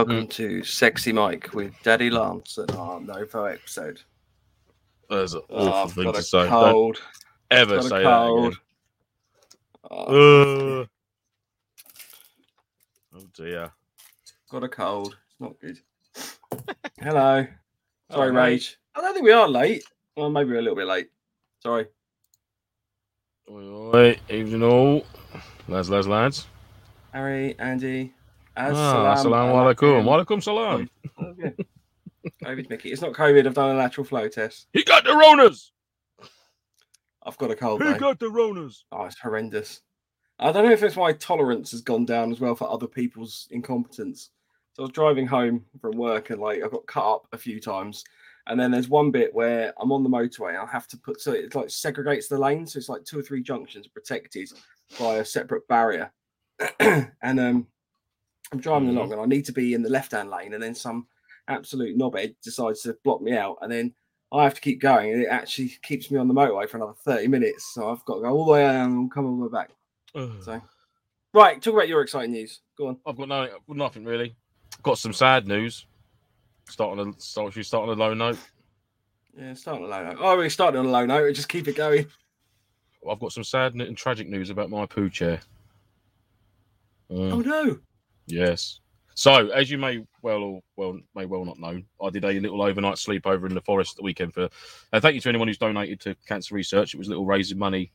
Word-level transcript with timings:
Good 0.00 0.12
evening 0.12 0.18
and 0.18 0.28
welcome 0.28 0.56
mm. 0.56 0.62
to 0.62 0.64
Sexy 0.64 1.12
Mike 1.12 1.52
with 1.52 1.74
Daddy 1.82 2.08
Lance 2.08 2.56
and 2.56 2.70
our 2.70 3.00
Novo 3.00 3.44
episode. 3.44 4.00
That's 5.10 5.34
an 5.34 5.42
Oh, 5.50 5.68
awful 5.68 5.74
I've 5.74 5.92
thing 5.92 6.04
got 6.04 6.14
to 6.14 6.20
a 6.20 6.22
say. 6.22 6.38
Don't 6.38 6.48
cold. 6.48 7.02
ever 7.50 7.76
got 7.76 7.84
a 7.84 7.88
say 7.88 8.02
cold. 8.02 8.54
that 8.54 8.60
Oh, 9.90 10.06
again. 10.06 10.88
Uh, 13.12 13.18
oh 13.18 13.26
dear. 13.34 13.72
got 14.50 14.64
a 14.64 14.68
cold. 14.68 15.18
It's 15.28 15.38
not 15.40 15.60
good. 15.60 15.78
Hello. 16.98 17.46
Sorry, 18.10 18.28
Hello. 18.28 18.40
Rage. 18.42 18.78
I 18.94 19.00
don't 19.02 19.12
think 19.12 19.26
we 19.26 19.32
are 19.32 19.48
late. 19.48 19.84
Well, 20.16 20.30
maybe 20.30 20.50
we're 20.50 20.60
a 20.60 20.62
little 20.62 20.76
bit 20.76 20.86
late. 20.86 21.08
Sorry. 21.62 21.86
Oi, 23.50 23.62
oi, 23.94 24.18
evening 24.30 24.62
all. 24.62 25.04
Lads, 25.68 25.90
lads, 25.90 26.08
lads. 26.08 26.46
Harry, 27.12 27.54
Andy. 27.58 28.14
Ah, 28.56 29.14
Assalamu 29.14 29.74
alaikum. 29.74 30.04
Walaikum 30.04 30.42
salam. 30.42 30.88
Okay. 31.22 31.54
COVID 32.44 32.68
Mickey. 32.68 32.90
It's 32.92 33.02
not 33.02 33.12
COVID. 33.12 33.46
I've 33.46 33.54
done 33.54 33.74
a 33.74 33.78
lateral 33.78 34.04
flow 34.04 34.28
test. 34.28 34.66
He 34.72 34.82
got 34.84 35.04
the 35.04 35.10
Ronas. 35.10 35.70
I've 37.22 37.38
got 37.38 37.50
a 37.50 37.56
cold. 37.56 37.82
He 37.82 37.88
though. 37.92 37.98
got 37.98 38.18
the 38.18 38.26
Ronas. 38.26 38.84
Oh, 38.92 39.04
it's 39.04 39.18
horrendous. 39.18 39.80
I 40.38 40.52
don't 40.52 40.64
know 40.64 40.72
if 40.72 40.82
it's 40.82 40.96
my 40.96 41.12
tolerance 41.12 41.70
has 41.72 41.82
gone 41.82 42.06
down 42.06 42.32
as 42.32 42.40
well 42.40 42.54
for 42.54 42.70
other 42.70 42.86
people's 42.86 43.46
incompetence. 43.50 44.30
So 44.72 44.82
I 44.82 44.84
was 44.84 44.92
driving 44.92 45.26
home 45.26 45.64
from 45.80 45.96
work 45.96 46.30
and 46.30 46.40
like 46.40 46.62
I 46.62 46.68
got 46.68 46.86
cut 46.86 47.04
up 47.04 47.26
a 47.32 47.38
few 47.38 47.60
times. 47.60 48.04
And 48.46 48.58
then 48.58 48.70
there's 48.70 48.88
one 48.88 49.10
bit 49.10 49.34
where 49.34 49.74
I'm 49.78 49.92
on 49.92 50.02
the 50.02 50.08
motorway 50.08 50.50
and 50.50 50.58
I 50.58 50.66
have 50.66 50.86
to 50.88 50.96
put 50.96 51.20
so 51.20 51.32
it 51.32 51.54
like 51.54 51.66
segregates 51.66 52.28
the 52.28 52.38
lanes. 52.38 52.72
So 52.72 52.78
it's 52.78 52.88
like 52.88 53.04
two 53.04 53.18
or 53.18 53.22
three 53.22 53.42
junctions 53.42 53.86
protected 53.86 54.50
by 54.98 55.16
a 55.16 55.24
separate 55.24 55.68
barrier. 55.68 56.10
and 56.80 57.40
um 57.40 57.66
I'm 58.52 58.58
driving 58.60 58.88
Mhm. 58.88 58.96
along 58.96 59.12
and 59.12 59.20
I 59.20 59.26
need 59.26 59.44
to 59.46 59.52
be 59.52 59.74
in 59.74 59.82
the 59.82 59.88
left 59.90 60.12
hand 60.12 60.30
lane 60.30 60.54
and 60.54 60.62
then 60.62 60.74
some 60.74 61.06
absolute 61.48 61.96
knobhead 61.96 62.34
decides 62.42 62.82
to 62.82 62.94
block 63.04 63.20
me 63.22 63.32
out 63.32 63.58
and 63.62 63.70
then 63.70 63.94
I 64.32 64.44
have 64.44 64.54
to 64.54 64.60
keep 64.60 64.80
going 64.80 65.12
and 65.12 65.22
it 65.22 65.26
actually 65.28 65.68
keeps 65.82 66.10
me 66.10 66.18
on 66.18 66.28
the 66.28 66.34
motorway 66.34 66.68
for 66.68 66.76
another 66.76 66.94
30 67.04 67.26
minutes. 67.28 67.74
So 67.74 67.90
I've 67.90 68.04
got 68.04 68.16
to 68.16 68.20
go 68.22 68.28
all 68.28 68.44
the 68.44 68.52
way 68.52 68.62
down 68.62 68.92
and 68.92 69.10
come 69.10 69.26
all 69.26 69.36
the 69.36 69.46
way 69.48 69.52
back. 69.52 69.70
So, 70.42 70.60
right, 71.32 71.60
talk 71.62 71.74
about 71.74 71.88
your 71.88 72.02
exciting 72.02 72.32
news. 72.32 72.60
Go 72.76 72.88
on. 72.88 73.00
I've 73.06 73.16
got 73.16 73.28
no, 73.28 73.48
nothing 73.68 74.04
really. 74.04 74.34
Got 74.82 74.98
some 74.98 75.12
sad 75.12 75.46
news. 75.46 75.86
Starting 76.68 77.14
a 77.14 77.20
start, 77.20 77.52
should 77.52 77.58
we 77.58 77.64
start 77.64 77.88
on 77.88 77.96
a 77.96 78.00
low 78.00 78.14
note. 78.14 78.38
Yeah, 79.36 79.54
start 79.54 79.78
on 79.78 79.84
a 79.84 79.88
low 79.88 80.04
note. 80.04 80.18
Oh, 80.20 80.36
we 80.36 80.48
started 80.48 80.78
on 80.78 80.86
a 80.86 80.90
low 80.90 81.06
note. 81.06 81.32
Just 81.34 81.48
keep 81.48 81.66
it 81.68 81.76
going. 81.76 82.06
I've 83.08 83.18
got 83.20 83.32
some 83.32 83.44
sad 83.44 83.74
and 83.74 83.96
tragic 83.96 84.28
news 84.28 84.50
about 84.50 84.70
my 84.70 84.86
poo 84.86 85.08
chair. 85.10 85.40
Mm. 87.10 87.32
Oh 87.32 87.40
no. 87.40 87.78
Yes. 88.30 88.80
So, 89.14 89.48
as 89.48 89.70
you 89.70 89.76
may 89.76 90.04
well 90.22 90.42
or 90.42 90.60
well 90.76 90.98
may 91.14 91.26
well 91.26 91.44
not 91.44 91.58
know, 91.58 91.80
I 92.02 92.10
did 92.10 92.24
a 92.24 92.40
little 92.40 92.62
overnight 92.62 92.94
sleepover 92.94 93.48
in 93.48 93.54
the 93.54 93.60
forest 93.60 93.96
the 93.96 94.02
weekend 94.02 94.32
for. 94.32 94.48
Uh, 94.92 95.00
thank 95.00 95.14
you 95.14 95.20
to 95.20 95.28
anyone 95.28 95.48
who's 95.48 95.58
donated 95.58 96.00
to 96.00 96.14
cancer 96.26 96.54
research. 96.54 96.94
It 96.94 96.98
was 96.98 97.08
a 97.08 97.10
little 97.10 97.26
raising 97.26 97.58
money, 97.58 97.92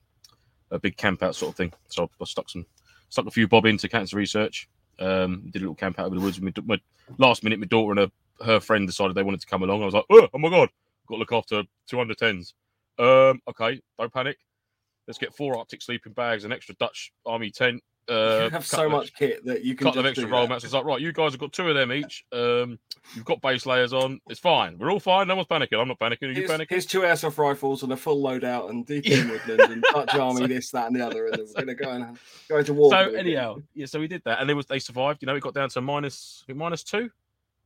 a 0.71 0.79
big 0.79 0.97
camp 0.97 1.23
out 1.23 1.35
sort 1.35 1.51
of 1.51 1.57
thing. 1.57 1.73
So 1.87 2.09
I 2.21 2.25
stuck 2.25 2.49
some 2.49 2.65
stuck 3.09 3.25
a 3.25 3.31
few 3.31 3.47
bob 3.47 3.65
into 3.65 3.89
cancer 3.89 4.17
research. 4.17 4.69
Um, 4.99 5.49
did 5.51 5.59
a 5.61 5.65
little 5.65 5.75
camp 5.75 5.99
out 5.99 6.05
over 6.05 6.15
the 6.15 6.21
woods. 6.21 6.39
with 6.39 6.55
My, 6.57 6.75
my 6.75 6.81
last 7.17 7.43
minute, 7.43 7.59
my 7.59 7.65
daughter 7.65 7.99
and 7.99 8.11
her, 8.39 8.45
her 8.45 8.59
friend 8.59 8.87
decided 8.87 9.15
they 9.15 9.23
wanted 9.23 9.41
to 9.41 9.47
come 9.47 9.63
along. 9.63 9.81
I 9.81 9.85
was 9.85 9.93
like, 9.93 10.05
oh, 10.09 10.27
oh 10.33 10.37
my 10.37 10.49
god, 10.49 10.69
got 11.07 11.15
to 11.15 11.19
look 11.19 11.33
after 11.33 11.63
two 11.87 11.99
under 11.99 12.13
tens. 12.13 12.53
Um, 12.97 13.41
okay, 13.47 13.81
don't 13.97 14.13
panic. 14.13 14.37
Let's 15.07 15.17
get 15.17 15.35
four 15.35 15.57
Arctic 15.57 15.81
sleeping 15.81 16.13
bags, 16.13 16.45
an 16.45 16.51
extra 16.51 16.75
Dutch 16.75 17.11
army 17.25 17.51
tent. 17.51 17.81
Uh, 18.07 18.41
you 18.43 18.49
have 18.51 18.65
so 18.65 18.87
much 18.87 19.13
kit 19.15 19.43
that 19.45 19.63
you 19.63 19.75
can 19.75 19.85
couple 19.85 19.99
of 19.99 20.05
just 20.05 20.19
extra 20.19 20.31
roll 20.31 20.47
mats. 20.47 20.63
It's 20.63 20.73
like, 20.73 20.85
right, 20.85 21.01
you 21.01 21.11
guys 21.11 21.31
have 21.31 21.39
got 21.39 21.51
two 21.53 21.67
of 21.69 21.75
them 21.75 21.91
each. 21.91 22.23
Um, 22.31 22.77
you've 23.15 23.25
got 23.25 23.41
base 23.41 23.65
layers 23.65 23.93
on. 23.93 24.19
It's 24.29 24.39
fine. 24.39 24.77
We're 24.77 24.91
all 24.91 24.99
fine. 24.99 25.27
No 25.27 25.35
one's 25.35 25.47
panicking. 25.47 25.79
I'm 25.81 25.87
not 25.87 25.97
panicking. 25.99 26.23
Are 26.23 26.27
you 26.27 26.33
Here's, 26.35 26.51
panicking? 26.51 26.67
here's 26.69 26.85
two 26.85 27.01
airsoft 27.01 27.37
rifles 27.39 27.81
and 27.81 27.91
a 27.93 27.97
full 27.97 28.21
loadout 28.23 28.69
and 28.69 28.85
deep 28.85 29.05
in 29.09 29.27
woodland 29.29 29.61
and 29.71 29.83
Dutch 29.91 30.13
army, 30.15 30.41
So- 30.41 30.47
this, 30.47 30.69
that, 30.71 30.87
and 30.87 30.95
the 30.95 31.05
other, 31.05 31.25
and 31.27 31.33
then 31.35 31.45
we're 31.55 31.61
gonna 31.61 31.73
go 31.75 31.89
and 31.91 32.19
go 32.49 32.57
into 32.59 32.73
war. 32.73 32.91
So 32.91 32.97
anyhow, 33.15 33.57
yeah. 33.73 33.87
So 33.87 33.99
we 33.99 34.07
did 34.07 34.21
that, 34.25 34.39
and 34.39 34.47
they 34.49 34.53
was 34.53 34.67
they 34.67 34.79
survived. 34.79 35.23
You 35.23 35.25
know, 35.25 35.35
it 35.35 35.41
got 35.41 35.55
down 35.55 35.69
to 35.69 35.81
minus 35.81 36.43
minus 36.53 36.83
two, 36.83 37.09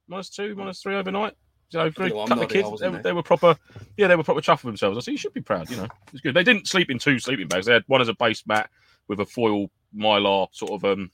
minus 0.07 0.29
two, 0.29 0.55
minus 0.55 0.81
three 0.81 0.95
overnight. 0.95 1.33
You 1.72 1.79
know, 1.79 1.91
for 1.91 2.03
a 2.03 2.09
know, 2.09 2.22
I'm 2.22 2.28
couple 2.29 2.44
of 2.45 2.49
kids, 2.49 2.79
they, 2.79 2.89
were- 2.89 3.01
they 3.01 3.11
were 3.11 3.22
proper. 3.23 3.55
Yeah, 3.97 4.07
they 4.07 4.16
were 4.16 4.23
proper 4.23 4.41
chuffed 4.41 4.63
with 4.63 4.72
themselves. 4.72 4.97
I 4.97 5.01
said, 5.01 5.11
you 5.11 5.17
should 5.17 5.33
be 5.33 5.41
proud. 5.41 5.69
You 5.69 5.78
know, 5.78 5.88
it's 6.13 6.22
good. 6.22 6.33
They 6.33 6.44
didn't 6.44 6.67
sleep 6.67 6.89
in 6.89 6.97
two 6.97 7.19
sleeping 7.19 7.47
bags. 7.47 7.66
They 7.67 7.73
had 7.73 7.83
one 7.88 8.01
as 8.01 8.07
a 8.07 8.13
base 8.16 8.41
mat 8.47 8.69
with 9.07 9.19
a 9.19 9.25
foil 9.25 9.69
mylar 9.95 10.47
sort 10.51 10.72
of 10.72 10.85
um 10.85 11.11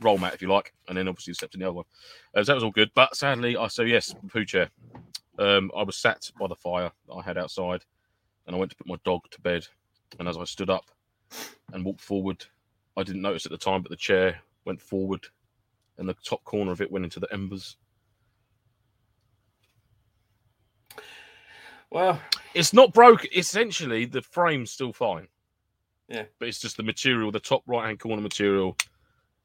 roll 0.00 0.18
mat, 0.18 0.34
if 0.34 0.42
you 0.42 0.48
like, 0.48 0.72
and 0.88 0.96
then 0.98 1.08
obviously 1.08 1.34
stepped 1.34 1.54
in 1.54 1.60
the 1.60 1.66
other 1.66 1.74
one. 1.76 1.84
Uh, 2.34 2.42
so 2.42 2.52
that 2.52 2.54
was 2.54 2.64
all 2.64 2.70
good. 2.70 2.90
But 2.94 3.16
sadly, 3.16 3.56
I 3.56 3.68
so 3.68 3.82
yes, 3.82 4.14
poo 4.28 4.44
chair. 4.44 4.70
Um, 5.38 5.70
I 5.76 5.82
was 5.82 5.96
sat 5.96 6.30
by 6.38 6.46
the 6.46 6.54
fire 6.54 6.92
that 7.08 7.14
I 7.14 7.22
had 7.22 7.38
outside, 7.38 7.84
and 8.46 8.54
I 8.54 8.58
went 8.58 8.70
to 8.70 8.76
put 8.76 8.86
my 8.86 8.96
dog 9.04 9.22
to 9.30 9.40
bed. 9.40 9.66
And 10.18 10.28
as 10.28 10.36
I 10.36 10.44
stood 10.44 10.70
up 10.70 10.90
and 11.72 11.84
walked 11.84 12.00
forward, 12.02 12.44
I 12.96 13.02
didn't 13.02 13.22
notice 13.22 13.46
at 13.46 13.52
the 13.52 13.58
time, 13.58 13.82
but 13.82 13.90
the 13.90 13.96
chair 13.96 14.40
went 14.64 14.80
forward, 14.80 15.26
and 15.98 16.08
the 16.08 16.14
top 16.24 16.44
corner 16.44 16.70
of 16.70 16.80
it 16.80 16.92
went 16.92 17.04
into 17.04 17.20
the 17.20 17.32
embers. 17.32 17.76
Well, 21.90 22.20
It's 22.54 22.72
not 22.72 22.92
broke. 22.92 23.24
Essentially, 23.36 24.04
the 24.04 24.22
frame's 24.22 24.70
still 24.70 24.92
fine. 24.92 25.28
Yeah. 26.08 26.24
but 26.38 26.48
it's 26.48 26.60
just 26.60 26.76
the 26.76 26.82
material. 26.82 27.30
The 27.30 27.40
top 27.40 27.62
right 27.66 27.86
hand 27.86 27.98
corner 28.00 28.22
material 28.22 28.76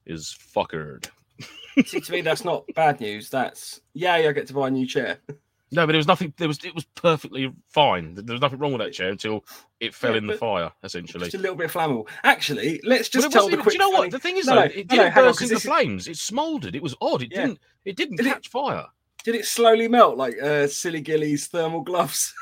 is 0.06 0.38
fuckered. 0.56 1.09
see, 1.86 2.00
to 2.02 2.12
me, 2.12 2.22
that's 2.22 2.44
not 2.44 2.66
bad 2.75 3.00
news. 3.00 3.30
That's 3.30 3.81
yeah, 3.94 4.14
I 4.16 4.31
get 4.31 4.47
to 4.47 4.53
buy 4.53 4.68
a 4.68 4.72
new 4.72 4.86
chair. 4.88 5.18
No, 5.72 5.84
but 5.86 5.92
there 5.92 5.98
was 6.00 6.08
nothing. 6.08 6.34
There 6.38 6.48
was. 6.48 6.58
It 6.66 6.74
was 6.74 6.86
perfectly 6.96 7.53
fine. 7.68 8.16
There 8.16 8.34
was 8.34 8.42
nothing 8.42 8.58
wrong 8.58 8.72
with 8.74 8.81
that 8.81 8.92
chair 8.92 9.09
until 9.09 9.46
it 9.80 9.94
fell 9.94 10.14
Yeah, 10.14 10.18
in 10.18 10.25
the 10.25 10.34
fire. 10.36 10.72
Essentially. 10.84 11.25
Just 11.25 11.36
a 11.36 11.38
little 11.38 11.56
bit 11.56 11.69
flammable. 11.69 12.08
Actually, 12.24 12.81
let's 12.84 13.08
just 13.08 13.31
tell 13.31 13.46
the 13.46 13.52
even- 13.52 13.62
quick. 13.62 13.74
do 13.74 13.84
you 13.84 13.88
know 13.88 13.96
funny- 13.96 14.08
what? 14.08 14.12
The 14.12 14.18
thing 14.18 14.38
is, 14.38 14.48
No, 14.48 14.56
though, 14.56 14.62
no, 14.62 14.66
it 14.66 14.75
no, 14.90 14.96
no, 14.96 15.03
didn't 15.03 15.12
hang 15.14 15.24
on, 15.25 15.30
into 15.30 15.53
is- 15.53 15.62
flames. 15.62 16.08
It 16.08 16.18
smouldered. 16.18 16.75
It 16.75 16.81
was 16.81 16.96
odd. 17.02 17.22
It 17.22 17.31
Yeah. 17.31 17.42
didn't. 17.46 17.59
It 17.86 17.96
didn't 17.98 18.16
Did 18.18 18.25
it- 18.25 18.30
catch 18.30 18.48
fire. 18.48 18.88
Did 19.24 19.36
it 19.36 19.46
slowly 19.46 19.88
melt 19.88 20.18
like 20.18 20.42
uh, 20.42 20.66
Silly 20.66 21.02
Gilly's 21.02 21.46
thermal 21.46 21.81
gloves? 21.81 22.34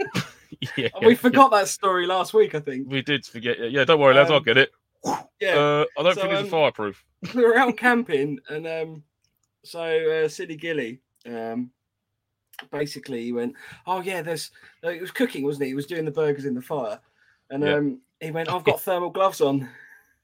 yeah, 0.76 0.88
we 1.02 1.14
forgot 1.14 1.50
that 1.52 1.68
story 1.68 2.06
last 2.06 2.34
week, 2.34 2.54
I 2.54 2.60
think. 2.60 2.88
We 2.90 3.02
did 3.02 3.24
forget. 3.26 3.70
Yeah, 3.70 3.84
don't 3.84 4.00
worry, 4.00 4.14
lads. 4.14 4.30
I'll 4.30 4.38
Um, 4.38 4.42
get 4.42 4.56
it. 4.56 4.70
Yeah, 5.40 5.56
Uh, 5.56 5.84
I 5.98 6.02
don't 6.02 6.14
so, 6.14 6.20
think 6.22 6.32
it's 6.32 6.42
um, 6.42 6.48
fireproof. 6.48 7.04
we 7.34 7.42
were 7.44 7.56
out 7.56 7.76
camping, 7.76 8.38
and 8.48 8.66
um, 8.66 9.02
so 9.64 9.80
uh, 9.82 10.28
Silly 10.28 10.56
Gilly, 10.56 11.00
um, 11.26 11.70
basically 12.70 13.22
he 13.24 13.32
went, 13.32 13.54
"Oh 13.86 14.00
yeah, 14.00 14.22
there's." 14.22 14.50
Uh, 14.82 14.90
he 14.90 15.00
was 15.00 15.10
cooking, 15.10 15.44
wasn't 15.44 15.64
he? 15.64 15.68
He 15.70 15.74
was 15.74 15.86
doing 15.86 16.04
the 16.04 16.10
burgers 16.10 16.44
in 16.44 16.54
the 16.54 16.62
fire, 16.62 16.98
and 17.50 17.62
Yeah. 17.62 17.74
um, 17.74 18.00
he 18.20 18.30
went, 18.30 18.48
"I've 18.50 18.64
got 18.64 18.80
thermal 18.82 19.10
gloves 19.10 19.40
on." 19.40 19.68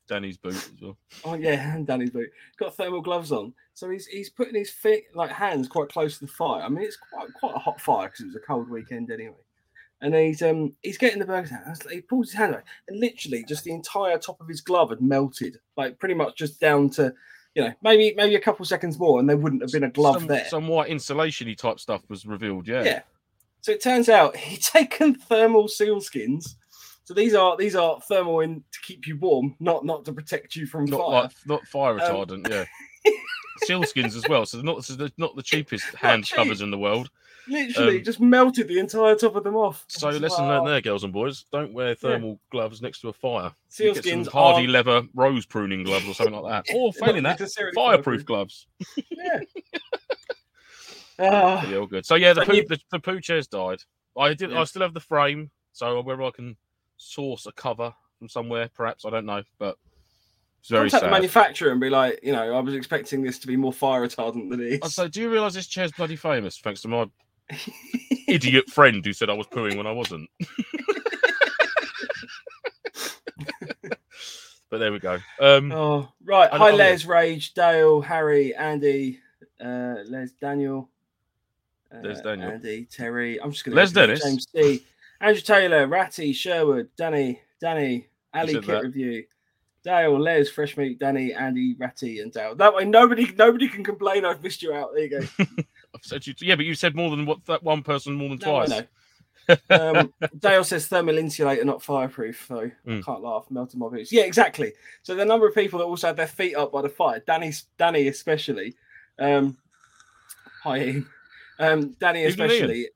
Danny's 0.08 0.36
boot 0.36 0.54
as 0.54 0.72
well. 0.80 0.96
Oh 1.24 1.34
yeah, 1.34 1.74
and 1.76 1.86
Danny's 1.86 2.10
boot 2.10 2.28
got 2.58 2.74
thermal 2.74 3.00
gloves 3.02 3.30
on, 3.32 3.54
so 3.74 3.88
he's 3.88 4.06
he's 4.06 4.30
putting 4.30 4.54
his 4.54 4.70
feet 4.70 5.04
like 5.14 5.30
hands 5.30 5.68
quite 5.68 5.88
close 5.90 6.18
to 6.18 6.26
the 6.26 6.32
fire. 6.32 6.62
I 6.62 6.68
mean, 6.68 6.84
it's 6.84 6.96
quite 6.96 7.32
quite 7.34 7.54
a 7.54 7.58
hot 7.58 7.80
fire 7.80 8.08
because 8.08 8.20
it 8.22 8.26
was 8.26 8.36
a 8.36 8.40
cold 8.40 8.68
weekend 8.68 9.10
anyway. 9.10 9.34
And 10.02 10.14
he's 10.14 10.43
um 10.43 10.75
he's 10.82 10.99
getting 10.99 11.20
the 11.20 11.25
burgers 11.25 11.52
out. 11.52 11.90
He 11.90 12.00
pulls 12.00 12.31
his 12.31 12.34
hand 12.38 12.54
out, 12.56 12.64
and 12.88 12.99
literally 12.99 13.44
just 13.49 13.62
the 13.64 13.72
entire 13.72 14.19
top 14.19 14.40
of 14.40 14.49
his 14.49 14.60
glove 14.60 14.90
had 14.90 15.00
melted, 15.00 15.58
like 15.76 15.99
pretty 16.00 16.14
much 16.14 16.37
just 16.37 16.58
down 16.60 16.90
to, 16.90 17.14
you 17.54 17.62
know, 17.62 17.72
maybe 17.82 18.12
maybe 18.16 18.34
a 18.34 18.40
couple 18.40 18.64
seconds 18.66 18.99
more, 18.99 19.20
and 19.20 19.28
there 19.28 19.37
wouldn't 19.37 19.62
have 19.62 19.70
been 19.70 19.84
a 19.84 19.90
glove 19.90 20.16
some, 20.16 20.26
there. 20.26 20.44
Some 20.46 20.66
white 20.66 20.90
insulation 20.90 21.54
type 21.54 21.78
stuff 21.78 22.02
was 22.08 22.26
revealed. 22.26 22.66
Yeah. 22.66 22.82
Yeah. 22.82 23.02
So 23.60 23.70
it 23.70 23.81
turns 23.82 24.08
out 24.08 24.37
he'd 24.49 24.60
taken 24.62 25.14
thermal 25.14 25.69
seal 25.69 26.00
skins. 26.00 26.56
So 27.05 27.14
these 27.14 27.34
are 27.34 27.56
these 27.56 27.76
are 27.76 28.00
thermal 28.08 28.40
in 28.40 28.56
to 28.72 28.81
keep 28.82 29.06
you 29.06 29.16
warm, 29.19 29.55
not 29.60 29.84
not 29.84 30.05
to 30.06 30.12
protect 30.12 30.56
you 30.56 30.66
from 30.66 30.87
Not 30.87 30.98
fire. 30.98 31.22
like 31.22 31.31
not 31.46 31.64
fire 31.69 31.93
Um, 31.93 32.00
retardant. 32.00 32.48
yeah. 32.50 32.64
Sealskins 33.69 34.16
as 34.16 34.25
well. 34.28 34.46
So 34.46 34.56
they're 34.56 34.64
not 34.64 34.84
so 34.84 34.94
they're 34.94 35.10
not 35.16 35.37
the 35.37 35.43
cheapest 35.43 35.84
hand 35.94 36.25
cheap. 36.25 36.37
covers 36.37 36.60
in 36.60 36.70
the 36.72 36.78
world. 36.78 37.10
Literally, 37.48 37.98
um, 37.98 38.04
just 38.04 38.20
melted 38.20 38.68
the 38.68 38.78
entire 38.78 39.16
top 39.16 39.34
of 39.34 39.42
them 39.44 39.56
off. 39.56 39.84
So 39.88 40.08
It's 40.08 40.20
lesson 40.20 40.46
learned 40.46 40.66
there, 40.66 40.80
girls 40.80 41.02
and 41.04 41.12
boys. 41.12 41.44
Don't 41.50 41.72
wear 41.72 41.94
thermal 41.94 42.38
gloves 42.50 42.80
next 42.80 43.00
to 43.00 43.08
a 43.08 43.12
fire. 43.12 43.52
Get 43.76 44.04
some 44.04 44.24
hardy 44.26 44.60
aren't- 44.62 44.70
leather 44.70 45.02
rose 45.14 45.44
pruning 45.46 45.82
gloves 45.82 46.06
or 46.06 46.14
something 46.14 46.34
like 46.40 46.66
that. 46.66 46.74
Or 46.76 46.92
failing 46.92 47.24
that, 47.24 47.40
fireproof 47.74 48.24
gloves. 48.24 48.66
Yeah. 49.10 49.40
Ah, 51.18 51.66
Yeah, 51.68 51.78
all 51.78 51.86
good. 51.86 52.06
So 52.06 52.14
yeah, 52.14 52.32
the 52.32 52.44
So 52.44 52.52
poo, 52.52 52.62
the, 52.68 52.78
the 52.90 53.00
poo 53.00 53.20
chairs 53.20 53.46
died. 53.46 53.80
I 54.16 54.34
did. 54.34 54.50
Yeah. 54.50 54.60
I 54.60 54.64
still 54.64 54.82
have 54.82 54.94
the 54.94 55.00
frame, 55.00 55.50
so 55.72 56.00
whether 56.00 56.22
I 56.22 56.30
can 56.30 56.56
source 56.96 57.46
a 57.46 57.52
cover 57.52 57.92
from 58.18 58.28
somewhere, 58.28 58.68
perhaps 58.74 59.04
I 59.04 59.10
don't 59.10 59.26
know, 59.26 59.42
but 59.58 59.76
it's 60.60 60.68
very 60.68 60.90
contact 60.90 61.04
the 61.04 61.10
manufacturer 61.10 61.72
and 61.72 61.80
be 61.80 61.90
like, 61.90 62.20
you 62.22 62.32
know, 62.32 62.54
I 62.54 62.60
was 62.60 62.74
expecting 62.74 63.22
this 63.22 63.38
to 63.40 63.46
be 63.48 63.56
more 63.56 63.72
fire 63.72 64.06
retardant 64.06 64.48
than 64.50 64.60
it 64.60 64.80
is. 64.84 64.94
say, 64.94 65.08
do 65.08 65.20
you 65.20 65.30
realise 65.30 65.54
this 65.54 65.66
chair's 65.66 65.90
bloody 65.92 66.14
famous 66.14 66.58
thanks 66.58 66.82
to 66.82 66.88
my 66.88 67.06
idiot 68.28 68.68
friend 68.70 69.04
who 69.04 69.12
said 69.12 69.30
I 69.30 69.34
was 69.34 69.46
pooing 69.46 69.76
when 69.76 69.86
I 69.86 69.92
wasn't? 69.92 70.28
But 74.70 74.78
there 74.78 74.90
we 74.92 75.00
go. 75.00 75.18
Um, 75.38 75.70
Oh, 75.70 76.08
right. 76.24 76.48
Hi, 76.50 76.70
know- 76.70 76.76
Les, 76.76 77.04
Rage, 77.04 77.52
Dale, 77.52 78.00
Harry, 78.00 78.54
Andy, 78.54 79.20
uh, 79.60 79.96
Les, 80.06 80.30
Daniel, 80.40 80.88
uh, 81.94 81.98
Les 81.98 82.18
Daniel. 82.22 82.52
Andy, 82.52 82.86
Terry. 82.86 83.38
I'm 83.38 83.52
just 83.52 83.66
going 83.66 83.76
to 83.76 83.82
Les 83.82 83.92
Dennis. 83.92 84.22
James 84.24 84.46
C, 84.56 84.82
Andrew 85.20 85.42
Taylor, 85.42 85.86
Ratty, 85.86 86.32
Sherwood, 86.32 86.88
Danny, 86.96 87.42
Danny, 87.60 88.08
Ali 88.32 88.54
Kit 88.54 88.66
that. 88.66 88.82
Review, 88.82 89.24
Dale, 89.84 90.18
Les, 90.18 90.48
Fresh 90.48 90.78
Meat, 90.78 90.98
Danny, 90.98 91.34
Andy, 91.34 91.74
Ratty, 91.78 92.20
and 92.20 92.32
Dale. 92.32 92.54
That 92.54 92.74
way, 92.74 92.86
nobody, 92.86 93.30
nobody 93.36 93.68
can 93.68 93.84
complain. 93.84 94.24
I've 94.24 94.42
missed 94.42 94.62
you 94.62 94.72
out. 94.72 94.94
There 94.94 95.04
you 95.04 95.20
go. 95.20 95.44
I've 95.94 96.04
said 96.04 96.26
you, 96.26 96.34
yeah, 96.40 96.56
but 96.56 96.64
you 96.64 96.74
said 96.74 96.94
more 96.94 97.10
than 97.10 97.26
what 97.26 97.44
that 97.46 97.62
one 97.62 97.82
person 97.82 98.14
more 98.14 98.28
than 98.30 98.38
No, 98.38 98.56
I 98.56 98.66
twice. 98.66 98.70
know. 98.70 99.56
um, 99.70 100.12
Dale 100.38 100.64
says 100.64 100.86
thermal 100.86 101.18
insulator, 101.18 101.64
not 101.64 101.82
fireproof. 101.82 102.46
So 102.48 102.70
Mm. 102.86 103.04
can't 103.04 103.22
laugh. 103.22 103.46
Melted 103.50 103.78
my 103.78 103.88
boots. 103.88 104.12
Yeah, 104.12 104.22
exactly. 104.22 104.72
So 105.02 105.14
the 105.14 105.24
number 105.24 105.46
of 105.46 105.54
people 105.54 105.78
that 105.80 105.84
also 105.84 106.06
had 106.08 106.16
their 106.16 106.26
feet 106.26 106.54
up 106.54 106.72
by 106.72 106.82
the 106.82 106.88
fire, 106.88 107.22
Danny, 107.26 107.52
Danny 107.78 108.08
especially. 108.08 108.74
Um, 109.18 109.56
hi, 110.62 110.78
Ian. 110.78 111.06
Um, 111.58 111.90
Danny 112.00 112.24
Even 112.24 112.38
Ian. 112.38 112.50
especially. 112.50 112.88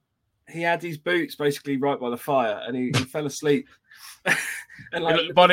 He 0.48 0.62
had 0.62 0.80
his 0.80 0.96
boots 0.96 1.34
basically 1.34 1.76
right 1.76 1.98
by 1.98 2.10
the 2.10 2.16
fire, 2.16 2.62
and 2.66 2.76
he, 2.76 2.92
he 2.96 3.04
fell 3.04 3.26
asleep. 3.26 3.68
and 4.92 5.04
like 5.04 5.34
by 5.34 5.46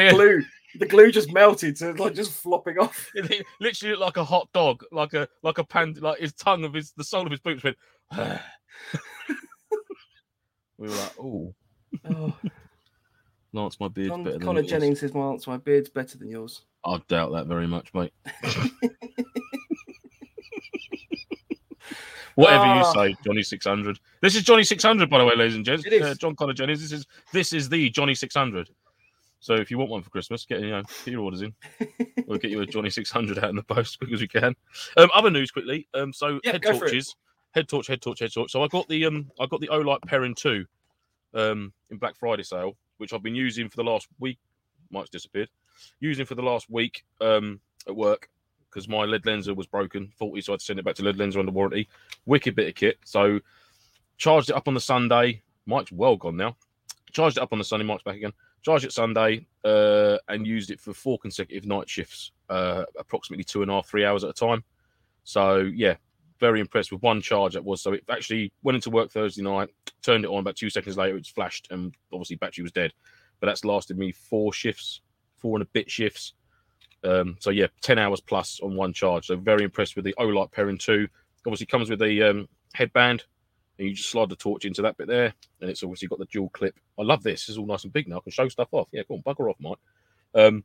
the 0.79 0.85
glue, 0.85 1.11
just 1.11 1.31
melted, 1.31 1.77
so 1.77 1.89
it's 1.91 1.99
like 1.99 2.13
just 2.15 2.31
flopping 2.31 2.77
off. 2.79 3.11
It 3.15 3.45
literally 3.59 3.91
looked 3.95 4.01
like 4.01 4.17
a 4.17 4.23
hot 4.23 4.49
dog, 4.53 4.83
like 4.91 5.13
a 5.13 5.27
like 5.43 5.57
a 5.57 5.63
pan, 5.63 5.95
like 5.99 6.19
his 6.19 6.33
tongue 6.33 6.63
of 6.63 6.73
his 6.73 6.91
the 6.97 7.03
sole 7.03 7.25
of 7.25 7.31
his 7.31 7.39
boots 7.39 7.63
went. 7.63 7.77
we 10.77 10.87
were 10.87 10.95
like, 10.95 11.19
oh, 11.19 11.53
Oh, 12.09 12.33
Lance, 13.53 13.79
my 13.79 13.87
beard's 13.87 14.09
Con- 14.11 14.23
better 14.23 14.37
than 14.39 14.45
Connor 14.45 14.59
yours." 14.61 14.69
Jennings 14.71 14.99
says, 14.99 15.13
"My 15.13 15.27
answer, 15.27 15.51
my 15.51 15.57
beard's 15.57 15.89
better 15.89 16.17
than 16.17 16.29
yours." 16.29 16.61
I 16.85 16.99
doubt 17.07 17.31
that 17.33 17.45
very 17.47 17.67
much, 17.67 17.93
mate. 17.93 18.11
Whatever 22.35 22.65
you 22.65 22.71
Ah. 22.81 22.93
say, 22.93 23.15
Johnny 23.23 23.43
Six 23.43 23.65
Hundred. 23.65 23.99
This 24.21 24.35
is 24.35 24.41
Johnny 24.43 24.63
Six 24.63 24.81
Hundred, 24.81 25.07
by 25.09 25.19
the 25.19 25.25
way, 25.25 25.35
ladies 25.35 25.55
and 25.55 25.63
gents. 25.63 25.85
It 25.85 25.93
is. 25.93 26.01
Uh, 26.01 26.15
John 26.15 26.35
Connor 26.35 26.53
Jennings. 26.53 26.81
This 26.81 26.91
is 26.91 27.05
this 27.31 27.53
is 27.53 27.69
the 27.69 27.89
Johnny 27.91 28.15
Six 28.15 28.33
Hundred. 28.35 28.69
So 29.43 29.55
if 29.55 29.69
you 29.69 29.77
want 29.77 29.89
one 29.91 30.01
for 30.01 30.09
Christmas, 30.09 30.45
get 30.45 30.61
you 30.61 30.69
know 30.71 30.83
get 31.03 31.11
your 31.11 31.21
orders 31.21 31.41
in. 31.41 31.53
We'll 32.25 32.37
get 32.39 32.51
you 32.51 32.61
a 32.61 32.65
Johnny 32.65 32.89
Six 32.89 33.11
Hundred 33.11 33.37
out 33.39 33.49
in 33.49 33.57
the 33.57 33.63
post 33.63 33.79
as 33.79 33.95
quick 33.97 34.13
as 34.13 34.21
we 34.21 34.27
can. 34.29 34.55
Um, 34.95 35.09
other 35.13 35.29
news 35.29 35.51
quickly. 35.51 35.89
Um, 35.93 36.13
so 36.13 36.39
Yeah, 36.45 36.53
head 36.53 36.61
go 36.61 36.69
for 36.69 36.85
it. 36.85 36.91
torches, 36.91 37.15
head 37.51 37.67
torch, 37.67 37.87
head 37.87 38.01
torch, 38.01 38.19
head 38.19 38.31
torch. 38.33 38.49
So 38.49 38.63
I 38.63 38.69
got 38.69 38.87
the 38.87 39.05
um 39.05 39.29
I 39.41 39.45
got 39.45 39.59
the 39.59 39.67
Olight 39.67 39.99
Perun 40.07 40.33
two, 40.33 40.65
um 41.33 41.73
in 41.91 41.97
Black 41.97 42.15
Friday 42.15 42.43
sale, 42.43 42.77
which 42.97 43.11
I've 43.11 43.21
been 43.21 43.35
using 43.35 43.67
for 43.67 43.75
the 43.75 43.83
last 43.83 44.07
week. 44.19 44.39
Mike's 44.89 45.09
disappeared. 45.09 45.49
Using 45.99 46.25
for 46.25 46.35
the 46.35 46.41
last 46.41 46.69
week 46.69 47.03
um 47.19 47.59
at 47.85 47.93
work 47.95 48.29
because 48.69 48.87
my 48.87 49.03
LED 49.03 49.23
Lenser 49.23 49.53
was 49.53 49.67
broken, 49.67 50.13
faulty, 50.17 50.39
so 50.39 50.53
I 50.53 50.55
had 50.55 50.59
to 50.61 50.65
send 50.65 50.79
it 50.79 50.85
back 50.85 50.95
to 50.95 51.03
LED 51.03 51.17
Lenser 51.17 51.39
under 51.39 51.51
warranty. 51.51 51.89
Wicked 52.25 52.55
bit 52.55 52.69
of 52.69 52.75
kit. 52.75 52.97
So 53.03 53.41
charged 54.15 54.49
it 54.49 54.55
up 54.55 54.69
on 54.69 54.73
the 54.75 54.79
Sunday. 54.79 55.41
Mike's 55.65 55.91
well 55.91 56.15
gone 56.15 56.37
now. 56.37 56.55
Charged 57.11 57.35
it 57.37 57.43
up 57.43 57.51
on 57.51 57.59
the 57.59 57.65
Sunday. 57.65 57.85
Mike's 57.85 58.03
back 58.03 58.15
again. 58.15 58.31
Charged 58.63 58.85
it 58.85 58.93
Sunday 58.93 59.45
uh, 59.65 60.17
and 60.29 60.47
used 60.47 60.71
it 60.71 60.79
for 60.79 60.93
four 60.93 61.19
consecutive 61.19 61.65
night 61.65 61.89
shifts, 61.89 62.31
uh, 62.49 62.85
approximately 62.97 63.43
two 63.43 63.61
and 63.61 63.69
a 63.69 63.75
half, 63.75 63.87
three 63.87 64.05
hours 64.05 64.23
at 64.23 64.29
a 64.29 64.33
time. 64.33 64.63
So 65.25 65.57
yeah, 65.57 65.95
very 66.39 66.59
impressed 66.59 66.91
with 66.91 67.01
one 67.01 67.21
charge 67.21 67.53
that 67.53 67.63
was. 67.63 67.81
So 67.81 67.93
it 67.93 68.03
actually 68.09 68.51
went 68.63 68.75
into 68.75 68.89
work 68.89 69.11
Thursday 69.11 69.41
night, 69.41 69.69
turned 70.01 70.25
it 70.25 70.29
on. 70.29 70.39
About 70.39 70.55
two 70.55 70.69
seconds 70.69 70.97
later, 70.97 71.17
it's 71.17 71.29
flashed, 71.29 71.67
and 71.71 71.93
obviously 72.11 72.37
battery 72.37 72.63
was 72.63 72.71
dead. 72.71 72.93
But 73.39 73.47
that's 73.47 73.65
lasted 73.65 73.97
me 73.97 74.11
four 74.11 74.53
shifts, 74.53 75.01
four 75.35 75.57
and 75.57 75.63
a 75.63 75.69
bit 75.73 75.91
shifts. 75.91 76.33
Um, 77.03 77.35
so 77.39 77.49
yeah, 77.49 77.67
ten 77.81 77.99
hours 77.99 78.21
plus 78.21 78.61
on 78.61 78.75
one 78.75 78.93
charge. 78.93 79.27
So 79.27 79.35
very 79.35 79.63
impressed 79.63 79.95
with 79.97 80.05
the 80.05 80.15
Olight 80.17 80.51
Perun 80.51 80.79
two. 80.79 81.07
Obviously 81.45 81.65
comes 81.65 81.89
with 81.89 81.99
the 81.99 82.23
um, 82.23 82.47
headband, 82.73 83.25
and 83.77 83.87
you 83.87 83.93
just 83.93 84.09
slide 84.09 84.29
the 84.29 84.35
torch 84.35 84.65
into 84.65 84.81
that 84.81 84.97
bit 84.97 85.07
there, 85.07 85.33
and 85.61 85.69
it's 85.69 85.83
obviously 85.83 86.07
got 86.07 86.19
the 86.19 86.25
dual 86.25 86.49
clip. 86.49 86.75
I 86.99 87.03
love 87.03 87.23
this. 87.23 87.49
It's 87.49 87.57
all 87.57 87.65
nice 87.65 87.83
and 87.83 87.93
big 87.93 88.07
now. 88.07 88.17
I 88.17 88.21
can 88.21 88.31
show 88.31 88.47
stuff 88.47 88.69
off. 88.71 88.87
Yeah, 88.91 89.03
go 89.07 89.15
on, 89.15 89.23
bugger 89.23 89.49
off, 89.49 89.57
Mike. 89.59 89.77
Um, 90.35 90.63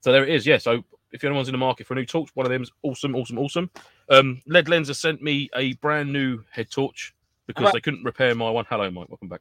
so 0.00 0.12
there 0.12 0.24
it 0.24 0.30
is. 0.30 0.46
Yeah. 0.46 0.58
So 0.58 0.82
if 1.12 1.22
anyone's 1.24 1.48
in 1.48 1.52
the 1.52 1.58
market 1.58 1.86
for 1.86 1.94
a 1.94 1.96
new 1.96 2.06
torch, 2.06 2.30
one 2.34 2.46
of 2.46 2.50
them's 2.50 2.70
awesome, 2.82 3.14
awesome, 3.14 3.38
awesome. 3.38 3.70
Um, 4.08 4.40
LED 4.46 4.66
Lenser 4.66 4.96
sent 4.96 5.22
me 5.22 5.50
a 5.54 5.74
brand 5.74 6.12
new 6.12 6.42
head 6.50 6.70
torch 6.70 7.14
because 7.46 7.72
they 7.72 7.80
couldn't 7.80 8.04
repair 8.04 8.34
my 8.34 8.50
one. 8.50 8.64
Hello, 8.68 8.90
Mike. 8.90 9.08
Welcome 9.08 9.28
back. 9.28 9.40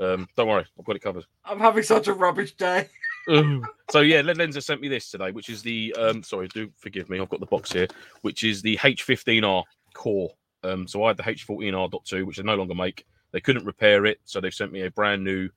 Um, 0.00 0.28
don't 0.36 0.48
worry, 0.48 0.64
I've 0.78 0.84
got 0.84 0.96
it 0.96 1.02
covered. 1.02 1.24
I'm 1.44 1.58
having 1.58 1.82
such 1.82 2.06
a 2.08 2.12
rubbish 2.12 2.52
day. 2.52 2.88
So 3.90 4.00
yeah, 4.00 4.20
LED 4.20 4.36
Lenser 4.36 4.62
sent 4.62 4.80
me 4.82 4.88
this 4.88 5.10
today, 5.10 5.32
which 5.32 5.48
is 5.48 5.62
the 5.62 5.94
um 5.98 6.22
sorry, 6.22 6.48
do 6.48 6.70
forgive 6.76 7.08
me, 7.08 7.20
I've 7.20 7.28
got 7.28 7.40
the 7.40 7.46
box 7.46 7.72
here, 7.72 7.88
which 8.20 8.44
is 8.44 8.62
the 8.62 8.76
H15R 8.76 9.64
core. 9.94 10.30
Um, 10.68 10.86
so 10.86 11.04
I 11.04 11.08
had 11.08 11.16
the 11.16 11.22
H14R.2, 11.22 12.24
which 12.24 12.36
they 12.36 12.42
no 12.42 12.54
longer 12.56 12.74
make. 12.74 13.06
They 13.32 13.40
couldn't 13.40 13.64
repair 13.64 14.06
it, 14.06 14.20
so 14.24 14.40
they've 14.40 14.54
sent 14.54 14.72
me 14.72 14.82
a 14.82 14.90
brand 14.90 15.24
new 15.24 15.48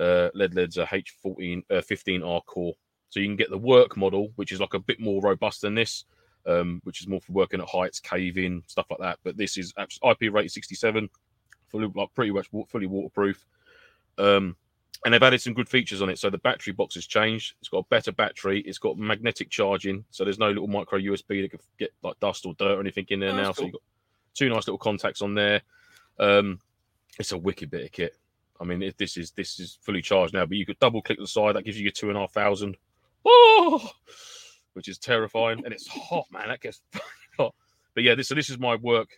uh 0.00 0.28
LED 0.34 0.54
Lenser 0.54 0.86
H14 0.86 1.62
uh, 1.70 1.74
15R 1.74 2.44
core. 2.46 2.74
So 3.10 3.20
you 3.20 3.26
can 3.26 3.36
get 3.36 3.50
the 3.50 3.58
work 3.58 3.96
model, 3.96 4.32
which 4.36 4.50
is 4.50 4.60
like 4.60 4.74
a 4.74 4.78
bit 4.80 4.98
more 4.98 5.22
robust 5.22 5.60
than 5.60 5.74
this, 5.74 6.04
um, 6.46 6.80
which 6.84 7.00
is 7.00 7.06
more 7.06 7.20
for 7.20 7.32
working 7.32 7.60
at 7.60 7.68
heights, 7.68 8.00
caving, 8.00 8.64
stuff 8.66 8.86
like 8.90 8.98
that. 9.00 9.18
But 9.22 9.36
this 9.36 9.56
is 9.56 9.72
IP 9.78 10.32
rated 10.32 10.50
67, 10.50 11.08
fully 11.68 11.88
like 11.94 12.12
pretty 12.14 12.32
much 12.32 12.48
fully 12.68 12.86
waterproof. 12.86 13.44
Um, 14.18 14.56
and 15.04 15.12
they've 15.12 15.22
added 15.22 15.40
some 15.42 15.54
good 15.54 15.68
features 15.68 16.00
on 16.02 16.08
it. 16.08 16.18
So 16.18 16.30
the 16.30 16.38
battery 16.38 16.72
box 16.72 16.94
has 16.94 17.06
changed. 17.06 17.54
It's 17.60 17.68
got 17.68 17.78
a 17.78 17.88
better 17.88 18.10
battery. 18.10 18.60
It's 18.62 18.78
got 18.78 18.98
magnetic 18.98 19.50
charging, 19.50 20.04
so 20.10 20.24
there's 20.24 20.38
no 20.38 20.48
little 20.48 20.66
micro 20.66 20.98
USB 20.98 21.42
that 21.42 21.50
could 21.50 21.60
get 21.78 21.92
like 22.02 22.18
dust 22.20 22.46
or 22.46 22.54
dirt 22.54 22.78
or 22.78 22.80
anything 22.80 23.06
in 23.10 23.20
there 23.20 23.30
Oh, 23.30 23.36
now. 23.36 23.42
that's 23.44 23.58
So 23.58 23.64
you've 23.64 23.72
got 23.74 23.82
two 24.34 24.48
nice 24.48 24.66
little 24.66 24.78
contacts 24.78 25.22
on 25.22 25.34
there. 25.34 25.62
Um, 26.18 26.60
it's 27.18 27.32
a 27.32 27.38
wicked 27.38 27.70
bit 27.70 27.84
of 27.84 27.92
kit. 27.92 28.16
I 28.60 28.64
mean, 28.64 28.82
if 28.82 28.96
this 28.96 29.16
is 29.16 29.30
this 29.32 29.58
is 29.58 29.78
fully 29.82 30.02
charged 30.02 30.34
now, 30.34 30.46
but 30.46 30.56
you 30.56 30.66
could 30.66 30.78
double 30.78 31.02
click 31.02 31.18
the 31.18 31.26
side. 31.26 31.56
That 31.56 31.64
gives 31.64 31.76
you 31.76 31.84
your 31.84 31.92
two 31.92 32.08
and 32.08 32.16
a 32.16 32.20
half 32.20 32.32
thousand. 32.32 32.76
Oh, 33.24 33.90
which 34.74 34.88
is 34.88 34.98
terrifying, 34.98 35.62
and 35.64 35.72
it's 35.72 35.88
hot, 35.88 36.26
man. 36.30 36.48
That 36.48 36.60
gets 36.60 36.80
hot. 37.38 37.54
But 37.94 38.04
yeah, 38.04 38.14
this 38.14 38.28
so 38.28 38.34
this 38.34 38.50
is 38.50 38.58
my 38.58 38.76
work. 38.76 39.08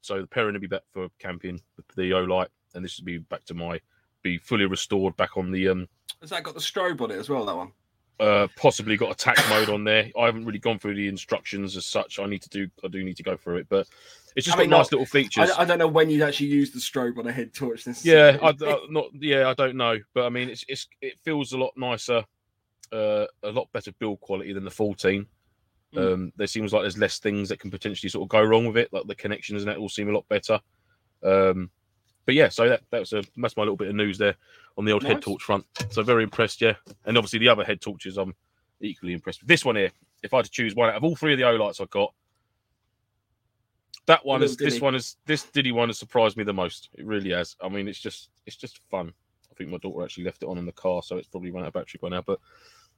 So 0.00 0.20
the 0.20 0.26
Perun 0.26 0.52
will 0.52 0.60
be 0.60 0.66
back 0.66 0.82
for 0.92 1.08
camping, 1.18 1.62
the, 1.96 2.10
Olight, 2.10 2.48
and 2.74 2.84
this 2.84 2.98
will 2.98 3.06
be 3.06 3.18
back 3.18 3.44
to 3.46 3.54
my 3.54 3.80
be 4.22 4.38
fully 4.38 4.66
restored 4.66 5.16
back 5.16 5.36
on 5.36 5.50
the 5.50 5.68
um 5.68 5.88
Has 6.20 6.30
that 6.30 6.42
got 6.42 6.54
the 6.54 6.60
strobe 6.60 7.00
on 7.00 7.10
it 7.10 7.18
as 7.18 7.28
well? 7.28 7.44
That 7.44 7.56
one. 7.56 7.72
Uh 8.20 8.46
possibly 8.56 8.96
got 8.96 9.10
attack 9.10 9.38
mode 9.48 9.68
on 9.68 9.84
there. 9.84 10.10
I 10.18 10.26
haven't 10.26 10.44
really 10.44 10.58
gone 10.58 10.78
through 10.78 10.94
the 10.94 11.08
instructions 11.08 11.76
as 11.76 11.86
such. 11.86 12.18
I 12.18 12.26
need 12.26 12.42
to 12.42 12.48
do 12.48 12.68
I 12.84 12.88
do 12.88 13.02
need 13.02 13.16
to 13.16 13.22
go 13.22 13.36
through 13.36 13.56
it, 13.56 13.66
but 13.68 13.88
it's 14.36 14.46
just 14.46 14.56
I 14.56 14.60
mean, 14.60 14.70
got 14.70 14.78
nice 14.78 14.86
not- 14.86 14.92
little 14.92 15.06
features. 15.06 15.50
I, 15.50 15.62
I 15.62 15.64
don't 15.64 15.78
know 15.78 15.88
when 15.88 16.10
you'd 16.10 16.22
actually 16.22 16.48
use 16.48 16.70
the 16.70 16.78
strobe 16.78 17.18
on 17.18 17.26
a 17.26 17.32
head 17.32 17.52
torch. 17.54 17.84
This 17.84 18.04
Yeah. 18.04 18.38
I, 18.42 18.48
I 18.60 18.86
not 18.88 19.06
yeah, 19.14 19.48
I 19.48 19.54
don't 19.54 19.76
know, 19.76 19.98
but 20.14 20.26
I 20.26 20.28
mean 20.28 20.48
it's 20.48 20.64
it's 20.68 20.86
it 21.00 21.18
feels 21.24 21.52
a 21.52 21.58
lot 21.58 21.72
nicer, 21.76 22.24
uh 22.92 23.26
a 23.42 23.50
lot 23.50 23.72
better 23.72 23.92
build 23.98 24.20
quality 24.20 24.52
than 24.52 24.64
the 24.64 24.70
14. 24.70 25.26
Mm. 25.94 26.12
Um, 26.12 26.32
there 26.36 26.46
seems 26.46 26.72
like 26.72 26.82
there's 26.82 26.98
less 26.98 27.18
things 27.18 27.48
that 27.48 27.60
can 27.60 27.70
potentially 27.70 28.10
sort 28.10 28.24
of 28.24 28.28
go 28.28 28.42
wrong 28.42 28.66
with 28.66 28.76
it, 28.76 28.92
like 28.92 29.06
the 29.06 29.14
connections 29.14 29.62
and 29.62 29.70
that 29.70 29.78
all 29.78 29.88
seem 29.88 30.08
a 30.08 30.12
lot 30.12 30.28
better. 30.28 30.60
Um, 31.22 31.70
but 32.26 32.34
yeah, 32.34 32.48
so 32.48 32.68
that 32.68 32.82
that's 32.90 33.12
a 33.12 33.22
that's 33.36 33.56
my 33.56 33.62
little 33.62 33.76
bit 33.76 33.88
of 33.88 33.94
news 33.94 34.18
there 34.18 34.36
on 34.76 34.84
the 34.84 34.92
old 34.92 35.04
head 35.04 35.22
torch 35.22 35.42
front. 35.42 35.64
So 35.90 36.02
very 36.02 36.24
impressed, 36.24 36.60
yeah. 36.60 36.74
And 37.04 37.16
obviously 37.16 37.38
the 37.38 37.48
other 37.48 37.64
head 37.64 37.80
torches, 37.80 38.16
I'm 38.16 38.34
equally 38.80 39.12
impressed 39.12 39.40
with. 39.40 39.48
This 39.48 39.64
one 39.64 39.76
here, 39.76 39.90
if 40.22 40.34
I 40.34 40.38
had 40.38 40.46
to 40.46 40.50
choose 40.50 40.74
one 40.74 40.90
out 40.90 40.96
of 40.96 41.04
all 41.04 41.16
three 41.16 41.32
of 41.32 41.38
the 41.38 41.44
Olights 41.44 41.80
I've 41.80 41.90
got, 41.90 42.12
that 44.06 44.24
one 44.24 44.42
is 44.42 44.56
this 44.56 44.80
one 44.80 44.94
is 44.94 45.16
this 45.24 45.44
Diddy 45.44 45.72
one 45.72 45.88
has 45.88 45.98
surprised 45.98 46.36
me 46.36 46.44
the 46.44 46.52
most. 46.52 46.90
It 46.98 47.06
really 47.06 47.30
has. 47.30 47.56
I 47.62 47.68
mean, 47.68 47.88
it's 47.88 48.00
just 48.00 48.28
it's 48.44 48.56
just 48.56 48.80
fun. 48.90 49.12
I 49.50 49.54
think 49.54 49.70
my 49.70 49.78
daughter 49.78 50.04
actually 50.04 50.24
left 50.24 50.42
it 50.42 50.48
on 50.48 50.58
in 50.58 50.66
the 50.66 50.72
car, 50.72 51.02
so 51.02 51.16
it's 51.16 51.28
probably 51.28 51.50
run 51.50 51.62
out 51.62 51.68
of 51.68 51.72
battery 51.74 52.00
by 52.02 52.10
now. 52.10 52.20
But 52.20 52.38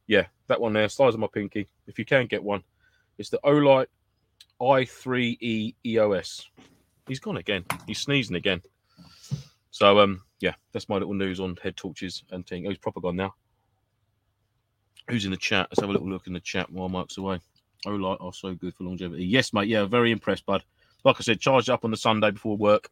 yeah, 0.09 0.27
that 0.49 0.61
one 0.61 0.73
there, 0.73 0.89
size 0.89 1.15
of 1.15 1.21
my 1.21 1.29
pinky. 1.33 1.69
If 1.87 1.99
you 1.99 2.05
can 2.05 2.27
get 2.27 2.43
one, 2.43 2.63
it's 3.19 3.31
the 3.31 3.39
Olight 3.45 3.87
i3e 4.61 5.75
EOS. 5.85 6.49
He's 7.07 7.21
gone 7.21 7.37
again. 7.37 7.65
He's 7.87 8.01
sneezing 8.01 8.37
again. 8.37 8.63
So 9.77 9.99
um, 10.01 10.23
yeah, 10.41 10.55
that's 10.73 10.89
my 10.89 10.97
little 10.97 11.13
news 11.13 11.39
on 11.39 11.55
head 11.63 11.77
torches 11.77 12.25
and 12.31 12.47
thing. 12.47 12.65
Oh, 12.67 12.71
he's 12.71 12.79
proper 12.79 12.99
gone 12.99 13.17
now. 13.17 13.35
Who's 15.11 15.27
in 15.27 15.33
the 15.33 15.37
chat? 15.37 15.69
Let's 15.71 15.81
have 15.81 15.91
a 15.91 15.93
little 15.93 16.09
look 16.09 16.27
in 16.27 16.33
the 16.33 16.41
chat 16.41 16.71
while 16.73 16.89
Mark's 16.89 17.19
away. 17.19 17.41
Olight 17.85 18.17
are 18.23 18.33
so 18.33 18.55
good 18.55 18.75
for 18.75 18.85
longevity. 18.85 19.27
Yes, 19.27 19.53
mate. 19.53 19.69
Yeah, 19.69 19.85
very 19.85 20.13
impressed, 20.13 20.47
bud. 20.47 20.65
Like 21.05 21.17
I 21.19 21.21
said, 21.21 21.41
charged 21.41 21.69
up 21.69 21.85
on 21.85 21.91
the 21.91 21.97
Sunday 21.99 22.31
before 22.31 22.57
work, 22.57 22.89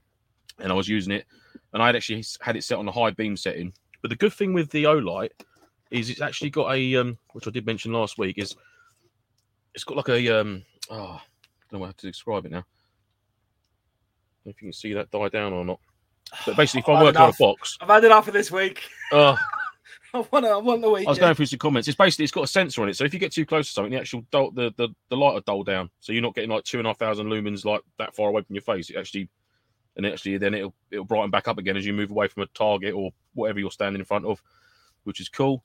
and 0.59 0.71
I 0.71 0.75
was 0.75 0.87
using 0.87 1.15
it, 1.15 1.25
and 1.73 1.83
I 1.83 1.87
had 1.87 1.97
actually 1.97 2.23
had 2.43 2.55
it 2.55 2.65
set 2.65 2.77
on 2.77 2.87
a 2.87 2.93
high 2.93 3.13
beam 3.13 3.35
setting. 3.35 3.73
But 4.03 4.11
the 4.11 4.17
good 4.17 4.35
thing 4.35 4.53
with 4.53 4.69
the 4.69 4.85
Olight 4.85 5.31
is 5.91 6.11
it's 6.11 6.21
actually 6.21 6.51
got 6.51 6.75
a 6.75 6.97
um, 6.97 7.17
which 7.33 7.49
I 7.49 7.51
did 7.51 7.65
mention 7.65 7.95
last 7.95 8.19
week, 8.19 8.37
is 8.37 8.55
it's 9.75 9.85
got 9.85 9.97
like 9.97 10.11
a 10.11 10.39
um, 10.39 10.63
oh, 10.91 11.19
I 11.19 11.21
don't 11.71 11.81
know 11.81 11.87
how 11.87 11.93
to 11.97 12.07
describe 12.07 12.45
it 12.45 12.53
now. 12.53 12.59
I 12.59 14.45
don't 14.45 14.47
know 14.47 14.51
if 14.51 14.61
you 14.61 14.67
can 14.67 14.73
see 14.75 14.93
that 14.93 15.11
die 15.11 15.31
down 15.31 15.55
or 15.55 15.65
not. 15.65 15.81
But 16.47 16.57
basically, 16.57 16.81
if 16.81 16.89
I'm 16.89 16.97
had 16.97 17.05
working 17.05 17.21
on 17.21 17.31
a 17.31 17.33
box, 17.39 17.79
I've 17.81 17.89
had 17.89 18.05
enough 18.05 18.29
of 18.29 18.35
this 18.35 18.51
week. 18.51 18.83
uh, 19.13 19.37
I 20.15 20.25
want, 20.31 20.47
I 20.47 20.57
want 20.59 20.81
the 20.81 20.91
weekend. 20.91 21.09
I 21.09 21.11
was 21.11 21.19
going 21.19 21.35
through 21.35 21.47
some 21.47 21.59
comments. 21.59 21.89
It's 21.89 21.97
basically 21.97 22.25
it's 22.25 22.33
got 22.33 22.45
a 22.45 22.49
sensor 22.49 22.83
on 22.83 22.89
it, 22.89 22.97
so 22.97 23.05
if 23.05 23.13
you 23.13 23.19
get 23.19 23.33
too 23.33 23.45
close 23.45 23.67
to 23.67 23.73
something, 23.73 23.93
the 23.93 23.99
actual 23.99 24.25
dull, 24.31 24.53
the, 24.53 24.73
the 24.77 24.89
the 25.09 25.17
light 25.17 25.35
will 25.35 25.41
dull 25.41 25.65
down, 25.65 25.91
so 25.99 26.13
you're 26.13 26.23
not 26.23 26.35
getting 26.37 26.51
like 26.51 26.63
two 26.63 26.79
and 26.79 26.87
a 26.87 26.91
half 26.91 26.99
thousand 26.99 27.27
lumens 27.27 27.65
like 27.65 27.81
that 27.99 28.15
far 28.15 28.29
away 28.29 28.43
from 28.43 28.55
your 28.55 28.63
face. 28.63 28.91
It 28.91 28.97
actually, 28.97 29.29
and 29.97 30.07
actually 30.07 30.39
then 30.39 30.55
it'll 30.55 30.75
it'll 30.93 31.05
brighten 31.05 31.31
back 31.31 31.49
up 31.49 31.59
again 31.59 31.77
as 31.77 31.85
you 31.85 31.93
move 31.93 32.13
away 32.13 32.29
from 32.29 32.45
a 32.45 32.47
target 32.47 32.95
or 32.95 33.11
whatever 33.35 33.59
you're 33.59 33.73
standing 33.73 34.01
in 34.01 34.07
front 34.07 34.25
of, 34.25 34.41
which 35.03 35.21
is 35.21 35.29
cool. 35.29 35.65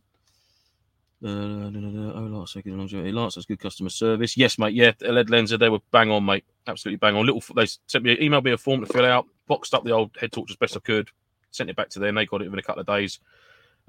Uh, 1.24 1.28
no, 1.28 1.70
no, 1.70 1.90
no, 1.90 2.14
oh, 2.14 2.38
Lance, 2.38 2.54
second 2.54 2.78
longevity. 2.78 3.12
Lance 3.12 3.36
has 3.36 3.46
good 3.46 3.60
customer 3.60 3.90
service. 3.90 4.38
Yes, 4.38 4.58
mate. 4.58 4.74
Yeah, 4.74 4.94
the 4.98 5.12
LED 5.12 5.28
Lenser, 5.28 5.60
they 5.60 5.70
were 5.70 5.80
bang 5.92 6.10
on, 6.10 6.26
mate. 6.26 6.46
Absolutely 6.66 6.98
bang 6.98 7.16
on. 7.16 7.26
Little, 7.26 7.44
they 7.56 7.68
sent 7.88 8.06
me, 8.06 8.16
emailed 8.16 8.46
me 8.46 8.52
a 8.52 8.58
form 8.58 8.80
to 8.80 8.92
fill 8.92 9.06
out, 9.06 9.28
boxed 9.50 9.74
up 9.74 9.84
the 9.84 9.92
old 9.92 10.16
head 10.18 10.32
torch 10.32 10.50
as 10.50 10.56
best 10.56 10.78
I 10.78 10.80
could, 10.80 11.10
sent 11.52 11.70
it 11.70 11.76
back 11.76 11.90
to 11.90 12.00
them. 12.00 12.16
They 12.16 12.26
got 12.26 12.42
it 12.42 12.46
within 12.46 12.60
a 12.60 12.64
couple 12.64 12.80
of 12.80 12.88
days. 12.88 13.20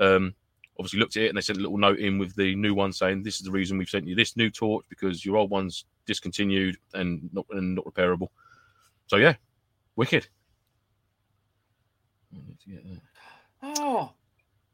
Um, 0.00 0.34
obviously 0.80 0.98
looked 0.98 1.16
at 1.18 1.24
it 1.24 1.28
and 1.28 1.36
they 1.36 1.42
sent 1.42 1.58
a 1.58 1.62
little 1.62 1.76
note 1.76 1.98
in 1.98 2.18
with 2.18 2.34
the 2.34 2.56
new 2.56 2.74
one 2.74 2.92
saying 2.92 3.22
this 3.22 3.36
is 3.36 3.42
the 3.42 3.50
reason 3.50 3.76
we've 3.76 3.88
sent 3.88 4.08
you 4.08 4.14
this 4.14 4.36
new 4.36 4.50
torch 4.50 4.84
because 4.88 5.24
your 5.24 5.36
old 5.36 5.50
one's 5.50 5.84
discontinued 6.06 6.76
and 6.94 7.28
not 7.32 7.44
and 7.50 7.74
not 7.74 7.84
repairable. 7.84 8.28
So 9.06 9.16
yeah, 9.16 9.34
wicked. 9.96 10.26
oh, 13.62 14.12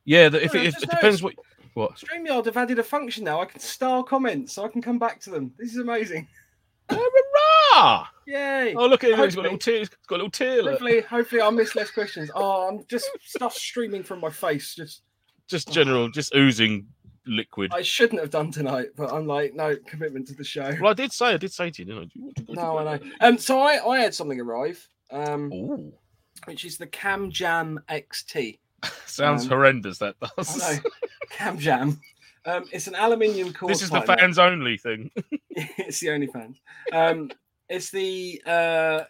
Yeah, 0.04 0.28
the, 0.28 0.44
if 0.44 0.54
Oh, 0.54 0.58
it, 0.58 0.66
if, 0.66 0.74
just 0.74 0.84
it 0.84 0.90
depends 0.90 1.22
what 1.22 1.34
what. 1.74 1.96
StreamYard 1.96 2.44
have 2.44 2.56
added 2.56 2.78
a 2.78 2.84
function 2.84 3.24
now. 3.24 3.40
I 3.40 3.46
can 3.46 3.60
style 3.60 4.04
comments 4.04 4.52
so 4.52 4.64
I 4.64 4.68
can 4.68 4.80
come 4.80 4.98
back 4.98 5.20
to 5.22 5.30
them. 5.30 5.52
This 5.58 5.72
is 5.72 5.78
amazing. 5.78 6.28
Hurrah! 6.90 8.06
Yay! 8.26 8.74
Oh 8.74 8.86
look 8.86 9.04
at 9.04 9.10
it, 9.10 9.18
it's 9.20 9.34
got 9.36 9.42
a 9.42 9.44
little 9.44 9.58
tear. 9.58 9.82
It's 9.82 9.90
got 10.08 10.16
a 10.16 10.18
little 10.18 10.30
tear. 10.30 10.62
Hopefully, 10.62 11.00
hopefully 11.02 11.40
I'll 11.40 11.52
miss 11.52 11.74
less 11.76 11.90
questions. 11.90 12.30
Oh, 12.34 12.68
I'm 12.68 12.84
just 12.88 13.08
stuff 13.24 13.54
streaming 13.54 14.02
from 14.02 14.20
my 14.20 14.30
face. 14.30 14.74
Just 14.74 15.02
Just 15.48 15.70
general, 15.72 16.08
just 16.10 16.34
oozing 16.34 16.86
liquid. 17.26 17.72
I 17.74 17.82
shouldn't 17.82 18.20
have 18.20 18.30
done 18.30 18.50
tonight, 18.50 18.88
but 18.96 19.12
I'm 19.12 19.26
like, 19.26 19.54
no 19.54 19.76
commitment 19.86 20.26
to 20.28 20.34
the 20.34 20.44
show. 20.44 20.72
Well, 20.80 20.90
I 20.90 20.94
did 20.94 21.12
say, 21.12 21.26
I 21.26 21.36
did 21.36 21.52
say 21.52 21.70
to 21.70 21.82
you, 21.82 21.86
didn't 21.86 22.02
I? 22.04 22.06
You 22.14 22.22
want 22.24 22.36
to 22.36 22.52
No, 22.54 22.78
I 22.78 22.84
know. 22.96 23.04
Um, 23.20 23.38
so 23.38 23.60
I 23.60 23.84
I 23.88 23.98
had 24.00 24.14
something 24.14 24.40
arrive, 24.40 24.86
um, 25.12 25.52
Ooh, 25.52 25.92
which 26.46 26.64
is 26.64 26.78
the 26.78 26.86
Cam 26.86 27.30
Jam 27.30 27.78
XT. 27.88 28.58
sounds 29.06 29.44
Um, 29.44 29.48
horrendous. 29.50 29.98
That 29.98 30.16
does. 30.36 30.80
Cam 31.30 31.58
Jam. 31.58 32.00
Um, 32.46 32.64
it's 32.72 32.86
an 32.86 32.94
aluminium 32.94 33.52
core. 33.52 33.68
This 33.68 33.82
is 33.82 33.90
the 33.90 34.02
fans 34.02 34.38
only 34.38 34.78
thing. 34.78 35.10
it's 35.50 36.00
the 36.00 36.10
only 36.10 36.28
fans. 36.28 36.58
Um, 36.92 37.30
it's 37.68 37.90
the 37.90 38.40
uh, 38.46 39.04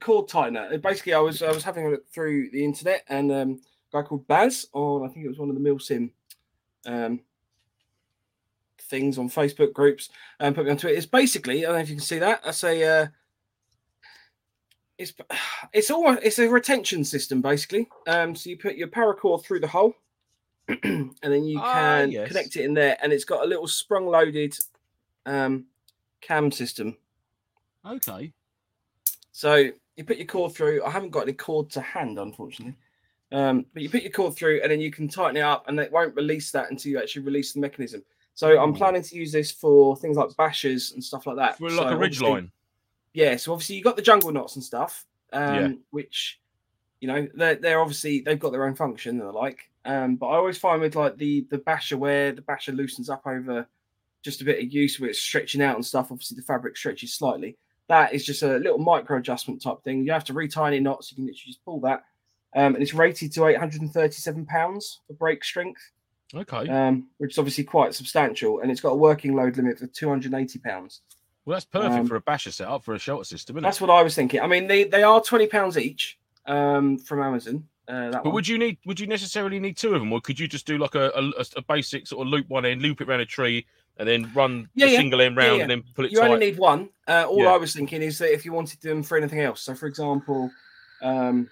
cord 0.00 0.28
tightener. 0.28 0.80
Basically, 0.80 1.14
I 1.14 1.18
was 1.18 1.42
I 1.42 1.50
was 1.50 1.64
having 1.64 1.86
a 1.86 1.90
look 1.90 2.08
through 2.12 2.50
the 2.50 2.64
internet, 2.64 3.04
and 3.08 3.32
um, 3.32 3.60
a 3.92 3.96
guy 3.96 4.06
called 4.06 4.26
Baz 4.28 4.66
on 4.72 5.04
I 5.04 5.12
think 5.12 5.24
it 5.24 5.28
was 5.28 5.38
one 5.38 5.50
of 5.50 5.56
the 5.56 5.60
Milsim 5.60 6.10
um, 6.86 7.20
things 8.78 9.18
on 9.18 9.28
Facebook 9.28 9.72
groups, 9.72 10.10
and 10.38 10.54
put 10.54 10.64
me 10.64 10.70
onto 10.70 10.88
it. 10.88 10.96
It's 10.96 11.06
basically 11.06 11.64
I 11.64 11.68
don't 11.68 11.76
know 11.76 11.82
if 11.82 11.88
you 11.88 11.96
can 11.96 12.04
see 12.04 12.20
that. 12.20 12.44
That's 12.44 12.62
a 12.62 12.84
uh, 12.84 13.06
it's 14.98 15.12
it's 15.72 15.90
almost 15.90 16.20
it's 16.22 16.38
a 16.38 16.48
retention 16.48 17.02
system 17.04 17.42
basically. 17.42 17.88
Um, 18.06 18.36
so 18.36 18.50
you 18.50 18.56
put 18.56 18.76
your 18.76 18.88
paracord 18.88 19.44
through 19.44 19.60
the 19.60 19.68
hole. 19.68 19.94
and 20.68 21.14
then 21.22 21.44
you 21.44 21.58
Ah, 21.60 21.72
can 21.74 22.10
yes. 22.12 22.28
connect 22.28 22.56
it 22.56 22.64
in 22.64 22.74
there, 22.74 22.96
and 23.02 23.12
it's 23.12 23.24
got 23.24 23.44
a 23.44 23.46
little 23.48 23.66
sprung 23.66 24.06
loaded 24.06 24.56
um, 25.26 25.66
cam 26.20 26.50
system. 26.50 26.96
Okay. 27.84 28.32
So 29.32 29.70
you 29.96 30.04
put 30.04 30.18
your 30.18 30.26
cord 30.26 30.52
through. 30.54 30.84
I 30.84 30.90
haven't 30.90 31.10
got 31.10 31.22
any 31.24 31.32
cord 31.32 31.70
to 31.70 31.80
hand, 31.80 32.18
unfortunately. 32.18 32.76
Um, 33.32 33.64
but 33.72 33.82
you 33.82 33.88
put 33.88 34.02
your 34.02 34.12
cord 34.12 34.34
through, 34.36 34.60
and 34.62 34.70
then 34.70 34.80
you 34.80 34.90
can 34.90 35.08
tighten 35.08 35.36
it 35.36 35.40
up, 35.40 35.66
and 35.68 35.78
it 35.80 35.90
won't 35.90 36.14
release 36.14 36.50
that 36.52 36.70
until 36.70 36.92
you 36.92 36.98
actually 36.98 37.22
release 37.22 37.52
the 37.52 37.60
mechanism. 37.60 38.02
So 38.34 38.58
I'm 38.62 38.72
planning 38.72 39.02
to 39.02 39.16
use 39.16 39.32
this 39.32 39.50
for 39.50 39.96
things 39.96 40.16
like 40.16 40.30
bashers 40.30 40.94
and 40.94 41.02
stuff 41.04 41.26
like 41.26 41.36
that. 41.36 41.58
For 41.58 41.68
So 41.70 41.82
like 41.82 41.92
a 41.92 41.96
ridge 41.96 42.20
line. 42.22 42.50
Yeah. 43.14 43.36
So 43.36 43.52
obviously 43.52 43.76
you 43.76 43.82
got 43.82 43.96
the 43.96 44.02
jungle 44.02 44.32
knots 44.32 44.54
and 44.56 44.64
stuff, 44.64 45.04
um, 45.32 45.54
Yeah. 45.54 45.72
which 45.90 46.40
you 47.00 47.08
know 47.08 47.26
they're 47.34 47.56
they're 47.56 47.80
obviously 47.80 48.20
they've 48.20 48.38
got 48.38 48.52
their 48.52 48.64
own 48.64 48.74
function 48.74 49.18
and 49.20 49.28
the 49.28 49.32
like. 49.32 49.68
Um, 49.84 50.16
but 50.16 50.26
I 50.28 50.36
always 50.36 50.58
find 50.58 50.80
with 50.80 50.94
like 50.94 51.16
the 51.16 51.46
the 51.50 51.58
basher 51.58 51.96
where 51.96 52.32
the 52.32 52.42
basher 52.42 52.72
loosens 52.72 53.10
up 53.10 53.22
over 53.26 53.66
just 54.22 54.40
a 54.40 54.44
bit 54.44 54.62
of 54.64 54.72
use 54.72 55.00
where 55.00 55.10
it's 55.10 55.18
stretching 55.18 55.60
out 55.62 55.74
and 55.74 55.84
stuff. 55.84 56.08
Obviously 56.12 56.36
the 56.36 56.42
fabric 56.42 56.76
stretches 56.76 57.14
slightly. 57.14 57.56
That 57.88 58.14
is 58.14 58.24
just 58.24 58.42
a 58.44 58.58
little 58.58 58.78
micro 58.78 59.18
adjustment 59.18 59.60
type 59.60 59.82
thing. 59.82 60.04
You 60.04 60.12
have 60.12 60.24
to 60.26 60.32
retie 60.32 60.60
any 60.60 60.78
knots. 60.80 61.10
You 61.10 61.16
can 61.16 61.24
literally 61.26 61.42
just 61.46 61.64
pull 61.64 61.80
that. 61.80 62.04
Um, 62.54 62.74
and 62.74 62.82
it's 62.82 62.94
rated 62.94 63.32
to 63.32 63.46
837 63.46 64.46
pounds 64.46 65.00
for 65.06 65.14
brake 65.14 65.42
strength, 65.42 65.80
Okay. 66.34 66.68
um, 66.68 67.08
which 67.18 67.32
is 67.32 67.38
obviously 67.38 67.64
quite 67.64 67.94
substantial. 67.94 68.60
And 68.60 68.70
it's 68.70 68.80
got 68.80 68.90
a 68.90 68.96
working 68.96 69.34
load 69.34 69.56
limit 69.56 69.78
for 69.78 69.86
280 69.88 70.58
pounds. 70.60 71.00
well, 71.44 71.56
that's 71.56 71.64
perfect 71.64 71.92
um, 71.94 72.06
for 72.06 72.16
a 72.16 72.20
basher 72.20 72.52
setup 72.52 72.84
for 72.84 72.94
a 72.94 72.98
shelter 72.98 73.24
system, 73.24 73.56
isn't 73.56 73.64
it? 73.64 73.66
That's 73.66 73.80
what 73.80 73.90
I 73.90 74.02
was 74.02 74.14
thinking. 74.14 74.40
I 74.40 74.46
mean, 74.46 74.68
they, 74.68 74.84
they 74.84 75.02
are 75.02 75.20
20 75.20 75.48
pounds 75.48 75.76
each 75.76 76.18
um, 76.46 76.98
from 76.98 77.20
Amazon. 77.22 77.66
Uh, 77.88 78.10
But 78.12 78.24
one. 78.26 78.34
would 78.34 78.48
you 78.48 78.58
need? 78.58 78.78
Would 78.86 79.00
you 79.00 79.06
necessarily 79.06 79.58
need 79.58 79.76
two 79.76 79.94
of 79.94 80.00
them, 80.00 80.12
or 80.12 80.20
could 80.20 80.38
you 80.38 80.46
just 80.46 80.66
do 80.66 80.78
like 80.78 80.94
a, 80.94 81.10
a, 81.16 81.44
a 81.56 81.62
basic 81.62 82.06
sort 82.06 82.26
of 82.26 82.30
loop 82.32 82.48
one 82.48 82.64
end, 82.64 82.80
loop 82.82 83.00
it 83.00 83.08
around 83.08 83.20
a 83.20 83.26
tree, 83.26 83.66
and 83.96 84.08
then 84.08 84.30
run 84.34 84.68
Yeah, 84.74 84.86
the 84.86 84.92
yeah. 84.92 84.98
single 84.98 85.20
end 85.20 85.36
round 85.36 85.56
yeah. 85.56 85.62
and 85.62 85.70
then 85.70 85.82
pull 85.94 86.04
it 86.04 86.12
you 86.12 86.18
tight? 86.20 86.30
only 86.30 86.46
need 86.46 86.58
one. 86.58 86.88
Uh, 87.08 87.24
all. 87.28 87.48
I 87.48 87.56
was 87.56 87.74
thinking 87.74 88.00
is 88.02 88.18
that 88.18 88.32
if 88.32 88.44
you 88.44 88.52
wanted 88.52 88.80
them 88.80 89.02
for 89.02 89.18
anything 89.18 89.40
else, 89.40 89.62
so 89.62 89.74
for 89.74 89.86
example, 89.86 90.50
um, 91.02 91.48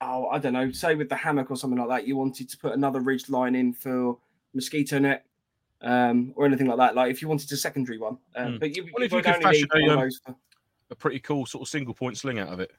oh, 0.00 0.28
I 0.28 0.38
don't 0.38 0.52
know, 0.52 0.70
say 0.70 0.94
with 0.94 1.08
the 1.08 1.16
hammock 1.16 1.50
or 1.50 1.56
something 1.56 1.78
like 1.78 1.88
that, 1.88 2.06
you 2.06 2.16
wanted 2.16 2.48
to 2.50 2.56
put 2.58 2.72
another 2.74 3.00
ridge 3.00 3.28
line 3.28 3.54
in 3.56 3.72
for 3.72 4.16
mosquito 4.54 4.98
net 5.00 5.24
um, 5.80 6.32
or 6.36 6.46
anything 6.46 6.68
like 6.68 6.78
that. 6.78 6.94
Like 6.94 7.10
if 7.10 7.20
you 7.22 7.28
wanted 7.28 7.50
a 7.50 7.56
secondary 7.56 7.98
one, 7.98 8.18
um, 8.36 8.52
Hmm. 8.52 8.58
but 8.58 8.76
you, 8.76 8.84
you 8.84 8.92
if 9.04 9.12
you 9.12 9.20
could 9.20 9.26
only 9.34 9.42
fashion 9.42 9.68
need 9.74 9.88
a, 9.90 9.98
um, 9.98 10.10
for- 10.24 10.36
a 10.90 10.94
pretty 10.94 11.18
cool 11.20 11.44
sort 11.46 11.62
of 11.62 11.68
single 11.68 11.94
point 11.94 12.16
sling 12.18 12.38
out 12.38 12.48
of 12.52 12.60
it. 12.60 12.70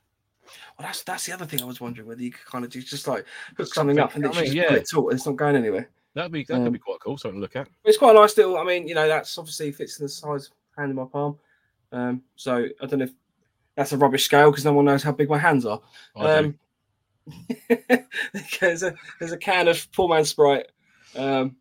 Well, 0.77 0.87
that's 0.87 1.03
that's 1.03 1.25
the 1.25 1.33
other 1.33 1.45
thing 1.45 1.61
I 1.61 1.65
was 1.65 1.81
wondering 1.81 2.07
whether 2.07 2.21
you 2.21 2.31
could 2.31 2.45
kind 2.45 2.65
of 2.65 2.71
do 2.71 2.81
just 2.81 3.07
like 3.07 3.25
hook 3.57 3.73
something, 3.73 3.95
something 3.95 3.99
up 3.99 4.15
and 4.15 4.25
I 4.25 4.27
literally 4.27 4.49
mean, 4.49 4.55
just 4.57 4.67
pull 4.67 4.75
yeah. 4.75 4.81
it 4.81 4.89
taut 4.89 5.11
and 5.11 5.17
it's 5.17 5.25
not 5.25 5.35
going 5.35 5.55
anywhere. 5.55 5.89
That'd 6.13 6.31
be 6.31 6.43
that 6.43 6.55
Um, 6.55 6.63
could 6.65 6.73
be 6.73 6.79
quite 6.79 6.99
cool. 6.99 7.17
Something 7.17 7.39
to 7.39 7.41
look 7.41 7.55
at. 7.55 7.67
It's 7.85 7.97
quite 7.97 8.15
a 8.15 8.19
nice 8.19 8.37
little. 8.37 8.57
I 8.57 8.63
mean, 8.63 8.87
you 8.87 8.95
know, 8.95 9.07
that's 9.07 9.37
obviously 9.37 9.71
fits 9.71 9.99
in 9.99 10.05
the 10.05 10.09
size 10.09 10.51
hand 10.77 10.91
in 10.91 10.95
my 10.95 11.05
palm. 11.05 11.37
Um, 11.91 12.23
so 12.35 12.67
I 12.81 12.85
don't 12.85 12.99
know 12.99 13.05
if 13.05 13.13
that's 13.75 13.93
a 13.93 13.97
rubbish 13.97 14.25
scale 14.25 14.51
because 14.51 14.65
no 14.65 14.73
one 14.73 14.85
knows 14.85 15.03
how 15.03 15.11
big 15.11 15.29
my 15.29 15.37
hands 15.37 15.65
are. 15.65 15.81
Um, 16.15 16.59
there's 18.59 18.83
a 18.83 18.93
there's 19.19 19.31
a 19.31 19.37
can 19.37 19.67
of 19.67 19.91
poor 19.91 20.09
man 20.09 20.25
sprite. 20.25 20.67
Um, 21.15 21.55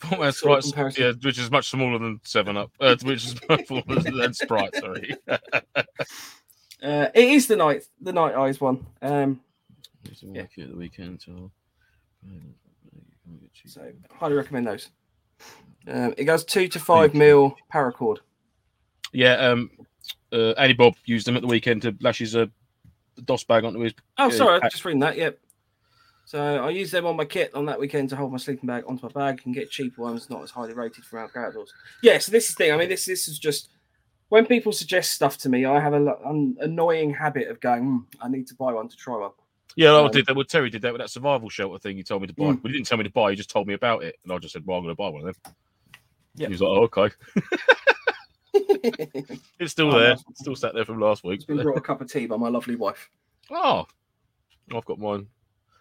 Full 0.00 0.18
Man 0.18 0.32
Sprite, 0.32 0.98
yeah, 0.98 1.12
which 1.22 1.38
is 1.38 1.50
much 1.50 1.70
smaller 1.70 1.98
than 1.98 2.20
Seven 2.22 2.56
Up, 2.56 2.70
uh, 2.80 2.94
which 3.02 3.24
is 3.24 3.36
much 3.48 3.66
smaller 3.66 4.00
than 4.00 4.34
Sprite. 4.34 4.74
Sorry. 4.76 5.16
uh, 6.82 7.08
it 7.14 7.28
is 7.28 7.46
the 7.46 7.56
night 7.56 7.84
the 8.00 8.12
Nite 8.12 8.34
Ize 8.34 8.60
one. 8.60 8.86
Um, 9.02 9.40
Yeah. 10.22 10.42
Work 10.42 10.50
at 10.58 10.68
the 10.70 10.76
weekend. 10.76 11.22
So... 11.22 11.50
so 13.66 13.92
highly 14.12 14.34
recommend 14.34 14.66
those. 14.66 14.90
Um, 15.88 16.14
it 16.16 16.24
goes 16.24 16.44
two 16.44 16.68
to 16.68 16.78
five 16.78 17.14
mil 17.14 17.54
paracord. 17.72 18.18
Yeah, 19.12 19.34
um, 19.34 19.70
uh, 20.32 20.50
Andy 20.52 20.74
Bob 20.74 20.94
used 21.04 21.26
them 21.26 21.36
at 21.36 21.42
the 21.42 21.48
weekend 21.48 21.82
to 21.82 21.96
lash 22.00 22.18
his 22.18 22.34
uh, 22.36 22.46
DOS 23.24 23.44
bag 23.44 23.64
onto 23.64 23.80
his. 23.80 23.94
Oh, 24.18 24.28
Yeah, 24.28 24.36
sorry, 24.36 24.56
I 24.56 24.58
pack- 24.58 24.64
was 24.64 24.72
just 24.74 24.84
reading 24.84 25.00
that. 25.00 25.16
Yep. 25.16 25.38
So 26.24 26.40
I 26.42 26.70
use 26.70 26.90
them 26.90 27.06
on 27.06 27.16
my 27.16 27.24
kit 27.24 27.54
on 27.54 27.66
that 27.66 27.78
weekend 27.78 28.08
to 28.10 28.16
hold 28.16 28.32
my 28.32 28.38
sleeping 28.38 28.66
bag 28.66 28.82
onto 28.88 29.06
my 29.06 29.12
bag 29.12 29.42
and 29.44 29.54
get 29.54 29.70
cheaper 29.70 30.02
ones, 30.02 30.28
not 30.28 30.42
as 30.42 30.50
highly 30.50 30.74
rated 30.74 31.04
from 31.04 31.20
out- 31.20 31.36
outdoors. 31.36 31.72
Yeah, 32.02 32.18
so 32.18 32.32
this 32.32 32.48
is 32.48 32.56
the 32.56 32.64
thing. 32.64 32.72
I 32.72 32.76
mean, 32.76 32.88
this 32.88 33.04
this 33.06 33.28
is 33.28 33.38
just 33.38 33.68
when 34.28 34.46
people 34.46 34.72
suggest 34.72 35.12
stuff 35.12 35.38
to 35.38 35.48
me, 35.48 35.64
I 35.64 35.78
have 35.80 35.92
a 35.94 36.14
an 36.24 36.56
annoying 36.60 37.12
habit 37.14 37.48
of 37.48 37.60
going, 37.60 37.82
"Hmm, 37.84 37.98
I 38.20 38.28
need 38.28 38.46
to 38.48 38.54
buy 38.54 38.72
one 38.72 38.88
to 38.88 38.96
try 38.96 39.16
one. 39.16 39.30
Yeah, 39.76 39.92
I 39.92 40.04
Um, 40.06 40.10
did 40.10 40.26
that. 40.26 40.34
Well, 40.36 40.44
Terry 40.44 40.70
did 40.70 40.82
that 40.82 40.92
with 40.92 41.00
that 41.00 41.10
survival 41.10 41.48
shelter 41.50 41.78
thing. 41.78 41.96
He 41.96 42.02
told 42.02 42.22
me 42.22 42.28
to 42.28 42.34
buy. 42.34 42.44
Mm. 42.44 42.62
Well, 42.62 42.72
he 42.72 42.72
didn't 42.72 42.86
tell 42.86 42.98
me 42.98 43.04
to 43.04 43.10
buy. 43.10 43.30
He 43.30 43.36
just 43.36 43.50
told 43.50 43.66
me 43.66 43.74
about 43.74 44.02
it, 44.04 44.16
and 44.24 44.32
I 44.32 44.38
just 44.38 44.52
said, 44.54 44.64
"Well, 44.66 44.78
I'm 44.78 44.84
going 44.84 44.94
to 44.94 44.98
buy 44.98 45.08
one 45.08 45.26
of 45.28 45.34
them." 45.42 45.54
Yeah. 46.34 46.46
He 46.48 46.52
was 46.52 46.60
like, 46.62 46.68
"Oh, 46.70 46.82
okay." 46.84 47.10
It's 49.58 49.72
still 49.72 49.94
Oh, 49.94 49.98
there. 49.98 50.10
nice. 50.10 50.24
Still 50.34 50.56
sat 50.56 50.74
there 50.74 50.84
from 50.84 50.98
last 51.00 51.24
week. 51.24 51.36
it's 51.36 51.44
been 51.44 51.60
brought 51.62 51.76
a 51.76 51.80
cup 51.80 52.00
of 52.00 52.10
tea 52.10 52.26
by 52.26 52.36
my 52.36 52.48
lovely 52.48 52.74
wife. 52.76 53.10
Oh, 53.50 53.86
I've 54.74 54.84
got 54.84 54.98
mine. 54.98 55.26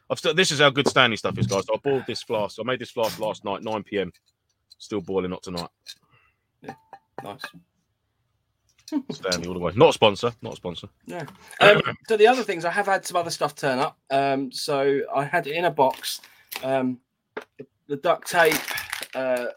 I've 0.09 0.19
still. 0.19 0.33
This 0.33 0.51
is 0.51 0.59
how 0.59 0.69
good 0.69 0.87
Stanley 0.87 1.15
stuff 1.17 1.37
is, 1.37 1.47
guys. 1.47 1.63
I 1.73 1.77
boiled 1.77 2.03
this 2.05 2.21
flask. 2.23 2.57
I 2.59 2.63
made 2.63 2.79
this 2.79 2.91
flask 2.91 3.17
last 3.19 3.43
night, 3.45 3.63
9 3.63 3.83
p.m. 3.83 4.11
Still 4.77 5.01
boiling, 5.01 5.31
not 5.31 5.41
tonight. 5.43 5.69
Yeah, 6.61 6.73
Nice. 7.23 7.41
Stanley 9.11 9.47
all 9.47 9.53
the 9.53 9.59
way. 9.59 9.71
Not 9.75 9.89
a 9.89 9.93
sponsor. 9.93 10.31
Not 10.41 10.53
a 10.53 10.55
sponsor. 10.55 10.87
Yeah. 11.05 11.25
Um, 11.59 11.81
so 12.07 12.17
the 12.17 12.27
other 12.27 12.43
things, 12.43 12.65
I 12.65 12.71
have 12.71 12.85
had 12.85 13.05
some 13.05 13.17
other 13.17 13.29
stuff 13.31 13.55
turn 13.55 13.79
up. 13.79 13.97
Um, 14.11 14.51
so 14.51 15.01
I 15.13 15.23
had 15.25 15.47
it 15.47 15.55
in 15.55 15.65
a 15.65 15.71
box 15.71 16.21
um, 16.63 16.99
the, 17.57 17.65
the 17.87 17.95
duct 17.97 18.29
tape, 18.29 18.53
uh, 19.13 19.47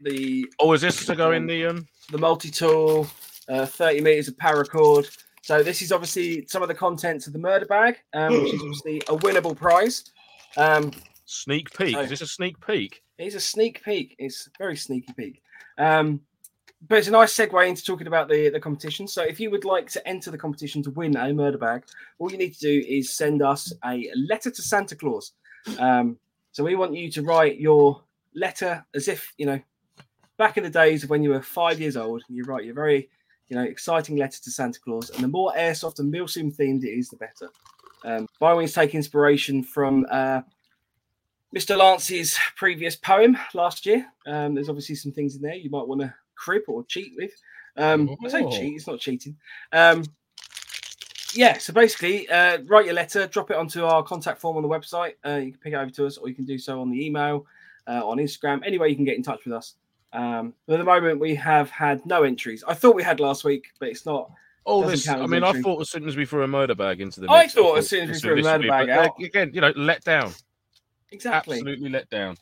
the 0.00 0.46
Oh, 0.60 0.72
is 0.72 0.80
this 0.80 1.04
to 1.06 1.14
go 1.16 1.32
in 1.32 1.46
the 1.46 1.66
um? 1.66 1.86
the 2.10 2.18
multi-tool, 2.18 3.06
uh, 3.48 3.66
30 3.66 4.00
meters 4.00 4.28
of 4.28 4.36
paracord. 4.36 5.08
So 5.42 5.62
this 5.62 5.82
is 5.82 5.92
obviously 5.92 6.46
some 6.46 6.62
of 6.62 6.68
the 6.68 6.74
contents 6.74 7.26
of 7.26 7.32
the 7.32 7.38
murder 7.38 7.66
bag, 7.66 7.96
um, 8.14 8.32
which 8.42 8.54
is 8.54 8.60
obviously 8.62 8.98
a 9.08 9.16
winnable 9.18 9.56
prize. 9.56 10.04
Um, 10.56 10.92
Sneak 11.26 11.70
peek. 11.76 11.94
So- 11.94 12.00
Is 12.00 12.10
this 12.10 12.20
a 12.22 12.26
sneak 12.26 12.64
peek? 12.66 13.02
It's 13.18 13.34
a 13.34 13.40
sneak 13.40 13.82
peek. 13.84 14.14
It's 14.18 14.46
a 14.46 14.50
very 14.58 14.76
sneaky 14.76 15.12
peek. 15.14 15.42
Um, 15.76 16.20
but 16.86 16.98
it's 16.98 17.08
a 17.08 17.12
nice 17.12 17.34
segue 17.34 17.68
into 17.68 17.84
talking 17.84 18.06
about 18.06 18.28
the, 18.28 18.50
the 18.50 18.60
competition. 18.60 19.08
So 19.08 19.22
if 19.22 19.40
you 19.40 19.50
would 19.50 19.64
like 19.64 19.90
to 19.90 20.08
enter 20.08 20.30
the 20.30 20.38
competition 20.38 20.82
to 20.84 20.90
win 20.90 21.16
a 21.16 21.32
murder 21.32 21.58
bag, 21.58 21.84
all 22.18 22.30
you 22.30 22.38
need 22.38 22.54
to 22.54 22.60
do 22.60 22.84
is 22.86 23.16
send 23.16 23.42
us 23.42 23.72
a 23.84 24.10
letter 24.14 24.50
to 24.50 24.62
Santa 24.62 24.94
Claus. 24.94 25.32
Um, 25.78 26.18
so 26.52 26.62
we 26.62 26.76
want 26.76 26.94
you 26.94 27.10
to 27.10 27.22
write 27.22 27.58
your 27.58 28.02
letter 28.34 28.84
as 28.94 29.08
if, 29.08 29.32
you 29.38 29.46
know, 29.46 29.60
back 30.36 30.56
in 30.56 30.62
the 30.62 30.70
days 30.70 31.06
when 31.08 31.22
you 31.22 31.30
were 31.30 31.42
five 31.42 31.80
years 31.80 31.96
old, 31.96 32.22
you 32.28 32.44
write 32.44 32.64
your 32.64 32.74
very, 32.74 33.10
you 33.48 33.56
know, 33.56 33.64
exciting 33.64 34.16
letter 34.16 34.40
to 34.40 34.50
Santa 34.50 34.78
Claus. 34.78 35.10
And 35.10 35.24
the 35.24 35.28
more 35.28 35.52
airsoft 35.58 35.98
and 35.98 36.12
Milsim 36.12 36.56
themed 36.56 36.84
it 36.84 36.96
is, 36.96 37.08
the 37.08 37.16
better. 37.16 37.50
Um, 38.04 38.28
by 38.38 38.52
all 38.52 38.58
means, 38.58 38.72
take 38.72 38.94
inspiration 38.94 39.64
from 39.64 40.06
uh, 40.10 40.42
Mr. 41.54 41.76
Lance's 41.76 42.38
previous 42.56 42.94
poem 42.94 43.36
last 43.52 43.84
year. 43.84 44.06
Um, 44.26 44.54
there's 44.54 44.68
obviously 44.68 44.94
some 44.94 45.10
things 45.10 45.34
in 45.34 45.42
there 45.42 45.54
you 45.54 45.70
might 45.70 45.88
want 45.88 46.02
to 46.02 46.14
crib 46.38 46.62
or 46.68 46.84
cheat 46.84 47.12
with. 47.16 47.32
Um, 47.76 48.16
I 48.24 48.28
say 48.28 48.42
Oh. 48.42 48.50
cheat, 48.50 48.74
it's 48.76 48.86
not 48.86 49.00
cheating. 49.00 49.36
Um, 49.72 50.04
yeah, 51.34 51.58
so 51.58 51.72
basically, 51.72 52.28
uh, 52.28 52.58
write 52.66 52.86
your 52.86 52.94
letter, 52.94 53.26
drop 53.26 53.50
it 53.50 53.56
onto 53.56 53.84
our 53.84 54.02
contact 54.02 54.40
form 54.40 54.56
on 54.56 54.62
the 54.62 54.68
website. 54.68 55.14
Uh, 55.24 55.36
you 55.36 55.52
can 55.52 55.60
pick 55.60 55.72
it 55.74 55.76
over 55.76 55.90
to 55.90 56.06
us, 56.06 56.16
or 56.16 56.28
you 56.28 56.34
can 56.34 56.44
do 56.46 56.58
so 56.58 56.80
on 56.80 56.90
the 56.90 57.04
email, 57.04 57.46
uh, 57.86 58.06
on 58.06 58.16
Instagram. 58.18 58.62
Any 58.64 58.78
way 58.78 58.88
you 58.88 58.96
can 58.96 59.04
get 59.04 59.16
in 59.16 59.22
touch 59.22 59.44
with 59.44 59.52
us. 59.54 59.74
Um, 60.12 60.54
but 60.66 60.74
at 60.74 60.78
the 60.78 60.84
moment, 60.84 61.20
we 61.20 61.34
have 61.34 61.68
had 61.70 62.04
no 62.06 62.22
entries. 62.22 62.64
I 62.66 62.72
thought 62.74 62.94
we 62.94 63.02
had 63.02 63.20
last 63.20 63.44
week, 63.44 63.66
but 63.78 63.90
it's 63.90 64.06
not. 64.06 64.30
Oh, 64.64 64.88
this. 64.88 65.06
I 65.08 65.26
mean, 65.26 65.44
I 65.44 65.60
thought 65.60 65.80
as 65.82 65.90
soon 65.90 66.08
as 66.08 66.16
we 66.16 66.24
threw 66.24 66.42
a 66.44 66.48
murder 66.48 66.74
bag 66.74 67.00
into 67.00 67.20
the 67.20 67.30
I 67.30 67.42
mix, 67.42 67.54
thought 67.54 67.76
as 67.78 67.88
soon 67.88 68.08
as 68.10 68.16
we 68.16 68.20
threw 68.28 68.40
a 68.40 68.42
murder 68.42 68.68
bag 68.68 68.88
out- 68.88 69.20
again, 69.22 69.50
you 69.54 69.60
know, 69.60 69.72
let 69.76 70.02
down. 70.04 70.32
Exactly. 71.10 71.56
Absolutely 71.56 71.90
let 71.90 72.08
down. 72.10 72.36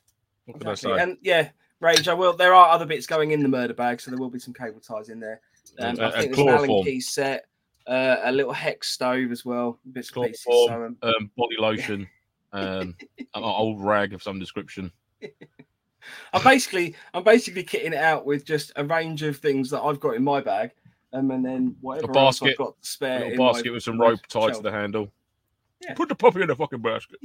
What 0.46 0.60
can 0.60 0.70
Exactly. 0.70 0.92
I 0.92 0.96
say? 0.96 1.02
And 1.02 1.18
yeah, 1.22 1.48
Rage, 1.80 2.09
I 2.09 2.14
will. 2.14 2.33
There 2.35 2.54
are 2.54 2.68
other 2.71 2.87
bits 2.87 3.06
going 3.06 3.33
in 3.33 3.42
the 3.42 3.49
murder 3.49 3.75
bag, 3.75 4.00
so 4.00 4.11
there 4.11 4.18
will 4.18 4.30
be 4.30 4.38
some 4.38 4.54
cable 4.54 4.80
ties 4.80 5.09
in 5.09 5.21
there. 5.21 5.40
Um, 5.78 5.88
And- 5.88 6.02
I 6.02 6.11
think 6.21 6.35
there's 6.35 6.47
an 6.47 6.54
Allen 6.54 6.85
key 6.85 7.00
set, 7.00 7.47
uh, 7.87 8.16
a 8.23 8.33
little 8.33 8.52
hex 8.52 8.88
stove 8.90 9.30
as 9.30 9.45
well, 9.45 9.78
bits 9.92 10.11
and 10.12 10.26
pieces. 10.26 10.45
So, 10.45 10.73
um, 10.73 10.97
um, 11.02 11.30
body 11.37 11.56
lotion, 11.59 12.09
um, 12.52 12.97
an 13.18 13.26
old 13.35 13.83
rag 13.85 14.14
of 14.14 14.23
some 14.23 14.38
description. 14.38 14.90
I'm 16.33 16.42
basically, 16.45 16.95
I'm 17.14 17.25
basically 17.25 17.64
kitting 17.64 17.92
it 17.92 17.95
out 17.95 18.25
with 18.25 18.45
just 18.45 18.73
a 18.76 18.85
range 18.85 19.23
of 19.23 19.38
things 19.38 19.71
that 19.71 19.83
I've 19.83 19.99
got 20.00 20.14
in 20.14 20.23
my 20.23 20.40
bag, 20.40 20.71
um, 21.12 21.30
and 21.33 21.45
then 21.45 21.76
whatever 21.80 22.16
else 22.16 22.40
I've 22.42 22.56
got 22.56 22.71
A 22.71 22.75
spare. 22.87 23.37
my- 23.37 23.52
basket 23.52 23.73
with 23.73 23.83
some 23.83 24.00
rope 24.00 24.21
tied 24.28 24.54
to 24.54 24.62
the 24.62 24.71
handle. 24.71 25.11
Yeah. 25.83 25.95
Put 25.95 26.09
the 26.09 26.14
puppy 26.14 26.40
in 26.40 26.49
the 26.49 26.56
fucking 26.56 26.80
basket. 26.80 27.18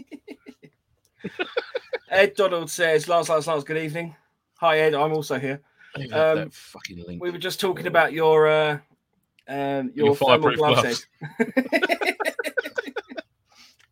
Ed 2.09 2.33
Donald 2.35 2.69
says, 2.69 3.07
"Lance, 3.07 3.29
last, 3.29 3.47
Lance. 3.47 3.63
Good 3.63 3.77
evening. 3.77 4.13
Hi, 4.61 4.77
Ed. 4.77 4.93
I'm 4.93 5.11
also 5.11 5.39
here. 5.39 5.59
Um, 6.13 6.51
fucking 6.51 7.03
link. 7.07 7.19
We 7.21 7.31
were 7.31 7.39
just 7.39 7.59
talking 7.59 7.87
about 7.87 8.13
your, 8.13 8.47
uh, 8.47 8.77
um, 9.47 9.91
your, 9.95 10.05
Your 10.05 10.15
fireproof 10.15 10.57
gloves. 10.57 11.07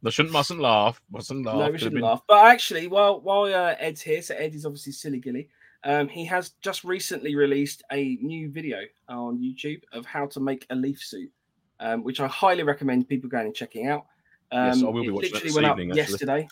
I 0.06 0.10
shouldn't, 0.12 0.32
mustn't 0.32 0.60
laugh. 0.60 1.02
Mustn't 1.12 1.44
laugh. 1.44 1.56
No, 1.56 1.72
we 1.72 1.78
shouldn't 1.80 1.96
been- 1.96 2.04
laugh. 2.04 2.22
But 2.28 2.46
actually, 2.46 2.86
while 2.88 3.20
while 3.20 3.46
uh, 3.46 3.74
Ed's 3.80 4.00
here, 4.00 4.22
so 4.22 4.36
Ed 4.36 4.54
is 4.54 4.64
obviously 4.64 4.94
silly 4.94 5.20
gilly. 5.20 5.50
Um, 5.84 6.08
he 6.08 6.24
has 6.26 6.50
just 6.62 6.84
recently 6.84 7.36
released 7.36 7.82
a 7.92 8.20
new 8.22 8.52
video 8.52 8.82
on 9.08 9.40
YouTube 9.40 9.82
of 9.92 10.06
how 10.06 10.28
to 10.28 10.40
make 10.40 10.68
a 10.70 10.76
leaf 10.76 11.02
suit, 11.02 11.32
um, 11.80 12.04
which 12.04 12.20
I 12.20 12.28
highly 12.28 12.62
recommend 12.62 13.10
people 13.10 13.28
going 13.28 13.48
and 13.48 13.56
checking 13.56 13.88
out. 13.88 14.06
Um, 14.52 14.68
Yes, 14.68 14.84
I 14.84 14.86
will 14.86 15.02
be 15.02 15.10
watching 15.10 15.34
that 15.34 15.44
this 15.44 15.58
evening, 15.58 15.94
yesterday, 15.96 16.48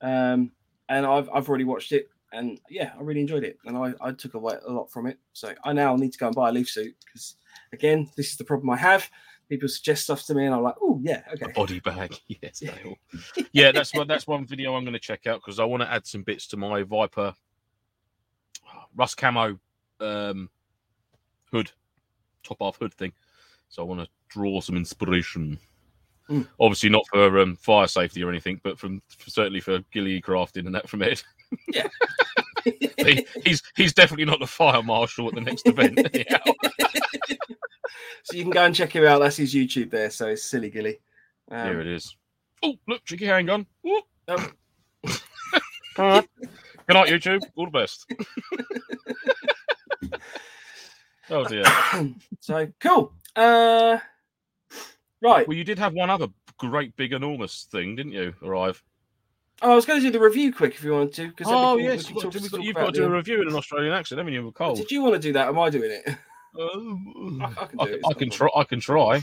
um, 0.00 0.52
and 0.88 1.04
I've 1.04 1.28
I've 1.34 1.48
already 1.50 1.64
watched 1.64 1.92
it, 1.92 2.08
and 2.32 2.60
yeah, 2.68 2.92
I 2.98 3.02
really 3.02 3.20
enjoyed 3.20 3.44
it, 3.44 3.58
and 3.64 3.76
I, 3.76 3.94
I 4.00 4.12
took 4.12 4.34
away 4.34 4.54
a 4.66 4.70
lot 4.70 4.90
from 4.90 5.06
it. 5.06 5.18
So 5.32 5.54
I 5.64 5.72
now 5.72 5.96
need 5.96 6.12
to 6.12 6.18
go 6.18 6.26
and 6.26 6.34
buy 6.36 6.50
a 6.50 6.52
leaf 6.52 6.68
suit 6.68 6.94
because 7.04 7.36
again, 7.72 8.08
this 8.16 8.30
is 8.30 8.36
the 8.36 8.44
problem 8.44 8.70
I 8.70 8.76
have. 8.76 9.08
People 9.48 9.68
suggest 9.68 10.04
stuff 10.04 10.24
to 10.26 10.34
me, 10.34 10.44
and 10.44 10.54
I'm 10.54 10.62
like, 10.62 10.76
oh 10.82 11.00
yeah, 11.02 11.22
A 11.30 11.32
okay. 11.34 11.52
body 11.56 11.80
bag. 11.80 12.14
Yes, 12.42 12.62
Yeah. 12.62 12.72
yeah, 13.52 13.72
that's 13.72 13.94
one. 13.94 14.06
That's 14.06 14.26
one 14.26 14.46
video 14.46 14.74
I'm 14.74 14.84
going 14.84 14.92
to 14.92 14.98
check 14.98 15.26
out 15.26 15.40
because 15.40 15.58
I 15.58 15.64
want 15.64 15.82
to 15.82 15.90
add 15.90 16.06
some 16.06 16.22
bits 16.22 16.46
to 16.48 16.56
my 16.56 16.82
Viper 16.82 17.34
Rust 18.94 19.16
camo 19.16 19.58
um, 20.00 20.50
hood, 21.50 21.70
top 22.42 22.58
half 22.60 22.76
hood 22.76 22.92
thing. 22.94 23.12
So 23.68 23.82
I 23.82 23.86
want 23.86 24.00
to 24.00 24.08
draw 24.28 24.60
some 24.60 24.76
inspiration. 24.76 25.58
Mm. 26.28 26.46
Obviously 26.60 26.90
not 26.90 27.06
for 27.10 27.38
um, 27.38 27.56
fire 27.56 27.86
safety 27.86 28.22
or 28.22 28.28
anything, 28.28 28.60
but 28.62 28.78
from 28.78 29.00
certainly 29.26 29.60
for 29.60 29.78
ghillie 29.92 30.20
crafting 30.20 30.66
and 30.66 30.74
that 30.74 30.88
from 30.88 31.02
Ed. 31.74 31.90
He, 32.98 33.26
he's 33.44 33.62
he's 33.76 33.94
definitely 33.94 34.26
not 34.26 34.40
the 34.40 34.46
fire 34.46 34.82
marshal 34.82 35.28
at 35.28 35.34
the 35.34 35.40
next 35.40 35.66
event. 35.66 35.98
so 38.24 38.36
you 38.36 38.42
can 38.42 38.50
go 38.50 38.64
and 38.64 38.74
check 38.74 38.92
him 38.92 39.06
out. 39.06 39.20
That's 39.20 39.36
his 39.36 39.54
YouTube 39.54 39.90
there. 39.90 40.10
So 40.10 40.26
it's 40.26 40.42
silly 40.42 40.68
gilly. 40.68 40.98
Um, 41.50 41.68
Here 41.68 41.80
it 41.80 41.86
is. 41.86 42.14
Oh, 42.62 42.74
look, 42.86 43.04
cheeky 43.04 43.26
handgun. 43.26 43.66
Oh. 43.86 44.50
Good 45.96 46.94
night, 46.94 47.08
YouTube. 47.08 47.42
All 47.56 47.66
the 47.66 47.70
best. 47.70 48.06
oh 51.30 51.44
dear. 51.44 51.64
so 52.40 52.68
cool. 52.80 53.12
Uh, 53.36 53.98
right. 55.22 55.46
Well, 55.48 55.56
you 55.56 55.64
did 55.64 55.78
have 55.78 55.94
one 55.94 56.10
other 56.10 56.28
great, 56.58 56.94
big, 56.96 57.12
enormous 57.12 57.66
thing, 57.70 57.96
didn't 57.96 58.12
you? 58.12 58.34
Arrive. 58.42 58.82
Oh, 59.60 59.72
I 59.72 59.74
was 59.74 59.84
going 59.84 60.00
to 60.00 60.06
do 60.06 60.12
the 60.12 60.20
review 60.20 60.52
quick 60.52 60.74
if 60.74 60.84
you 60.84 60.92
wanted 60.92 61.14
to. 61.14 61.28
Because 61.28 61.46
Oh 61.50 61.76
yes, 61.78 62.08
you've 62.08 62.22
got, 62.22 62.32
to, 62.32 62.62
you've 62.62 62.74
got 62.76 62.86
to 62.86 63.00
do 63.00 63.04
a 63.04 63.10
review 63.10 63.42
in 63.42 63.48
an 63.48 63.54
Australian 63.54 63.92
accent, 63.92 64.18
haven't 64.18 64.32
you? 64.32 64.44
With 64.46 64.54
Cole. 64.54 64.76
Did 64.76 64.90
you 64.90 65.02
want 65.02 65.14
to 65.14 65.20
do 65.20 65.32
that? 65.32 65.48
Am 65.48 65.58
I 65.58 65.70
doing 65.70 65.90
it? 65.90 66.16
Um, 66.58 67.42
I, 67.58 67.62
I 67.62 67.66
can 67.66 67.80
I, 67.80 67.84
it. 67.84 68.00
I 68.08 68.12
can 68.14 68.30
try. 68.30 68.48
I 68.56 68.64
can 68.64 68.80
try. 68.80 69.22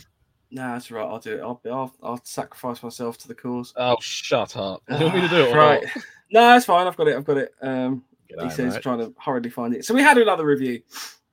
Nah, 0.51 0.73
that's 0.73 0.91
right. 0.91 1.05
I'll 1.05 1.19
do 1.19 1.37
it. 1.37 1.41
I'll, 1.41 1.61
I'll, 1.71 1.93
I'll 2.03 2.21
sacrifice 2.23 2.83
myself 2.83 3.17
to 3.19 3.27
the 3.27 3.35
cause. 3.35 3.73
Oh, 3.77 3.97
shut 3.99 4.55
up! 4.57 4.83
Do 4.89 4.95
you 4.99 5.03
want 5.05 5.15
me 5.15 5.21
to 5.21 5.27
do 5.29 5.45
it? 5.45 5.55
Right. 5.55 5.83
No, 6.31 6.41
that's 6.51 6.65
fine. 6.65 6.85
I've 6.87 6.97
got 6.97 7.07
it. 7.07 7.15
I've 7.15 7.25
got 7.25 7.37
it. 7.37 7.53
Um, 7.61 8.03
Get 8.29 8.39
he 8.39 8.45
out, 8.45 8.53
says 8.53 8.73
mate. 8.75 8.83
trying 8.83 8.99
to 8.99 9.13
hurriedly 9.19 9.49
find 9.51 9.73
it. 9.73 9.85
So 9.85 9.93
we 9.93 10.01
had 10.01 10.17
another 10.17 10.45
review. 10.45 10.81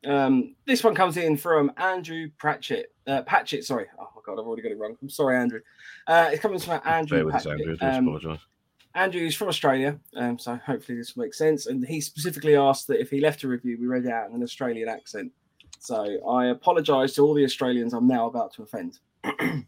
Um, 0.05 0.57
this 0.67 0.83
one 0.83 0.95
comes 0.95 1.17
in 1.17 1.37
from 1.37 1.73
Andrew 1.77 2.29
Pratchett. 2.39 2.87
Uh, 3.07 3.23
Patchett, 3.23 3.65
sorry. 3.65 3.87
Oh 3.99 4.09
my 4.17 4.23
god, 4.25 4.41
I've 4.41 4.47
already 4.47 4.63
got 4.63 4.73
it 4.73 4.79
wrong. 4.79 4.97
I'm 5.01 5.09
sorry, 5.11 5.37
Andrew. 5.37 5.61
Uh, 6.07 6.31
it 6.33 6.41
comes 6.41 6.65
from 6.65 6.81
Andrew 6.85 7.19
Bear 7.19 7.27
with 7.27 7.35
us, 7.37 7.45
Patchett. 7.45 7.61
Andrew. 7.61 7.77
I 7.81 7.91
do 7.91 7.97
Um, 7.99 8.09
apologise. 8.09 8.41
Andrew 8.95 9.23
is 9.23 9.35
from 9.35 9.49
Australia, 9.49 9.99
um, 10.17 10.39
so 10.39 10.57
hopefully 10.67 10.99
this 10.99 11.17
will 11.17 11.25
make 11.25 11.35
sense. 11.35 11.67
And 11.67 11.85
he 11.85 12.01
specifically 12.01 12.57
asked 12.57 12.89
that 12.89 13.01
if 13.01 13.11
he 13.11 13.21
left 13.21 13.43
a 13.43 13.49
review, 13.49 13.79
we 13.81 13.87
read 13.87 14.05
it 14.05 14.13
out 14.13 14.29
in 14.29 14.37
an 14.37 14.43
Australian 14.43 14.89
accent. 14.89 15.33
So 15.79 16.19
I 16.29 16.47
apologise 16.47 17.15
to 17.15 17.23
all 17.23 17.35
the 17.35 17.45
Australians 17.45 17.95
I'm 17.95 18.07
now 18.07 18.27
about 18.27 18.53
to 18.55 18.63
offend. 18.63 18.99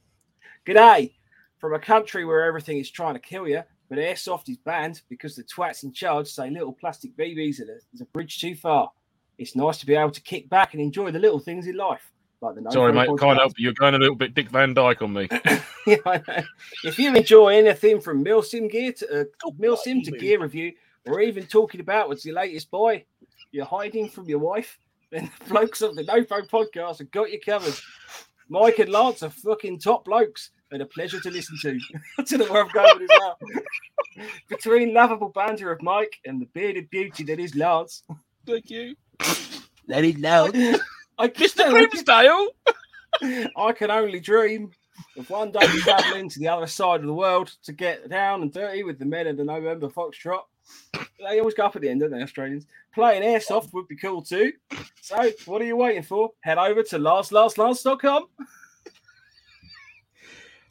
G'day! 0.67 1.13
From 1.59 1.75
a 1.75 1.79
country 1.79 2.25
where 2.25 2.45
everything 2.45 2.79
is 2.79 2.91
trying 2.91 3.15
to 3.15 3.21
kill 3.21 3.49
you, 3.49 3.63
but 3.89 3.99
airsoft 3.99 4.49
is 4.49 4.59
banned 4.59 5.03
because 5.09 5.37
the 5.37 5.45
twats 5.45 5.83
in 5.83 5.93
charge 5.93 6.29
say 6.29 6.51
little 6.51 6.73
plastic 6.73 7.17
BBs 7.17 7.61
is 7.93 8.01
a 8.01 8.05
bridge 8.07 8.41
too 8.41 8.55
far. 8.55 8.91
It's 9.39 9.57
nice 9.57 9.79
to 9.79 9.87
be 9.87 9.95
able 9.95 10.11
to 10.11 10.21
kick 10.21 10.49
back 10.49 10.75
and 10.75 10.83
enjoy 10.83 11.11
the 11.11 11.19
little 11.19 11.41
things 11.41 11.67
in 11.67 11.77
life, 11.77 12.13
like 12.45 12.55
the 12.55 12.61
No 12.61 12.71
Sorry, 12.71 12.93
mate. 12.93 13.09
podcast. 13.09 13.21
Can't 13.21 13.39
help 13.39 13.53
you. 13.59 13.65
You're 13.65 13.73
going 13.75 13.95
a 13.95 13.99
little 13.99 14.15
bit 14.15 14.35
Dick 14.35 14.49
Van 14.51 14.75
Dyke 14.75 15.03
on 15.03 15.13
me. 15.13 15.29
Yeah, 15.87 15.97
I 16.07 16.17
know. 16.27 16.43
if 16.85 16.99
you 16.99 17.15
enjoy 17.15 17.49
anything 17.59 18.01
from 18.01 18.25
Milsim 18.25 18.71
Gear 18.71 18.93
to 18.93 19.21
uh, 19.21 19.25
Oh, 19.45 19.53
Milsim 19.53 20.03
to 20.05 20.13
Gear 20.13 20.41
Review, 20.41 20.73
or 21.05 21.21
even 21.21 21.45
talking 21.45 21.81
about 21.83 22.09
what's 22.09 22.25
your 22.25 22.37
latest 22.37 22.71
boy, 22.71 23.05
you're 23.53 23.67
hiding 23.67 24.09
from 24.09 24.25
your 24.27 24.39
wife, 24.39 24.79
then 25.11 25.31
the 25.41 25.45
blokes 25.51 25.83
of 25.83 25.95
the 25.95 26.03
No 26.05 26.25
Phone 26.25 26.47
Podcast 26.47 27.01
have 27.01 27.11
got 27.11 27.31
you 27.31 27.39
covered. 27.39 27.75
Mike 28.49 28.79
and 28.79 28.89
Lance 28.91 29.23
are 29.23 29.29
fucking 29.29 29.79
top 29.79 30.07
blokes 30.07 30.53
and 30.71 30.81
a 30.81 30.87
pleasure 30.87 31.21
to 31.21 31.31
listen 31.31 31.59
to. 31.61 31.79
I 32.19 32.23
don't 32.23 32.41
know 32.41 32.51
where 32.53 32.65
I'm 32.65 32.71
going 32.71 32.99
with 33.01 33.09
this 33.09 33.19
now. 33.21 34.25
Between 34.49 34.95
lovable 34.95 35.29
banter 35.29 35.71
of 35.71 35.83
Mike 35.83 36.15
and 36.25 36.41
the 36.41 36.47
bearded 36.47 36.89
beauty 36.89 37.25
that 37.25 37.39
is 37.39 37.55
Lance, 37.55 38.05
Thank 38.47 38.71
you, 38.71 38.95
that 39.89 40.03
is 40.05 40.17
loud. 40.19 40.55
I 41.19 41.29
Mr. 41.29 41.71
Grimsdale. 41.71 42.49
I 43.57 43.73
can 43.73 43.91
only 43.91 44.21
dream 44.21 44.71
of 45.17 45.31
one 45.31 45.53
day 45.53 45.67
traveling 45.79 46.29
to 46.29 46.39
the 46.39 46.49
other 46.49 46.67
side 46.67 47.01
of 47.01 47.07
the 47.07 47.15
world 47.15 47.55
to 47.65 47.73
get 47.73 48.09
down 48.09 48.43
and 48.43 48.53
dirty 48.53 48.83
with 48.83 48.99
the 48.99 49.05
men 49.05 49.27
of 49.27 49.37
the 49.37 49.45
November 49.45 49.89
Foxtrot. 49.89 50.43
They 51.19 51.39
always 51.39 51.55
go 51.55 51.67
up 51.67 51.77
at 51.77 51.83
the 51.83 51.89
end, 51.89 52.01
don't 52.01 52.11
they, 52.11 52.23
Australians? 52.23 52.67
Playing 52.93 53.23
airsoft 53.23 53.73
would 53.73 53.89
be 53.89 53.97
cool 53.97 54.23
too. 54.23 54.53
So, 55.01 55.31
what 55.47 55.61
are 55.61 55.67
you 55.67 55.77
waiting 55.77 56.03
for? 56.03 56.31
Head 56.41 56.59
over 56.59 56.83
to 56.83 56.99
lastlastlast.com. 56.99 58.27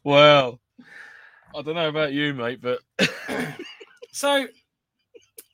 Well, 0.03 0.59
I 1.55 1.61
don't 1.61 1.75
know 1.75 1.87
about 1.87 2.11
you, 2.11 2.33
mate, 2.33 2.59
but 2.61 2.79
So, 4.13 4.47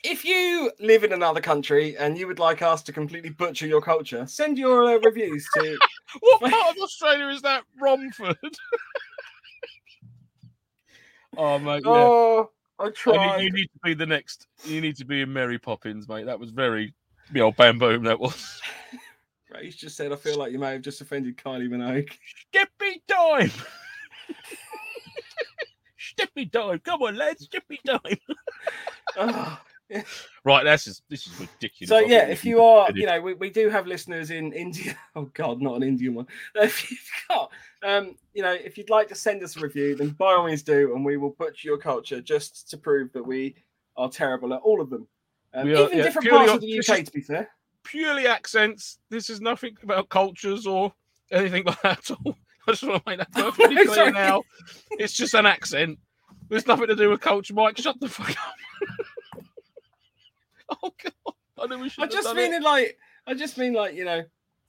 if 0.04 0.24
you 0.24 0.72
live 0.80 1.04
in 1.04 1.14
another 1.14 1.42
country 1.42 1.98
and 1.98 2.18
you 2.18 2.28
would 2.28 2.40
like 2.40 2.62
us 2.62 2.82
to 2.84 2.94
completely 2.94 3.30
butcher 3.30 3.68
your 3.68 3.82
culture, 3.82 4.26
send 4.28 4.58
your 4.58 4.86
uh, 4.86 5.00
reviews 5.00 5.48
to 5.56 5.78
what 6.20 6.52
part 6.52 6.78
of 6.78 6.82
Australia 6.82 7.28
is 7.28 7.42
that? 7.42 7.64
Romford. 7.80 8.38
oh, 11.38 11.60
mate. 11.60 11.84
Yeah. 11.86 11.92
Oh, 11.92 12.52
I 12.80 12.90
tried. 12.92 13.40
you, 13.40 13.46
you 13.46 13.52
need 13.52 13.68
to 13.68 13.80
be 13.84 13.94
the 13.94 14.06
next. 14.06 14.48
You 14.64 14.80
need 14.80 14.96
to 14.98 15.06
be 15.06 15.22
in 15.22 15.34
Mary 15.34 15.60
Poppins, 15.60 16.08
mate. 16.08 16.26
That 16.26 16.40
was 16.40 16.52
very, 16.52 16.94
the 17.32 17.42
old 17.42 17.58
bam 17.58 17.78
boom. 17.78 18.04
That 18.04 18.20
was. 18.20 18.62
He's 19.62 19.76
just 19.76 19.98
said, 19.98 20.14
I 20.14 20.16
feel 20.16 20.38
like 20.38 20.52
you 20.52 20.60
may 20.60 20.74
have 20.74 20.84
just 20.84 21.02
offended 21.02 21.36
Kylie 21.36 21.68
Minogue. 21.68 22.12
Steppy 22.54 23.02
time. 23.08 23.52
Steppy 26.00 26.52
time. 26.52 26.80
Come 26.80 27.02
on, 27.02 27.18
lads. 27.18 27.48
Steppy 27.48 27.80
time. 27.84 28.18
Ah. 29.18 29.60
Right, 30.44 30.64
that's 30.64 30.86
just, 30.86 31.04
this 31.10 31.28
is 31.28 31.40
ridiculous. 31.40 31.90
So 31.90 32.00
yeah, 32.00 32.28
if 32.28 32.46
you 32.46 32.64
are, 32.64 32.90
you 32.94 33.06
know, 33.06 33.20
we, 33.22 33.34
we 33.34 33.50
do 33.50 33.70
have 33.70 33.88
listeners 33.88 34.32
in 34.32 34.54
India. 34.54 34.96
Oh 35.16 35.30
God, 35.34 35.62
not 35.62 35.76
an 35.76 35.84
Indian 35.84 36.14
one. 36.14 36.28
If 36.56 36.90
you've 36.90 37.00
got, 37.28 37.52
um, 37.84 38.16
you 38.34 38.42
know, 38.42 38.54
if 38.54 38.78
you'd 38.78 38.90
like 38.90 39.08
to 39.10 39.16
send 39.16 39.44
us 39.44 39.58
a 39.58 39.60
review, 39.60 39.96
then 39.96 40.10
by 40.10 40.34
all 40.34 40.46
means 40.46 40.64
do, 40.64 40.96
and 40.96 41.04
we 41.04 41.18
will 41.18 41.32
butcher 41.32 41.68
your 41.68 41.78
culture 41.78 42.22
just 42.22 42.70
to 42.70 42.78
prove 42.78 43.12
that 43.14 43.26
we 43.26 43.56
are 43.98 44.10
terrible 44.10 44.54
at 44.54 44.62
all 44.62 44.80
of 44.80 44.90
them. 44.90 45.08
Um, 45.54 45.68
are, 45.68 45.72
even 45.72 45.98
yeah, 45.98 46.04
different 46.04 46.30
parts 46.30 46.52
of 46.54 46.62
the 46.62 46.80
UK, 46.80 47.04
to 47.04 47.12
be 47.12 47.22
fair. 47.22 47.50
purely 47.84 48.28
accents. 48.28 49.00
This 49.10 49.30
is 49.30 49.42
nothing 49.42 49.76
about 49.84 50.10
cultures 50.10 50.68
or 50.68 50.94
anything 51.32 51.64
like 51.66 51.82
that 51.82 52.10
at 52.10 52.12
all. 52.12 52.36
I 52.68 52.72
just 52.72 52.84
want 52.84 53.04
to 53.04 53.10
make 53.10 53.20
that 53.20 53.32
perfectly 53.32 53.76
no, 53.76 53.86
clear 53.86 54.12
now. 54.12 54.44
It's 54.92 55.14
just 55.14 55.34
an 55.34 55.46
accent. 55.46 55.98
There's 56.50 56.68
nothing 56.68 56.88
to 56.88 56.96
do 56.96 57.10
with 57.10 57.22
culture, 57.22 57.54
Mike. 57.54 57.78
Shut 57.78 58.00
the 58.00 58.08
fuck 58.08 58.30
up. 58.32 58.56
oh 60.84 60.94
god, 61.04 61.34
I 61.58 61.66
know 61.68 61.78
we 61.78 61.86
I 61.86 61.88
should 61.90 62.02
have 62.04 62.12
just 62.12 62.36
mean 62.36 62.54
it. 62.54 62.58
it 62.58 62.64
like, 62.64 62.98
I 63.28 63.34
just 63.34 63.58
mean 63.58 63.74
like, 63.74 63.96
you 63.96 64.06
know, 64.06 64.24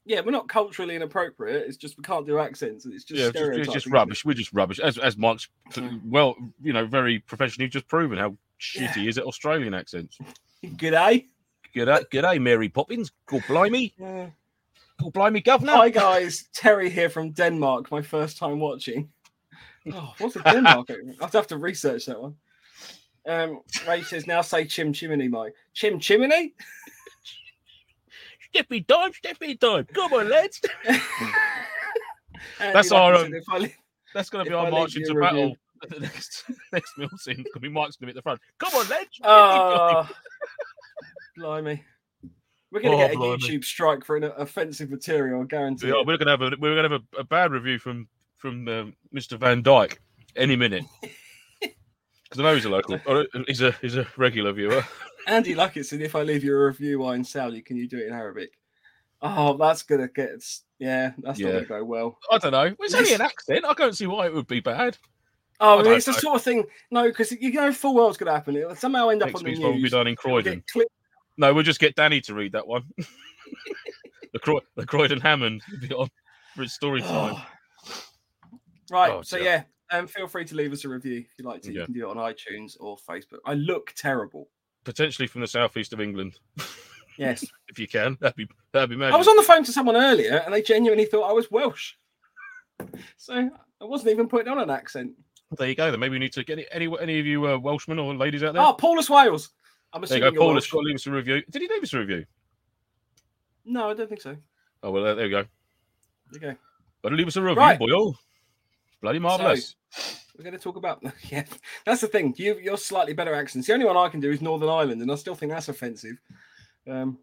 yeah, 0.04 0.20
we're 0.20 0.30
not 0.32 0.48
culturally 0.48 0.96
inappropriate. 0.96 1.66
It's 1.68 1.76
just 1.76 1.96
we 1.98 2.02
can't 2.02 2.26
do 2.26 2.38
accents. 2.38 2.84
and 2.84 2.94
It's 2.94 3.04
just 3.04 3.20
Yeah, 3.20 3.28
it's 3.28 3.38
just, 3.38 3.58
it's 3.58 3.66
just 3.68 3.76
isn't 3.86 3.92
it? 3.92 3.98
rubbish. 3.98 4.24
We're 4.24 4.34
just 4.34 4.52
rubbish. 4.52 4.78
As 4.80 4.98
as 4.98 5.16
Mike's 5.16 5.48
well, 6.04 6.34
you 6.62 6.72
know, 6.72 6.86
very 6.86 7.18
professionally 7.20 7.68
just 7.68 7.86
proven 7.88 8.18
how 8.18 8.36
shitty 8.60 8.94
he 8.94 9.08
is 9.08 9.18
at 9.18 9.24
Australian 9.24 9.74
accents. 9.74 10.18
G'day. 10.64 11.26
G'day, 11.74 12.04
g'day, 12.12 12.40
Mary 12.40 12.68
Poppins. 12.68 13.12
Good 13.26 13.42
blimey, 13.46 13.94
Yeah. 13.98 14.30
good 14.98 15.12
blimey, 15.12 15.40
governor. 15.40 15.72
Hi 15.72 15.88
guys, 15.90 16.48
Terry 16.52 16.90
here 16.90 17.08
from 17.08 17.30
Denmark. 17.30 17.90
My 17.92 18.02
first 18.02 18.38
time 18.38 18.58
watching. 18.58 19.10
Oh, 19.92 20.12
what's 20.18 20.36
a 20.36 20.42
Denmark? 20.42 20.90
I'd 21.22 21.32
have 21.32 21.46
to 21.46 21.56
research 21.56 22.06
that 22.06 22.20
one. 22.20 22.34
Um, 23.30 23.60
Ray 23.86 24.02
says 24.02 24.26
now 24.26 24.40
say 24.40 24.64
chim 24.64 24.92
chimney, 24.92 25.28
Mike. 25.28 25.54
Chim 25.72 26.00
chimney? 26.00 26.54
Steppy 28.52 28.86
time, 28.86 29.12
steppy 29.12 29.58
time. 29.58 29.86
Come 29.94 30.12
on, 30.12 30.28
lads. 30.28 30.60
That's 32.58 32.90
our, 32.90 33.16
said, 33.16 33.32
um, 33.52 33.62
li- 33.62 33.74
That's 34.14 34.30
going 34.30 34.44
to 34.44 34.50
be 34.50 34.54
our 34.54 34.70
march 34.70 34.96
into 34.96 35.14
battle 35.14 35.56
at 35.82 35.90
the 35.90 36.00
next 36.00 36.44
next 36.72 36.98
meal 36.98 37.08
scene. 37.18 37.44
Could 37.52 37.62
be 37.62 37.68
Mike's 37.68 37.96
going 37.96 38.08
to 38.08 38.14
be 38.14 38.16
at 38.16 38.16
the 38.16 38.22
front. 38.22 38.40
Come 38.58 38.74
on, 38.74 38.88
lads. 38.88 39.20
Oh, 39.22 40.08
blimey. 41.36 41.84
We're 42.72 42.80
going 42.80 42.98
to 42.98 43.04
Oh, 43.04 43.06
get 43.08 43.14
a 43.14 43.18
blimey. 43.18 43.38
YouTube 43.38 43.64
strike 43.64 44.04
for 44.04 44.16
an 44.16 44.24
offensive 44.24 44.90
material, 44.90 45.42
I 45.42 45.44
guarantee. 45.44 45.88
Yeah, 45.88 46.00
it. 46.00 46.06
we're 46.06 46.16
going 46.18 46.26
to 46.26 46.32
have 46.32 46.42
a 46.42 46.56
we're 46.58 46.74
going 46.74 46.88
to 46.88 46.96
have 46.96 47.02
a, 47.14 47.20
a 47.20 47.24
bad 47.24 47.52
review 47.52 47.78
from 47.78 48.08
from 48.36 48.66
um, 48.68 48.94
Mr. 49.14 49.38
Van 49.38 49.62
Dyke 49.62 50.00
any 50.34 50.56
minute. 50.56 50.84
Because 52.30 52.40
I 52.40 52.42
know 52.44 52.54
he's 52.54 52.64
a 52.64 52.70
local. 52.70 53.00
oh, 53.06 53.24
He's 53.48 53.60
a 53.60 53.72
he's 53.82 53.96
a 53.96 54.06
regular 54.16 54.52
viewer. 54.52 54.84
Andy 55.26 55.54
Luckett 55.54 55.84
said, 55.84 56.00
if 56.00 56.14
I 56.14 56.22
leave 56.22 56.44
you 56.44 56.56
a 56.56 56.64
review 56.66 57.06
in 57.10 57.24
Saudi, 57.24 57.60
can 57.60 57.76
you 57.76 57.86
do 57.86 57.98
it 57.98 58.06
in 58.06 58.12
Arabic? 58.12 58.58
Oh, 59.20 59.56
that's 59.56 59.82
to 60.00 60.08
get, 60.08 60.30
yeah, 60.78 61.12
that's 61.18 61.38
not 61.38 61.50
going 61.50 61.62
to 61.62 61.68
go 61.68 61.84
well. 61.84 62.18
I 62.32 62.38
don't 62.38 62.52
know. 62.52 62.74
It's 62.80 62.94
only 62.94 63.12
an 63.12 63.20
accent. 63.20 63.66
I 63.66 63.74
can't 63.74 63.94
see 63.94 64.06
why 64.06 64.26
it 64.26 64.34
would 64.34 64.46
be 64.46 64.60
bad. 64.60 64.96
Oh, 65.60 65.80
I 65.80 65.82
don't 65.82 65.96
it's 65.96 66.06
the 66.06 66.14
sort 66.14 66.36
of 66.36 66.42
thing. 66.42 66.64
No, 66.90 67.04
because 67.04 67.32
you 67.32 67.52
know 67.52 67.70
full 67.70 67.94
going 67.94 68.16
to 68.16 68.32
happen. 68.32 68.56
It'll 68.56 68.74
somehow 68.74 69.10
end 69.10 69.22
up 69.22 69.34
on 69.34 69.44
the 69.44 69.52
one 69.52 69.62
will 69.62 69.72
be 69.74 69.82
news. 69.82 69.90
done 69.90 70.06
in 70.06 70.16
Croydon. 70.16 70.64
No, 71.36 71.52
we'll 71.52 71.64
just 71.64 71.80
get 71.80 71.94
Danny 71.96 72.22
to 72.22 72.34
read 72.34 72.52
that 72.52 72.66
one. 72.66 72.84
the 74.32 74.38
Cro- 74.38 74.62
the 74.76 74.86
Croydon 74.86 75.20
Hammond 75.20 75.62
be 75.80 75.92
on 75.92 76.08
for 76.54 76.62
his 76.62 76.72
story 76.72 77.02
oh. 77.04 77.08
time. 77.08 77.34
Oh. 77.36 77.46
Right. 78.90 79.12
Oh, 79.12 79.22
so 79.22 79.36
yeah, 79.36 79.64
um, 79.90 80.06
feel 80.06 80.26
free 80.28 80.44
to 80.44 80.54
leave 80.54 80.72
us 80.72 80.84
a 80.84 80.88
review 80.88 81.18
if 81.18 81.32
you 81.38 81.44
like 81.44 81.62
to. 81.62 81.72
Yeah. 81.72 81.80
You 81.80 81.84
can 81.86 81.94
do 81.94 82.08
it 82.08 82.16
on 82.16 82.16
iTunes 82.16 82.76
or 82.80 82.96
Facebook. 82.96 83.38
I 83.44 83.54
look 83.54 83.92
terrible. 83.96 84.48
Potentially 84.84 85.26
from 85.28 85.40
the 85.42 85.46
southeast 85.46 85.92
of 85.92 86.00
England, 86.00 86.38
Yes, 87.18 87.44
if 87.68 87.78
you 87.78 87.86
can. 87.86 88.16
That'd 88.20 88.36
be 88.36 88.48
that'd 88.72 88.88
be 88.88 88.96
magic. 88.96 89.14
I 89.14 89.18
was 89.18 89.28
on 89.28 89.36
the 89.36 89.42
phone 89.42 89.62
to 89.64 89.72
someone 89.72 89.96
earlier, 89.96 90.42
and 90.44 90.54
they 90.54 90.62
genuinely 90.62 91.04
thought 91.04 91.28
I 91.28 91.32
was 91.32 91.50
Welsh. 91.50 91.92
So 93.18 93.34
I 93.80 93.84
wasn't 93.84 94.10
even 94.10 94.26
putting 94.26 94.50
on 94.50 94.58
an 94.58 94.70
accent. 94.70 95.12
There 95.58 95.68
you 95.68 95.74
go. 95.74 95.90
Then 95.90 96.00
maybe 96.00 96.12
we 96.12 96.18
need 96.18 96.32
to 96.32 96.44
get 96.44 96.66
any 96.72 96.88
any, 97.00 97.20
of 97.20 97.26
you 97.26 97.46
uh, 97.46 97.58
Welshmen 97.58 97.98
or 97.98 98.14
ladies 98.14 98.42
out 98.42 98.54
there. 98.54 98.62
Oh, 98.62 98.72
Paulus 98.72 99.10
Wales. 99.10 99.50
I'm 99.92 100.00
there 100.02 100.18
you 100.18 100.24
assuming 100.24 100.34
go. 100.34 100.34
you're 100.34 100.52
Paul 100.52 100.54
got 100.54 100.62
to 100.62 100.78
leave 100.78 100.94
us 100.94 101.06
a 101.06 101.10
review. 101.10 101.42
Did 101.50 101.62
he 101.62 101.68
leave 101.68 101.82
us 101.82 101.92
a 101.92 101.98
review? 101.98 102.24
No, 103.64 103.90
I 103.90 103.94
don't 103.94 104.08
think 104.08 104.22
so. 104.22 104.36
Oh 104.82 104.90
well, 104.90 105.02
there, 105.02 105.14
there 105.16 105.24
we 105.26 105.30
go. 105.30 105.44
There 106.30 106.50
you 106.50 106.56
go. 107.02 107.08
To 107.10 107.14
leave 107.16 107.26
us 107.28 107.36
a 107.36 107.42
review, 107.42 107.58
Right. 107.58 107.78
boy. 107.78 108.12
Bloody 109.00 109.18
marvelous. 109.18 109.76
We're 110.36 110.44
going 110.44 110.56
to 110.56 110.62
talk 110.62 110.76
about 110.76 111.02
yeah. 111.30 111.44
That's 111.84 112.00
the 112.00 112.06
thing. 112.06 112.34
You 112.36 112.58
you're 112.62 112.76
slightly 112.76 113.12
better 113.12 113.34
accents. 113.34 113.66
The 113.66 113.74
only 113.74 113.86
one 113.86 113.96
I 113.96 114.08
can 114.08 114.20
do 114.20 114.30
is 114.30 114.40
Northern 114.40 114.68
Ireland, 114.68 115.02
and 115.02 115.10
I 115.10 115.14
still 115.16 115.34
think 115.34 115.52
that's 115.52 115.68
offensive. 115.68 116.16
Um, 116.88 117.18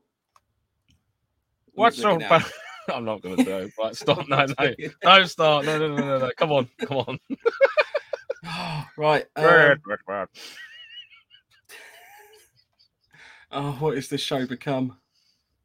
What's 1.74 2.04
wrong? 2.04 2.22
at 2.22 2.30
me 2.30 2.30
now. 2.30 2.36
about- 2.38 2.52
I'm 2.90 3.06
not 3.06 3.22
going 3.22 3.38
to 3.38 3.44
do 3.44 3.58
it. 3.58 3.74
Right, 3.78 3.96
stop. 3.96 4.26
No, 4.30 4.46
no, 4.46 4.74
don't 5.02 5.28
start. 5.28 5.66
No, 5.66 5.78
no, 5.78 5.96
no, 5.96 5.98
no, 5.98 6.20
no. 6.20 6.32
Come 6.38 6.52
on, 6.52 6.70
come 6.80 6.98
on. 6.98 7.20
right. 8.98 9.26
Um, 13.50 13.66
oh, 13.66 13.72
what 13.80 13.96
has 13.96 14.10
this 14.10 14.22
show 14.22 14.46
become? 14.46 14.98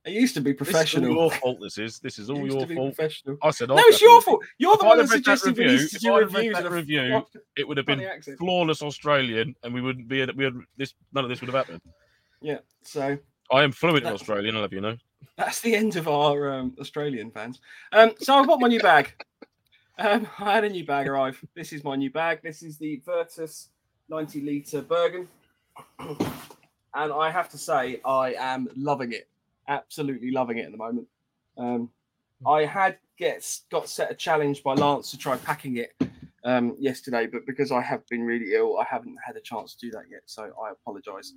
It 0.05 0.13
used 0.15 0.35
to 0.35 0.41
be 0.41 0.53
This 0.53 0.61
is 0.61 0.67
all 0.69 0.73
professional. 0.73 1.15
your 1.15 1.31
fault. 1.31 1.59
This 1.61 1.79
is. 1.79 1.99
This 2.01 2.19
is 2.19 2.29
It 2.31 2.33
all 2.33 2.39
used 2.41 2.53
your 2.53 2.61
to 2.63 2.67
be 2.67 2.75
fault. 2.75 2.95
professional. 2.97 3.37
I 3.43 3.51
said. 3.51 3.69
No, 3.69 3.77
it's 3.79 4.01
your 4.01 4.21
fault. 4.21 4.43
You're 4.59 4.75
If 4.75 4.81
the 4.81 4.87
one 4.87 4.99
that 4.99 5.09
suggested 5.09 5.57
we 5.57 5.65
review- 5.65 5.79
need 5.79 5.89
to 5.91 5.97
if 5.97 6.03
do 6.03 6.15
I'd 6.15 6.23
have 6.23 6.35
read 6.35 6.39
reviews 6.49 6.63
that 6.63 6.71
review, 6.73 7.27
It 7.57 7.69
would 7.69 7.77
have 7.77 7.87
been 7.87 8.09
flawless 8.39 8.83
Australian, 8.83 9.55
and 9.63 9.73
we 9.73 9.81
wouldn't 9.81 10.09
be. 10.09 10.25
We 10.35 10.45
had 10.45 10.55
this. 10.77 10.95
None 11.13 11.25
of 11.25 11.31
this 11.31 11.41
would 11.41 11.49
have 11.49 11.55
happened. 11.67 11.81
Yeah. 12.41 12.59
So 12.83 13.17
I 13.53 13.63
am 13.63 13.71
fluent 13.73 14.05
in 14.05 14.13
Australian. 14.13 14.57
I 14.57 14.61
love 14.61 14.73
you 14.73 14.81
know. 14.81 14.97
that's 15.37 15.61
the 15.61 15.75
end 15.77 15.95
of 15.97 16.09
our 16.09 16.53
um, 16.53 16.75
Australian 16.81 17.31
fans. 17.31 17.61
Um, 17.93 18.13
so 18.19 18.35
I've 18.35 18.47
got 18.49 18.61
my 18.61 18.69
new 18.69 18.81
bag. 18.81 19.13
Um, 19.99 20.27
I 20.41 20.55
had 20.55 20.65
a 20.65 20.69
new 20.69 20.85
bag 20.85 21.07
arrive. 21.07 21.39
This 21.55 21.73
is 21.73 21.85
my 21.85 21.95
new 21.95 22.11
bag. 22.11 22.41
This 22.43 22.63
is 22.65 22.77
the 22.79 23.01
Virtus 23.07 23.69
90 24.09 24.41
litre 24.41 24.83
Bergen. 24.83 25.29
and 26.01 27.13
I 27.13 27.31
have 27.31 27.49
to 27.51 27.59
say, 27.59 28.01
I 28.05 28.35
am 28.39 28.69
loving 28.75 29.13
it. 29.13 29.29
Absolutely 29.69 30.31
loving 30.31 30.59
it 30.59 30.67
at 30.67 30.73
the 30.73 30.79
moment. 30.79 31.07
Um, 31.57 31.91
I 32.47 32.65
had 32.65 32.99
gets 33.19 33.63
got 33.71 33.89
set 33.89 34.11
a 34.11 34.15
challenge 34.15 34.63
by 34.63 34.75
Lance 34.75 35.11
to 35.13 35.19
try 35.19 35.37
packing 35.37 35.77
it 35.77 35.95
um, 36.45 36.75
yesterday, 36.79 37.27
but 37.27 37.47
because 37.47 37.71
I 37.71 37.81
have 37.81 38.07
been 38.09 38.23
really 38.25 38.55
ill, 38.55 38.79
I 38.79 38.85
haven't 38.85 39.17
had 39.25 39.37
a 39.37 39.41
chance 39.41 39.75
to 39.75 39.87
do 39.87 39.93
that 39.93 40.05
yet. 40.11 40.23
So 40.27 40.51
I 40.63 40.73
apologise. 40.73 41.35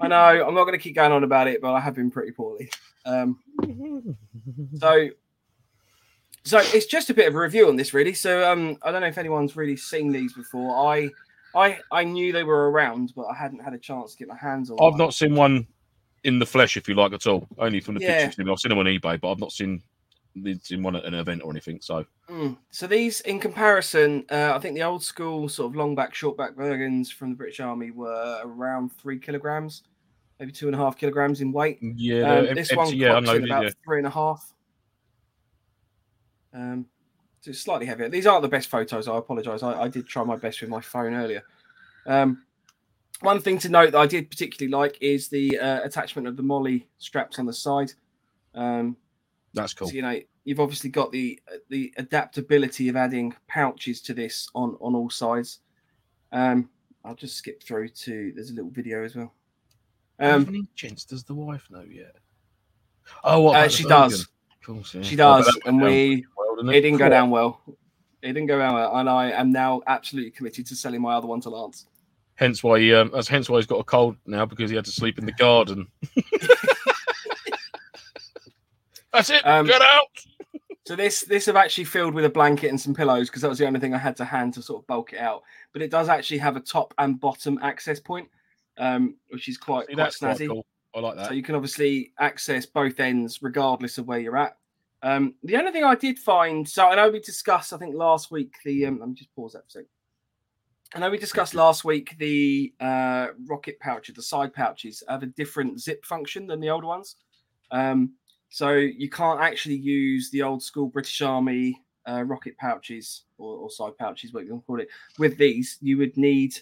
I 0.00 0.08
know 0.08 0.46
I'm 0.46 0.54
not 0.54 0.64
going 0.64 0.78
to 0.78 0.82
keep 0.82 0.94
going 0.94 1.12
on 1.12 1.24
about 1.24 1.48
it, 1.48 1.60
but 1.62 1.72
I 1.72 1.80
have 1.80 1.94
been 1.94 2.10
pretty 2.10 2.32
poorly. 2.32 2.70
Um, 3.06 3.38
so, 4.78 5.08
so 6.44 6.58
it's 6.58 6.86
just 6.86 7.08
a 7.08 7.14
bit 7.14 7.28
of 7.28 7.34
a 7.34 7.38
review 7.38 7.68
on 7.68 7.76
this, 7.76 7.94
really. 7.94 8.12
So, 8.12 8.50
um, 8.50 8.76
I 8.82 8.92
don't 8.92 9.00
know 9.00 9.06
if 9.06 9.18
anyone's 9.18 9.56
really 9.56 9.76
seen 9.76 10.12
these 10.12 10.32
before. 10.34 10.92
I, 10.92 11.08
I, 11.54 11.78
I 11.90 12.04
knew 12.04 12.32
they 12.32 12.44
were 12.44 12.70
around, 12.70 13.14
but 13.16 13.26
I 13.26 13.34
hadn't 13.34 13.60
had 13.60 13.72
a 13.72 13.78
chance 13.78 14.12
to 14.12 14.18
get 14.18 14.28
my 14.28 14.36
hands 14.36 14.70
on. 14.70 14.76
I've 14.76 14.92
one. 14.92 14.98
not 14.98 15.14
seen 15.14 15.34
one 15.34 15.66
in 16.26 16.38
the 16.38 16.46
flesh, 16.46 16.76
if 16.76 16.88
you 16.88 16.94
like, 16.94 17.12
at 17.12 17.26
all. 17.26 17.46
Only 17.58 17.80
from 17.80 17.94
the 17.94 18.00
Yeah. 18.00 18.26
pictures. 18.26 18.46
I've 18.48 18.58
seen 18.58 18.70
them 18.70 18.78
on 18.78 18.86
eBay, 18.86 19.20
but 19.20 19.30
I've 19.30 19.38
not 19.40 19.52
seen 19.52 19.82
seen 20.60 20.82
one 20.82 20.94
at 20.94 21.04
an 21.06 21.14
event 21.14 21.40
or 21.42 21.50
anything. 21.50 21.78
So 21.80 22.04
Mm. 22.28 22.58
So 22.70 22.86
these, 22.86 23.22
in 23.22 23.40
comparison, 23.40 24.26
uh, 24.30 24.52
I 24.54 24.58
think 24.58 24.74
the 24.74 24.82
old 24.82 25.02
school 25.02 25.48
sort 25.48 25.70
of 25.70 25.76
long 25.76 25.94
back, 25.94 26.14
short 26.14 26.36
back 26.36 26.52
Bergens 26.54 27.10
from 27.10 27.30
the 27.30 27.36
British 27.36 27.58
Army 27.60 27.90
were 27.90 28.40
around 28.44 28.92
three 28.92 29.18
kilograms, 29.18 29.84
maybe 30.38 30.52
two 30.52 30.66
and 30.66 30.74
a 30.74 30.78
half 30.78 30.98
kilograms 30.98 31.40
in 31.40 31.52
weight. 31.52 31.78
yeah, 31.80 32.38
Um, 32.40 32.54
this 32.54 32.70
empty, 32.70 32.76
one 32.76 32.94
yeah, 32.96 33.18
know. 33.20 33.36
about 33.36 33.64
Yeah. 33.64 33.70
three 33.84 33.98
and 33.98 34.06
a 34.06 34.10
half. 34.10 34.52
Um, 36.52 36.86
so 37.40 37.50
it's 37.50 37.60
slightly 37.60 37.86
heavier. 37.86 38.08
These 38.10 38.26
aren't 38.26 38.42
the 38.42 38.48
best 38.48 38.68
photos. 38.68 39.08
I 39.08 39.16
apologise. 39.16 39.62
I, 39.62 39.82
I 39.82 39.88
did 39.88 40.06
try 40.06 40.22
my 40.24 40.36
best 40.36 40.60
with 40.60 40.68
my 40.70 40.80
phone 40.80 41.14
earlier. 41.14 41.44
Um, 42.06 42.44
one 43.20 43.40
thing 43.40 43.58
to 43.58 43.68
note 43.68 43.92
that 43.92 43.98
I 43.98 44.06
did 44.06 44.30
particularly 44.30 44.70
like 44.70 44.98
is 45.00 45.28
the 45.28 45.58
uh, 45.58 45.82
attachment 45.82 46.28
of 46.28 46.36
the 46.36 46.42
MOLLE 46.42 46.80
straps 46.98 47.38
on 47.38 47.46
the 47.46 47.52
side. 47.52 47.92
Um, 48.54 48.96
That's 49.54 49.74
cool. 49.74 49.88
so, 49.88 49.94
you 49.94 50.02
know, 50.02 50.20
you've 50.44 50.60
obviously 50.60 50.90
got 50.90 51.12
the 51.12 51.40
the 51.68 51.92
adaptability 51.96 52.88
of 52.88 52.96
adding 52.96 53.34
pouches 53.48 54.00
to 54.02 54.14
this 54.14 54.48
on 54.54 54.76
on 54.80 54.94
all 54.94 55.10
sides. 55.10 55.60
Um, 56.32 56.70
I'll 57.04 57.14
just 57.14 57.36
skip 57.36 57.62
through 57.62 57.88
to. 57.90 58.32
There's 58.34 58.50
a 58.50 58.54
little 58.54 58.70
video 58.70 59.04
as 59.04 59.14
well. 59.14 59.32
How 60.18 60.36
Um, 60.36 60.44
many 60.46 60.66
gents 60.74 61.04
does 61.04 61.24
the 61.24 61.34
wife 61.34 61.66
know 61.70 61.84
yet? 61.88 62.16
Oh, 63.22 63.40
what 63.42 63.56
uh, 63.56 63.68
she 63.68 63.84
does. 63.84 64.22
Of 64.22 64.28
course, 64.64 64.94
yeah. 64.94 65.02
She 65.02 65.14
does, 65.16 65.46
that 65.46 65.54
went 65.64 65.66
and 65.66 65.82
we 65.82 66.26
well, 66.36 66.56
didn't 66.56 66.70
it 66.74 66.80
didn't 66.80 66.98
go 66.98 67.08
down 67.08 67.30
well. 67.30 67.60
It 68.22 68.32
didn't 68.32 68.46
go 68.46 68.58
down 68.58 68.74
well, 68.74 68.96
and 68.96 69.08
I 69.08 69.30
am 69.30 69.52
now 69.52 69.82
absolutely 69.86 70.32
committed 70.32 70.66
to 70.66 70.74
selling 70.74 71.00
my 71.00 71.14
other 71.14 71.28
one 71.28 71.40
to 71.42 71.50
Lance. 71.50 71.86
Hence 72.36 72.62
why 72.62 72.78
he, 72.80 72.94
um, 72.94 73.10
that's 73.12 73.28
hence 73.28 73.48
why 73.48 73.56
he's 73.58 73.66
got 73.66 73.80
a 73.80 73.84
cold 73.84 74.16
now 74.26 74.44
because 74.44 74.70
he 74.70 74.76
had 74.76 74.84
to 74.84 74.92
sleep 74.92 75.18
in 75.18 75.26
the 75.26 75.32
garden. 75.32 75.86
that's 79.12 79.30
it. 79.30 79.46
Um, 79.46 79.66
Get 79.66 79.82
out. 79.82 80.06
So 80.86 80.94
this 80.94 81.22
this 81.22 81.46
have 81.46 81.56
actually 81.56 81.84
filled 81.84 82.14
with 82.14 82.24
a 82.24 82.30
blanket 82.30 82.68
and 82.68 82.80
some 82.80 82.94
pillows 82.94 83.28
because 83.28 83.42
that 83.42 83.48
was 83.48 83.58
the 83.58 83.66
only 83.66 83.80
thing 83.80 83.92
I 83.92 83.98
had 83.98 84.16
to 84.18 84.24
hand 84.24 84.54
to 84.54 84.62
sort 84.62 84.82
of 84.82 84.86
bulk 84.86 85.14
it 85.14 85.18
out. 85.18 85.42
But 85.72 85.82
it 85.82 85.90
does 85.90 86.08
actually 86.08 86.38
have 86.38 86.56
a 86.56 86.60
top 86.60 86.94
and 86.98 87.18
bottom 87.18 87.58
access 87.60 87.98
point, 87.98 88.28
um, 88.78 89.16
which 89.30 89.48
is 89.48 89.58
quite 89.58 89.88
See, 89.88 89.94
quite 89.94 90.04
that's 90.04 90.18
quite 90.18 90.36
snazzy. 90.36 90.48
cool. 90.48 90.64
I 90.94 91.00
like 91.00 91.16
that. 91.16 91.26
So 91.26 91.32
you 91.32 91.42
can 91.42 91.56
obviously 91.56 92.12
access 92.20 92.66
both 92.66 93.00
ends 93.00 93.42
regardless 93.42 93.98
of 93.98 94.06
where 94.06 94.20
you're 94.20 94.36
at. 94.36 94.56
Um, 95.02 95.34
the 95.42 95.56
only 95.56 95.72
thing 95.72 95.84
I 95.84 95.94
did 95.94 96.18
find, 96.18 96.66
so 96.68 96.86
I 96.86 96.94
know 96.94 97.10
we 97.10 97.20
discussed, 97.20 97.72
I 97.72 97.78
think 97.78 97.94
last 97.94 98.30
week 98.30 98.54
the 98.64 98.86
um, 98.86 99.00
let 99.00 99.08
me 99.08 99.14
just 99.14 99.34
pause 99.34 99.54
that 99.54 99.62
for 99.62 99.66
a 99.66 99.70
second. 99.70 99.88
I 100.94 101.00
know 101.00 101.10
we 101.10 101.18
discussed 101.18 101.54
last 101.54 101.84
week 101.84 102.16
the 102.18 102.72
uh, 102.80 103.28
rocket 103.46 103.78
pouches, 103.80 104.14
the 104.14 104.22
side 104.22 104.54
pouches 104.54 105.02
have 105.08 105.22
a 105.22 105.26
different 105.26 105.80
zip 105.80 106.04
function 106.04 106.46
than 106.46 106.60
the 106.60 106.70
old 106.70 106.84
ones. 106.84 107.16
Um, 107.70 108.12
so 108.50 108.70
you 108.70 109.10
can't 109.10 109.40
actually 109.40 109.76
use 109.76 110.30
the 110.30 110.42
old 110.42 110.62
school 110.62 110.86
British 110.86 111.20
Army 111.22 111.82
uh, 112.08 112.22
rocket 112.22 112.56
pouches 112.56 113.24
or, 113.36 113.56
or 113.56 113.70
side 113.70 113.96
pouches, 113.98 114.32
what 114.32 114.44
you 114.44 114.52
want 114.52 114.62
to 114.62 114.66
call 114.66 114.80
it. 114.80 114.88
With 115.18 115.36
these, 115.36 115.78
you 115.80 115.98
would 115.98 116.16
need 116.16 116.56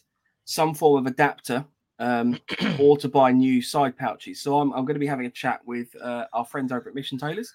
some 0.46 0.74
form 0.74 1.06
of 1.06 1.12
adapter 1.12 1.64
um, 1.98 2.40
or 2.78 2.96
to 2.98 3.08
buy 3.08 3.30
new 3.30 3.60
side 3.60 3.96
pouches. 3.96 4.40
So 4.40 4.58
I'm, 4.58 4.72
I'm 4.72 4.84
going 4.84 4.94
to 4.94 5.00
be 5.00 5.06
having 5.06 5.26
a 5.26 5.30
chat 5.30 5.60
with 5.66 5.94
uh, 6.00 6.24
our 6.32 6.46
friends 6.46 6.72
over 6.72 6.88
at 6.88 6.94
Mission 6.94 7.18
Tailors 7.18 7.52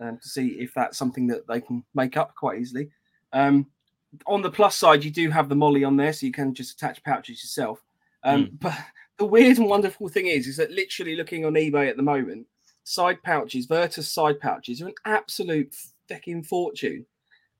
um, 0.00 0.18
to 0.18 0.28
see 0.28 0.48
if 0.60 0.74
that's 0.74 0.98
something 0.98 1.26
that 1.28 1.46
they 1.46 1.60
can 1.60 1.84
make 1.94 2.16
up 2.16 2.34
quite 2.34 2.58
easily. 2.58 2.90
Um, 3.32 3.66
on 4.26 4.42
the 4.42 4.50
plus 4.50 4.76
side, 4.76 5.04
you 5.04 5.10
do 5.10 5.30
have 5.30 5.48
the 5.48 5.54
MOLLE 5.54 5.84
on 5.84 5.96
there, 5.96 6.12
so 6.12 6.26
you 6.26 6.32
can 6.32 6.54
just 6.54 6.74
attach 6.74 7.02
pouches 7.02 7.42
yourself. 7.42 7.82
Um, 8.24 8.50
But 8.60 8.76
the 9.18 9.26
weird 9.26 9.58
and 9.58 9.68
wonderful 9.68 10.08
thing 10.08 10.26
is, 10.26 10.46
is 10.46 10.56
that 10.56 10.70
literally 10.70 11.16
looking 11.16 11.44
on 11.44 11.54
eBay 11.54 11.88
at 11.88 11.96
the 11.96 12.02
moment, 12.02 12.46
side 12.84 13.22
pouches, 13.22 13.66
Virtus 13.66 14.08
side 14.08 14.40
pouches, 14.40 14.80
are 14.80 14.88
an 14.88 14.94
absolute 15.04 15.74
fucking 16.08 16.42
fortune. 16.44 17.04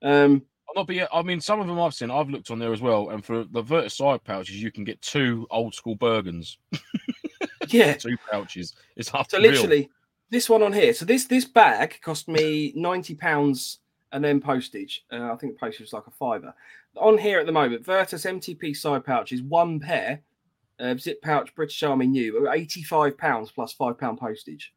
Um, 0.02 0.42
I'm 0.68 0.74
not 0.76 0.86
be. 0.86 1.02
I 1.02 1.22
mean, 1.22 1.40
some 1.40 1.60
of 1.60 1.66
them 1.66 1.80
I've 1.80 1.94
seen. 1.94 2.10
I've 2.10 2.28
looked 2.28 2.50
on 2.50 2.58
there 2.58 2.72
as 2.72 2.82
well, 2.82 3.10
and 3.10 3.24
for 3.24 3.44
the 3.44 3.62
Virtus 3.62 3.94
side 3.94 4.22
pouches, 4.24 4.62
you 4.62 4.70
can 4.70 4.84
get 4.84 5.00
two 5.00 5.46
old 5.50 5.74
school 5.74 5.96
Bergens, 5.96 6.56
yeah, 7.68 7.94
two 7.94 8.16
pouches. 8.30 8.74
It's 8.96 9.12
up 9.14 9.30
So 9.30 9.38
literally, 9.38 9.88
this 10.30 10.48
one 10.48 10.62
on 10.62 10.72
here. 10.72 10.92
So 10.92 11.04
this 11.04 11.24
this 11.24 11.46
bag 11.46 11.98
cost 12.02 12.28
me 12.28 12.72
ninety 12.76 13.14
pounds 13.14 13.78
and 14.12 14.24
then 14.24 14.40
postage. 14.40 15.04
Uh, 15.12 15.32
I 15.32 15.36
think 15.36 15.54
the 15.54 15.58
postage 15.58 15.80
was 15.82 15.92
like 15.92 16.06
a 16.06 16.10
fiver. 16.10 16.54
On 16.96 17.18
here 17.18 17.38
at 17.38 17.46
the 17.46 17.52
moment, 17.52 17.84
Virtus 17.84 18.24
MTP 18.24 18.76
side 18.76 19.04
pouches, 19.04 19.42
one 19.42 19.78
pair, 19.80 20.22
uh, 20.80 20.96
zip 20.96 21.20
pouch 21.22 21.54
British 21.54 21.82
Army 21.82 22.06
new, 22.06 22.50
eighty 22.50 22.82
five 22.82 23.16
pounds 23.18 23.50
plus 23.50 23.72
five 23.72 23.98
pound 23.98 24.18
postage. 24.18 24.72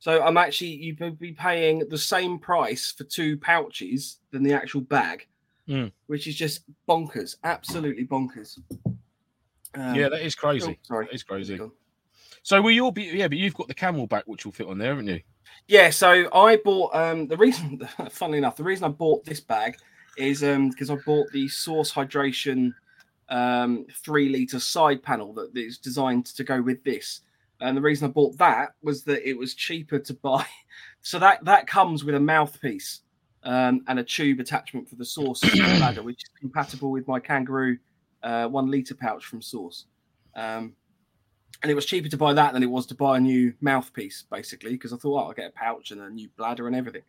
So 0.00 0.22
I'm 0.22 0.36
actually 0.36 0.70
you'd 0.70 1.18
be 1.18 1.32
paying 1.32 1.80
the 1.88 1.98
same 1.98 2.38
price 2.38 2.92
for 2.96 3.04
two 3.04 3.36
pouches 3.36 4.18
than 4.30 4.42
the 4.42 4.52
actual 4.52 4.80
bag, 4.80 5.26
Mm. 5.68 5.92
which 6.06 6.26
is 6.26 6.34
just 6.34 6.62
bonkers, 6.88 7.36
absolutely 7.44 8.06
bonkers. 8.06 8.58
Um, 9.74 9.94
yeah, 9.94 10.08
that 10.08 10.24
is 10.24 10.34
oh, 10.38 10.40
crazy. 10.48 10.78
sorry, 10.82 11.08
it's 11.12 11.22
crazy. 11.22 11.60
So 12.48 12.62
will 12.62 12.70
you 12.70 12.90
be? 12.90 13.02
Yeah, 13.02 13.28
but 13.28 13.36
you've 13.36 13.52
got 13.52 13.68
the 13.68 13.74
camel 13.74 14.06
back, 14.06 14.24
which 14.24 14.46
will 14.46 14.52
fit 14.52 14.68
on 14.68 14.78
there, 14.78 14.88
haven't 14.88 15.08
you? 15.08 15.20
Yeah, 15.66 15.90
so 15.90 16.30
I 16.32 16.56
bought 16.56 16.94
um 16.94 17.26
the 17.26 17.36
reason 17.36 17.86
funnily 18.10 18.38
enough, 18.38 18.56
the 18.56 18.64
reason 18.64 18.86
I 18.86 18.88
bought 18.88 19.22
this 19.26 19.38
bag 19.38 19.76
is 20.16 20.42
um 20.42 20.70
because 20.70 20.88
I 20.88 20.94
bought 21.04 21.30
the 21.30 21.46
source 21.48 21.92
hydration 21.92 22.72
um 23.28 23.84
three 24.02 24.30
liter 24.30 24.60
side 24.60 25.02
panel 25.02 25.34
that 25.34 25.50
is 25.54 25.76
designed 25.76 26.24
to 26.24 26.42
go 26.42 26.62
with 26.62 26.82
this. 26.84 27.20
And 27.60 27.76
the 27.76 27.82
reason 27.82 28.08
I 28.08 28.12
bought 28.12 28.38
that 28.38 28.70
was 28.82 29.04
that 29.04 29.28
it 29.28 29.36
was 29.36 29.52
cheaper 29.52 29.98
to 29.98 30.14
buy. 30.22 30.46
So 31.02 31.18
that 31.18 31.44
that 31.44 31.66
comes 31.66 32.02
with 32.02 32.14
a 32.14 32.20
mouthpiece 32.20 33.02
um, 33.42 33.84
and 33.88 33.98
a 33.98 34.04
tube 34.04 34.40
attachment 34.40 34.88
for 34.88 34.96
the 34.96 35.04
source 35.04 35.40
bladder, 35.54 36.02
which 36.02 36.22
is 36.22 36.30
compatible 36.40 36.92
with 36.92 37.06
my 37.06 37.20
kangaroo 37.20 37.76
uh, 38.22 38.48
one 38.48 38.70
liter 38.70 38.94
pouch 38.94 39.26
from 39.26 39.42
Source. 39.42 39.84
Um, 40.34 40.72
and 41.62 41.70
it 41.70 41.74
was 41.74 41.86
cheaper 41.86 42.08
to 42.08 42.16
buy 42.16 42.32
that 42.32 42.52
than 42.52 42.62
it 42.62 42.70
was 42.70 42.86
to 42.86 42.94
buy 42.94 43.16
a 43.16 43.20
new 43.20 43.52
mouthpiece, 43.60 44.24
basically, 44.30 44.72
because 44.72 44.92
I 44.92 44.96
thought, 44.96 45.22
oh, 45.22 45.26
I'll 45.28 45.32
get 45.32 45.50
a 45.50 45.52
pouch 45.52 45.90
and 45.90 46.00
a 46.00 46.10
new 46.10 46.28
bladder 46.36 46.66
and 46.66 46.76
everything. 46.76 47.02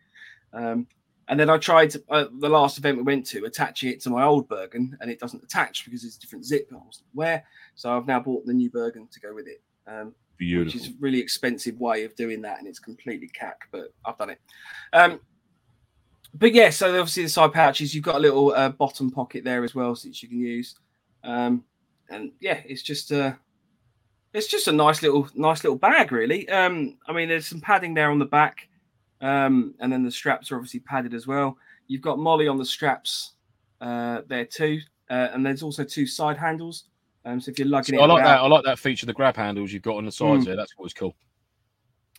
Um, 0.53 0.87
and 1.27 1.39
then 1.39 1.49
I 1.49 1.57
tried 1.57 1.91
to, 1.91 2.03
uh, 2.09 2.25
the 2.39 2.49
last 2.49 2.79
event 2.79 2.97
we 2.97 3.03
went 3.03 3.25
to, 3.27 3.45
attaching 3.45 3.91
it 3.91 4.01
to 4.01 4.09
my 4.09 4.23
old 4.23 4.49
Bergen, 4.49 4.97
and 4.99 5.11
it 5.11 5.19
doesn't 5.19 5.43
attach 5.43 5.85
because 5.85 6.03
it's 6.03 6.17
a 6.17 6.19
different 6.19 6.45
zip. 6.45 6.67
I 6.71 6.77
wasn't 6.77 7.05
aware. 7.13 7.43
So 7.75 7.95
I've 7.95 8.07
now 8.07 8.19
bought 8.19 8.45
the 8.47 8.53
new 8.53 8.71
Bergen 8.71 9.07
to 9.11 9.19
go 9.19 9.35
with 9.35 9.47
it, 9.47 9.61
um, 9.85 10.15
which 10.39 10.75
is 10.75 10.87
a 10.87 10.93
really 10.99 11.19
expensive 11.19 11.79
way 11.79 12.03
of 12.03 12.15
doing 12.15 12.41
that, 12.41 12.57
and 12.57 12.67
it's 12.67 12.79
completely 12.79 13.27
cack, 13.27 13.67
but 13.71 13.93
I've 14.05 14.17
done 14.17 14.31
it. 14.31 14.39
Um, 14.93 15.19
but 16.33 16.53
yeah, 16.53 16.71
so 16.71 16.87
obviously 16.89 17.23
the 17.23 17.29
side 17.29 17.53
pouches, 17.53 17.93
you've 17.93 18.03
got 18.03 18.15
a 18.15 18.19
little 18.19 18.51
uh, 18.53 18.69
bottom 18.69 19.11
pocket 19.11 19.43
there 19.43 19.63
as 19.63 19.75
well, 19.75 19.91
which 19.91 20.23
you 20.23 20.29
can 20.29 20.39
use. 20.39 20.75
Um, 21.23 21.63
and 22.09 22.31
yeah, 22.39 22.61
it's 22.65 22.81
just 22.81 23.11
uh, 23.11 23.33
it's 24.33 24.47
just 24.47 24.67
a 24.67 24.71
nice 24.71 25.01
little 25.01 25.27
nice 25.35 25.63
little 25.63 25.77
bag, 25.77 26.11
really. 26.11 26.47
Um, 26.49 26.97
I 27.07 27.13
mean, 27.13 27.29
there's 27.29 27.47
some 27.47 27.61
padding 27.61 27.93
there 27.93 28.11
on 28.11 28.19
the 28.19 28.25
back, 28.25 28.67
um, 29.21 29.73
and 29.79 29.91
then 29.91 30.03
the 30.03 30.11
straps 30.11 30.51
are 30.51 30.55
obviously 30.55 30.81
padded 30.81 31.13
as 31.13 31.27
well. 31.27 31.57
You've 31.87 32.01
got 32.01 32.19
MOLLE 32.19 32.49
on 32.49 32.57
the 32.57 32.65
straps 32.65 33.33
uh, 33.81 34.21
there 34.27 34.45
too, 34.45 34.79
uh, 35.09 35.29
and 35.33 35.45
there's 35.45 35.63
also 35.63 35.83
two 35.83 36.05
side 36.05 36.37
handles. 36.37 36.85
Um, 37.25 37.41
so 37.41 37.51
if 37.51 37.59
you're 37.59 37.67
lugging 37.67 37.95
So 37.97 38.01
it, 38.01 38.03
I 38.03 38.07
like 38.07 38.21
about, 38.21 38.37
that. 38.37 38.43
I 38.43 38.47
like 38.47 38.63
that 38.65 38.79
feature. 38.79 39.05
The 39.05 39.13
grab 39.13 39.35
handles 39.35 39.73
you've 39.73 39.81
got 39.83 39.97
on 39.97 40.05
the 40.05 40.11
sides 40.11 40.43
Mm. 40.43 40.45
there. 40.47 40.55
That's 40.55 40.73
was 40.77 40.93
cool. 40.93 41.15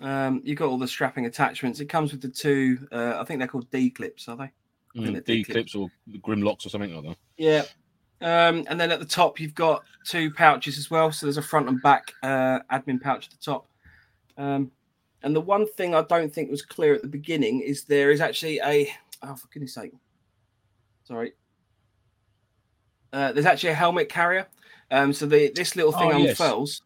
um, 0.03 0.40
you've 0.44 0.59
got 0.59 0.68
all 0.68 0.79
the 0.79 0.88
strapping 0.88 1.27
attachments. 1.27 1.81
It 1.81 1.87
comes 1.87 2.12
with 2.12 2.20
the 2.23 2.29
two. 2.29 2.87
Uh, 2.92 3.16
I 3.18 3.25
think 3.25 3.38
they're 3.38 3.49
called 3.49 3.70
D 3.70 3.90
clips, 3.90 4.29
are 4.29 4.37
they? 4.37 4.51
think 4.94 5.16
Mm, 5.18 5.25
D 5.25 5.44
clips 5.44 5.75
or 5.77 5.88
Grimlocs 6.18 6.66
or 6.66 6.68
something 6.68 6.92
like 6.94 7.05
that. 7.05 7.16
Yeah. 7.37 7.62
Um, 8.22 8.64
and 8.68 8.78
then 8.78 8.90
at 8.90 9.00
the 9.00 9.06
top, 9.06 9.40
you've 9.40 9.54
got 9.54 9.83
two 10.04 10.30
pouches 10.30 10.76
as 10.78 10.90
well. 10.90 11.11
So 11.11 11.26
there's 11.26 11.38
a 11.38 11.42
front 11.42 11.68
and 11.68 11.80
back 11.80 12.12
uh, 12.22 12.61
admin 12.70 13.00
pouch 13.00 13.26
at 13.26 13.30
the 13.33 13.38
top. 13.42 13.66
Um, 14.37 14.70
and 15.22 15.35
the 15.35 15.40
one 15.40 15.66
thing 15.66 15.94
I 15.94 16.02
don't 16.02 16.33
think 16.33 16.50
was 16.50 16.62
clear 16.62 16.94
at 16.94 17.02
the 17.02 17.09
beginning 17.09 17.61
is 17.61 17.85
there 17.85 18.11
is 18.11 18.20
actually 18.20 18.59
a 18.61 18.90
oh 19.22 19.35
for 19.37 19.48
goodness 19.48 19.74
sake, 19.74 19.92
sorry. 21.04 21.33
Uh, 23.12 23.33
there's 23.33 23.46
actually 23.46 23.70
a 23.70 23.74
helmet 23.74 24.09
carrier. 24.09 24.46
Um, 24.90 25.12
so 25.12 25.26
the 25.26 25.52
this 25.54 25.76
little 25.76 25.92
thing 25.92 26.12
Oh, 26.12 26.18
yes. 26.18 26.40
unfurls, 26.40 26.83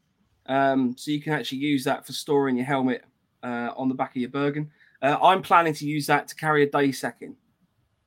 um, 0.46 0.94
so 0.96 1.10
you 1.10 1.20
can 1.20 1.32
actually 1.32 1.58
use 1.58 1.84
that 1.84 2.06
for 2.06 2.12
storing 2.12 2.56
your 2.56 2.66
helmet 2.66 3.04
uh, 3.42 3.70
on 3.76 3.88
the 3.88 3.94
back 3.94 4.10
of 4.10 4.16
your 4.16 4.30
Bergen. 4.30 4.70
Uh, 5.00 5.16
I'm 5.22 5.42
planning 5.42 5.74
to 5.74 5.86
use 5.86 6.06
that 6.06 6.28
to 6.28 6.34
carry 6.34 6.62
a 6.64 6.70
day 6.70 6.92
second. 6.92 7.36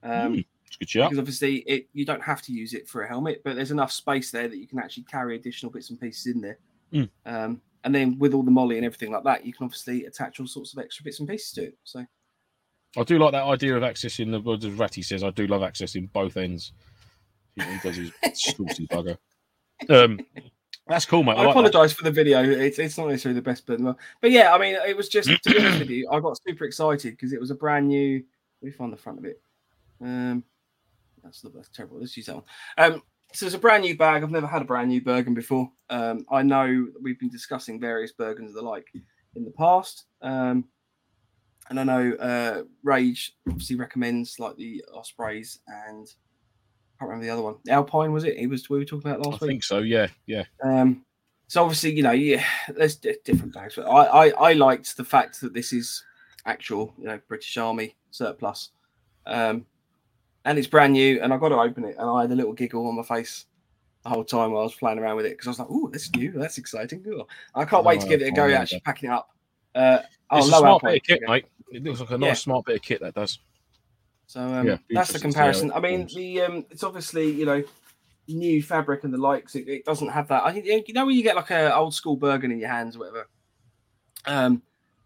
Um, 0.03 0.11
Mm, 0.35 0.45
It's 0.67 0.75
good 0.77 0.89
shout. 0.89 1.09
because 1.09 1.19
obviously 1.19 1.57
it 1.59 1.87
you 1.93 2.05
don't 2.05 2.21
have 2.21 2.41
to 2.43 2.51
use 2.51 2.73
it 2.73 2.87
for 2.87 3.03
a 3.03 3.07
helmet, 3.07 3.41
but 3.43 3.55
there's 3.55 3.71
enough 3.71 3.91
space 3.91 4.31
there 4.31 4.47
that 4.47 4.57
you 4.57 4.67
can 4.67 4.79
actually 4.79 5.03
carry 5.03 5.35
additional 5.35 5.71
bits 5.71 5.89
and 5.89 5.99
pieces 5.99 6.33
in 6.33 6.41
there. 6.41 6.59
Mm. 6.93 7.09
Um, 7.25 7.61
and 7.83 7.95
then 7.95 8.19
with 8.19 8.33
all 8.33 8.43
the 8.43 8.51
MOLLE 8.51 8.71
and 8.71 8.85
everything 8.85 9.11
like 9.11 9.23
that, 9.23 9.45
you 9.45 9.53
can 9.53 9.65
obviously 9.65 10.05
attach 10.05 10.39
all 10.39 10.47
sorts 10.47 10.73
of 10.73 10.79
extra 10.79 11.03
bits 11.03 11.19
and 11.19 11.29
pieces 11.29 11.51
to 11.53 11.63
it. 11.63 11.77
So 11.83 12.05
I 12.97 13.03
do 13.03 13.17
like 13.19 13.31
that 13.31 13.43
idea 13.43 13.75
of 13.77 13.83
accessing 13.83 14.31
the. 14.31 14.67
As 14.67 14.73
Ratty 14.73 15.01
says, 15.01 15.23
I 15.23 15.29
do 15.31 15.47
love 15.47 15.61
accessing 15.61 16.11
both 16.11 16.37
ends. 16.37 16.73
He, 17.55 17.61
he 17.61 17.77
does 17.83 17.95
his 17.95 18.11
saucy 18.33 18.87
bugger. 18.87 19.17
Um, 19.89 20.19
that's 20.87 21.05
cool, 21.05 21.23
mate. 21.23 21.33
I, 21.33 21.41
I, 21.41 21.45
like 21.45 21.49
apologize 21.51 21.93
for 21.93 22.03
the 22.03 22.11
video. 22.11 22.43
It's, 22.43 22.79
it's 22.79 22.97
not 22.97 23.09
necessarily 23.09 23.39
the 23.39 23.43
best, 23.43 23.65
but 23.65 23.79
but 24.21 24.31
yeah, 24.31 24.53
I 24.53 24.57
mean, 24.57 24.75
it 24.87 24.95
was 24.95 25.09
just 25.09 25.29
to 25.29 25.49
be 25.49 25.59
honest 25.59 25.79
with 25.79 25.89
you, 25.89 26.09
I 26.11 26.19
got 26.19 26.39
super 26.47 26.65
excited 26.65 27.11
because 27.11 27.33
it 27.33 27.39
was 27.39 27.51
a 27.51 27.55
brand 27.55 27.87
new. 27.87 28.23
Let 28.61 28.65
me 28.65 28.71
find 28.71 28.91
the 28.91 28.97
front 28.97 29.19
of 29.19 29.25
it. 29.25 29.41
Um, 30.01 30.43
that's 31.27 31.41
the 31.41 31.49
that's 31.49 31.69
terrible. 31.69 31.99
Let's 31.99 32.15
use 32.15 32.27
that 32.27 32.35
one. 32.35 32.45
Um, 32.77 33.03
so 33.33 33.45
it's 33.45 33.55
a 33.55 33.59
brand 33.59 33.83
new 33.83 33.97
bag. 33.97 34.23
I've 34.23 34.31
never 34.31 34.47
had 34.47 34.61
a 34.61 34.65
brand 34.65 34.89
new 34.89 35.01
Bergen 35.01 35.33
before. 35.33 35.69
Um, 35.89 36.25
I 36.31 36.41
know 36.43 36.87
we've 37.01 37.19
been 37.19 37.29
discussing 37.29 37.79
various 37.79 38.13
Bergens 38.17 38.47
of 38.47 38.53
the 38.53 38.61
like 38.61 38.87
in 39.35 39.43
the 39.43 39.51
past. 39.51 40.05
Um, 40.21 40.65
and 41.69 41.79
I 41.79 41.83
know 41.83 42.13
uh, 42.13 42.63
Rage 42.83 43.35
obviously 43.47 43.75
recommends 43.75 44.39
like 44.39 44.55
the 44.55 44.83
Ospreys 44.93 45.59
and 45.67 46.07
I 46.07 46.99
can't 46.99 47.09
remember 47.09 47.25
the 47.25 47.33
other 47.33 47.41
one. 47.41 47.55
Alpine 47.69 48.13
was 48.13 48.23
it? 48.23 48.37
He 48.37 48.47
was 48.47 48.69
we 48.69 48.79
were 48.79 48.85
talking 48.85 49.11
about 49.11 49.25
I 49.25 49.29
last 49.29 49.41
week. 49.41 49.49
I 49.49 49.51
think 49.51 49.63
so. 49.63 49.79
Yeah, 49.79 50.07
yeah. 50.25 50.43
Um, 50.63 51.05
so 51.47 51.61
obviously, 51.63 51.91
you 51.91 52.03
know, 52.03 52.11
yeah, 52.11 52.43
there's 52.69 52.95
di- 52.95 53.17
different 53.25 53.53
bags, 53.53 53.75
but 53.75 53.83
I, 53.83 54.27
I 54.27 54.49
I 54.49 54.53
liked 54.53 54.95
the 54.97 55.03
fact 55.03 55.41
that 55.41 55.53
this 55.53 55.73
is 55.73 56.03
actual, 56.45 56.93
you 56.97 57.05
know, 57.05 57.19
British 57.27 57.55
Army 57.57 57.95
surplus, 58.11 58.71
um, 59.25 59.65
and 60.47 60.57
it's 60.57 60.67
brand 60.67 60.93
new, 60.93 61.21
and 61.21 61.33
I 61.33 61.37
got 61.37 61.49
to 61.49 61.59
open 61.59 61.83
it, 61.83 61.97
and 61.99 62.09
I 62.09 62.21
had 62.21 62.31
a 62.31 62.35
little 62.35 62.53
giggle 62.53 62.87
on 62.87 62.95
my 62.95 63.03
face 63.03 63.45
the 64.03 64.09
whole 64.09 64.23
time 64.23 64.53
while 64.53 64.61
I 64.61 64.63
was 64.63 64.75
playing 64.75 64.97
around 64.97 65.17
with 65.17 65.25
it 65.25 65.31
because 65.31 65.47
I 65.47 65.49
was 65.51 65.59
like, 65.59 65.67
"Oh, 65.69 65.89
that's 65.91 66.09
new, 66.15 66.31
that's 66.31 66.57
exciting." 66.57 67.03
Ooh. 67.05 67.25
I 67.53 67.65
can't 67.65 67.83
wait 67.83 67.99
to 68.01 68.07
give 68.07 68.21
it 68.21 68.29
a 68.29 68.31
go. 68.31 68.45
I 68.45 68.47
like 68.47 68.61
Actually, 68.61 68.77
that. 68.77 68.83
packing 68.85 69.09
it 69.09 69.13
up. 69.13 69.29
Uh, 69.75 69.99
oh, 70.31 70.37
it's 70.37 70.47
a 70.47 70.51
low 70.51 70.59
smart 70.59 70.83
bit 70.83 70.95
of 70.95 71.03
kit, 71.03 71.21
mate. 71.27 71.45
It 71.69 71.83
looks 71.83 71.99
like 71.99 72.11
a 72.11 72.17
nice, 72.17 72.27
Yeah. 72.27 72.33
smart 72.33 72.65
bit 72.65 72.77
of 72.77 72.81
kit. 72.81 73.01
That 73.01 73.13
does. 73.13 73.39
So 74.27 74.39
um, 74.39 74.65
Yeah, 74.67 74.77
that's 74.89 75.11
the 75.11 75.15
interesting 75.19 75.31
to 75.31 75.33
see 75.33 75.39
how 75.39 75.47
it 75.49 75.53
comparison. 75.53 75.71
I 75.73 75.79
mean, 75.81 76.07
the 76.15 76.41
um, 76.41 76.65
it's 76.71 76.83
obviously 76.83 77.29
you 77.29 77.45
know 77.45 77.61
new 78.29 78.63
fabric 78.63 79.03
and 79.03 79.13
the 79.13 79.17
likes, 79.17 79.55
it, 79.55 79.67
it 79.67 79.85
doesn't 79.85 80.09
have 80.09 80.29
that. 80.29 80.43
I 80.45 80.53
think 80.53 80.87
you 80.87 80.93
know 80.93 81.05
when 81.05 81.15
you 81.15 81.23
get 81.23 81.35
like 81.35 81.51
a 81.51 81.75
old 81.75 81.93
school 81.93 82.15
Bergen 82.15 82.51
in 82.51 82.59
your 82.59 82.69
hands 82.69 82.95
or 82.95 82.99
whatever. 82.99 83.27
Um, 84.25 84.61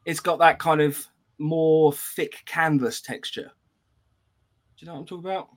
it's 0.05 0.19
got 0.19 0.39
that 0.39 0.59
kind 0.59 0.81
of 0.81 1.03
more 1.39 1.93
thick 1.93 2.43
canvas 2.45 3.01
texture. 3.01 3.51
Do 4.81 4.85
you 4.85 4.87
know 4.87 4.93
what 4.95 4.99
I'm 5.01 5.05
talking 5.05 5.25
about? 5.29 5.49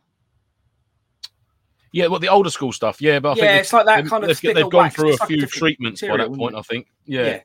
Yeah, 1.92 2.08
well, 2.08 2.20
the 2.20 2.28
older 2.28 2.50
school 2.50 2.72
stuff. 2.72 3.00
Yeah, 3.00 3.20
but 3.20 3.30
I 3.30 3.34
yeah, 3.36 3.40
think 3.52 3.60
it's 3.62 3.72
like 3.72 3.86
that 3.86 4.04
kind 4.06 4.22
of. 4.22 4.28
they've, 4.38 4.54
they've 4.54 4.68
gone 4.68 4.90
through 4.90 5.12
a 5.14 5.16
like 5.16 5.28
few 5.28 5.46
treatments 5.46 6.02
by 6.02 6.18
that 6.18 6.30
point. 6.30 6.54
I 6.54 6.60
think. 6.60 6.88
Yeah, 7.06 7.22
Yeah. 7.24 7.40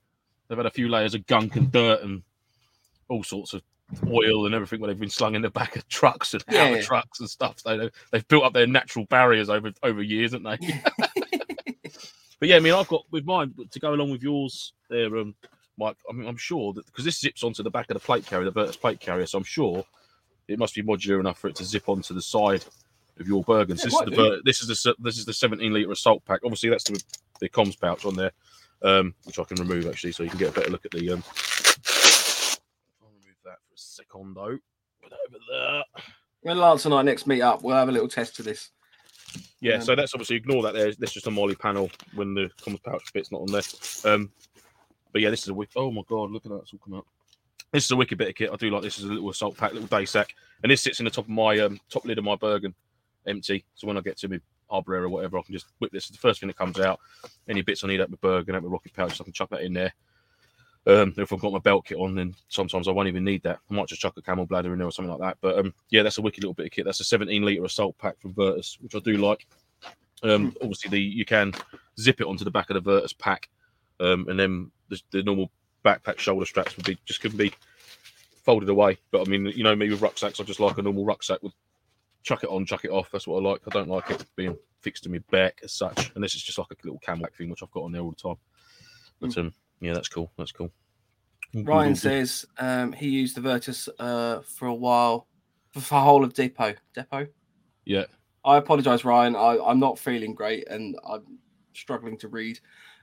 they've 0.49 0.57
had 0.57 0.65
a 0.65 0.71
few 0.71 0.89
layers 0.89 1.15
of 1.15 1.25
gunk 1.25 1.55
and 1.55 1.71
dirt 1.71 2.01
and 2.03 2.21
all 3.07 3.23
sorts 3.23 3.53
of 3.53 3.61
oil 4.11 4.45
and 4.45 4.53
everything 4.53 4.81
where 4.81 4.89
they've 4.89 4.99
been 4.99 5.09
slung 5.09 5.35
in 5.35 5.41
the 5.41 5.49
back 5.49 5.77
of 5.77 5.87
trucks 5.87 6.33
and 6.33 6.43
Yeah, 6.51 6.67
yeah. 6.75 6.81
trucks 6.81 7.21
and 7.21 7.29
stuff. 7.29 7.61
So 7.61 7.77
they- 7.77 7.89
they've 8.11 8.27
built 8.27 8.43
up 8.43 8.51
their 8.51 8.67
natural 8.67 9.05
barriers 9.05 9.49
over 9.49 9.71
over 9.81 10.01
years, 10.01 10.33
haven't 10.33 10.59
they? 10.59 10.83
But 12.41 12.49
yeah, 12.49 12.57
I 12.57 12.59
mean, 12.59 12.73
I've 12.73 12.87
got 12.89 13.05
with 13.11 13.23
mine 13.25 13.53
to 13.71 13.79
go 13.79 13.93
along 13.93 14.11
with 14.11 14.21
yours 14.23 14.73
there, 14.89 15.15
um, 15.17 15.33
Mike. 15.77 15.95
I 16.09 16.13
mean, 16.13 16.27
I'm 16.27 16.35
sure 16.37 16.73
that 16.73 16.85
because 16.87 17.05
this 17.05 17.19
zips 17.21 17.41
onto 17.43 17.63
the 17.63 17.69
back 17.71 17.89
of 17.89 17.93
the 17.95 17.99
plate 18.01 18.25
carrier, 18.25 18.43
the 18.45 18.51
Virtus 18.51 18.75
plate 18.77 18.99
carrier, 18.99 19.25
so 19.25 19.37
I'm 19.37 19.43
sure 19.45 19.85
it 20.49 20.59
must 20.59 20.75
be 20.75 20.83
modular 20.83 21.19
enough 21.19 21.39
for 21.39 21.47
it 21.47 21.55
to 21.55 21.63
zip 21.63 21.87
onto 21.87 22.13
the 22.13 22.21
side 22.21 22.65
of 23.19 23.27
your 23.27 23.43
Bergens. 23.43 23.69
Yeah, 23.69 23.85
this 23.85 23.85
is 23.85 23.99
the 23.99 24.41
this 24.43 24.61
is 24.61 24.67
the 24.67 24.95
this 24.99 25.17
is 25.17 25.25
the 25.25 25.33
17 25.33 25.71
liter 25.71 25.91
assault 25.91 26.23
pack. 26.25 26.41
Obviously, 26.43 26.69
that's 26.69 26.83
the 26.85 27.01
the 27.39 27.49
comms 27.49 27.79
pouch 27.79 28.05
on 28.05 28.15
there, 28.15 28.31
um, 28.81 29.13
which 29.25 29.39
I 29.39 29.43
can 29.43 29.57
remove 29.57 29.87
actually, 29.87 30.11
so 30.11 30.23
you 30.23 30.29
can 30.29 30.39
get 30.39 30.49
a 30.49 30.59
better 30.59 30.71
look 30.71 30.85
at 30.85 30.91
the. 30.91 31.11
Um... 31.11 31.23
I'll 33.01 33.09
remove 33.11 33.37
that 33.45 33.59
for 33.67 33.73
a 33.73 33.77
secondo. 33.77 34.59
Put 35.01 35.11
that 35.11 35.19
over 35.27 35.37
there. 35.49 35.83
when 36.41 36.57
Lance 36.57 36.85
and 36.85 36.93
I 36.93 37.01
next 37.01 37.27
meet 37.27 37.41
up, 37.41 37.61
we'll 37.63 37.75
have 37.75 37.89
a 37.89 37.93
little 37.93 38.09
test 38.09 38.39
of 38.39 38.45
this. 38.45 38.71
Yeah, 39.61 39.75
Um, 39.75 39.81
so 39.81 39.95
that's 39.95 40.13
obviously 40.13 40.37
ignore 40.37 40.63
that. 40.63 40.73
There's 40.73 40.97
this 40.97 41.09
is 41.09 41.15
just 41.15 41.27
a 41.27 41.31
MOLLE 41.31 41.55
panel 41.55 41.91
when 42.15 42.33
the 42.33 42.49
comms 42.61 42.81
pouch 42.83 43.13
bit's 43.13 43.31
not 43.31 43.41
on 43.41 43.51
there. 43.51 43.61
Um, 44.11 44.31
but 45.11 45.21
yeah, 45.21 45.29
this 45.29 45.43
is 45.43 45.49
a 45.49 45.53
wicked. 45.53 45.77
Oh 45.77 45.91
my 45.91 46.01
god, 46.07 46.31
look 46.31 46.45
at 46.45 46.51
that! 46.51 46.61
It's 46.61 46.73
all 46.73 46.79
come 46.83 46.95
out. 46.95 47.05
This 47.71 47.85
is 47.85 47.91
a 47.91 47.95
wicked 47.95 48.17
bit 48.17 48.29
of 48.29 48.35
kit. 48.35 48.49
I 48.51 48.55
do 48.55 48.71
like 48.71 48.81
this. 48.81 48.97
Is 48.97 49.05
a 49.05 49.13
little 49.13 49.29
assault 49.29 49.55
pack, 49.55 49.73
little 49.73 49.87
day 49.87 50.05
sack, 50.05 50.33
and 50.63 50.71
this 50.71 50.81
sits 50.81 50.99
in 50.99 51.05
the 51.05 51.11
top 51.11 51.25
of 51.25 51.29
my 51.29 51.59
um, 51.59 51.79
top 51.89 52.05
lid 52.05 52.17
of 52.17 52.23
my 52.23 52.35
Bergen, 52.35 52.73
empty. 53.27 53.65
So 53.75 53.87
when 53.87 53.97
I 53.97 54.01
get 54.01 54.17
to 54.19 54.27
my 54.27 54.39
harbour 54.69 54.95
or 54.95 55.09
whatever, 55.09 55.37
I 55.37 55.41
can 55.43 55.53
just 55.53 55.67
whip 55.79 55.91
this. 55.91 56.09
It's 56.09 56.17
the 56.17 56.21
first 56.21 56.39
thing 56.39 56.47
that 56.47 56.57
comes 56.57 56.79
out. 56.79 56.99
Any 57.47 57.61
bits 57.61 57.83
I 57.83 57.87
need 57.87 58.01
out 58.01 58.09
my 58.09 58.17
Bergen, 58.21 58.55
out 58.55 58.63
my 58.63 58.69
rocket 58.69 58.93
pouch, 58.93 59.21
I 59.21 59.23
can 59.23 59.33
chuck 59.33 59.49
that 59.51 59.61
in 59.61 59.73
there. 59.73 59.93
Um, 60.87 61.13
if 61.17 61.31
I've 61.31 61.39
got 61.39 61.51
my 61.51 61.59
belt 61.59 61.85
kit 61.85 61.97
on, 61.97 62.15
then 62.15 62.33
sometimes 62.47 62.87
I 62.87 62.91
won't 62.91 63.07
even 63.07 63.23
need 63.23 63.43
that. 63.43 63.59
I 63.69 63.73
might 63.73 63.87
just 63.87 64.01
chuck 64.01 64.15
a 64.17 64.21
camel 64.21 64.47
bladder 64.47 64.73
in 64.73 64.79
there 64.79 64.87
or 64.87 64.91
something 64.91 65.11
like 65.11 65.21
that. 65.21 65.37
But 65.41 65.59
um, 65.59 65.73
yeah, 65.91 66.01
that's 66.01 66.17
a 66.17 66.21
wicked 66.21 66.43
little 66.43 66.53
bit 66.53 66.67
of 66.67 66.71
kit. 66.71 66.85
That's 66.85 67.01
a 67.01 67.03
17 67.03 67.43
liter 67.43 67.63
assault 67.65 67.97
pack 67.99 68.19
from 68.19 68.33
Virtus, 68.33 68.77
which 68.81 68.95
I 68.95 68.99
do 68.99 69.17
like. 69.17 69.45
Um, 70.23 70.55
obviously, 70.61 70.89
the 70.89 70.99
you 70.99 71.25
can 71.25 71.53
zip 71.99 72.21
it 72.21 72.27
onto 72.27 72.43
the 72.43 72.51
back 72.51 72.69
of 72.69 72.73
the 72.75 72.81
Virtus 72.81 73.13
pack, 73.13 73.49
um, 73.99 74.27
and 74.29 74.39
then 74.39 74.71
the, 74.89 74.99
the 75.11 75.23
normal 75.23 75.51
backpack 75.83 76.19
shoulder 76.19 76.45
straps 76.45 76.75
would 76.77 76.85
be 76.85 76.97
just 77.05 77.21
couldn't 77.21 77.37
be 77.37 77.53
folded 78.43 78.69
away. 78.69 78.97
But 79.11 79.27
I 79.27 79.29
mean, 79.29 79.45
you 79.47 79.63
know 79.63 79.75
me 79.75 79.89
with 79.89 80.01
rucksacks, 80.01 80.39
I 80.39 80.43
just 80.43 80.59
like 80.59 80.77
a 80.77 80.81
normal 80.81 81.05
rucksack 81.05 81.41
with 81.43 81.53
chuck 82.23 82.43
it 82.43 82.49
on, 82.49 82.65
chuck 82.65 82.85
it 82.85 82.91
off. 82.91 83.09
That's 83.11 83.27
what 83.27 83.43
I 83.43 83.49
like. 83.49 83.61
I 83.67 83.69
don't 83.71 83.89
like 83.89 84.09
it 84.09 84.25
being 84.35 84.57
fixed 84.81 85.03
to 85.03 85.09
my 85.09 85.19
back 85.31 85.59
as 85.63 85.73
such. 85.73 86.11
And 86.15 86.23
this 86.23 86.35
is 86.35 86.43
just 86.43 86.57
like 86.57 86.71
a 86.71 86.75
little 86.83 86.99
camel 86.99 87.27
thing, 87.37 87.49
which 87.49 87.63
I've 87.63 87.71
got 87.71 87.83
on 87.83 87.91
there 87.91 88.01
all 88.01 88.11
the 88.11 88.15
time. 88.15 88.37
But 89.19 89.37
um, 89.37 89.53
yeah, 89.81 89.93
that's 89.93 90.09
cool. 90.09 90.31
That's 90.37 90.51
cool. 90.51 90.71
All 91.55 91.63
good, 91.63 91.69
all 91.69 91.77
Ryan 91.77 91.95
says 91.95 92.45
um, 92.57 92.91
he 92.93 93.09
used 93.09 93.35
the 93.35 93.41
Virtus 93.41 93.89
uh, 93.99 94.41
for 94.41 94.67
a 94.67 94.73
while 94.73 95.27
for 95.71 95.79
the 95.79 95.99
whole 95.99 96.23
of 96.23 96.33
Depot. 96.33 96.75
Depot. 96.93 97.27
Yeah. 97.85 98.05
I 98.45 98.57
apologise, 98.57 99.03
Ryan. 99.03 99.35
I, 99.35 99.57
I'm 99.63 99.79
not 99.79 99.99
feeling 99.99 100.33
great 100.33 100.67
and 100.69 100.95
I'm 101.07 101.39
struggling 101.79 102.17
to 102.19 102.27
read. 102.27 102.59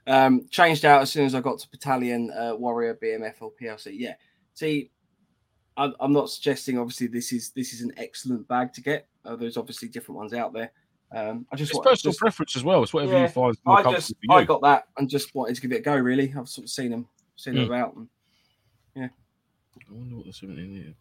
Um, 0.07 0.47
changed 0.51 0.85
out 0.85 1.03
as 1.03 1.11
soon 1.11 1.27
as 1.27 1.35
I 1.35 1.41
got 1.41 1.59
to 1.59 1.69
Battalion 1.71 2.31
uh, 2.31 2.55
Warrior 2.57 2.97
BMF 3.03 3.35
or 3.41 3.53
PLC. 3.61 3.95
Yeah. 3.99 4.15
See, 4.55 4.91
I'm, 5.77 5.95
I'm 6.01 6.13
not 6.13 6.31
suggesting 6.31 6.79
obviously 6.79 7.09
this 7.09 7.33
is 7.33 7.51
this 7.51 7.73
is 7.73 7.83
an 7.83 7.93
excellent 7.97 8.47
bag 8.49 8.73
to 8.75 8.81
get. 8.81 9.09
Uh, 9.25 9.37
there's 9.37 9.57
obviously 9.57 9.89
different 9.89 10.19
ones 10.19 10.33
out 10.33 10.53
there. 10.53 10.71
Um, 11.15 11.47
I 11.53 11.57
just 11.57 11.71
It's 11.71 11.77
want 11.77 11.89
personal 11.89 12.13
just- 12.13 12.21
preference 12.21 12.57
as 12.57 12.65
well. 12.65 12.83
It's 12.83 12.93
whatever 12.95 13.13
Yeah, 13.15 13.23
you 13.23 13.29
find 13.29 13.57
more 13.65 13.79
I 13.79 13.83
comfortable 13.83 13.95
just 14.01 14.09
for 14.11 14.17
you. 14.23 14.35
I 14.35 14.45
got 14.45 14.63
that 14.63 14.85
and 14.97 15.09
just 15.09 15.35
wanted 15.35 15.55
to 15.57 15.61
give 15.61 15.73
it 15.73 15.77
a 15.79 15.83
go. 15.83 15.97
Really, 15.97 16.33
I've 16.39 16.49
sort 16.49 16.65
of 16.67 16.71
seen 16.71 16.91
them 16.91 17.09
seen 17.37 17.55
them 17.55 17.65
Mm. 17.65 17.67
about. 17.67 17.97
And 17.97 18.09
yeah. 18.95 19.09
I 19.89 19.93
wonder 19.93 20.17
what 20.17 20.27
the 20.27 20.33
17 20.33 20.73
liter. 20.75 20.95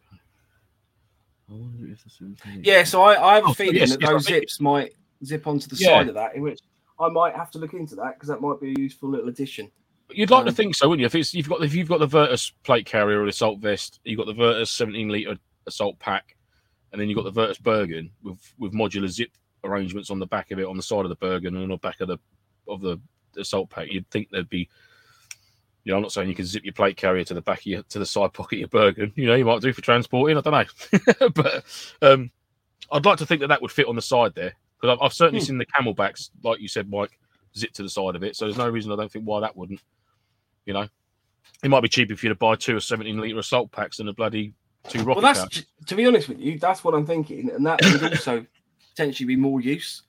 I 1.48 1.52
wonder 1.52 1.86
if 1.92 2.02
the 2.04 2.10
17 2.10 2.62
Yeah, 2.64 2.82
so 2.84 3.02
I, 3.02 3.32
I 3.32 3.34
have 3.36 3.44
a 3.44 3.48
Oh, 3.48 3.52
feeling 3.54 3.76
yes, 3.76 3.90
that 3.92 4.00
yes, 4.00 4.10
those 4.10 4.24
zips 4.26 4.60
might 4.60 4.92
zip 5.24 5.46
onto 5.46 5.68
the 5.68 5.76
Yeah. 5.76 5.86
side 5.98 6.08
of 6.08 6.14
that, 6.14 6.34
in 6.36 6.42
which 6.42 6.58
I 6.98 7.08
might 7.08 7.34
have 7.34 7.50
to 7.52 7.58
look 7.58 7.74
into 7.74 7.94
that 7.96 8.14
because 8.14 8.28
that 8.28 8.40
might 8.40 8.60
be 8.60 8.70
a 8.70 8.80
useful 8.80 9.10
little 9.10 9.28
addition. 9.28 9.70
You'd 10.10 10.30
like 10.30 10.44
to 10.44 10.50
Um, 10.50 10.54
think 10.54 10.74
so, 10.74 10.88
wouldn't 10.88 11.00
you? 11.00 11.06
If 11.06 11.14
it's 11.14 11.34
you've 11.34 11.48
got 11.48 11.62
if 11.64 11.74
you've 11.74 11.88
got 11.88 12.00
the 12.00 12.06
Virtus 12.06 12.50
plate 12.62 12.86
carrier 12.86 13.20
or 13.20 13.26
assault 13.26 13.58
vest, 13.58 14.00
you've 14.04 14.18
got 14.18 14.26
the 14.26 14.34
Virtus 14.34 14.70
17 14.70 15.08
liter 15.08 15.36
assault 15.66 15.98
pack, 15.98 16.36
and 16.92 17.00
then 17.00 17.08
you've 17.08 17.16
got 17.16 17.24
the 17.24 17.30
Virtus 17.30 17.58
Bergen 17.58 18.10
with 18.22 18.38
with 18.58 18.72
modular 18.72 19.08
zip 19.08 19.30
arrangements 19.64 20.10
on 20.10 20.18
the 20.20 20.26
back 20.26 20.50
of 20.52 20.58
it, 20.58 20.66
on 20.66 20.76
the 20.76 20.82
side 20.82 21.04
of 21.04 21.08
the 21.08 21.16
Bergen, 21.16 21.54
and 21.54 21.64
on 21.64 21.70
the 21.70 21.76
back 21.78 22.00
of 22.00 22.08
the 22.08 22.18
of 22.68 22.80
the 22.80 23.00
assault 23.36 23.68
pack. 23.68 23.88
You'd 23.90 24.08
think 24.10 24.28
there'd 24.30 24.48
be. 24.48 24.68
You 25.84 25.92
know, 25.92 25.96
I'm 25.96 26.02
not 26.02 26.10
saying 26.10 26.28
you 26.28 26.34
can 26.34 26.44
zip 26.46 26.64
your 26.64 26.72
plate 26.72 26.96
carrier 26.96 27.22
to 27.24 27.34
the 27.34 27.42
back 27.42 27.60
of 27.60 27.66
your 27.66 27.82
to 27.82 27.98
the 27.98 28.06
side 28.06 28.32
pocket 28.32 28.56
of 28.56 28.60
your 28.60 28.68
Bergen. 28.68 29.12
You 29.16 29.26
know, 29.26 29.34
you 29.34 29.44
might 29.44 29.60
do 29.60 29.72
for 29.72 29.82
transporting. 29.82 30.36
I 30.36 30.40
don't 30.40 30.52
know, 31.20 31.28
but 31.34 31.64
um, 32.02 32.30
I'd 32.92 33.04
like 33.04 33.18
to 33.18 33.26
think 33.26 33.40
that 33.40 33.48
that 33.48 33.62
would 33.62 33.72
fit 33.72 33.86
on 33.86 33.96
the 33.96 34.02
side 34.02 34.34
there 34.34 34.54
because 34.86 34.98
I've, 35.00 35.04
I've 35.06 35.12
certainly 35.12 35.40
Hmm. 35.40 35.46
seen 35.46 35.58
the 35.58 35.66
CamelBaks, 35.66 36.30
like 36.42 36.60
you 36.60 36.68
said, 36.68 36.88
Mike, 36.90 37.18
zip 37.56 37.72
to 37.72 37.82
the 37.82 37.88
side 37.88 38.16
of 38.16 38.22
it. 38.22 38.36
So 38.36 38.44
there's 38.44 38.56
no 38.58 38.68
reason 38.68 38.92
I 38.92 38.96
don't 38.96 39.10
think 39.10 39.24
why 39.24 39.40
that 39.40 39.56
wouldn't. 39.56 39.80
You 40.64 40.74
know, 40.74 40.88
it 41.62 41.68
might 41.68 41.80
be 41.80 41.88
cheaper 41.88 42.16
for 42.16 42.26
you 42.26 42.30
to 42.30 42.34
buy 42.34 42.56
two 42.56 42.76
or 42.76 42.80
17 42.80 43.20
liter 43.20 43.38
assault 43.38 43.70
packs 43.72 43.96
than 43.98 44.08
a 44.08 44.12
bloody 44.12 44.52
two 44.88 44.98
rocket 45.02 45.22
well, 45.22 45.34
that's 45.34 45.64
to 45.86 45.94
be 45.94 46.06
honest 46.06 46.28
with 46.28 46.38
you, 46.38 46.58
that's 46.58 46.84
what 46.84 46.94
I'm 46.94 47.06
thinking, 47.06 47.50
and 47.50 47.66
that 47.66 47.80
would 47.84 48.02
also 48.12 48.44
potentially 48.90 49.26
be 49.26 49.36
more 49.36 49.60
use. 49.60 50.02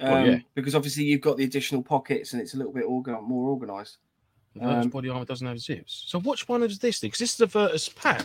Um, 0.00 0.10
Well, 0.10 0.26
yeah. 0.26 0.38
Because 0.54 0.74
obviously 0.74 1.04
you've 1.04 1.20
got 1.20 1.36
the 1.36 1.44
additional 1.44 1.82
pockets 1.82 2.32
and 2.32 2.42
it's 2.42 2.54
a 2.54 2.56
little 2.56 2.72
bit 2.72 2.84
organ- 2.84 3.22
more 3.22 3.50
organised. 3.50 3.98
The 4.56 4.68
um, 4.68 4.88
body 4.88 5.08
armor 5.08 5.24
doesn't 5.24 5.46
have 5.46 5.58
zips. 5.60 6.04
So 6.06 6.20
which 6.20 6.48
one 6.48 6.62
is 6.62 6.78
this 6.78 7.00
thing? 7.00 7.08
Because 7.08 7.20
this 7.20 7.34
is 7.34 7.40
a 7.40 7.46
Virtus 7.46 7.88
pack. 7.88 8.24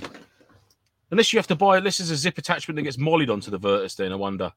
Unless 1.12 1.34
you 1.34 1.40
have 1.40 1.48
to 1.48 1.56
buy 1.56 1.80
this 1.80 2.00
is 2.00 2.12
a 2.12 2.16
zip 2.16 2.38
attachment 2.38 2.76
that 2.76 2.84
gets 2.84 2.98
mollied 3.00 3.30
onto 3.32 3.50
the 3.50 3.58
Virtus, 3.58 3.96
then 3.96 4.12
I 4.12 4.16
wonder. 4.16 4.52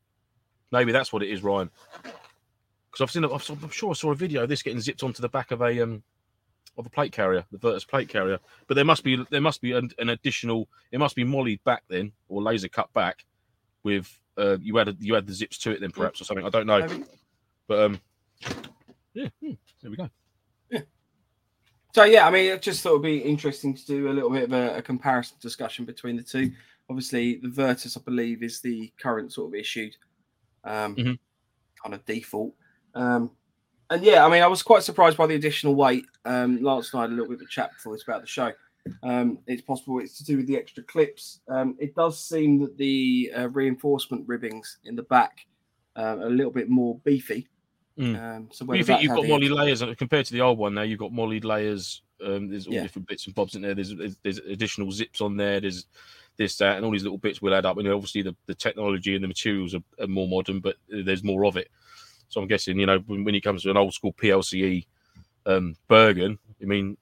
Maybe 0.73 0.91
that's 0.91 1.13
what 1.13 1.23
it 1.23 1.31
is, 1.31 1.43
Ryan. 1.43 1.71
Because 2.03 3.01
I've 3.01 3.11
seen, 3.11 3.25
I've, 3.25 3.63
I'm 3.63 3.71
sure 3.71 3.91
I 3.91 3.95
saw 3.95 4.11
a 4.11 4.17
video 4.17 4.43
of 4.43 4.49
this 4.49 4.63
getting 4.63 4.81
zipped 4.81 5.03
onto 5.03 5.23
the 5.23 5.29
back 5.29 5.51
of 5.51 5.63
a 5.63 5.81
um 5.81 6.03
of 6.79 6.87
a 6.87 6.91
plate 6.91 7.13
carrier, 7.13 7.45
the 7.53 7.59
Virtus 7.59 7.85
plate 7.85 8.09
carrier. 8.09 8.39
But 8.67 8.75
there 8.75 8.85
must 8.85 9.05
be 9.05 9.25
there 9.31 9.41
must 9.41 9.61
be 9.61 9.73
an, 9.73 9.91
an 9.99 10.09
additional. 10.09 10.69
It 10.91 10.99
must 10.99 11.15
be 11.15 11.25
mollied 11.25 11.63
back 11.65 11.85
then, 11.89 12.13
or 12.29 12.43
laser 12.43 12.69
cut 12.69 12.93
back, 12.93 13.25
with 13.83 14.19
uh 14.39 14.59
you 14.61 14.77
had 14.77 14.97
you 14.99 15.15
had 15.15 15.27
the 15.27 15.35
zips 15.35 15.59
to 15.59 15.71
it 15.71 15.81
then 15.81 15.91
perhaps 15.91 16.21
or 16.21 16.25
something. 16.25 16.47
I 16.47 16.51
don't 16.51 16.67
know, 16.67 16.89
but 17.69 17.79
um 17.79 18.01
yeah, 19.15 19.29
hmm, 19.41 19.53
there 19.83 19.91
we 19.91 19.97
go. 19.97 20.11
So 21.95 22.05
yeah, 22.05 22.27
I 22.27 22.31
mean, 22.31 22.53
I 22.53 22.57
just 22.57 22.83
thought 22.83 22.93
it'd 22.93 23.03
be 23.03 23.19
interesting 23.19 23.75
to 23.75 23.85
do 23.85 24.11
a 24.11 24.15
little 24.15 24.31
bit 24.31 24.45
of 24.45 24.53
a, 24.55 24.79
a 24.79 24.83
comparison 24.83 25.37
discussion 25.43 25.85
between 25.85 26.17
the 26.17 26.23
two. 26.23 26.51
Obviously, 26.89 27.37
the 27.37 27.51
Virtus, 27.51 27.99
I 27.99 28.01
believe, 28.01 28.43
is 28.43 28.61
the 28.61 28.91
current 28.99 29.31
sort 29.31 29.49
of 29.49 29.55
issued 29.55 29.95
um, 30.65 30.97
Mhm. 30.97 31.19
kind 31.83 31.95
of 31.95 32.05
default. 32.05 32.55
Um, 32.95 33.31
and 33.91 34.03
yeah, 34.03 34.25
I 34.25 34.31
mean, 34.31 34.43
I 34.43 34.47
was 34.47 34.63
quite 34.63 34.83
surprised 34.83 35.17
by 35.17 35.27
the 35.27 35.35
additional 35.35 35.75
weight. 35.75 36.07
Um, 36.25 36.63
Lance 36.63 36.93
and 36.93 37.01
I 37.01 37.03
had 37.05 37.11
a 37.11 37.15
little 37.15 37.29
bit 37.29 37.37
of 37.37 37.43
a 37.43 37.51
chat 37.51 37.73
before 37.73 37.95
this 37.95 38.05
about 38.05 38.21
the 38.23 38.27
show. 38.27 38.53
Um, 39.03 39.39
it's 39.47 39.63
possible 39.63 40.01
it's 40.01 40.19
to 40.19 40.25
do 40.25 40.37
with 40.39 40.47
the 40.47 40.57
extra 40.57 40.83
clips. 40.83 41.41
Um, 41.49 41.77
it 41.79 41.95
does 41.95 42.19
seem 42.25 42.59
that 42.61 42.77
the 42.77 43.31
uh, 43.37 43.49
reinforcement 43.51 44.27
ribbings 44.27 44.79
in 44.85 44.97
the 44.97 45.05
back 45.05 45.47
um, 45.97 46.21
are 46.21 46.27
a 46.27 46.31
little 46.31 46.51
bit 46.53 46.69
more 46.69 46.99
beefy. 47.05 47.47
Mm. 47.99 48.37
Um, 48.37 48.49
so 48.51 48.73
you 48.73 48.83
think 48.83 49.03
you've 49.03 49.15
got 49.15 49.27
MOLLE 49.27 49.51
layers 49.51 49.83
uh, 49.83 49.95
compared 49.99 50.25
to 50.25 50.33
the 50.33 50.41
old 50.41 50.57
one 50.57 50.73
now 50.73 50.81
you've 50.81 50.99
got 50.99 51.13
MOLLE 51.13 51.41
layers 51.41 52.01
um 52.25 52.49
there's 52.49 52.67
all 52.67 52.73
Yeah. 52.73 52.83
different 52.83 53.07
bits 53.07 53.27
and 53.27 53.35
bobs 53.35 53.55
in 53.55 53.61
there 53.61 53.75
there's, 53.75 53.95
there's 53.95 54.17
there's 54.23 54.39
additional 54.39 54.91
zips 54.91 55.21
on 55.21 55.37
there 55.37 55.61
there's 55.61 55.85
this 56.37 56.57
that 56.57 56.77
and 56.77 56.85
all 56.85 56.93
these 56.93 57.03
little 57.03 57.19
bits 57.19 57.43
will 57.43 57.55
add 57.55 57.67
up 57.67 57.77
and 57.79 57.89
obviously 57.89 58.23
the, 58.23 58.35
the 58.47 58.55
technology 58.55 59.15
and 59.15 59.23
the 59.23 59.29
materials 59.29 59.75
are, 59.75 59.83
are 60.01 60.07
more 60.07 60.29
modern 60.29 60.61
but 60.61 60.77
there's 60.89 61.23
more 61.23 61.45
of 61.45 61.57
it 61.57 61.69
so 62.29 62.41
i'm 62.41 62.49
guessing 62.49 62.79
you 62.79 62.87
know 62.87 62.99
when, 63.07 63.25
when 63.25 63.35
it 63.35 63.43
comes 63.43 63.63
to 63.63 63.71
an 63.71 63.77
old 63.77 63.93
school 63.93 64.13
plce 64.13 64.87
um 65.47 65.77
bergen 65.89 66.39
i 66.61 66.65
mean 66.65 66.97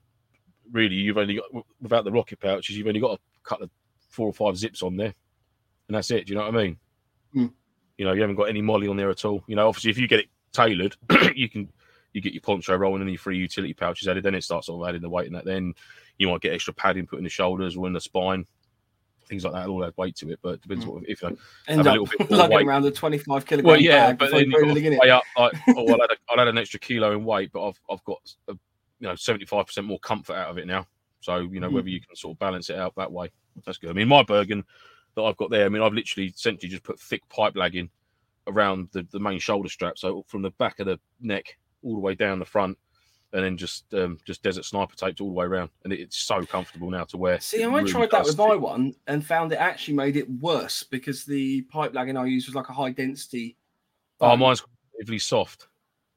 really 0.72 0.94
you've 0.94 1.18
only 1.18 1.36
got 1.36 1.64
without 1.80 2.04
the 2.04 2.12
rocket 2.12 2.40
pouches 2.40 2.76
you've 2.76 2.86
only 2.86 3.00
got 3.00 3.18
a 3.18 3.48
couple 3.48 3.64
of 3.64 3.70
four 4.08 4.26
or 4.26 4.32
five 4.32 4.56
zips 4.56 4.82
on 4.82 4.96
there 4.96 5.14
and 5.88 5.96
that's 5.96 6.10
it 6.10 6.26
do 6.26 6.32
you 6.32 6.38
know 6.38 6.44
what 6.44 6.54
i 6.54 6.62
mean 6.64 6.76
Hmm. 7.32 7.46
you 7.96 8.04
know 8.04 8.12
you 8.12 8.22
haven't 8.22 8.34
got 8.34 8.48
any 8.48 8.60
MOLLE 8.60 8.90
on 8.90 8.96
there 8.96 9.08
at 9.08 9.24
all 9.24 9.44
you 9.46 9.54
know 9.54 9.68
obviously 9.68 9.92
if 9.92 9.98
you 9.98 10.08
get 10.08 10.18
it 10.18 10.26
tailored, 10.52 10.96
you 11.34 11.48
can 11.48 11.68
you 12.12 12.20
get 12.20 12.32
your 12.32 12.40
poncho 12.42 12.74
rolling 12.76 13.02
and 13.02 13.10
your 13.10 13.18
free 13.18 13.38
utility 13.38 13.72
pouches 13.74 14.08
added. 14.08 14.24
Then 14.24 14.34
it 14.34 14.42
starts 14.42 14.66
sort 14.66 14.82
of 14.82 14.88
adding 14.88 15.02
the 15.02 15.08
weight 15.08 15.26
and 15.26 15.36
that. 15.36 15.44
Then 15.44 15.74
you 16.18 16.28
might 16.28 16.40
get 16.40 16.52
extra 16.52 16.74
padding 16.74 17.06
put 17.06 17.18
in 17.18 17.24
the 17.24 17.30
shoulders 17.30 17.76
or 17.76 17.86
in 17.86 17.92
the 17.92 18.00
spine 18.00 18.46
things 19.30 19.44
like 19.44 19.54
that 19.54 19.68
all 19.68 19.82
add 19.84 19.94
weight 19.96 20.16
to 20.16 20.30
it. 20.30 20.38
But 20.42 20.54
it 20.56 20.60
depends 20.62 20.84
Mm. 20.84 20.88
what 20.92 21.02
if 21.08 21.22
you 21.22 21.30
know, 21.30 21.36
End 21.68 21.78
have 21.78 21.86
a 21.86 21.88
up 21.90 21.92
little 21.94 22.06
bit 22.18 22.30
lugging 22.36 22.56
weight. 22.56 22.66
around 22.66 22.84
a 22.84 22.90
25 22.90 23.46
kilogram 23.46 23.70
Well, 23.72 23.80
yeah, 23.80 24.08
bag 24.08 24.18
but 24.18 24.30
then 24.32 24.40
you 24.46 24.50
got 24.52 24.62
anything 24.62 24.84
in 24.84 24.90
to 24.92 24.96
it. 24.96 25.00
weigh 25.00 25.10
up 25.10 25.22
like, 25.38 25.52
oh, 25.76 25.88
I'll 25.88 26.02
add, 26.02 26.10
a, 26.10 26.16
I'll 26.28 26.40
add 26.40 26.48
an 26.48 26.58
extra 26.58 26.78
kilo 26.80 27.12
in 27.12 27.24
weight, 27.24 27.50
but 27.52 27.66
I've 27.66 27.80
I've 27.88 28.04
got 28.04 28.18
a, 28.48 28.52
you 28.52 29.08
know 29.08 29.14
seventy 29.14 29.46
five 29.46 29.66
percent 29.66 29.86
more 29.86 30.00
comfort 30.00 30.34
out 30.34 30.50
of 30.50 30.58
it 30.58 30.66
now. 30.66 30.86
So 31.20 31.38
you 31.38 31.60
know 31.60 31.70
Mhm. 31.70 31.72
whether 31.74 31.88
you 31.88 32.00
can 32.00 32.14
sort 32.16 32.34
of 32.34 32.38
balance 32.40 32.68
it 32.68 32.76
out 32.76 32.94
that 32.96 33.10
way, 33.10 33.30
that's 33.64 33.78
good. 33.78 33.90
I 33.90 33.92
mean, 33.94 34.08
my 34.08 34.22
Bergen 34.22 34.64
that 35.14 35.22
I've 35.22 35.36
got 35.36 35.50
there, 35.50 35.64
I 35.64 35.68
mean, 35.70 35.82
I've 35.82 35.92
literally 35.94 36.28
essentially 36.28 36.68
just 36.68 36.82
put 36.82 37.00
thick 37.00 37.26
pipe 37.28 37.54
lagging 37.56 37.88
around 38.46 38.88
the, 38.92 39.06
the 39.12 39.20
main 39.20 39.38
shoulder 39.38 39.68
strap, 39.68 39.96
so 39.98 40.24
from 40.28 40.42
the 40.42 40.50
back 40.52 40.80
of 40.80 40.86
the 40.86 40.98
neck 41.20 41.56
all 41.82 41.94
the 41.94 42.00
way 42.00 42.14
down 42.14 42.38
the 42.38 42.44
front, 42.44 42.76
and 43.32 43.44
then 43.44 43.56
just 43.56 43.92
um, 43.94 44.18
just 44.24 44.42
desert 44.42 44.64
sniper 44.64 44.94
taped 44.96 45.20
all 45.20 45.28
the 45.28 45.34
way 45.34 45.44
around, 45.46 45.70
and 45.84 45.92
it, 45.92 46.00
it's 46.00 46.16
so 46.18 46.44
comfortable 46.44 46.90
now 46.90 47.04
to 47.04 47.16
wear. 47.16 47.38
See, 47.40 47.62
I 47.62 47.66
really 47.68 47.90
tried 47.90 48.10
that 48.10 48.24
with 48.24 48.36
my 48.38 48.54
one 48.56 48.94
and 49.06 49.24
found 49.24 49.52
it 49.52 49.56
actually 49.60 49.94
made 49.94 50.16
it 50.16 50.28
worse 50.40 50.82
because 50.82 51.24
the 51.24 51.62
pipe 51.62 51.94
lagging 51.94 52.16
I 52.16 52.24
used 52.26 52.48
was 52.48 52.54
like 52.54 52.68
a 52.68 52.72
high 52.72 52.90
density. 52.90 53.56
Oh, 54.20 54.30
foam. 54.30 54.40
mine's 54.40 54.62
relatively 54.94 55.18
soft. 55.18 55.68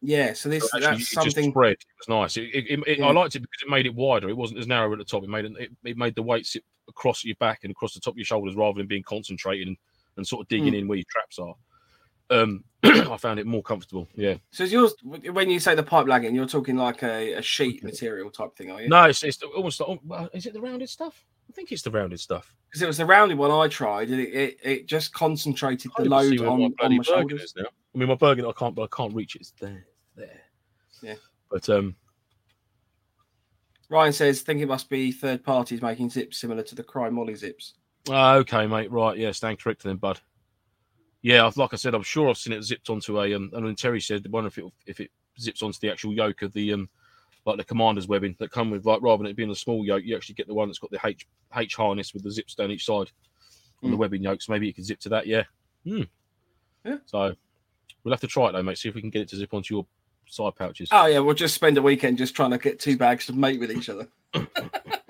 Yeah, 0.06 0.34
so 0.34 0.50
this 0.50 0.70
So 0.70 0.78
actually, 0.80 0.98
that's 0.98 1.12
something. 1.12 1.52
spread. 1.52 1.74
It 1.74 1.86
was 2.08 2.10
nice. 2.10 2.36
It, 2.38 2.50
it, 2.54 2.80
it, 2.88 3.00
Yeah. 3.00 3.06
I 3.08 3.12
liked 3.14 3.36
it 3.38 3.40
because 3.40 3.62
it 3.66 3.70
made 3.70 3.86
it 3.86 3.96
wider. 3.96 4.28
It 4.28 4.36
wasn't 4.36 4.60
as 4.60 4.68
narrow 4.68 4.92
at 4.92 4.98
the 5.00 5.06
top. 5.06 5.24
It 5.24 5.30
made 5.30 5.46
it, 5.46 5.72
it, 5.86 5.96
made 5.98 6.16
the 6.16 6.24
weight 6.24 6.46
sit 6.46 6.64
across 6.90 7.24
your 7.24 7.38
back 7.40 7.60
and 7.64 7.72
across 7.72 7.94
the 7.94 8.02
top 8.02 8.16
of 8.16 8.18
your 8.18 8.26
shoulders 8.26 8.56
rather 8.56 8.78
than 8.78 8.88
being 8.88 9.04
concentrated 9.04 9.70
and, 9.70 9.78
and 10.18 10.28
sort 10.28 10.42
of 10.42 10.50
digging 10.50 10.74
Hmm. 10.74 10.80
in 10.80 10.88
where 10.90 10.98
your 10.98 11.06
traps 11.10 11.40
are. 11.40 11.56
Um, 12.30 12.64
I 12.84 13.18
found 13.18 13.40
it 13.40 13.46
more 13.46 13.64
comfortable. 13.64 14.08
Yeah. 14.16 14.36
So 14.52 14.64
is 14.64 14.72
yours 14.72 14.94
when 15.04 15.50
you 15.50 15.60
say 15.60 15.76
the 15.76 15.84
pipe 15.84 16.08
lagging, 16.08 16.36
you're 16.36 16.46
talking 16.46 16.76
like 16.76 17.04
a, 17.04 17.34
a 17.34 17.42
sheet 17.42 17.84
material 17.84 18.30
type 18.30 18.56
thing, 18.56 18.72
are 18.72 18.82
you? 18.82 18.90
No, 18.90 19.04
it's, 19.04 19.24
it's 19.24 19.42
almost. 19.42 19.82
Like, 20.06 20.30
is 20.34 20.46
it 20.46 20.54
the 20.54 20.62
rounded 20.62 20.90
stuff? 20.90 21.24
I 21.50 21.54
think 21.54 21.72
it's 21.72 21.82
the 21.82 21.92
rounded 21.92 22.20
stuff. 22.20 22.54
Because 22.70 22.82
it 22.82 22.88
was 22.88 22.98
the 22.98 23.06
rounded 23.06 23.38
one 23.38 23.52
I 23.52 23.68
tried, 23.68 24.10
and 24.10 24.20
it, 24.20 24.34
it, 24.34 24.58
it 24.64 24.88
just 24.88 25.14
concentrated 25.14 25.92
the 25.98 26.04
I 26.04 26.08
can't 26.08 26.34
even 26.34 26.46
load 26.48 26.54
on, 26.54 26.60
my 26.60 26.86
on 26.86 26.98
my 26.98 27.04
shoulders. 27.04 27.54
now. 27.56 27.66
I 27.94 27.98
mean, 27.98 28.10
my 28.10 28.16
Bergen, 28.16 28.46
I 28.46 28.52
can't, 28.52 28.74
but 28.74 28.84
I 28.84 28.96
can't 28.96 29.14
reach 29.14 29.36
it. 29.36 29.42
It's 29.42 29.52
there, 29.60 29.86
there. 30.16 30.42
Yeah. 31.02 31.16
But 31.52 31.70
um, 31.70 31.96
Ryan 33.90 34.14
says, 34.14 34.42
think 34.42 34.62
it 34.62 34.68
must 34.68 34.90
be 34.90 35.12
third 35.12 35.44
parties 35.44 35.82
making 35.82 36.10
zips 36.10 36.40
similar 36.40 36.64
to 36.64 36.76
the 36.76 36.84
Crye 36.84 37.12
MOLLE 37.12 37.36
zips. 37.36 37.76
Ah, 38.10 38.36
okay, 38.36 38.66
mate. 38.66 38.92
Right, 38.92 39.18
yeah, 39.18 39.32
stand 39.32 39.60
corrected 39.60 39.90
then, 39.90 39.98
bud. 39.98 40.20
Yeah, 41.24 41.46
I've- 41.48 41.60
like 41.60 41.74
I 41.74 41.78
said, 41.78 41.96
I'm 41.96 42.04
sure 42.04 42.30
I've 42.30 42.38
seen 42.38 42.54
it 42.54 42.62
zipped 42.64 42.90
onto 42.90 43.20
a. 43.22 43.34
Um, 43.34 43.50
and 43.54 43.66
then 43.66 43.76
Terry 43.76 44.00
said, 44.02 44.22
the 44.24 44.30
wonder 44.30 44.50
if 44.50 44.58
it 44.60 44.66
if 44.86 45.00
it 45.00 45.10
zips 45.40 45.64
onto 45.64 45.80
the 45.80 45.90
actual 45.90 46.14
yoke 46.14 46.42
of 46.44 46.54
the 46.54 46.74
um, 46.74 46.90
like 47.46 47.58
the 47.58 47.64
commander's 47.64 48.08
webbing 48.08 48.36
that 48.40 48.52
come 48.52 48.70
with 48.70 48.86
like 48.86 49.02
rather 49.02 49.24
than 49.24 49.32
it 49.32 49.36
being 49.36 49.50
a 49.50 49.56
small 49.56 49.84
yoke, 49.86 50.04
you 50.04 50.16
actually 50.16 50.36
get 50.36 50.48
the 50.48 50.54
one 50.54 50.68
that's 50.68 50.80
got 50.80 50.92
the 50.92 51.00
H 51.04 51.26
H 51.56 51.76
harness 51.76 52.14
with 52.14 52.24
the 52.24 52.32
zips 52.32 52.56
down 52.56 52.72
each 52.72 52.86
side 52.86 53.10
on 53.82 53.90
the 53.92 53.96
Mm. 53.98 54.00
webbing 54.00 54.22
yoke. 54.24 54.42
So 54.42 54.52
maybe 54.52 54.68
you 54.68 54.74
can 54.74 54.84
zip 54.84 55.00
to 55.02 55.10
that. 55.10 55.26
Yeah. 55.28 55.44
Hmm. 55.86 56.04
Yeah. 56.86 56.98
So 57.06 57.34
we'll 58.04 58.14
have 58.14 58.22
to 58.22 58.28
try 58.28 58.50
it 58.50 58.52
though, 58.52 58.64
mate. 58.64 58.78
See 58.78 58.90
if 58.90 58.96
we 58.96 59.02
can 59.02 59.10
get 59.10 59.22
it 59.24 59.30
to 59.30 59.36
zip 59.38 59.54
onto 59.54 59.76
your 59.76 59.86
side 60.28 60.56
pouches. 60.56 60.90
Oh 60.92 61.06
yeah, 61.06 61.20
we'll 61.20 61.36
just 61.36 61.56
spend 61.56 61.78
a 61.78 61.82
weekend 61.82 62.18
just 62.18 62.36
trying 62.36 62.52
to 62.52 62.58
get 62.58 62.80
two 62.80 62.98
bags 62.98 63.26
to 63.28 63.34
mate 63.34 63.60
with 63.62 63.72
each 63.72 63.90
other. 63.90 64.08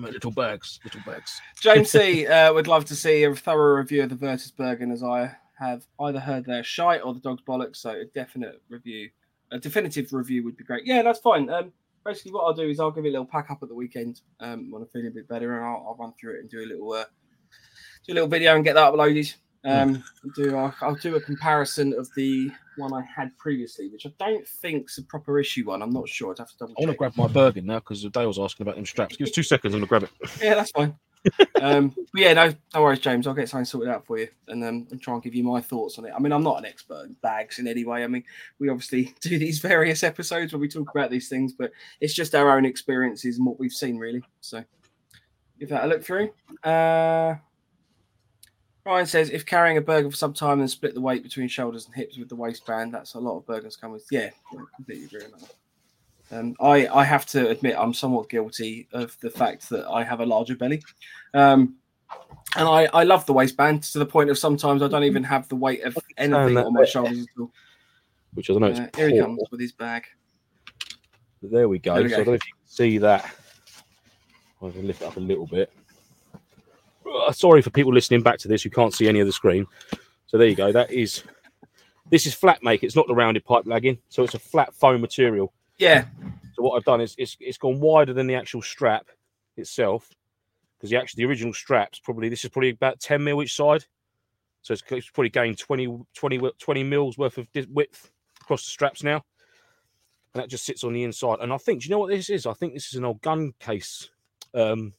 Little 0.00 0.30
bags, 0.30 0.80
little 0.84 1.00
bags. 1.06 1.40
James 1.60 1.90
C 1.90 2.26
uh, 2.26 2.52
would 2.52 2.66
love 2.66 2.84
to 2.86 2.96
see 2.96 3.24
a 3.24 3.34
thorough 3.34 3.76
review 3.76 4.02
of 4.02 4.08
the 4.08 4.14
Virtus 4.16 4.50
Bergen, 4.50 4.90
as 4.90 5.02
I 5.02 5.34
have 5.58 5.84
either 6.00 6.18
heard 6.18 6.44
they're 6.44 6.64
shite 6.64 7.02
or 7.04 7.14
the 7.14 7.20
dog's 7.20 7.42
bollocks. 7.42 7.76
So 7.76 7.90
a 7.90 8.04
definite 8.06 8.62
review, 8.68 9.10
a 9.50 9.58
definitive 9.58 10.12
review 10.12 10.44
would 10.44 10.56
be 10.56 10.64
great. 10.64 10.86
Yeah, 10.86 11.02
that's 11.02 11.20
fine. 11.20 11.48
Um, 11.50 11.72
basically, 12.04 12.32
what 12.32 12.44
I'll 12.44 12.54
do 12.54 12.68
is 12.68 12.80
I'll 12.80 12.90
give 12.90 13.04
it 13.04 13.08
a 13.08 13.12
little 13.12 13.26
pack 13.26 13.50
up 13.50 13.62
at 13.62 13.68
the 13.68 13.74
weekend 13.74 14.20
um, 14.40 14.70
when 14.70 14.82
I'm 14.82 14.88
feeling 14.88 15.08
a 15.08 15.10
bit 15.10 15.28
better, 15.28 15.56
and 15.56 15.64
I'll, 15.64 15.86
I'll 15.88 15.96
run 15.96 16.12
through 16.20 16.36
it 16.36 16.40
and 16.40 16.50
do 16.50 16.60
a 16.60 16.66
little 16.66 16.92
uh, 16.92 17.04
do 18.06 18.12
a 18.12 18.14
little 18.14 18.28
video 18.28 18.54
and 18.56 18.64
get 18.64 18.74
that 18.74 18.92
uploaded. 18.92 19.34
Um, 19.64 20.02
do 20.34 20.56
I'll, 20.56 20.74
I'll 20.80 20.94
do 20.96 21.14
a 21.14 21.20
comparison 21.20 21.94
of 21.96 22.08
the 22.16 22.50
one 22.76 22.92
I 22.92 23.02
had 23.02 23.36
previously, 23.38 23.88
which 23.88 24.06
I 24.06 24.12
don't 24.18 24.46
think's 24.46 24.98
a 24.98 25.02
proper 25.04 25.38
issue 25.38 25.66
one. 25.66 25.82
I'm 25.82 25.92
not 25.92 26.08
sure. 26.08 26.32
I'd 26.32 26.38
have 26.38 26.50
to 26.50 26.56
double 26.58 26.74
I 26.78 26.82
want 26.82 26.90
to 26.92 26.96
grab 26.96 27.16
my 27.16 27.28
Bergen 27.28 27.66
now 27.66 27.78
because 27.78 28.02
Dale's 28.04 28.38
asking 28.38 28.64
about 28.64 28.76
them 28.76 28.86
straps. 28.86 29.16
Give 29.16 29.26
us 29.26 29.32
two 29.32 29.42
seconds. 29.42 29.74
I'm 29.74 29.80
gonna 29.80 29.88
grab 29.88 30.02
it. 30.04 30.10
Yeah, 30.42 30.54
that's 30.54 30.72
fine. 30.72 30.96
um, 31.60 31.90
but 31.90 32.20
yeah, 32.20 32.32
no, 32.32 32.52
no 32.74 32.82
worries, 32.82 32.98
James. 32.98 33.28
I'll 33.28 33.34
get 33.34 33.48
something 33.48 33.64
sorted 33.64 33.90
out 33.92 34.04
for 34.04 34.18
you 34.18 34.26
and 34.48 34.64
um, 34.64 34.88
and 34.90 35.00
try 35.00 35.14
and 35.14 35.22
give 35.22 35.36
you 35.36 35.44
my 35.44 35.60
thoughts 35.60 35.96
on 35.98 36.04
it. 36.04 36.12
I 36.12 36.18
mean, 36.18 36.32
I'm 36.32 36.42
not 36.42 36.58
an 36.58 36.64
expert 36.64 37.04
in 37.04 37.16
bags 37.22 37.60
in 37.60 37.68
any 37.68 37.84
way. 37.84 38.02
I 38.02 38.08
mean, 38.08 38.24
we 38.58 38.68
obviously 38.68 39.14
do 39.20 39.38
these 39.38 39.60
various 39.60 40.02
episodes 40.02 40.52
where 40.52 40.60
we 40.60 40.66
talk 40.68 40.90
about 40.90 41.10
these 41.10 41.28
things, 41.28 41.52
but 41.52 41.70
it's 42.00 42.14
just 42.14 42.34
our 42.34 42.56
own 42.56 42.64
experiences 42.64 43.36
and 43.36 43.46
what 43.46 43.60
we've 43.60 43.72
seen, 43.72 43.98
really. 43.98 44.24
So 44.40 44.64
give 45.60 45.68
that 45.68 45.84
a 45.84 45.86
look 45.86 46.02
through. 46.02 46.32
Uh, 46.64 47.36
Ryan 48.84 49.06
says 49.06 49.30
if 49.30 49.46
carrying 49.46 49.76
a 49.76 49.80
Bergen 49.80 50.10
for 50.10 50.16
some 50.16 50.32
time 50.32 50.60
and 50.60 50.70
split 50.70 50.94
the 50.94 51.00
weight 51.00 51.22
between 51.22 51.48
shoulders 51.48 51.86
and 51.86 51.94
hips 51.94 52.18
with 52.18 52.28
the 52.28 52.36
waistband, 52.36 52.92
that's 52.92 53.14
a 53.14 53.20
lot 53.20 53.36
of 53.36 53.46
Bergens 53.46 53.80
come 53.80 53.92
with. 53.92 54.04
Yeah, 54.10 54.30
I 54.52 54.56
completely 54.76 55.04
agree 55.04 55.24
on 55.24 55.30
that. 55.40 56.38
Um, 56.38 56.56
I, 56.60 56.88
I 56.88 57.04
have 57.04 57.26
to 57.26 57.50
admit 57.50 57.76
I'm 57.78 57.94
somewhat 57.94 58.28
guilty 58.28 58.88
of 58.92 59.16
the 59.20 59.30
fact 59.30 59.68
that 59.68 59.86
I 59.86 60.02
have 60.02 60.20
a 60.20 60.26
larger 60.26 60.56
belly. 60.56 60.82
Um, 61.34 61.76
and 62.56 62.68
I, 62.68 62.88
I 62.92 63.04
love 63.04 63.24
the 63.26 63.32
waistband 63.32 63.84
to 63.84 63.98
the 63.98 64.06
point 64.06 64.30
of 64.30 64.38
sometimes 64.38 64.82
I 64.82 64.88
don't 64.88 65.04
even 65.04 65.24
have 65.24 65.48
the 65.48 65.56
weight 65.56 65.82
of 65.84 65.96
anything 66.16 66.58
on 66.58 66.72
my 66.72 66.84
shoulders 66.84 67.20
at 67.20 67.40
all. 67.40 67.52
Which 68.34 68.50
I 68.50 68.54
don't 68.54 68.62
know. 68.62 68.82
Uh, 68.82 68.88
here 68.96 69.08
he 69.10 69.20
comes 69.20 69.42
with 69.50 69.60
his 69.60 69.72
bag. 69.72 70.04
There 71.42 71.68
we 71.68 71.78
go. 71.78 71.94
There 71.94 72.04
we 72.04 72.08
so. 72.08 72.14
I 72.14 72.18
don't 72.18 72.26
know 72.28 72.32
if 72.34 72.46
you 72.46 72.54
can 72.54 72.68
see 72.68 72.98
that. 72.98 73.30
To 74.60 74.68
lift 74.68 75.02
it 75.02 75.06
up 75.06 75.16
a 75.16 75.20
little 75.20 75.46
bit. 75.46 75.72
Uh, 77.14 77.32
sorry 77.32 77.62
for 77.62 77.70
people 77.70 77.92
listening 77.92 78.22
back 78.22 78.38
to 78.38 78.48
this 78.48 78.62
who 78.62 78.70
can't 78.70 78.94
see 78.94 79.08
any 79.08 79.20
of 79.20 79.26
the 79.26 79.32
screen. 79.32 79.66
So 80.26 80.38
there 80.38 80.46
you 80.46 80.54
go. 80.54 80.72
That 80.72 80.90
is. 80.90 81.22
This 82.10 82.26
is 82.26 82.34
flat 82.34 82.62
make. 82.62 82.82
It's 82.82 82.96
not 82.96 83.06
the 83.06 83.14
rounded 83.14 83.44
pipe 83.44 83.64
lagging. 83.66 83.98
So 84.08 84.22
it's 84.22 84.34
a 84.34 84.38
flat 84.38 84.74
foam 84.74 85.00
material. 85.00 85.52
Yeah, 85.78 86.04
So 86.54 86.62
what 86.62 86.76
I've 86.76 86.84
done 86.84 87.00
is 87.00 87.14
it's, 87.18 87.36
it's 87.40 87.58
gone 87.58 87.80
wider 87.80 88.12
than 88.12 88.26
the 88.26 88.34
actual 88.34 88.62
strap 88.62 89.06
itself. 89.56 90.10
Because 90.76 90.90
the 90.90 90.96
actual 90.96 91.18
the 91.18 91.24
original 91.24 91.54
straps 91.54 92.00
probably 92.00 92.28
this 92.28 92.44
is 92.44 92.50
probably 92.50 92.70
about 92.70 93.00
10 93.00 93.22
mil 93.22 93.42
each 93.42 93.54
side. 93.54 93.84
So 94.62 94.72
it's, 94.72 94.82
it's 94.90 95.10
probably 95.10 95.30
gained 95.30 95.58
20, 95.58 96.04
20, 96.14 96.50
20 96.58 96.82
mils 96.84 97.18
worth 97.18 97.38
of 97.38 97.48
width 97.68 98.10
across 98.40 98.64
the 98.64 98.70
straps 98.70 99.02
now. 99.02 99.24
And 100.34 100.42
that 100.42 100.48
just 100.48 100.64
sits 100.64 100.84
on 100.84 100.92
the 100.92 101.02
inside. 101.02 101.38
And 101.40 101.52
I 101.52 101.58
think, 101.58 101.82
do 101.82 101.86
you 101.86 101.90
know 101.90 101.98
what 101.98 102.10
this 102.10 102.30
is? 102.30 102.46
I 102.46 102.52
think 102.52 102.74
this 102.74 102.88
is 102.88 102.94
an 102.94 103.04
old 103.04 103.20
gun 103.22 103.52
case. 103.58 104.08
Um, 104.54 104.92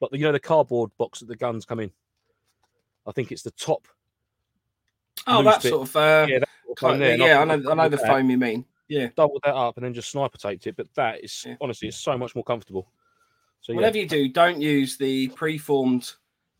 like 0.00 0.10
the, 0.10 0.18
you 0.18 0.24
know, 0.24 0.32
the 0.32 0.40
cardboard 0.40 0.90
box 0.98 1.20
that 1.20 1.26
the 1.26 1.36
guns 1.36 1.64
come 1.64 1.80
in. 1.80 1.90
I 3.06 3.12
think 3.12 3.32
it's 3.32 3.42
the 3.42 3.50
top. 3.52 3.86
Oh, 5.26 5.42
that 5.42 5.62
bit. 5.62 5.70
sort 5.70 5.88
of. 5.88 5.96
Uh, 5.96 6.26
Yeah, 6.28 6.38
that 6.40 6.48
sort 6.78 6.94
of 6.94 7.00
yeah, 7.18 7.40
I 7.40 7.44
know. 7.44 7.54
I've 7.54 7.76
know 7.76 7.88
the 7.88 7.98
foam 7.98 8.30
you 8.30 8.38
mean. 8.38 8.64
Yeah. 8.88 9.08
double 9.16 9.40
that 9.42 9.54
up 9.54 9.76
and 9.76 9.84
then 9.84 9.94
just 9.94 10.10
sniper 10.10 10.38
taped 10.38 10.66
it. 10.66 10.76
But 10.76 10.92
that 10.94 11.24
is 11.24 11.44
Yeah. 11.46 11.56
honestly, 11.60 11.88
it's 11.88 11.96
so 11.96 12.16
much 12.16 12.34
more 12.34 12.44
comfortable. 12.44 12.88
So 13.60 13.72
yeah, 13.72 13.76
Whatever 13.76 13.98
you 13.98 14.08
do, 14.08 14.28
don't 14.28 14.60
use 14.60 14.96
the 14.96 15.28
preformed 15.28 16.12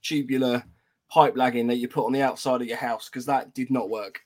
tubular 0.03 0.64
pipe 1.09 1.37
lagging 1.37 1.68
that 1.68 1.76
you 1.76 1.87
put 1.89 2.05
on 2.05 2.12
the 2.12 2.22
outside 2.22 2.61
of 2.62 2.66
your 2.66 2.76
house 2.76 3.09
because 3.09 3.26
that 3.26 3.55
did 3.55 3.70
not 3.70 3.89
work. 3.89 4.20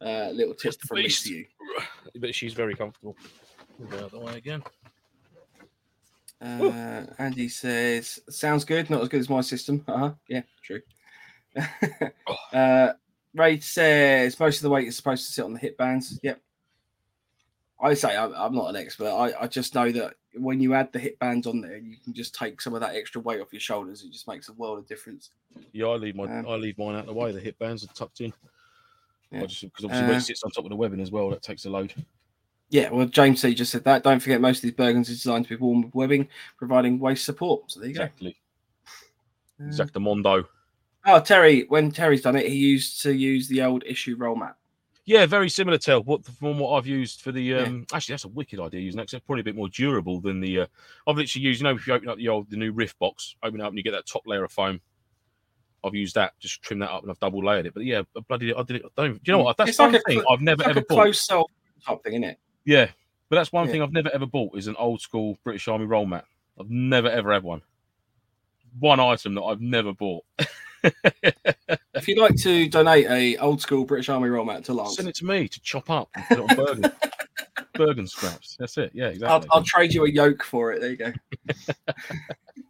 Uh, 0.00 0.30
little 0.32 0.54
tip 0.54 0.74
from 0.80 0.96
me 0.98 1.08
to 1.08 1.32
you. 1.32 1.46
but 2.16 2.34
she's 2.34 2.54
very 2.54 2.74
comfortable. 2.74 3.16
Move 3.78 3.94
out 3.94 4.00
of 4.00 4.10
the 4.10 4.18
way 4.18 4.36
again. 4.36 4.64
Uh, 6.42 7.06
Andy 7.18 7.48
says, 7.48 8.20
"Sounds 8.28 8.64
good. 8.64 8.90
Not 8.90 9.02
as 9.02 9.08
good 9.08 9.20
as 9.20 9.30
my 9.30 9.40
system." 9.40 9.84
Uh 9.86 9.98
huh. 9.98 10.12
Yeah, 10.28 10.42
true. 10.62 10.80
uh, 12.52 12.92
Ray 13.34 13.60
says 13.60 14.38
most 14.40 14.56
of 14.56 14.62
the 14.62 14.70
weight 14.70 14.88
is 14.88 14.96
supposed 14.96 15.26
to 15.26 15.32
sit 15.32 15.44
on 15.44 15.52
the 15.52 15.58
hip 15.58 15.76
bands. 15.76 16.18
Yep. 16.22 16.40
I 17.80 17.94
say 17.94 18.16
I'm, 18.16 18.32
I'm 18.34 18.54
not 18.54 18.70
an 18.70 18.76
expert. 18.76 19.08
I, 19.08 19.32
I 19.42 19.46
just 19.48 19.74
know 19.74 19.90
that 19.92 20.14
when 20.34 20.60
you 20.60 20.74
add 20.74 20.92
the 20.92 20.98
hip 20.98 21.18
bands 21.18 21.46
on 21.46 21.60
there, 21.60 21.78
you 21.78 21.96
can 22.02 22.12
just 22.12 22.34
take 22.34 22.60
some 22.60 22.74
of 22.74 22.80
that 22.80 22.94
extra 22.94 23.20
weight 23.20 23.40
off 23.40 23.52
your 23.52 23.60
shoulders. 23.60 24.02
It 24.02 24.12
just 24.12 24.28
makes 24.28 24.48
a 24.48 24.52
world 24.52 24.78
of 24.78 24.86
difference. 24.86 25.30
Yeah, 25.72 25.86
I 25.86 25.96
leave 25.96 26.14
my 26.14 26.24
Um, 26.24 26.46
I 26.48 26.54
leave 26.54 26.78
mine 26.78 26.94
out 26.94 27.00
of 27.00 27.06
the 27.06 27.12
way. 27.12 27.32
The 27.32 27.40
hip 27.40 27.58
bands 27.58 27.84
are 27.84 27.88
tucked 27.88 28.20
in. 28.20 28.32
Yeah. 29.30 29.40
because 29.40 29.64
obviously 29.64 30.02
when 30.02 30.14
Uh, 30.14 30.18
it 30.18 30.20
sits 30.20 30.42
on 30.44 30.50
top 30.50 30.64
of 30.64 30.70
the 30.70 30.76
webbing 30.76 31.00
as 31.00 31.10
well, 31.10 31.30
that 31.30 31.42
takes 31.42 31.64
a 31.64 31.70
load. 31.70 31.92
Yeah, 32.72 32.88
well, 32.88 33.04
James 33.04 33.42
C 33.42 33.54
just 33.54 33.70
said 33.70 33.84
that. 33.84 34.02
Don't 34.02 34.18
forget, 34.18 34.40
most 34.40 34.58
of 34.58 34.62
these 34.62 34.72
Bergens 34.72 35.02
are 35.02 35.12
designed 35.12 35.44
to 35.46 35.50
be 35.50 35.62
worn 35.62 35.82
with 35.82 35.94
webbing, 35.94 36.26
providing 36.56 36.98
waist 36.98 37.22
support. 37.26 37.70
So 37.70 37.80
there 37.80 37.88
you 37.90 37.90
Exactly. 37.90 38.36
go. 39.58 39.66
Uh, 39.66 39.68
Exactamondo. 39.68 40.44
Oh, 41.04 41.20
Terry, 41.20 41.66
when 41.68 41.90
Terry's 41.90 42.22
done 42.22 42.34
it, 42.36 42.46
he 42.48 42.54
used 42.56 43.02
to 43.02 43.12
use 43.12 43.46
the 43.46 43.60
old 43.62 43.84
issue 43.84 44.16
roll 44.16 44.36
mat. 44.36 44.56
Yeah, 45.04 45.26
very 45.26 45.50
similar 45.50 45.76
to 45.78 46.00
what 46.00 46.24
from 46.24 46.58
what 46.58 46.78
I've 46.78 46.86
used 46.86 47.20
for 47.20 47.30
the. 47.30 47.42
Yeah. 47.42 47.58
Um, 47.64 47.84
Actually, 47.92 48.14
that's 48.14 48.24
a 48.24 48.28
wicked 48.28 48.58
idea 48.58 48.80
using 48.80 48.96
that. 48.98 49.08
'cause 49.08 49.14
it's 49.14 49.26
probably 49.26 49.40
a 49.42 49.44
bit 49.44 49.56
more 49.56 49.68
durable 49.68 50.20
than 50.22 50.40
the. 50.40 50.60
Uh, 50.60 50.66
I've 51.06 51.16
literally 51.18 51.44
used. 51.44 51.60
You 51.60 51.64
know, 51.64 51.74
if 51.74 51.86
you 51.86 51.92
open 51.92 52.08
up 52.08 52.16
the 52.16 52.28
old 52.28 52.48
the 52.48 52.56
new 52.56 52.72
Rift 52.72 52.98
box, 52.98 53.36
open 53.42 53.60
it 53.60 53.64
up 53.64 53.68
and 53.70 53.76
you 53.76 53.82
get 53.84 53.90
that 53.90 54.06
top 54.06 54.22
layer 54.26 54.44
of 54.44 54.52
foam. 54.52 54.80
I've 55.84 55.94
used 55.96 56.14
that, 56.14 56.32
just 56.38 56.62
trim 56.62 56.78
that 56.78 56.90
up, 56.90 57.02
and 57.02 57.10
I've 57.10 57.18
double 57.18 57.44
layered 57.44 57.66
it. 57.66 57.74
But 57.74 57.84
yeah, 57.84 58.02
bloody, 58.28 58.54
I 58.54 58.62
did 58.62 58.76
it. 58.76 58.82
I 58.86 59.02
don't. 59.02 59.14
Do 59.22 59.32
you 59.32 59.36
know 59.36 59.42
what? 59.44 59.56
That's 59.58 59.70
It's 59.70 59.78
like 59.80 59.88
one 59.88 59.94
a 59.96 60.00
thing 60.06 60.20
cl- 60.20 60.32
I've 60.32 60.40
never 60.40 60.62
like 60.62 60.70
ever 60.70 60.80
bought. 60.88 60.94
close 60.94 61.20
cell 61.26 61.50
type 61.84 62.02
thing, 62.04 62.12
isn't 62.14 62.24
it? 62.24 62.38
Yeah, 62.64 62.90
but 63.28 63.36
that's 63.36 63.52
one 63.52 63.66
Yeah. 63.66 63.72
thing 63.72 63.82
I've 63.82 63.92
never 63.92 64.10
ever 64.14 64.26
bought 64.26 64.56
is 64.56 64.66
an 64.66 64.76
old 64.76 65.00
school 65.00 65.38
British 65.44 65.68
Army 65.68 65.86
roll 65.86 66.06
mat. 66.06 66.24
I've 66.58 66.70
never 66.70 67.08
ever 67.08 67.32
had 67.32 67.42
one. 67.42 67.62
one 68.78 69.00
item 69.00 69.34
that 69.34 69.42
I've 69.42 69.60
never 69.60 69.92
bought. 69.92 70.24
if 70.82 72.08
you'd 72.08 72.18
like 72.18 72.36
to 72.36 72.68
donate 72.68 73.06
a 73.06 73.36
old 73.38 73.60
school 73.60 73.84
British 73.84 74.08
Army 74.08 74.28
roll 74.28 74.44
mat 74.44 74.64
to 74.64 74.72
Lance, 74.74 74.96
Send 74.96 75.08
it 75.08 75.14
to 75.16 75.24
me 75.24 75.48
to 75.48 75.60
chop 75.60 75.90
up 75.90 76.08
and 76.14 76.24
put 76.26 76.38
on 76.40 76.56
Bergen. 76.56 76.92
Bergen 77.74 78.06
scraps. 78.06 78.56
That's 78.58 78.78
it. 78.78 78.90
Yeah, 78.94 79.06
I'll, 79.06 79.10
exactly. 79.12 79.48
I'll 79.52 79.62
trade 79.62 79.92
you 79.94 80.04
a 80.04 80.10
yoke 80.10 80.42
for 80.42 80.72
it. 80.72 80.80
There 80.80 80.90
you 80.90 80.96
go. 80.96 81.12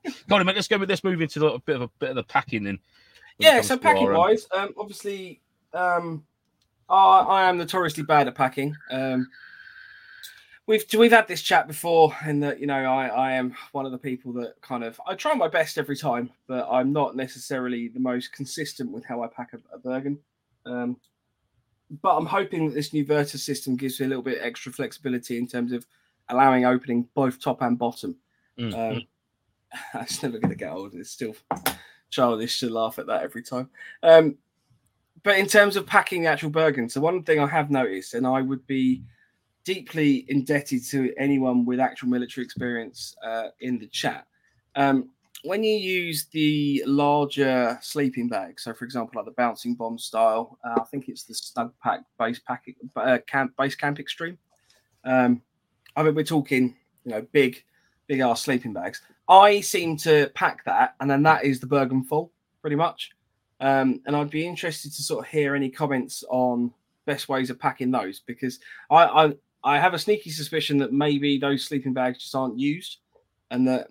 Go 0.28 0.36
on, 0.36 0.44
mate. 0.46 0.56
Let's 0.56 0.68
go. 0.68 0.78
with 0.78 0.88
Let's 0.88 1.04
move 1.04 1.20
into 1.20 1.46
a 1.46 1.58
bit 1.60 1.76
of 1.76 1.82
a 1.82 1.90
bit 1.98 2.10
of 2.10 2.16
the 2.16 2.24
packing 2.24 2.64
then. 2.64 2.78
Yeah, 3.38 3.60
so 3.60 3.76
packing 3.78 4.08
um, 4.08 4.14
wise, 4.14 4.46
um, 4.54 4.74
obviously, 4.76 5.40
um, 5.72 6.24
I, 6.88 7.20
I 7.20 7.48
am 7.48 7.58
notoriously 7.58 8.02
bad 8.02 8.28
at 8.28 8.34
packing. 8.34 8.74
Um, 8.90 9.28
we've 10.66 10.84
we've 10.96 11.12
had 11.12 11.28
this 11.28 11.42
chat 11.42 11.66
before, 11.66 12.14
and 12.24 12.42
that 12.42 12.60
you 12.60 12.66
know, 12.66 12.84
I 12.84 13.06
I 13.06 13.32
am 13.32 13.54
one 13.72 13.86
of 13.86 13.92
the 13.92 13.98
people 13.98 14.32
that 14.34 14.60
kind 14.62 14.84
of 14.84 15.00
I 15.06 15.14
try 15.14 15.34
my 15.34 15.48
best 15.48 15.78
every 15.78 15.96
time, 15.96 16.30
but 16.46 16.68
I'm 16.70 16.92
not 16.92 17.16
necessarily 17.16 17.88
the 17.88 18.00
most 18.00 18.32
consistent 18.32 18.90
with 18.90 19.04
how 19.04 19.22
I 19.22 19.26
pack 19.26 19.52
a, 19.52 19.74
a 19.74 19.78
Bergen. 19.78 20.18
Um, 20.64 20.96
but 22.00 22.16
I'm 22.16 22.26
hoping 22.26 22.68
that 22.68 22.74
this 22.74 22.92
new 22.92 23.04
Virtus 23.04 23.42
system 23.42 23.76
gives 23.76 24.00
me 24.00 24.06
a 24.06 24.08
little 24.08 24.22
bit 24.22 24.38
extra 24.40 24.72
flexibility 24.72 25.36
in 25.36 25.46
terms 25.46 25.72
of 25.72 25.86
allowing 26.28 26.64
opening 26.64 27.08
both 27.14 27.40
top 27.40 27.60
and 27.62 27.78
bottom. 27.78 28.16
Mm, 28.58 28.74
Um, 28.94 29.02
that's 29.92 30.22
never 30.22 30.38
going 30.38 30.50
to 30.52 30.56
get 30.56 30.72
old. 30.72 30.94
It's 30.94 31.10
still 31.10 31.34
childish 32.10 32.60
to 32.60 32.70
laugh 32.70 32.98
at 32.98 33.06
that 33.06 33.22
every 33.22 33.42
time. 33.42 33.68
Um, 34.02 34.36
but 35.22 35.38
in 35.38 35.46
terms 35.46 35.76
of 35.76 35.86
packing 35.86 36.22
the 36.22 36.28
actual 36.28 36.50
Bergen, 36.50 36.88
so 36.88 37.00
one 37.00 37.22
thing 37.22 37.38
I 37.38 37.46
have 37.46 37.70
noticed, 37.70 38.14
and 38.14 38.26
I 38.26 38.40
would 38.40 38.66
be 38.66 39.02
deeply 39.64 40.24
indebted 40.28 40.84
to 40.84 41.12
anyone 41.16 41.64
with 41.64 41.80
actual 41.80 42.08
military 42.08 42.44
experience 42.44 43.16
uh, 43.24 43.48
in 43.60 43.78
the 43.78 43.86
chat. 43.86 44.26
Um, 44.74 45.10
when 45.44 45.64
you 45.64 45.76
use 45.76 46.26
the 46.26 46.84
larger 46.86 47.78
sleeping 47.82 48.28
bag, 48.28 48.60
so 48.60 48.72
for 48.72 48.84
example, 48.84 49.20
like 49.20 49.24
the 49.24 49.32
bouncing 49.32 49.74
bomb 49.74 49.98
style, 49.98 50.58
uh, 50.64 50.80
I 50.80 50.84
think 50.84 51.08
it's 51.08 51.24
the 51.24 51.34
snug 51.34 51.72
pack 51.82 52.00
base 52.18 52.38
pack 52.38 52.64
uh, 52.96 53.18
camp 53.26 53.52
base 53.56 53.74
camp 53.74 53.98
extreme. 53.98 54.38
Um, 55.04 55.42
I 55.96 56.02
mean, 56.04 56.14
we're 56.14 56.24
talking, 56.24 56.76
you 57.04 57.10
know, 57.10 57.26
big, 57.32 57.62
big 58.06 58.20
ass 58.20 58.42
sleeping 58.42 58.72
bags. 58.72 59.02
I 59.28 59.60
seem 59.60 59.96
to 59.98 60.30
pack 60.34 60.64
that, 60.64 60.94
and 61.00 61.10
then 61.10 61.22
that 61.24 61.44
is 61.44 61.58
the 61.58 61.66
Bergen 61.66 62.04
full, 62.04 62.30
pretty 62.60 62.76
much. 62.76 63.10
Um, 63.60 64.00
and 64.06 64.16
I'd 64.16 64.30
be 64.30 64.46
interested 64.46 64.92
to 64.92 65.02
sort 65.02 65.24
of 65.24 65.30
hear 65.30 65.54
any 65.54 65.70
comments 65.70 66.24
on 66.28 66.72
best 67.04 67.28
ways 67.28 67.50
of 67.50 67.58
packing 67.58 67.90
those 67.90 68.20
because 68.20 68.60
I, 68.90 69.04
I 69.04 69.32
I 69.64 69.78
have 69.78 69.94
a 69.94 69.98
sneaky 69.98 70.30
suspicion 70.30 70.78
that 70.78 70.92
maybe 70.92 71.38
those 71.38 71.64
sleeping 71.64 71.92
bags 71.92 72.18
just 72.18 72.34
aren't 72.34 72.58
used, 72.58 72.98
and 73.50 73.66
that 73.68 73.88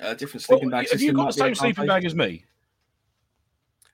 uh, 0.00 0.14
different 0.14 0.42
sleeping 0.42 0.70
Well, 0.70 0.82
bag 0.82 0.90
have 0.90 1.00
you 1.00 1.12
got 1.12 1.26
the 1.26 1.32
same 1.32 1.54
sleeping 1.54 1.86
bag 1.86 2.04
as 2.04 2.14
me? 2.14 2.44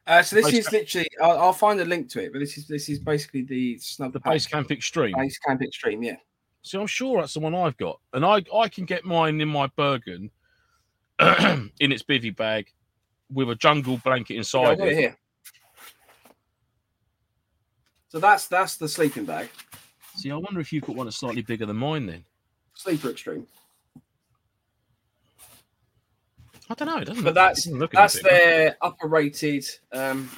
Uh, 0.07 0.23
so 0.23 0.35
this 0.35 0.53
is 0.53 0.67
camp- 0.67 0.73
literally. 0.73 1.09
I'll, 1.23 1.39
I'll 1.39 1.53
find 1.53 1.79
a 1.81 1.85
link 1.85 2.09
to 2.11 2.25
it, 2.25 2.33
but 2.33 2.41
this 2.41 2.59
is 2.59 2.67
this 2.67 2.89
is 2.89 2.99
basically 2.99 3.43
the 3.43 3.79
snug 3.79 4.13
The 4.13 4.21
base 4.21 4.47
camp 4.47 4.71
extreme. 4.73 5.15
base 5.17 5.39
camp 5.39 5.63
extreme. 5.63 6.03
Yeah. 6.03 6.17
See, 6.63 6.79
I'm 6.79 6.87
sure 6.89 7.21
that's 7.21 7.35
the 7.35 7.41
one 7.41 7.55
I've 7.55 7.77
got, 7.77 8.01
and 8.13 8.25
I 8.25 8.43
I 8.55 8.69
can 8.69 8.85
get 8.85 9.05
mine 9.05 9.41
in 9.41 9.49
my 9.49 9.69
Bergen 9.77 10.31
in 11.21 11.71
its 11.93 12.03
bivy 12.03 12.35
bag 12.35 12.67
with 13.31 13.49
a 13.51 13.55
jungle 13.55 13.99
blanket 13.99 14.35
inside 14.37 14.81
it 14.81 14.89
it. 14.89 14.97
here. 14.97 15.17
So 18.09 18.19
that's 18.19 18.47
that's 18.49 18.77
the 18.77 18.89
sleeping 18.89 19.25
bag, 19.25 19.49
See, 20.15 20.31
I 20.31 20.37
wonder 20.37 20.61
if 20.61 20.73
you've 20.73 20.85
got 20.85 20.97
one 20.97 21.07
that's 21.07 21.17
slightly 21.17 21.43
bigger 21.43 21.67
than 21.67 21.77
mine. 21.77 22.07
Then 22.07 22.25
sleeper 22.75 23.11
extreme. 23.11 23.47
I 26.71 26.75
don't 26.75 26.89
know. 26.89 26.99
It 26.99 27.07
doesn't. 27.07 27.25
But 27.25 27.35
that's 27.35 27.65
doesn't 27.65 27.93
that's 27.93 28.23
their 28.23 28.77
upper 28.81 29.09
rated. 29.09 29.65
Um, 29.93 30.31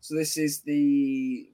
so 0.00 0.14
this 0.14 0.38
is 0.38 0.60
the 0.60 1.48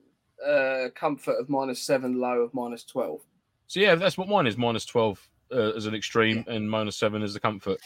uh, 0.45 0.89
comfort 0.95 1.39
of 1.39 1.49
minus 1.49 1.81
seven, 1.81 2.19
low 2.19 2.41
of 2.41 2.53
minus 2.53 2.83
twelve. 2.83 3.21
So 3.67 3.79
yeah, 3.79 3.95
that's 3.95 4.17
what 4.17 4.27
mine 4.27 4.47
is. 4.47 4.57
Minus 4.57 4.85
twelve 4.85 5.25
uh, 5.51 5.71
as 5.71 5.85
an 5.85 5.95
extreme, 5.95 6.45
and 6.47 6.69
minus 6.69 6.97
seven 6.97 7.23
as 7.23 7.33
the 7.33 7.39
comfort. 7.39 7.79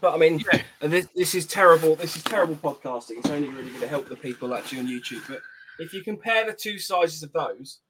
But 0.00 0.14
I 0.14 0.16
mean, 0.16 0.42
and 0.80 0.92
this 0.92 1.06
this 1.14 1.34
is 1.34 1.46
terrible. 1.46 1.96
This 1.96 2.16
is 2.16 2.22
terrible 2.22 2.56
podcasting. 2.56 3.18
It's 3.18 3.30
only 3.30 3.48
really 3.48 3.70
going 3.70 3.80
to 3.82 3.88
help 3.88 4.08
the 4.08 4.16
people 4.16 4.54
actually 4.54 4.80
on 4.80 4.86
YouTube. 4.86 5.22
But 5.28 5.40
if 5.78 5.92
you 5.92 6.02
compare 6.02 6.46
the 6.46 6.52
two 6.52 6.78
sizes 6.78 7.22
of 7.22 7.32
those, 7.32 7.80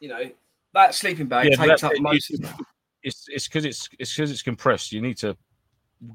you 0.00 0.08
know 0.08 0.22
that 0.74 0.94
sleeping 0.94 1.26
bag 1.26 1.48
Yeah, 1.50 1.56
takes 1.56 1.82
up 1.82 1.92
it- 1.92 2.02
most. 2.02 2.30
it's 2.30 2.48
it's 3.02 3.26
it's 3.28 3.48
because 3.48 3.64
it's 3.64 3.88
it's 3.98 4.14
because 4.14 4.30
it's 4.30 4.42
compressed. 4.42 4.92
You 4.92 5.00
need 5.00 5.16
to 5.18 5.36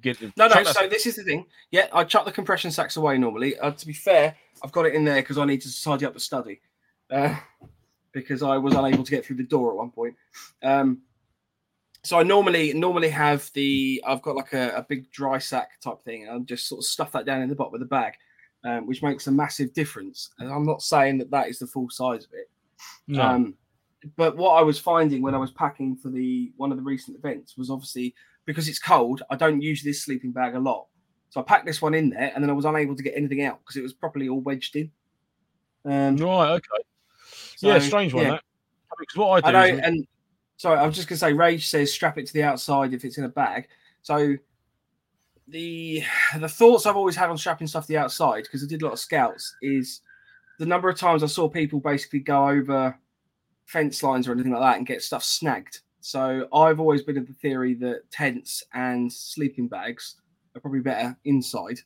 get 0.01 0.19
the 0.19 0.31
No, 0.37 0.47
no. 0.47 0.53
chuck 0.55 0.63
that- 0.65 0.75
So 0.75 0.87
this 0.87 1.05
is 1.05 1.15
the 1.15 1.23
thing. 1.23 1.45
Yeah, 1.71 1.87
I 1.93 2.03
chuck 2.03 2.25
the 2.25 2.31
compression 2.31 2.71
sacks 2.71 2.95
away 2.97 3.17
normally. 3.17 3.57
Uh, 3.59 3.71
to 3.71 3.87
be 3.87 3.93
fair, 3.93 4.35
I've 4.63 4.71
got 4.71 4.85
it 4.85 4.93
in 4.93 5.03
there 5.03 5.21
because 5.21 5.37
I 5.37 5.45
need 5.45 5.61
to 5.61 5.81
tidy 5.83 6.05
up 6.05 6.13
the 6.13 6.19
study, 6.19 6.61
uh, 7.09 7.35
because 8.11 8.43
I 8.43 8.57
was 8.57 8.73
unable 8.75 9.03
to 9.03 9.11
get 9.11 9.25
through 9.25 9.37
the 9.37 9.43
door 9.43 9.71
at 9.71 9.77
one 9.77 9.91
point. 9.91 10.15
Um, 10.61 11.01
so 12.03 12.19
I 12.19 12.23
normally 12.23 12.73
normally 12.73 13.09
have 13.09 13.49
the 13.53 14.03
I've 14.05 14.21
got 14.21 14.35
like 14.35 14.53
a, 14.53 14.69
a 14.75 14.83
big 14.87 15.09
dry 15.11 15.37
sack 15.37 15.79
type 15.81 16.01
thing, 16.03 16.23
and 16.23 16.31
I'll 16.31 16.39
just 16.41 16.67
sort 16.67 16.79
of 16.79 16.85
stuff 16.85 17.11
that 17.13 17.25
down 17.25 17.41
in 17.41 17.49
the 17.49 17.55
bottom 17.55 17.73
of 17.73 17.79
the 17.79 17.85
bag, 17.85 18.13
um, 18.65 18.87
which 18.87 19.01
makes 19.01 19.27
a 19.27 19.31
massive 19.31 19.73
difference. 19.73 20.29
And 20.39 20.51
I'm 20.51 20.65
not 20.65 20.81
saying 20.81 21.17
that 21.19 21.31
that 21.31 21.47
is 21.49 21.59
the 21.59 21.67
full 21.67 21.89
size 21.89 22.25
of 22.25 22.33
it. 22.33 22.49
no. 23.07 23.21
Um, 23.21 23.55
but 24.15 24.37
what 24.37 24.51
I 24.51 24.61
was 24.61 24.79
finding 24.79 25.21
when 25.21 25.35
I 25.35 25.37
was 25.37 25.51
packing 25.51 25.95
for 25.95 26.09
the 26.09 26.51
one 26.57 26.71
of 26.71 26.77
the 26.77 26.83
recent 26.83 27.17
events 27.17 27.57
was 27.57 27.69
obviously 27.69 28.13
because 28.45 28.67
it's 28.67 28.79
cold, 28.79 29.21
I 29.29 29.35
don't 29.35 29.61
use 29.61 29.83
this 29.83 30.03
sleeping 30.03 30.31
bag 30.31 30.55
a 30.55 30.59
lot. 30.59 30.87
So 31.29 31.39
I 31.39 31.43
packed 31.43 31.65
this 31.65 31.81
one 31.81 31.93
in 31.93 32.09
there, 32.11 32.31
and 32.33 32.43
then 32.43 32.49
I 32.49 32.53
was 32.53 32.65
unable 32.65 32.95
to 32.95 33.03
get 33.03 33.13
anything 33.15 33.43
out 33.43 33.59
because 33.59 33.75
it 33.75 33.81
was 33.81 33.93
properly 33.93 34.29
all 34.29 34.41
wedged 34.41 34.75
in. 34.75 34.91
Um, 35.85 36.17
right. 36.17 36.51
Okay. 36.51 36.83
yeah, 37.61 37.79
strange 37.79 38.13
one 38.13 38.23
yeah. 38.23 38.29
that. 38.31 38.43
Because 38.99 39.17
what 39.17 39.43
I 39.43 39.47
I 39.47 39.51
do 39.51 39.57
know, 39.57 39.77
is 39.77 39.85
and 39.85 40.07
sorry, 40.57 40.79
I 40.79 40.85
was 40.85 40.95
just 40.95 41.07
gonna 41.07 41.17
say, 41.17 41.33
Rage 41.33 41.67
says 41.67 41.91
strap 41.91 42.17
it 42.17 42.27
to 42.27 42.33
the 42.33 42.43
outside 42.43 42.93
if 42.93 43.03
it's 43.03 43.17
in 43.17 43.23
a 43.23 43.29
bag. 43.29 43.67
So 44.03 44.35
the 45.47 46.03
the 46.39 46.49
thoughts 46.49 46.85
I've 46.85 46.95
always 46.95 47.15
had 47.15 47.29
on 47.29 47.37
strapping 47.37 47.67
stuff 47.67 47.85
to 47.85 47.93
the 47.93 47.97
outside 47.97 48.43
because 48.43 48.63
I 48.63 48.67
did 48.67 48.81
a 48.81 48.85
lot 48.85 48.93
of 48.93 48.99
scouts 48.99 49.55
is 49.61 50.01
the 50.59 50.65
number 50.65 50.87
of 50.87 50.97
times 50.97 51.23
I 51.23 51.27
saw 51.27 51.49
people 51.49 51.79
basically 51.79 52.19
go 52.19 52.47
over 52.47 52.97
fence 53.65 54.03
lines 54.03 54.27
or 54.27 54.31
anything 54.33 54.51
like 54.51 54.61
that 54.61 54.77
and 54.77 54.87
get 54.87 55.01
stuff 55.01 55.23
snagged. 55.23 55.79
So 56.01 56.47
I've 56.53 56.79
always 56.79 57.01
been 57.03 57.17
of 57.17 57.27
the 57.27 57.33
theory 57.33 57.73
that 57.75 58.09
tents 58.11 58.63
and 58.73 59.11
sleeping 59.11 59.67
bags 59.67 60.15
are 60.55 60.59
probably 60.59 60.81
better 60.81 61.17
inside 61.23 61.79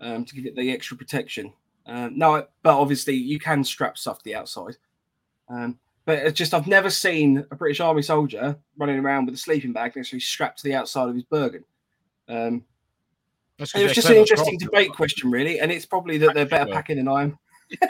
um, 0.00 0.24
to 0.24 0.34
give 0.34 0.46
it 0.46 0.56
the 0.56 0.70
extra 0.72 0.96
protection. 0.96 1.52
Um, 1.86 2.16
no, 2.16 2.46
but 2.62 2.78
obviously 2.78 3.14
you 3.14 3.38
can 3.38 3.64
strap 3.64 3.98
stuff 3.98 4.18
to 4.18 4.24
the 4.24 4.34
outside. 4.34 4.76
Um, 5.48 5.78
but 6.06 6.18
it's 6.18 6.38
just 6.38 6.54
I've 6.54 6.66
never 6.66 6.90
seen 6.90 7.44
a 7.50 7.56
British 7.56 7.80
Army 7.80 8.02
soldier 8.02 8.56
running 8.78 8.98
around 8.98 9.26
with 9.26 9.34
a 9.34 9.38
sleeping 9.38 9.72
bag 9.72 9.94
necessarily 9.94 10.20
strapped 10.20 10.58
to 10.58 10.64
the 10.64 10.74
outside 10.74 11.08
of 11.08 11.14
his 11.14 11.24
Bergen. 11.24 11.64
Um, 12.28 12.64
that's 13.58 13.72
'cause 13.72 13.80
and 13.80 13.82
it 13.82 13.88
was 13.88 13.94
just 13.94 14.08
an 14.08 14.16
interesting 14.16 14.58
debate 14.58 14.92
question, 14.92 15.30
really, 15.30 15.60
and 15.60 15.70
it's 15.70 15.84
probably 15.86 16.16
that 16.18 16.34
they're 16.34 16.46
better 16.46 16.64
packing 16.72 16.96
than 16.96 17.08
I 17.08 17.24
am. 17.24 17.38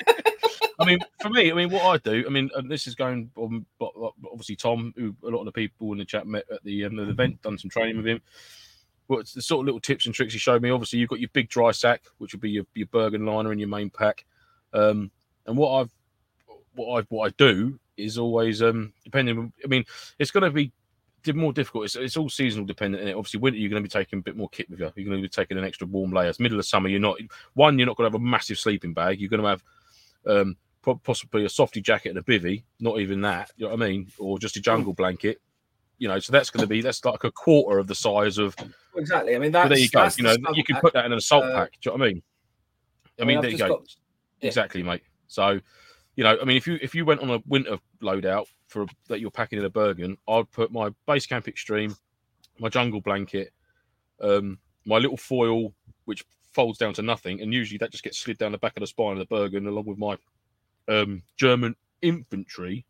I 0.81 0.87
mean, 0.87 0.99
for 1.21 1.29
me, 1.29 1.51
I 1.51 1.55
mean, 1.55 1.71
what 1.71 1.85
I 1.85 1.99
do, 1.99 2.25
I 2.27 2.31
mean, 2.31 2.51
and 2.55 2.71
this 2.71 2.87
is 2.87 2.95
going 2.95 3.31
on, 3.37 3.67
but 3.79 3.93
but 3.95 4.13
obviously 4.31 4.57
Tom, 4.57 4.95
who 4.97 5.15
a 5.25 5.29
lot 5.29 5.41
of 5.41 5.45
the 5.45 5.53
people 5.53 5.93
in 5.93 5.99
the 5.99 6.05
chat 6.05 6.27
met 6.27 6.45
at 6.51 6.65
the, 6.65 6.87
um, 6.87 6.97
the 6.97 7.09
event, 7.09 7.43
done 7.43 7.59
some 7.59 7.71
training 7.71 7.99
with 7.99 8.07
him. 8.07 8.21
But 9.09 9.27
the 9.27 9.43
sort 9.43 9.61
of 9.61 9.67
little 9.67 9.81
tips 9.81 10.07
and 10.07 10.15
tricks 10.15 10.33
he 10.33 10.39
showed 10.39 10.63
me. 10.63 10.71
Obviously, 10.71 10.99
you've 10.99 11.11
got 11.11 11.21
your 11.21 11.31
big 11.33 11.49
dry 11.49 11.73
sack, 11.73 12.03
which 12.19 12.33
would 12.33 12.41
be 12.41 12.51
your, 12.51 12.65
your 12.75 12.87
Bergen 12.87 13.27
liner 13.27 13.51
and 13.51 13.61
your 13.61 13.69
main 13.69 13.91
pack. 13.91 14.25
Um, 14.73 15.11
and 15.47 15.57
what 15.57 15.81
I've 15.81 15.91
what 16.75 17.01
I 17.01 17.07
what 17.09 17.27
I 17.27 17.35
do 17.37 17.79
is 17.97 18.17
always 18.19 18.63
um 18.63 18.93
depending. 19.05 19.53
I 19.65 19.67
mean, 19.67 19.85
it's 20.19 20.31
going 20.31 20.45
to 20.45 20.51
be 20.51 20.73
more 21.35 21.53
difficult. 21.53 21.85
It's, 21.85 21.97
it's 21.97 22.17
all 22.17 22.29
seasonal 22.29 22.67
dependent. 22.67 23.03
And 23.03 23.15
obviously, 23.15 23.41
winter 23.41 23.59
you're 23.59 23.69
going 23.69 23.83
to 23.83 23.87
be 23.87 23.93
taking 23.93 24.21
a 24.21 24.23
bit 24.23 24.37
more 24.37 24.49
kit 24.49 24.71
with 24.71 24.81
you. 24.81 24.93
You're 24.95 25.11
going 25.11 25.19
to 25.21 25.23
be 25.23 25.29
taking 25.29 25.59
an 25.59 25.65
extra 25.65 25.87
warm 25.87 26.13
layer. 26.13 26.29
It's 26.29 26.41
middle 26.41 26.59
of 26.59 26.65
summer. 26.65 26.89
You're 26.89 27.01
not 27.01 27.19
one. 27.55 27.79
You're 27.79 27.87
not 27.87 27.97
going 27.97 28.11
to 28.11 28.17
have 28.17 28.23
a 28.23 28.25
massive 28.25 28.59
sleeping 28.59 28.95
bag. 28.95 29.21
You're 29.21 29.29
going 29.29 29.43
to 29.43 29.49
have 29.49 29.63
um, 30.27 30.57
possibly 30.83 31.45
a 31.45 31.49
softy 31.49 31.81
jacket 31.81 32.11
and 32.11 32.19
a 32.19 32.23
bivvy. 32.23 32.65
Not 32.81 33.01
even 33.01 33.21
that. 33.23 33.51
You 33.57 33.67
know 33.67 33.75
what 33.75 33.83
I 33.83 33.89
mean? 33.89 34.09
Or 34.19 34.39
just 34.39 34.57
a 34.57 34.61
jungle 34.61 34.93
blanket. 34.93 35.41
You 35.99 36.09
know, 36.09 36.19
so 36.19 36.33
that's 36.33 36.49
going 36.51 36.63
to 36.63 36.67
be 36.67 36.81
that's 36.81 37.05
like 37.05 37.25
a 37.25 37.31
quarter 37.31 37.79
of 37.79 37.87
the 37.87 37.95
size 37.95 38.39
of. 38.39 38.57
Exactly. 38.97 39.37
I 39.37 39.39
mean, 39.39 39.53
that's 39.53 39.69
there 39.69 39.79
you 39.79 39.89
go. 39.91 40.09
You 40.17 40.25
know, 40.25 40.37
you 40.55 40.65
can 40.65 40.75
pack. 40.77 40.83
put 40.83 40.93
that 40.95 41.05
in 41.05 41.13
an 41.13 41.19
assault 41.19 41.45
Uh, 41.45 41.55
pack. 41.55 41.73
Do 41.73 41.79
you 41.91 41.91
know 41.91 41.99
what 42.03 42.09
I 42.09 42.13
mean? 42.13 42.23
I 43.19 43.23
I 43.23 43.25
mean, 43.25 43.29
mean, 43.29 43.37
I've 43.39 43.43
there 43.43 43.51
you 43.51 43.59
go. 43.59 43.69
got- 43.69 43.97
yeah. 44.41 44.47
Exactly, 44.49 44.83
mate. 44.83 45.03
So, 45.27 45.61
you 46.17 46.25
know, 46.25 46.39
I 46.41 46.45
mean, 46.47 46.57
if 46.57 46.67
you 46.67 46.79
if 46.81 46.95
you 46.95 47.05
went 47.05 47.21
on 47.21 47.31
a 47.31 47.43
winter 47.47 47.79
loadout 48.03 48.47
for 48.69 48.87
that 49.09 49.21
you're 49.21 49.31
packing 49.31 49.59
in 49.59 49.65
a 49.67 49.71
Bergen, 49.71 50.17
I'd 50.27 50.51
put 50.51 50.73
my 50.73 50.89
base 51.07 51.27
camp 51.27 51.47
extreme, 51.47 51.95
my 52.59 52.71
jungle 52.71 53.03
blanket, 53.03 53.53
um, 54.23 54.59
my 54.87 54.97
little 54.97 55.19
foil, 55.19 55.75
which 56.07 56.25
folds 56.55 56.79
down 56.79 56.95
to 56.95 57.03
nothing, 57.03 57.43
and 57.43 57.53
usually 57.53 57.77
that 57.79 57.91
just 57.93 58.03
gets 58.03 58.19
slid 58.19 58.39
down 58.39 58.53
the 58.53 58.59
back 58.59 58.73
of 58.77 58.81
the 58.81 58.87
spine 58.87 59.13
of 59.13 59.19
the 59.19 59.27
Bergen, 59.27 59.67
along 59.67 59.85
with 59.85 59.99
my 59.99 60.17
um, 60.89 61.23
German 61.37 61.75
infantry, 62.03 62.85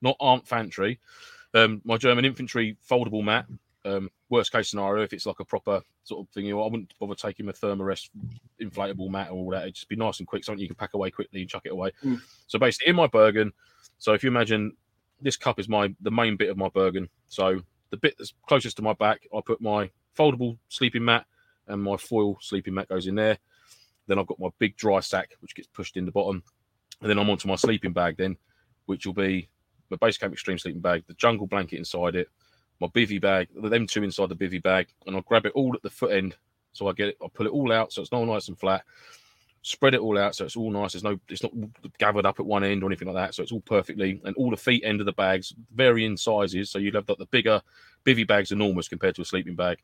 not 0.00 0.16
armed 0.20 0.42
infantry, 0.42 0.98
um, 1.54 1.80
my 1.84 1.96
German 1.96 2.24
infantry 2.24 2.76
foldable 2.88 3.24
mat, 3.24 3.46
Um, 3.84 4.10
worst 4.28 4.52
case 4.52 4.68
scenario, 4.70 5.02
if 5.02 5.12
it's 5.12 5.24
like 5.24 5.40
a 5.40 5.44
proper 5.44 5.80
sort 6.04 6.20
of 6.20 6.28
thing, 6.34 6.44
you 6.44 6.54
know, 6.54 6.62
I 6.62 6.68
wouldn't 6.68 6.92
bother 6.98 7.14
taking 7.14 7.48
a 7.48 7.52
Thermarest 7.52 8.10
inflatable 8.60 9.08
mat 9.08 9.30
or 9.30 9.34
all 9.34 9.50
that. 9.50 9.62
It'd 9.62 9.74
just 9.74 9.88
be 9.88 9.96
nice 9.96 10.18
and 10.18 10.28
quick, 10.28 10.44
something 10.44 10.60
you 10.60 10.66
can 10.68 10.76
pack 10.76 10.94
away 10.94 11.10
quickly 11.10 11.40
and 11.40 11.48
chuck 11.48 11.62
it 11.64 11.72
away. 11.72 11.92
Mm. 12.04 12.20
So 12.46 12.58
basically, 12.58 12.90
in 12.90 12.96
my 12.96 13.06
Bergen, 13.06 13.52
so 13.98 14.12
if 14.12 14.22
you 14.22 14.28
imagine 14.28 14.72
this 15.20 15.36
cup 15.36 15.58
is 15.58 15.68
my 15.68 15.94
the 16.00 16.10
main 16.10 16.36
bit 16.36 16.50
of 16.50 16.56
my 16.56 16.68
Bergen. 16.68 17.08
So 17.28 17.60
the 17.90 17.96
bit 17.96 18.14
that's 18.18 18.34
closest 18.46 18.76
to 18.76 18.82
my 18.82 18.92
back, 18.94 19.26
I 19.34 19.40
put 19.40 19.60
my 19.60 19.90
foldable 20.16 20.58
sleeping 20.68 21.04
mat 21.04 21.24
and 21.66 21.82
my 21.82 21.96
foil 21.96 22.36
sleeping 22.40 22.74
mat 22.74 22.88
goes 22.88 23.06
in 23.06 23.14
there. 23.14 23.38
Then 24.06 24.18
I've 24.18 24.26
got 24.26 24.38
my 24.38 24.50
big 24.58 24.76
dry 24.76 25.00
sack, 25.00 25.36
which 25.40 25.54
gets 25.54 25.68
pushed 25.68 25.96
in 25.96 26.04
the 26.04 26.12
bottom. 26.12 26.42
And 27.00 27.08
then 27.08 27.18
I'm 27.18 27.30
onto 27.30 27.48
my 27.48 27.56
sleeping 27.56 27.92
bag 27.92 28.16
then, 28.16 28.36
which 28.86 29.06
will 29.06 29.14
be 29.14 29.48
my 29.90 29.96
base 29.96 30.18
camp 30.18 30.32
extreme 30.32 30.58
sleeping 30.58 30.80
bag, 30.80 31.04
the 31.06 31.14
jungle 31.14 31.46
blanket 31.46 31.78
inside 31.78 32.16
it, 32.16 32.28
my 32.80 32.88
bivy 32.88 33.20
bag, 33.20 33.48
them 33.54 33.86
two 33.86 34.02
inside 34.02 34.28
the 34.28 34.36
bivy 34.36 34.62
bag, 34.62 34.88
and 35.06 35.16
I'll 35.16 35.22
grab 35.22 35.46
it 35.46 35.52
all 35.54 35.74
at 35.74 35.82
the 35.82 35.90
foot 35.90 36.12
end. 36.12 36.36
So 36.72 36.88
I 36.88 36.92
get 36.92 37.08
it, 37.08 37.16
I'll 37.22 37.28
pull 37.28 37.46
it 37.46 37.52
all 37.52 37.72
out 37.72 37.92
so 37.92 38.02
it's 38.02 38.12
not 38.12 38.24
nice 38.24 38.48
and 38.48 38.58
flat. 38.58 38.84
Spread 39.62 39.94
it 39.94 40.00
all 40.00 40.16
out 40.18 40.36
so 40.36 40.44
it's 40.44 40.56
all 40.56 40.70
nice. 40.70 40.92
There's 40.92 41.02
no, 41.02 41.18
it's 41.28 41.42
not 41.42 41.52
gathered 41.98 42.26
up 42.26 42.38
at 42.38 42.46
one 42.46 42.62
end 42.62 42.82
or 42.82 42.86
anything 42.86 43.08
like 43.08 43.16
that. 43.16 43.34
So 43.34 43.42
it's 43.42 43.52
all 43.52 43.60
perfectly, 43.60 44.20
and 44.24 44.36
all 44.36 44.50
the 44.50 44.56
feet 44.56 44.84
end 44.84 45.00
of 45.00 45.06
the 45.06 45.12
bags 45.12 45.52
vary 45.74 46.04
in 46.04 46.16
sizes. 46.16 46.70
So 46.70 46.78
you'd 46.78 46.94
have 46.94 47.08
like 47.08 47.18
the 47.18 47.26
bigger 47.26 47.60
bivy 48.04 48.26
bag's 48.26 48.52
enormous 48.52 48.88
compared 48.88 49.14
to 49.16 49.22
a 49.22 49.24
sleeping 49.24 49.56
bag, 49.56 49.78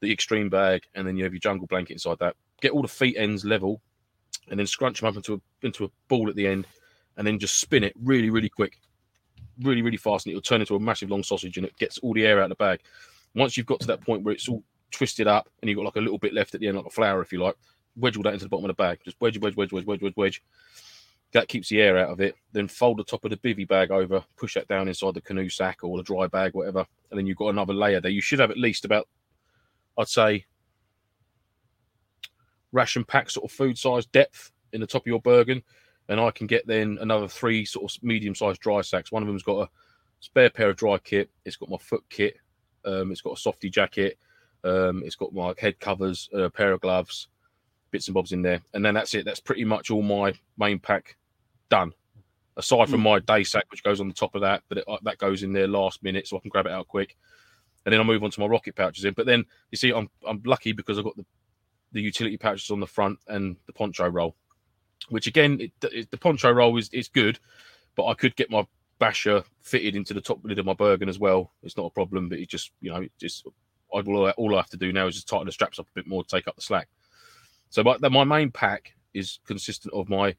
the 0.00 0.12
extreme 0.12 0.48
bag, 0.48 0.82
and 0.94 1.06
then 1.06 1.16
you 1.16 1.24
have 1.24 1.32
your 1.32 1.40
jungle 1.40 1.66
blanket 1.66 1.92
inside 1.92 2.18
that. 2.18 2.34
Get 2.60 2.72
all 2.72 2.82
the 2.82 2.88
feet 2.88 3.16
ends 3.16 3.44
level, 3.44 3.80
and 4.50 4.58
then 4.58 4.66
scrunch 4.66 5.00
them 5.00 5.08
up 5.08 5.16
into 5.16 5.34
a 5.34 5.66
into 5.66 5.84
a 5.84 5.90
ball 6.08 6.28
at 6.28 6.36
the 6.36 6.46
end, 6.46 6.66
and 7.16 7.26
then 7.26 7.38
just 7.38 7.60
spin 7.60 7.84
it 7.84 7.94
really, 7.96 8.30
really 8.30 8.48
quick 8.48 8.78
really, 9.62 9.82
really 9.82 9.96
fast, 9.96 10.26
and 10.26 10.32
it'll 10.32 10.42
turn 10.42 10.60
into 10.60 10.76
a 10.76 10.80
massive 10.80 11.10
long 11.10 11.22
sausage, 11.22 11.56
and 11.56 11.66
it 11.66 11.76
gets 11.78 11.98
all 11.98 12.14
the 12.14 12.26
air 12.26 12.38
out 12.38 12.44
of 12.44 12.50
the 12.50 12.54
bag. 12.56 12.80
Once 13.34 13.56
you've 13.56 13.66
got 13.66 13.80
to 13.80 13.86
that 13.86 14.00
point 14.00 14.22
where 14.22 14.34
it's 14.34 14.48
all 14.48 14.62
twisted 14.90 15.26
up, 15.26 15.48
and 15.60 15.68
you've 15.68 15.76
got 15.76 15.84
like 15.84 15.96
a 15.96 16.00
little 16.00 16.18
bit 16.18 16.32
left 16.32 16.54
at 16.54 16.60
the 16.60 16.68
end, 16.68 16.76
like 16.76 16.86
a 16.86 16.90
flower, 16.90 17.20
if 17.20 17.32
you 17.32 17.42
like, 17.42 17.56
wedge 17.96 18.16
all 18.16 18.22
that 18.22 18.32
into 18.32 18.44
the 18.44 18.48
bottom 18.48 18.64
of 18.64 18.68
the 18.68 18.82
bag. 18.82 19.00
Just 19.04 19.20
wedge, 19.20 19.38
wedge, 19.38 19.56
wedge, 19.56 19.72
wedge, 19.72 19.84
wedge, 19.84 20.02
wedge, 20.02 20.16
wedge. 20.16 20.42
That 21.32 21.48
keeps 21.48 21.68
the 21.68 21.80
air 21.82 21.98
out 21.98 22.10
of 22.10 22.20
it. 22.20 22.36
Then 22.52 22.68
fold 22.68 22.98
the 22.98 23.04
top 23.04 23.24
of 23.24 23.30
the 23.30 23.36
bivy 23.36 23.68
bag 23.68 23.90
over, 23.90 24.24
push 24.36 24.54
that 24.54 24.68
down 24.68 24.88
inside 24.88 25.14
the 25.14 25.20
canoe 25.20 25.48
sack 25.48 25.80
or 25.82 25.96
the 25.96 26.02
dry 26.02 26.26
bag, 26.26 26.54
whatever, 26.54 26.86
and 27.10 27.18
then 27.18 27.26
you've 27.26 27.36
got 27.36 27.48
another 27.48 27.74
layer 27.74 28.00
there. 28.00 28.10
You 28.10 28.22
should 28.22 28.38
have 28.38 28.50
at 28.50 28.58
least 28.58 28.84
about, 28.84 29.08
I'd 29.98 30.08
say, 30.08 30.46
ration 32.72 33.04
pack 33.04 33.30
sort 33.30 33.44
of 33.44 33.56
food 33.56 33.78
size 33.78 34.06
depth 34.06 34.52
in 34.72 34.80
the 34.80 34.86
top 34.86 35.02
of 35.02 35.06
your 35.06 35.20
Bergen 35.20 35.62
and 36.08 36.20
I 36.20 36.30
can 36.30 36.46
get 36.46 36.66
then 36.66 36.98
another 37.00 37.28
three 37.28 37.64
sort 37.64 37.90
of 37.90 38.02
medium 38.02 38.34
sized 38.34 38.60
dry 38.60 38.80
sacks. 38.80 39.12
One 39.12 39.22
of 39.22 39.26
them's 39.26 39.42
got 39.42 39.62
a 39.62 39.68
spare 40.20 40.50
pair 40.50 40.70
of 40.70 40.76
dry 40.76 40.98
kit. 40.98 41.30
It's 41.44 41.56
got 41.56 41.68
my 41.68 41.76
foot 41.76 42.04
kit. 42.08 42.36
Um, 42.84 43.12
it's 43.12 43.20
got 43.20 43.36
a 43.36 43.40
softy 43.40 43.68
jacket. 43.68 44.18
Um, 44.64 45.02
it's 45.04 45.16
got 45.16 45.34
my 45.34 45.54
head 45.58 45.78
covers, 45.78 46.28
a 46.32 46.50
pair 46.50 46.72
of 46.72 46.80
gloves, 46.80 47.28
bits 47.90 48.08
and 48.08 48.14
bobs 48.14 48.32
in 48.32 48.42
there, 48.42 48.60
and 48.72 48.84
then 48.84 48.94
that's 48.94 49.14
it. 49.14 49.24
That's 49.24 49.40
pretty 49.40 49.64
much 49.64 49.90
all 49.90 50.02
my 50.02 50.32
main 50.56 50.78
pack 50.78 51.16
done. 51.68 51.92
Aside 52.56 52.88
from 52.88 53.02
mm. 53.02 53.04
my 53.04 53.18
day 53.20 53.44
sack, 53.44 53.66
which 53.70 53.84
goes 53.84 54.00
on 54.00 54.08
the 54.08 54.14
top 54.14 54.34
of 54.34 54.40
that, 54.40 54.62
but 54.68 54.78
it, 54.78 54.84
uh, 54.88 54.98
that 55.02 55.18
goes 55.18 55.44
in 55.44 55.52
there 55.52 55.68
last 55.68 56.02
minute, 56.02 56.26
so 56.26 56.36
I 56.36 56.40
can 56.40 56.48
grab 56.48 56.66
it 56.66 56.72
out 56.72 56.88
quick, 56.88 57.16
and 57.84 57.92
then 57.92 58.00
I 58.00 58.04
move 58.04 58.24
on 58.24 58.32
to 58.32 58.40
my 58.40 58.46
rocket 58.46 58.74
pouches 58.74 59.04
in. 59.04 59.14
But 59.14 59.26
then 59.26 59.44
you 59.70 59.76
see, 59.76 59.92
I'm 59.92 60.08
I'm 60.26 60.42
lucky 60.44 60.72
because 60.72 60.98
I've 60.98 61.04
got 61.04 61.16
the 61.16 61.26
the 61.92 62.00
utility 62.00 62.36
pouches 62.36 62.70
on 62.70 62.80
the 62.80 62.86
front 62.86 63.18
and 63.28 63.56
the 63.66 63.72
poncho 63.72 64.08
roll 64.08 64.36
which 65.08 65.26
again, 65.26 65.60
it, 65.60 65.72
it, 65.92 66.10
the 66.10 66.16
poncho 66.16 66.50
roll 66.50 66.76
is, 66.76 66.88
is 66.92 67.08
good, 67.08 67.38
but 67.96 68.06
I 68.06 68.14
could 68.14 68.36
get 68.36 68.50
my 68.50 68.66
basher 68.98 69.44
fitted 69.62 69.96
into 69.96 70.14
the 70.14 70.20
top 70.20 70.40
lid 70.44 70.58
of 70.58 70.66
my 70.66 70.74
Bergen 70.74 71.08
as 71.08 71.18
well. 71.18 71.52
It's 71.62 71.76
not 71.76 71.86
a 71.86 71.90
problem, 71.90 72.28
but 72.28 72.38
it 72.38 72.48
just, 72.48 72.72
you 72.80 72.90
know, 72.90 73.06
just 73.20 73.46
I 73.94 74.00
will, 74.00 74.28
all 74.30 74.54
I 74.54 74.58
have 74.58 74.70
to 74.70 74.76
do 74.76 74.92
now 74.92 75.06
is 75.06 75.14
just 75.14 75.28
tighten 75.28 75.46
the 75.46 75.52
straps 75.52 75.78
up 75.78 75.86
a 75.86 75.94
bit 75.94 76.06
more, 76.06 76.22
to 76.22 76.28
take 76.28 76.48
up 76.48 76.56
the 76.56 76.62
slack. 76.62 76.88
So, 77.70 77.82
my, 77.82 77.96
my 78.08 78.24
main 78.24 78.50
pack 78.50 78.94
is 79.14 79.40
consistent 79.46 79.94
of 79.94 80.08
my 80.08 80.34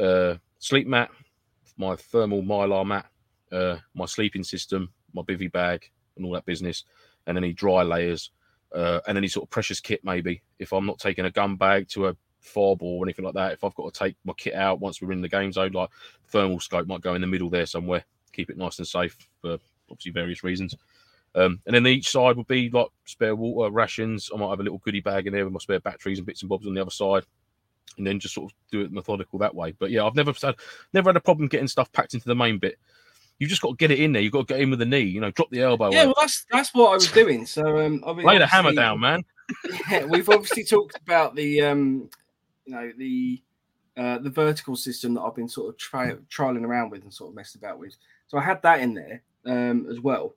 uh, 0.00 0.36
sleep 0.58 0.86
mat, 0.86 1.10
my 1.76 1.96
thermal 1.96 2.42
mylar 2.42 2.86
mat, 2.86 3.06
uh, 3.52 3.76
my 3.94 4.06
sleeping 4.06 4.44
system, 4.44 4.92
my 5.12 5.22
bivy 5.22 5.50
bag, 5.50 5.90
and 6.16 6.24
all 6.24 6.32
that 6.32 6.46
business, 6.46 6.84
and 7.26 7.36
any 7.36 7.52
dry 7.52 7.82
layers, 7.82 8.30
uh, 8.74 9.00
and 9.06 9.16
any 9.16 9.28
sort 9.28 9.44
of 9.44 9.50
precious 9.50 9.80
kit 9.80 10.00
maybe. 10.04 10.42
If 10.58 10.72
I'm 10.72 10.86
not 10.86 10.98
taking 10.98 11.24
a 11.24 11.30
gun 11.30 11.56
bag 11.56 11.88
to 11.90 12.08
a 12.08 12.16
fob 12.46 12.82
or 12.82 13.04
anything 13.04 13.24
like 13.24 13.34
that. 13.34 13.52
If 13.52 13.64
I've 13.64 13.74
got 13.74 13.92
to 13.92 13.98
take 13.98 14.16
my 14.24 14.32
kit 14.36 14.54
out 14.54 14.80
once 14.80 15.02
we're 15.02 15.12
in 15.12 15.20
the 15.20 15.28
game 15.28 15.52
zone, 15.52 15.72
like 15.72 15.90
thermal 16.28 16.60
scope 16.60 16.86
might 16.86 17.02
go 17.02 17.14
in 17.14 17.20
the 17.20 17.26
middle 17.26 17.50
there 17.50 17.66
somewhere, 17.66 18.04
keep 18.32 18.50
it 18.50 18.56
nice 18.56 18.78
and 18.78 18.86
safe 18.86 19.16
for 19.40 19.58
obviously 19.90 20.12
various 20.12 20.42
reasons. 20.42 20.74
Um, 21.34 21.60
and 21.66 21.74
then 21.74 21.86
each 21.86 22.10
side 22.10 22.36
would 22.36 22.46
be 22.46 22.70
like 22.70 22.88
spare 23.04 23.36
water, 23.36 23.70
rations. 23.70 24.30
I 24.32 24.38
might 24.38 24.48
have 24.48 24.60
a 24.60 24.62
little 24.62 24.78
goodie 24.78 25.00
bag 25.00 25.26
in 25.26 25.34
there 25.34 25.44
with 25.44 25.52
my 25.52 25.58
spare 25.58 25.80
batteries 25.80 26.18
and 26.18 26.26
bits 26.26 26.42
and 26.42 26.48
bobs 26.48 26.66
on 26.66 26.72
the 26.72 26.80
other 26.80 26.90
side, 26.90 27.24
and 27.98 28.06
then 28.06 28.20
just 28.20 28.34
sort 28.34 28.50
of 28.50 28.56
do 28.70 28.80
it 28.80 28.92
methodical 28.92 29.38
that 29.40 29.54
way. 29.54 29.72
But 29.72 29.90
yeah, 29.90 30.04
I've 30.04 30.14
never 30.14 30.32
had 30.32 30.56
never 30.94 31.10
had 31.10 31.16
a 31.16 31.20
problem 31.20 31.48
getting 31.48 31.68
stuff 31.68 31.92
packed 31.92 32.14
into 32.14 32.26
the 32.26 32.34
main 32.34 32.58
bit. 32.58 32.78
You've 33.38 33.50
just 33.50 33.62
got 33.62 33.70
to 33.70 33.76
get 33.76 33.90
it 33.90 34.00
in 34.00 34.12
there. 34.12 34.22
You've 34.22 34.32
got 34.32 34.48
to 34.48 34.54
get 34.54 34.60
in 34.60 34.70
with 34.70 34.78
the 34.78 34.86
knee. 34.86 35.00
You 35.00 35.20
know, 35.20 35.30
drop 35.30 35.50
the 35.50 35.60
elbow. 35.60 35.90
Yeah, 35.90 36.06
well, 36.06 36.14
that's 36.18 36.46
that's 36.50 36.74
what 36.74 36.90
I 36.90 36.94
was 36.94 37.10
doing. 37.12 37.46
So 37.46 37.84
um, 37.84 38.02
I 38.06 38.12
mean, 38.12 38.26
lay 38.26 38.38
the 38.38 38.46
hammer 38.46 38.72
down, 38.72 39.00
man. 39.00 39.24
Yeah, 39.88 40.04
we've 40.06 40.28
obviously 40.28 40.64
talked 40.64 40.96
about 40.96 41.36
the 41.36 41.62
um, 41.62 42.10
you 42.64 42.74
know 42.74 42.90
the 42.98 43.42
uh, 43.96 44.18
the 44.18 44.30
vertical 44.30 44.74
system 44.74 45.14
that 45.14 45.20
I've 45.20 45.36
been 45.36 45.48
sort 45.48 45.68
of 45.68 45.78
tri- 45.78 46.16
trialing 46.28 46.64
around 46.64 46.90
with 46.90 47.02
and 47.02 47.14
sort 47.14 47.30
of 47.30 47.36
messed 47.36 47.54
about 47.54 47.78
with. 47.78 47.94
So 48.26 48.38
I 48.38 48.42
had 48.42 48.60
that 48.62 48.80
in 48.80 48.94
there 48.94 49.22
um, 49.44 49.86
as 49.88 50.00
well 50.00 50.34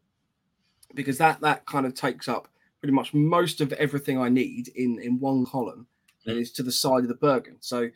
because 0.95 1.17
that 1.17 1.41
that 1.41 1.65
kind 1.65 1.85
of 1.85 1.93
takes 1.93 2.27
up 2.27 2.47
pretty 2.79 2.93
much 2.93 3.13
most 3.13 3.61
of 3.61 3.73
everything 3.73 4.19
I 4.19 4.29
need 4.29 4.69
in 4.75 4.99
in 4.99 5.19
one 5.19 5.45
column 5.45 5.87
and 6.25 6.37
is 6.37 6.51
to 6.53 6.63
the 6.63 6.71
side 6.71 7.03
of 7.03 7.07
the 7.07 7.15
Bergen. 7.15 7.57
So 7.59 7.89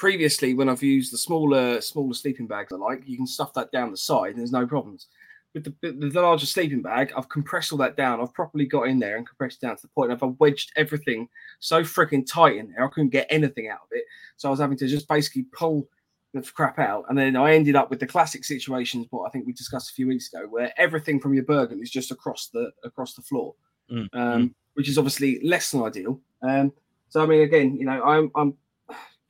previously, 0.00 0.54
when 0.54 0.68
I've 0.70 0.82
used 0.82 1.12
the 1.12 1.18
smaller 1.18 1.80
smaller 1.82 2.14
sleeping 2.14 2.46
bags 2.46 2.72
I 2.72 2.76
like, 2.76 3.02
you 3.06 3.16
can 3.18 3.26
stuff 3.26 3.52
that 3.54 3.70
down 3.70 3.90
the 3.90 3.96
side 3.96 4.30
and 4.30 4.38
there's 4.38 4.50
no 4.50 4.66
problems 4.66 5.08
with 5.54 5.64
the, 5.64 5.92
the 5.92 6.20
larger 6.20 6.46
sleeping 6.46 6.82
bag, 6.82 7.12
I've 7.16 7.28
compressed 7.28 7.72
all 7.72 7.78
that 7.78 7.96
down. 7.96 8.20
I've 8.20 8.32
properly 8.32 8.66
got 8.66 8.84
in 8.84 8.98
there 8.98 9.16
and 9.16 9.26
compressed 9.26 9.60
down 9.60 9.76
to 9.76 9.82
the 9.82 9.88
point 9.88 10.12
I've 10.12 10.22
wedged 10.38 10.72
everything 10.76 11.28
so 11.58 11.82
freaking 11.82 12.26
tight 12.26 12.56
in 12.56 12.70
there, 12.70 12.84
I 12.84 12.88
couldn't 12.88 13.10
get 13.10 13.26
anything 13.30 13.68
out 13.68 13.80
of 13.82 13.88
it. 13.90 14.04
So 14.36 14.48
I 14.48 14.50
was 14.50 14.60
having 14.60 14.78
to 14.78 14.86
just 14.86 15.08
basically 15.08 15.46
pull 15.52 15.88
the 16.34 16.42
crap 16.42 16.78
out. 16.78 17.04
And 17.08 17.18
then 17.18 17.34
I 17.36 17.54
ended 17.54 17.74
up 17.74 17.90
with 17.90 17.98
the 17.98 18.06
classic 18.06 18.44
situations, 18.44 19.06
what 19.10 19.26
I 19.26 19.30
think 19.30 19.46
we 19.46 19.52
discussed 19.52 19.90
a 19.90 19.94
few 19.94 20.06
weeks 20.06 20.32
ago, 20.32 20.46
where 20.48 20.72
everything 20.76 21.18
from 21.18 21.34
your 21.34 21.44
Bergen 21.44 21.82
is 21.82 21.90
just 21.90 22.12
across 22.12 22.48
the 22.48 22.70
across 22.84 23.14
the 23.14 23.22
floor, 23.22 23.54
mm. 23.90 24.08
um, 24.12 24.54
which 24.74 24.88
is 24.88 24.98
obviously 24.98 25.40
less 25.42 25.72
than 25.72 25.82
ideal. 25.82 26.20
Um, 26.42 26.72
so 27.08 27.22
I 27.22 27.26
mean, 27.26 27.40
again, 27.40 27.76
you 27.76 27.86
know, 27.86 28.02
I'm 28.04 28.30
I'm 28.36 28.54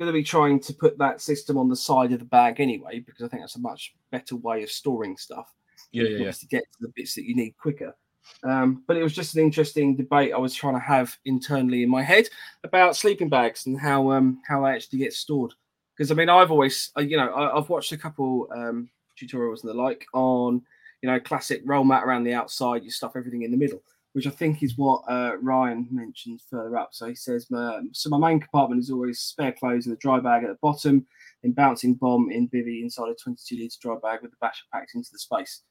going 0.01 0.09
to 0.09 0.18
be 0.18 0.24
trying 0.24 0.59
to 0.59 0.72
put 0.72 0.96
that 0.96 1.20
system 1.20 1.59
on 1.59 1.68
the 1.68 1.76
side 1.76 2.11
of 2.12 2.20
the 2.20 2.24
bag 2.24 2.59
anyway 2.59 3.01
because 3.01 3.22
I 3.22 3.28
think 3.28 3.42
that's 3.42 3.57
a 3.57 3.61
much 3.61 3.94
better 4.11 4.34
way 4.34 4.62
of 4.62 4.70
storing 4.70 5.14
stuff 5.18 5.53
yeah, 5.92 6.05
yeah, 6.05 6.24
yeah. 6.24 6.30
to 6.30 6.46
get 6.46 6.62
to 6.62 6.78
the 6.80 6.92
bits 6.96 7.14
that 7.14 7.24
you 7.24 7.36
need 7.36 7.55
quicker. 7.59 7.94
Um, 8.42 8.82
but 8.86 8.96
it 8.96 9.03
was 9.03 9.12
just 9.12 9.34
an 9.34 9.42
interesting 9.42 9.96
debate 9.96 10.32
I 10.32 10.38
was 10.38 10.55
trying 10.55 10.72
to 10.72 10.80
have 10.80 11.14
internally 11.26 11.82
in 11.82 11.90
my 11.90 12.03
head 12.03 12.28
about 12.64 12.96
sleeping 12.96 13.28
bags 13.28 13.66
and 13.66 13.78
how 13.78 14.11
um, 14.11 14.40
how 14.48 14.64
they 14.64 14.70
actually 14.70 15.01
get 15.01 15.12
stored. 15.12 15.53
Because 15.94 16.11
I 16.11 16.14
mean, 16.14 16.30
I've 16.30 16.51
always, 16.51 16.90
uh, 16.96 17.03
you 17.03 17.18
know, 17.18 17.34
I, 17.34 17.57
have 17.57 17.68
watched 17.68 17.92
a 17.92 17.98
couple 17.98 18.48
um, 18.55 18.88
tutorials 19.20 19.61
and 19.61 19.70
the 19.70 19.74
like 19.74 20.07
on, 20.14 20.62
you 21.03 21.11
know, 21.11 21.20
classic 21.20 21.61
roll 21.66 21.84
mat 21.84 22.05
around 22.05 22.24
the 22.24 22.32
outside. 22.32 22.84
You 22.84 22.90
stuff 22.90 23.16
everything 23.16 23.42
in 23.42 23.51
the 23.51 23.59
middle, 23.59 23.82
which 24.12 24.26
I 24.26 24.30
think 24.30 24.62
is 24.62 24.76
what 24.76 25.02
uh, 25.08 25.32
Ryan 25.40 25.86
mentioned 25.90 26.40
further 26.50 26.76
up. 26.76 26.90
So 26.92 27.06
he 27.06 27.14
says, 27.14 27.46
so 27.48 28.11
my 28.11 28.18
main 28.18 28.40
compartment 28.40 28.80
is 28.80 28.90
always 28.90 29.20
spare 29.20 29.52
clothes 29.52 29.86
in 29.86 29.92
the 29.92 29.98
dry 29.98 30.18
bag 30.18 30.42
at 30.42 30.48
the 30.48 30.58
bottom, 30.61 31.06
then 31.42 31.52
bouncing 31.52 31.94
bomb 31.94 32.30
in 32.30 32.48
bivy 32.48 32.82
inside 32.82 33.08
a 33.08 33.14
22 33.14 33.56
litre 33.56 33.76
dry 33.80 33.96
bag 34.02 34.22
with 34.22 34.32
the 34.32 34.36
basher 34.40 34.64
packed 34.72 34.94
into 34.94 35.11
the 35.12 35.18
space. 35.18 35.62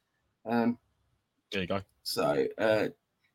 Um, 0.45 0.77
there 1.51 1.61
you 1.61 1.67
go. 1.67 1.81
So 2.03 2.47
uh, 2.57 2.87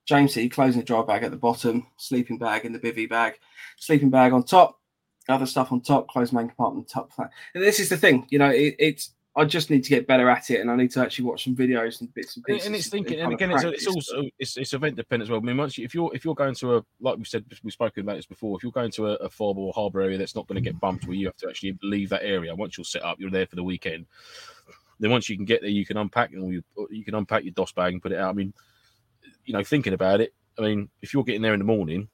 James 0.06 0.34
C 0.34 0.48
closing 0.48 0.80
the 0.80 0.86
dry 0.86 1.02
bag 1.02 1.22
at 1.22 1.30
the 1.30 1.36
bottom, 1.36 1.86
sleeping 1.96 2.38
bag 2.38 2.64
in 2.64 2.72
the 2.72 2.78
bivy 2.78 3.08
bag, 3.08 3.38
sleeping 3.78 4.10
bag 4.10 4.32
on 4.32 4.44
top, 4.44 4.80
other 5.28 5.46
stuff 5.46 5.72
on 5.72 5.80
top, 5.80 6.08
closed 6.08 6.32
main 6.32 6.48
compartment 6.48 6.88
top. 6.88 7.10
And 7.18 7.62
this 7.62 7.80
is 7.80 7.88
the 7.88 7.96
thing, 7.96 8.26
you 8.30 8.38
know, 8.38 8.50
it, 8.50 8.74
it's 8.78 9.13
I 9.36 9.44
just 9.44 9.68
need 9.68 9.82
to 9.82 9.90
get 9.90 10.06
better 10.06 10.30
at 10.30 10.50
it, 10.50 10.60
and 10.60 10.70
I 10.70 10.76
need 10.76 10.92
to 10.92 11.00
actually 11.00 11.24
watch 11.24 11.44
some 11.44 11.56
videos 11.56 12.00
and 12.00 12.12
bits 12.14 12.36
and 12.36 12.44
pieces. 12.44 12.66
And 12.66 12.76
it's 12.76 12.88
thinking, 12.88 13.14
and, 13.14 13.24
and 13.24 13.32
again, 13.32 13.50
it's, 13.50 13.64
it's, 13.64 13.86
also 13.88 14.22
it's, 14.38 14.56
it's 14.56 14.72
event 14.72 14.94
dependent 14.94 15.26
as 15.26 15.30
well. 15.30 15.40
I 15.40 15.42
mean, 15.42 15.56
once 15.56 15.76
you, 15.76 15.84
if 15.84 15.92
you're 15.92 16.14
if 16.14 16.24
you're 16.24 16.36
going 16.36 16.54
to 16.54 16.76
a 16.76 16.84
like 17.00 17.18
we 17.18 17.24
said 17.24 17.44
we've 17.64 17.72
spoken 17.72 18.02
about 18.02 18.16
this 18.16 18.26
before, 18.26 18.56
if 18.56 18.62
you're 18.62 18.70
going 18.70 18.92
to 18.92 19.08
a, 19.08 19.14
a 19.14 19.28
fob 19.28 19.58
or 19.58 19.72
harbour 19.72 20.02
area 20.02 20.18
that's 20.18 20.36
not 20.36 20.46
going 20.46 20.62
to 20.62 20.70
get 20.70 20.78
bumped, 20.78 21.06
where 21.06 21.16
you 21.16 21.26
have 21.26 21.36
to 21.38 21.48
actually 21.48 21.76
leave 21.82 22.10
that 22.10 22.22
area. 22.22 22.54
Once 22.54 22.78
you're 22.78 22.84
set 22.84 23.04
up, 23.04 23.18
you're 23.18 23.30
there 23.30 23.46
for 23.46 23.56
the 23.56 23.64
weekend. 23.64 24.06
Then 25.00 25.10
once 25.10 25.28
you 25.28 25.36
can 25.36 25.44
get 25.44 25.60
there, 25.60 25.70
you 25.70 25.84
can 25.84 25.96
unpack 25.96 26.32
and 26.32 26.52
you, 26.52 26.62
you 26.90 27.04
can 27.04 27.16
unpack 27.16 27.42
your 27.44 27.52
doss 27.52 27.72
bag 27.72 27.92
and 27.92 28.00
put 28.00 28.12
it 28.12 28.18
out. 28.18 28.30
I 28.30 28.32
mean, 28.32 28.54
you 29.44 29.52
know, 29.52 29.64
thinking 29.64 29.92
about 29.92 30.20
it, 30.20 30.32
I 30.58 30.62
mean, 30.62 30.88
if 31.02 31.12
you're 31.12 31.24
getting 31.24 31.42
there 31.42 31.54
in 31.54 31.58
the 31.58 31.64
morning, 31.64 32.08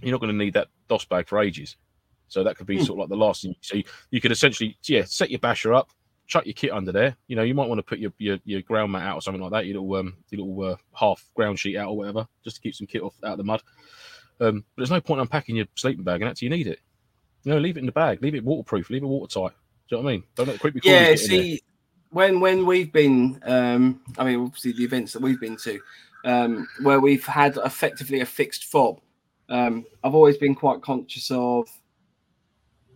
you're 0.00 0.12
not 0.12 0.20
going 0.20 0.32
to 0.32 0.44
need 0.44 0.54
that 0.54 0.68
doss 0.88 1.04
bag 1.04 1.28
for 1.28 1.38
ages. 1.38 1.76
So 2.28 2.44
that 2.44 2.56
could 2.56 2.66
be 2.66 2.78
mm. 2.78 2.86
sort 2.86 2.92
of 2.92 2.98
like 2.98 3.08
the 3.08 3.16
last 3.16 3.42
thing. 3.42 3.54
So 3.60 3.76
you, 3.76 3.84
you 4.10 4.20
could 4.20 4.32
essentially, 4.32 4.78
yeah, 4.84 5.04
set 5.04 5.30
your 5.30 5.38
basher 5.38 5.74
up, 5.74 5.90
chuck 6.28 6.46
your 6.46 6.54
kit 6.54 6.70
under 6.70 6.92
there. 6.92 7.16
You 7.26 7.34
know, 7.34 7.42
you 7.42 7.54
might 7.54 7.68
want 7.68 7.78
to 7.80 7.82
put 7.82 7.98
your, 7.98 8.12
your, 8.18 8.38
your 8.44 8.62
ground 8.62 8.92
mat 8.92 9.02
out 9.02 9.16
or 9.16 9.22
something 9.22 9.42
like 9.42 9.50
that, 9.50 9.66
your 9.66 9.80
little 9.80 9.96
um 9.96 10.16
your 10.30 10.46
little 10.46 10.72
uh, 10.72 10.76
half 10.94 11.24
ground 11.34 11.58
sheet 11.58 11.76
out 11.76 11.88
or 11.88 11.96
whatever, 11.96 12.28
just 12.44 12.56
to 12.56 12.62
keep 12.62 12.74
some 12.74 12.86
kit 12.86 13.02
off 13.02 13.14
out 13.24 13.32
of 13.32 13.38
the 13.38 13.44
mud. 13.44 13.62
Um, 14.40 14.64
but 14.76 14.82
there's 14.82 14.90
no 14.90 15.00
point 15.00 15.20
unpacking 15.20 15.56
your 15.56 15.66
sleeping 15.74 16.04
bag 16.04 16.20
and 16.20 16.30
actually 16.30 16.46
you 16.46 16.50
need 16.50 16.68
it. 16.68 16.78
You 17.42 17.52
know, 17.52 17.58
leave 17.58 17.76
it 17.76 17.80
in 17.80 17.86
the 17.86 17.92
bag, 17.92 18.22
leave 18.22 18.34
it 18.34 18.44
waterproof, 18.44 18.90
leave 18.90 19.02
it 19.02 19.06
watertight. 19.06 19.56
Do 19.88 19.96
you 19.96 20.02
know 20.02 20.04
what 20.04 20.10
I 20.10 20.12
mean? 20.12 20.24
Don't 20.36 20.46
let 20.46 20.52
the 20.52 20.58
creepy 20.58 20.80
Yeah, 20.82 21.08
crawlies 21.08 21.12
get 21.12 21.22
in 21.22 21.32
there. 21.32 21.48
see, 21.48 21.60
when 22.10 22.40
when 22.40 22.66
we've 22.66 22.92
been, 22.92 23.40
um, 23.44 24.00
I 24.18 24.24
mean, 24.24 24.40
obviously 24.40 24.72
the 24.72 24.84
events 24.84 25.12
that 25.14 25.22
we've 25.22 25.40
been 25.40 25.56
to, 25.56 25.80
um, 26.24 26.68
where 26.82 27.00
we've 27.00 27.24
had 27.24 27.56
effectively 27.56 28.20
a 28.20 28.26
fixed 28.26 28.64
fob, 28.66 29.00
um, 29.48 29.86
I've 30.04 30.14
always 30.14 30.36
been 30.36 30.54
quite 30.54 30.82
conscious 30.82 31.30
of. 31.30 31.68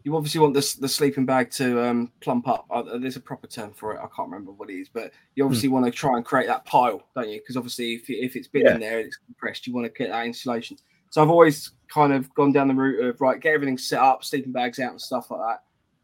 You 0.05 0.17
obviously 0.17 0.41
want 0.41 0.55
the, 0.55 0.77
the 0.81 0.89
sleeping 0.89 1.27
bag 1.27 1.51
to 1.53 1.81
um, 1.85 2.13
plump 2.21 2.49
up. 2.49 2.67
Uh, 2.71 2.99
there's 2.99 3.17
a 3.17 3.21
proper 3.21 3.47
term 3.47 3.73
for 3.73 3.95
it. 3.95 3.99
I 3.99 4.09
can't 4.15 4.29
remember 4.29 4.51
what 4.53 4.69
it 4.69 4.75
is, 4.75 4.89
but 4.89 5.13
you 5.37 5.45
obviously 5.45 5.69
want 5.69 5.85
to 5.85 5.93
try 5.93 6.17
and 6.17 6.25
create 6.25 6.49
that 6.49 6.65
pile, 6.65 7.03
don't 7.15 7.29
you? 7.29 7.39
Because 7.39 7.57
obviously, 7.57 7.95
if, 7.95 8.11
if 8.11 8.35
it's 8.35 8.49
been 8.49 8.67
Yeah. 8.67 8.75
in 8.75 8.81
there 8.81 8.99
and 8.99 9.07
it's 9.07 9.17
compressed, 9.17 9.67
you 9.67 9.73
want 9.75 9.87
to 9.87 9.93
get 9.93 10.11
that 10.11 10.27
insulation. 10.27 10.77
So 11.11 11.23
I've 11.23 11.31
always 11.31 11.71
kind 11.89 12.13
of 12.13 12.33
gone 12.35 12.53
down 12.53 12.69
the 12.69 12.75
route 12.75 13.05
of 13.05 13.21
right, 13.21 13.41
get 13.41 13.55
everything 13.55 13.79
set 13.79 14.01
up, 14.01 14.25
sleeping 14.25 14.51
bags 14.51 14.79
out, 14.81 14.91
and 14.91 15.01
stuff 15.01 15.31
like 15.31 15.41
that 15.41 15.61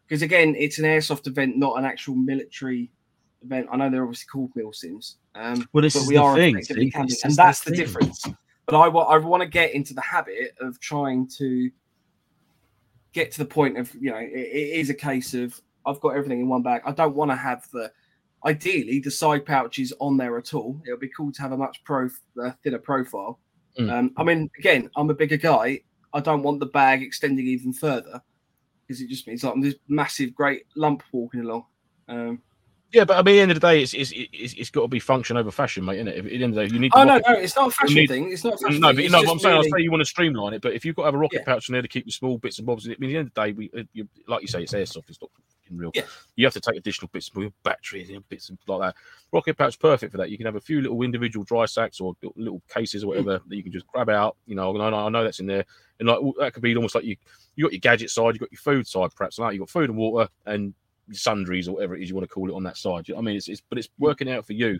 because 0.09 0.22
again, 0.22 0.55
it's 0.59 0.78
an 0.78 0.84
airsoft 0.86 1.26
event, 1.26 1.57
not 1.57 1.78
an 1.78 1.84
actual 1.84 2.14
military 2.14 2.90
event. 3.42 3.68
I 3.70 3.76
know 3.76 3.90
they're 3.90 4.03
obviously 4.03 4.26
called 4.32 4.51
milsims, 4.57 5.16
um, 5.34 5.68
Well, 5.72 5.82
this 5.82 5.94
but 5.94 6.03
is 6.03 6.09
we 6.09 6.14
the 6.14 6.22
are 6.22 6.34
thing, 6.34 6.57
and 7.24 7.36
that's 7.36 7.61
the 7.61 7.76
difference. 7.76 8.24
But 8.66 8.76
I 8.76 8.86
I 8.86 9.18
want 9.18 9.42
to 9.42 9.49
get 9.49 9.74
into 9.74 9.94
the 9.94 10.01
habit 10.01 10.55
of 10.61 10.80
trying 10.80 11.28
to 11.38 11.70
get 13.12 13.30
to 13.32 13.38
the 13.38 13.44
point 13.44 13.78
of 13.78 13.94
you 13.94 14.11
know 14.11 14.18
it, 14.18 14.30
it 14.32 14.80
is 14.80 14.90
a 14.90 14.94
case 14.94 15.34
of 15.34 15.61
I've 15.86 16.00
got 16.00 16.11
everything 16.11 16.40
in 16.40 16.48
one 16.48 16.62
bag. 16.62 16.82
I 16.84 16.92
don't 16.92 17.14
want 17.14 17.30
to 17.30 17.36
have 17.36 17.68
the 17.72 17.90
ideally 18.44 19.00
the 19.00 19.11
side 19.11 19.44
pouches 19.46 19.92
on 20.00 20.16
there 20.16 20.36
at 20.38 20.54
all. 20.54 20.80
It 20.86 20.90
would 20.90 21.00
be 21.00 21.11
cool 21.16 21.32
to 21.32 21.42
have 21.42 21.52
a 21.52 21.56
much 21.56 21.82
pro 21.84 22.09
uh, 22.42 22.52
thinner 22.62 22.78
profile. 22.78 23.38
Mm. 23.78 23.92
Um, 23.92 24.12
I 24.16 24.24
mean, 24.24 24.50
again, 24.59 24.90
I'm 24.96 25.11
a 25.11 25.14
bigger 25.14 25.36
guy. 25.36 25.80
I 26.12 26.20
don't 26.20 26.42
want 26.42 26.61
the 26.61 26.66
bag 26.66 27.02
extending 27.02 27.46
even 27.46 27.72
further 27.72 28.20
because 28.86 29.00
it 29.00 29.09
just 29.09 29.26
means 29.26 29.44
like 29.44 29.54
I'm 29.54 29.61
this 29.61 29.76
massive, 29.88 30.34
great 30.34 30.64
lump 30.76 31.02
walking 31.12 31.40
along. 31.40 31.66
Um, 32.09 32.42
Yeah, 32.91 33.05
but 33.05 33.18
I 33.18 33.22
mean, 33.22 33.34
at 33.34 33.36
the 33.36 33.41
end 33.43 33.51
of 33.51 33.61
the 33.61 33.66
day, 33.68 33.82
it's 33.82 33.93
it's 33.93 34.12
it's, 34.14 34.55
it's 34.55 34.70
got 34.70 34.80
to 34.82 34.89
be 34.89 34.99
function 34.99 35.36
over 35.36 35.51
fashion, 35.51 35.84
mate. 35.84 35.97
Isn't 35.97 36.09
it? 36.09 36.16
If, 36.16 36.24
at 36.24 36.30
the 36.30 36.43
end 36.43 36.45
of 36.45 36.55
the 36.55 36.66
day, 36.66 36.72
you 36.72 36.80
need. 36.80 36.93
oh 36.95 37.05
no, 37.05 37.18
no, 37.18 37.34
it's 37.34 37.55
not 37.55 37.68
a 37.68 37.70
fashion 37.70 37.95
need- 37.97 38.07
thing. 38.07 38.32
It's 38.32 38.45
not 38.45 38.55
a 38.55 38.57
fashion 38.57 38.80
No, 38.80 38.89
thing. 38.89 38.97
but 38.97 39.05
It's 39.05 39.12
no, 39.12 39.18
what 39.22 39.28
I'm 39.32 39.39
saying, 39.41 39.57
really- 39.57 39.68
I 39.74 39.78
say 39.78 39.82
you 39.82 39.91
want 39.91 40.01
to 40.01 40.05
streamline 40.07 40.55
it, 40.55 40.62
but 40.62 40.72
if 40.72 40.84
you've 40.86 40.97
got 40.97 41.03
to 41.03 41.07
have 41.09 41.14
a 41.14 41.18
rocket 41.18 41.41
Yeah. 41.41 41.53
pouch 41.53 41.68
in 41.68 41.74
there 41.74 41.82
to 41.82 41.89
keep 41.89 42.07
the 42.07 42.12
small 42.12 42.39
bits 42.39 42.59
and 42.59 42.66
bobs, 42.66 42.86
I 42.86 42.89
mean, 42.89 42.95
at 42.95 43.01
the 43.01 43.16
end 43.18 43.28
of 43.28 43.34
the 43.34 43.45
day, 43.45 43.53
we, 43.53 43.70
uh, 43.78 43.82
you, 43.93 44.09
like 44.26 44.41
you 44.41 44.49
say, 44.49 44.62
it's 44.62 44.72
airsoft, 44.72 45.11
it's 45.11 45.20
not 45.20 45.30
fucking 45.62 45.76
real. 45.76 45.91
Yeah. 45.95 46.05
You 46.36 46.47
have 46.47 46.55
to 46.55 46.61
take 46.62 46.76
additional 46.76 47.11
bits, 47.12 47.30
and 47.34 47.53
batteries, 47.62 48.09
and 48.09 48.26
bits 48.30 48.49
and 48.49 48.57
like 48.66 48.80
that. 48.80 48.95
Rocket 49.32 49.59
pouch 49.59 49.78
perfect 49.78 50.12
for 50.12 50.16
that. 50.18 50.30
You 50.30 50.39
can 50.39 50.47
have 50.47 50.57
a 50.57 50.61
few 50.61 50.80
little 50.80 51.03
individual 51.03 51.45
dry 51.45 51.66
sacks 51.66 52.01
or 52.01 52.14
little 52.36 52.62
cases 52.72 53.05
or 53.05 53.09
whatever 53.09 53.43
that 53.47 53.57
you 53.57 53.62
can 53.62 53.72
just 53.72 53.86
grab 53.89 54.09
out. 54.09 54.39
You 54.47 54.55
know, 54.55 54.74
I 54.80 54.89
know, 54.91 54.97
I 54.97 55.09
know 55.11 55.24
that's 55.24 55.41
in 55.41 55.47
there, 55.47 55.66
and 56.01 56.09
like 56.09 56.20
that 56.39 56.55
could 56.55 56.62
be 56.62 56.74
almost 56.74 56.95
like 56.95 57.05
you 57.05 57.16
you 57.55 57.64
got 57.66 57.72
your 57.72 57.80
gadget 57.80 58.09
side, 58.09 58.34
you 58.34 58.39
got 58.41 58.51
your 58.53 58.61
food 58.61 58.86
side, 58.86 59.11
perhaps, 59.14 59.36
and 59.36 59.45
like 59.45 59.53
you 59.53 59.59
got 59.61 59.68
food 59.68 59.91
and 59.91 59.99
water 59.99 60.30
and 60.47 60.72
sundries 61.12 61.68
or 61.68 61.74
whatever 61.74 61.96
it 61.96 62.02
is 62.02 62.09
you 62.09 62.14
want 62.14 62.28
to 62.28 62.32
call 62.34 62.50
it 62.50 62.54
on 62.54 62.62
that 62.64 62.76
side. 62.76 63.06
I 63.16 63.20
mean, 63.20 63.36
it's, 63.36 63.48
it's 63.48 63.62
but 63.68 63.78
it's 63.78 63.88
working 63.98 64.30
out 64.30 64.46
for 64.46 64.52
you. 64.52 64.78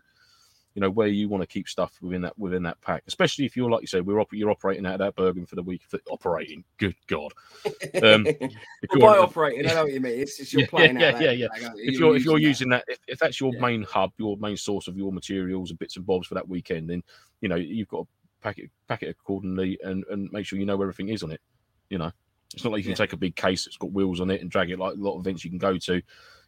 You 0.75 0.83
know 0.83 0.91
where 0.91 1.09
you 1.09 1.29
want 1.29 1.43
to 1.43 1.47
keep 1.47 1.69
stuff 1.69 1.99
within 2.01 2.23
that 2.23 2.39
within 2.39 2.63
that 2.65 2.81
pack, 2.83 3.03
especially 3.09 3.47
if 3.47 3.57
you're 3.57 3.71
like 3.71 3.81
you 3.81 3.87
say, 3.89 4.01
we're 4.01 4.21
op- 4.21 4.33
you're 4.33 4.51
operating 4.51 4.87
out 4.87 4.95
of 4.95 4.99
that 5.01 5.17
Bergen 5.17 5.45
for 5.47 5.57
the 5.57 5.63
week. 5.63 5.83
For 5.89 5.99
operating, 6.09 6.63
good 6.77 6.95
god! 7.09 7.33
Um, 8.01 8.27
if 8.83 8.91
Well, 8.91 9.01
by 9.01 9.19
operating, 9.19 9.69
I 9.69 9.75
know 9.75 9.85
what 9.85 9.93
you 9.93 10.01
mean. 10.01 10.21
It's, 10.21 10.39
it's 10.39 10.53
you're 10.53 10.63
Yeah, 10.63 10.69
playing 10.69 10.99
yeah, 10.99 11.09
out 11.09 11.21
yeah, 11.21 11.31
that 11.31 11.37
yeah. 11.37 11.47
aren't 11.65 11.79
you? 11.79 11.85
if 11.85 11.99
you're 11.99 12.17
if 12.17 12.25
you're 12.25 12.35
that. 12.37 12.43
using 12.43 12.69
that, 12.69 12.85
if, 12.87 12.99
if 13.09 13.19
that's 13.19 13.41
your 13.41 13.53
Yeah. 13.55 13.61
main 13.61 13.83
hub, 13.83 14.13
your 14.19 14.37
main 14.37 14.57
source 14.57 14.87
of 14.87 14.97
your 14.97 15.11
materials 15.11 15.71
and 15.71 15.79
bits 15.79 15.97
and 15.97 16.07
bobs 16.07 16.29
for 16.29 16.35
that 16.35 16.49
weekend, 16.49 16.91
then 16.91 17.03
you 17.41 17.49
know 17.49 17.57
you've 17.57 17.89
got 17.89 18.03
to 18.03 18.09
pack 18.41 18.59
it 18.59 18.71
pack 18.87 19.03
it 19.03 19.09
accordingly 19.09 19.79
and 19.83 20.05
and 20.11 20.31
make 20.33 20.47
sure 20.47 20.59
you 20.59 20.67
know 20.67 20.77
where 20.77 20.87
everything 20.89 21.09
is 21.09 21.25
on 21.25 21.33
it. 21.33 21.41
You 21.91 21.99
know, 21.99 22.13
it's 22.55 22.65
not 22.65 22.73
like 22.73 22.79
you 22.79 22.85
can 22.85 22.91
Yeah. 22.91 22.97
take 22.97 23.13
a 23.13 23.19
big 23.19 23.37
case 23.37 23.65
that's 23.65 23.77
got 23.77 23.93
wheels 23.93 24.21
on 24.21 24.31
it 24.31 24.41
and 24.41 24.51
drag 24.51 24.71
it 24.71 24.79
like 24.79 24.95
a 24.95 24.99
lot 24.99 25.15
of 25.15 25.21
events 25.21 25.45
you 25.45 25.51
can 25.51 25.59
go 25.59 25.77
to. 25.79 26.03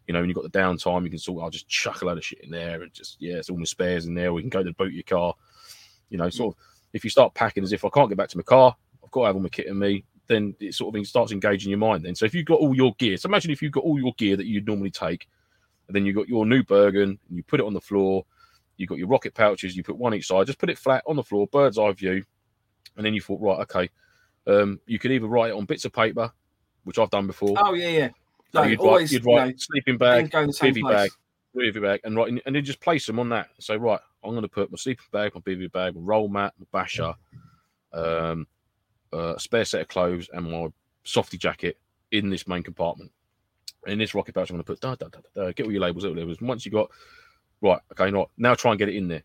You 0.07 0.15
know, 0.15 0.21
when 0.21 0.29
you've 0.29 0.37
got 0.37 0.51
the 0.51 0.59
downtime, 0.59 1.05
you 1.05 1.11
can 1.11 1.19
sort. 1.19 1.43
I'll 1.43 1.51
just 1.51 1.69
chuck 1.69 2.03
a 2.03 2.07
load 2.07 2.19
of 2.19 2.25
shit 2.25 2.41
in 2.41 2.51
there 2.51 2.83
and 2.83 2.93
just 2.93 3.17
yeah, 3.21 3.37
it's 3.37 3.51
all 3.51 3.59
my 3.59 3.65
spares 3.65 4.07
in 4.07 4.15
there. 4.15 4.33
We 4.33 4.43
can 4.43 4.51
go 4.51 4.61
to 4.61 4.71
the 4.71 4.75
boot 4.75 4.93
your 4.93 5.03
car. 5.05 5.35
You 6.09 6.19
know, 6.19 6.31
sort 6.31 6.55
of. 6.57 6.63
If 6.93 7.05
you 7.05 7.11
start 7.11 7.35
packing 7.35 7.63
as 7.63 7.73
if 7.73 7.85
I 7.85 7.89
can't 7.89 8.09
get 8.09 8.19
back 8.19 8.31
to 8.31 8.37
my 8.37 8.43
car, 8.43 8.75
I've 9.05 9.11
got 9.13 9.21
to 9.21 9.27
have 9.27 9.37
all 9.37 9.43
my 9.43 9.49
kit 9.49 9.67
in 9.67 9.79
me. 9.79 10.05
Then 10.27 10.57
it 10.59 10.75
sort 10.75 10.95
of 10.95 11.07
starts 11.07 11.31
engaging 11.31 11.71
your 11.71 11.79
mind. 11.79 12.05
Then, 12.05 12.17
so 12.17 12.25
if 12.25 12.35
you've 12.35 12.47
got 12.47 12.59
all 12.59 12.75
your 12.75 12.95
gear, 12.95 13.17
so 13.17 13.29
imagine 13.29 13.53
if 13.53 13.63
you've 13.63 13.71
got 13.71 13.85
all 13.85 13.99
your 13.99 14.13
gear 14.15 14.37
that 14.37 14.47
you'd 14.47 14.67
normally 14.67 14.91
take, 14.91 15.29
and 15.87 15.95
then 15.95 16.05
you've 16.05 16.17
got 16.17 16.29
your 16.29 16.47
new 16.47 16.65
Bergen, 16.65 17.19
and 17.29 17.37
you 17.37 17.45
put 17.45 17.61
it 17.61 17.67
on 17.67 17.75
the 17.75 17.81
floor. 17.81 18.25
You've 18.77 18.89
got 18.89 18.99
your 18.99 19.09
rocket 19.09 19.35
pouches. 19.35 19.77
You 19.77 19.85
put 19.85 19.97
one 19.99 20.15
each 20.15 20.27
side. 20.27 20.47
Just 20.47 20.59
put 20.59 20.71
it 20.71 20.79
flat 20.79 21.05
on 21.07 21.15
the 21.15 21.23
floor, 21.23 21.47
bird's 21.47 21.79
eye 21.79 21.93
view, 21.93 22.25
and 22.97 23.07
then 23.07 23.15
you 23.15 23.21
thought, 23.21 23.41
right, 23.41 23.61
okay. 23.61 23.91
Um, 24.47 24.81
you 24.87 24.99
can 24.99 25.13
either 25.13 25.27
write 25.27 25.51
it 25.51 25.57
on 25.57 25.65
bits 25.65 25.85
of 25.85 25.93
paper, 25.93 26.33
which 26.85 26.99
I've 26.99 27.11
done 27.11 27.27
before. 27.27 27.55
Oh 27.59 27.75
yeah, 27.75 27.89
yeah. 27.89 28.09
No, 28.53 28.63
you'd 28.63 28.81
always, 28.81 29.13
write, 29.13 29.13
you'd 29.13 29.25
you 29.25 29.37
know, 29.37 29.53
sleeping 29.57 29.99
bag, 29.99 30.31
go 30.31 30.41
in 30.41 30.47
the 30.49 30.53
same 30.53 30.75
bivy 30.75 30.89
bag, 30.89 31.11
bivy 31.57 31.83
bag, 31.83 32.01
and 32.05 32.17
right, 32.17 32.41
and 32.45 32.55
then 32.55 32.65
just 32.65 32.81
place 32.81 33.07
them 33.07 33.19
on 33.19 33.29
that. 33.29 33.49
So 33.61 33.77
right, 33.77 34.01
I'm 34.25 34.31
going 34.31 34.43
to 34.43 34.49
put 34.49 34.71
my 34.71 34.77
sleeping 34.77 35.07
bag, 35.13 35.33
my 35.35 35.41
bivy 35.41 35.71
bag, 35.71 35.95
my 35.95 36.01
roll 36.03 36.29
mat, 36.29 36.55
my 36.59 36.67
basher, 36.73 37.15
um, 37.93 38.47
uh, 39.13 39.35
a 39.37 39.41
spare 39.41 39.65
set 39.65 39.83
of 39.83 39.89
clothes, 39.89 40.29
and 40.33 40.51
my 40.51 40.69
softy 41.05 41.39
jacket 41.39 41.79
in 42.11 42.31
this 42.31 42.47
main 42.49 42.63
compartment. 42.63 43.13
In 43.87 43.99
this 43.99 44.15
rocket 44.15 44.35
pouch, 44.35 44.51
I'm 44.51 44.57
going 44.57 44.65
to 44.65 44.73
put 44.73 44.81
da, 44.81 44.95
da, 44.95 45.07
da, 45.09 45.21
da, 45.35 45.45
da, 45.45 45.53
get 45.53 45.65
all 45.65 45.73
your 45.73 45.81
labels, 45.81 46.05
little 46.05 46.19
labels. 46.19 46.39
And 46.41 46.49
once 46.49 46.67
you 46.67 46.73
got 46.73 46.91
right, 47.63 47.81
okay, 47.93 48.11
not 48.11 48.31
now 48.37 48.55
try 48.55 48.73
and 48.73 48.79
get 48.79 48.89
it 48.89 48.97
in 48.97 49.09
there. 49.09 49.23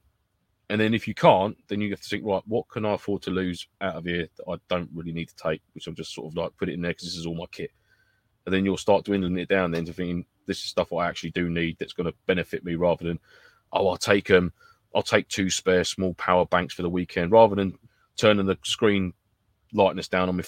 And 0.69 0.81
then 0.81 0.93
if 0.93 1.07
you 1.07 1.13
can't, 1.13 1.55
then 1.67 1.79
you 1.79 1.91
have 1.91 2.01
to 2.01 2.09
think, 2.09 2.25
right, 2.25 2.41
what 2.47 2.67
can 2.69 2.85
I 2.85 2.93
afford 2.93 3.21
to 3.23 3.31
lose 3.31 3.67
out 3.81 3.95
of 3.95 4.05
here 4.05 4.27
that 4.37 4.51
I 4.51 4.55
don't 4.67 4.89
really 4.93 5.11
need 5.11 5.29
to 5.29 5.35
take, 5.35 5.61
which 5.73 5.85
I'm 5.87 5.95
just 5.95 6.13
sort 6.13 6.27
of 6.27 6.35
like 6.35 6.57
put 6.57 6.69
it 6.69 6.73
in 6.73 6.81
there 6.81 6.91
because 6.91 7.05
this 7.05 7.17
is 7.17 7.25
all 7.25 7.35
my 7.35 7.45
kit. 7.51 7.71
And 8.45 8.53
then 8.53 8.65
you'll 8.65 8.77
start 8.77 9.05
dwindling 9.05 9.37
it 9.37 9.49
down 9.49 9.71
then 9.71 9.85
to 9.85 9.93
thinking 9.93 10.25
this 10.47 10.59
is 10.59 10.65
stuff 10.65 10.91
I 10.91 11.07
actually 11.07 11.31
do 11.31 11.49
need 11.49 11.77
that's 11.77 11.93
going 11.93 12.09
to 12.09 12.17
benefit 12.25 12.63
me 12.65 12.75
rather 12.75 13.05
than, 13.05 13.19
oh, 13.73 13.87
I'll 13.87 13.97
take 13.97 14.31
um, 14.31 14.51
I'll 14.95 15.03
take 15.03 15.27
two 15.27 15.49
spare 15.49 15.83
small 15.83 16.13
power 16.15 16.45
banks 16.45 16.73
for 16.73 16.81
the 16.81 16.89
weekend 16.89 17.31
rather 17.31 17.55
than 17.55 17.77
turning 18.15 18.45
the 18.45 18.57
screen 18.63 19.13
lightness 19.73 20.07
down 20.07 20.29
on 20.29 20.37
my 20.37 20.43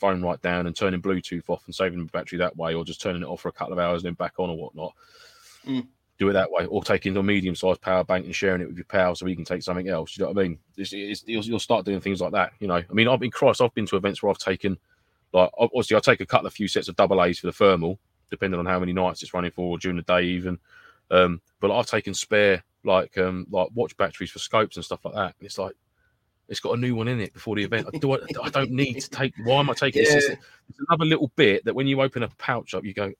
phone 0.00 0.22
right 0.22 0.40
down 0.40 0.66
and 0.66 0.74
turning 0.74 1.02
Bluetooth 1.02 1.48
off 1.48 1.62
and 1.66 1.74
saving 1.74 1.98
the 1.98 2.06
battery 2.06 2.38
that 2.38 2.56
way, 2.56 2.74
or 2.74 2.84
just 2.84 3.00
turning 3.00 3.22
it 3.22 3.28
off 3.28 3.42
for 3.42 3.48
a 3.48 3.52
couple 3.52 3.74
of 3.74 3.78
hours 3.78 4.02
and 4.02 4.06
then 4.06 4.14
back 4.14 4.34
on 4.38 4.50
or 4.50 4.56
whatnot. 4.56 4.94
Mm. 5.66 5.86
Do 6.22 6.28
it 6.28 6.34
that 6.34 6.52
way, 6.52 6.66
or 6.66 6.84
taking 6.84 7.16
a 7.16 7.22
medium 7.22 7.56
sized 7.56 7.80
power 7.80 8.04
bank 8.04 8.26
and 8.26 8.32
sharing 8.32 8.60
it 8.60 8.68
with 8.68 8.76
your 8.76 8.84
pal 8.84 9.16
so 9.16 9.26
he 9.26 9.34
can 9.34 9.44
take 9.44 9.60
something 9.60 9.88
else. 9.88 10.16
You 10.16 10.22
know 10.22 10.30
what 10.30 10.38
I 10.38 10.42
mean? 10.44 10.58
It's, 10.76 10.92
it's, 10.92 11.24
you'll, 11.26 11.42
you'll 11.42 11.58
start 11.58 11.84
doing 11.84 12.00
things 12.00 12.20
like 12.20 12.30
that. 12.30 12.52
You 12.60 12.68
know, 12.68 12.76
I 12.76 12.92
mean, 12.92 13.08
I've 13.08 13.18
been 13.18 13.32
Christ, 13.32 13.60
I've 13.60 13.74
been 13.74 13.86
to 13.86 13.96
events 13.96 14.22
where 14.22 14.30
I've 14.30 14.38
taken 14.38 14.78
like 15.32 15.50
obviously 15.58 15.96
I 15.96 16.00
take 16.00 16.20
a 16.20 16.26
couple 16.26 16.46
of 16.46 16.52
few 16.52 16.68
sets 16.68 16.86
of 16.86 16.94
double 16.94 17.24
A's 17.24 17.40
for 17.40 17.48
the 17.48 17.52
thermal, 17.52 17.98
depending 18.30 18.60
on 18.60 18.66
how 18.66 18.78
many 18.78 18.92
nights 18.92 19.24
it's 19.24 19.34
running 19.34 19.50
for 19.50 19.70
or 19.70 19.78
during 19.78 19.96
the 19.96 20.04
day 20.04 20.22
even. 20.22 20.60
Um, 21.10 21.40
but 21.58 21.76
I've 21.76 21.86
taken 21.86 22.14
spare 22.14 22.62
like 22.84 23.18
um 23.18 23.48
like 23.50 23.70
watch 23.74 23.96
batteries 23.96 24.30
for 24.30 24.38
scopes 24.38 24.76
and 24.76 24.84
stuff 24.84 25.04
like 25.04 25.14
that. 25.14 25.34
And 25.40 25.46
it's 25.46 25.58
like 25.58 25.74
it's 26.48 26.60
got 26.60 26.78
a 26.78 26.80
new 26.80 26.94
one 26.94 27.08
in 27.08 27.18
it 27.18 27.34
before 27.34 27.56
the 27.56 27.64
event. 27.64 27.88
Do 28.00 28.12
I, 28.12 28.18
I 28.44 28.48
don't 28.48 28.70
need 28.70 29.00
to 29.00 29.10
take. 29.10 29.34
Why 29.44 29.58
am 29.58 29.70
I 29.70 29.74
taking? 29.74 30.04
Yeah. 30.04 30.18
it's 30.18 30.78
another 30.88 31.04
little 31.04 31.32
bit 31.34 31.64
that 31.64 31.74
when 31.74 31.88
you 31.88 32.00
open 32.00 32.22
a 32.22 32.28
pouch 32.28 32.74
up, 32.74 32.84
you 32.84 32.94
go, 32.94 33.12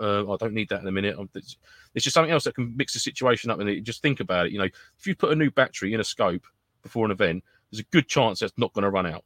uh, 0.00 0.30
I 0.32 0.36
don't 0.36 0.54
need 0.54 0.68
that 0.70 0.80
in 0.80 0.86
a 0.88 0.92
minute. 0.92 1.16
It's, 1.34 1.56
it's 1.94 2.04
just 2.04 2.14
something 2.14 2.32
else 2.32 2.44
that 2.44 2.54
can 2.54 2.76
mix 2.76 2.92
the 2.92 2.98
situation 2.98 3.50
up. 3.50 3.60
And 3.60 3.68
it, 3.68 3.82
just 3.82 4.02
think 4.02 4.20
about 4.20 4.46
it. 4.46 4.52
You 4.52 4.58
know, 4.58 4.64
if 4.98 5.06
you 5.06 5.14
put 5.14 5.32
a 5.32 5.36
new 5.36 5.50
battery 5.50 5.92
in 5.94 6.00
a 6.00 6.04
scope 6.04 6.46
before 6.82 7.04
an 7.04 7.10
event, 7.10 7.42
there's 7.70 7.80
a 7.80 7.84
good 7.84 8.08
chance 8.08 8.40
that's 8.40 8.52
not 8.56 8.72
going 8.72 8.84
to 8.84 8.90
run 8.90 9.06
out. 9.06 9.24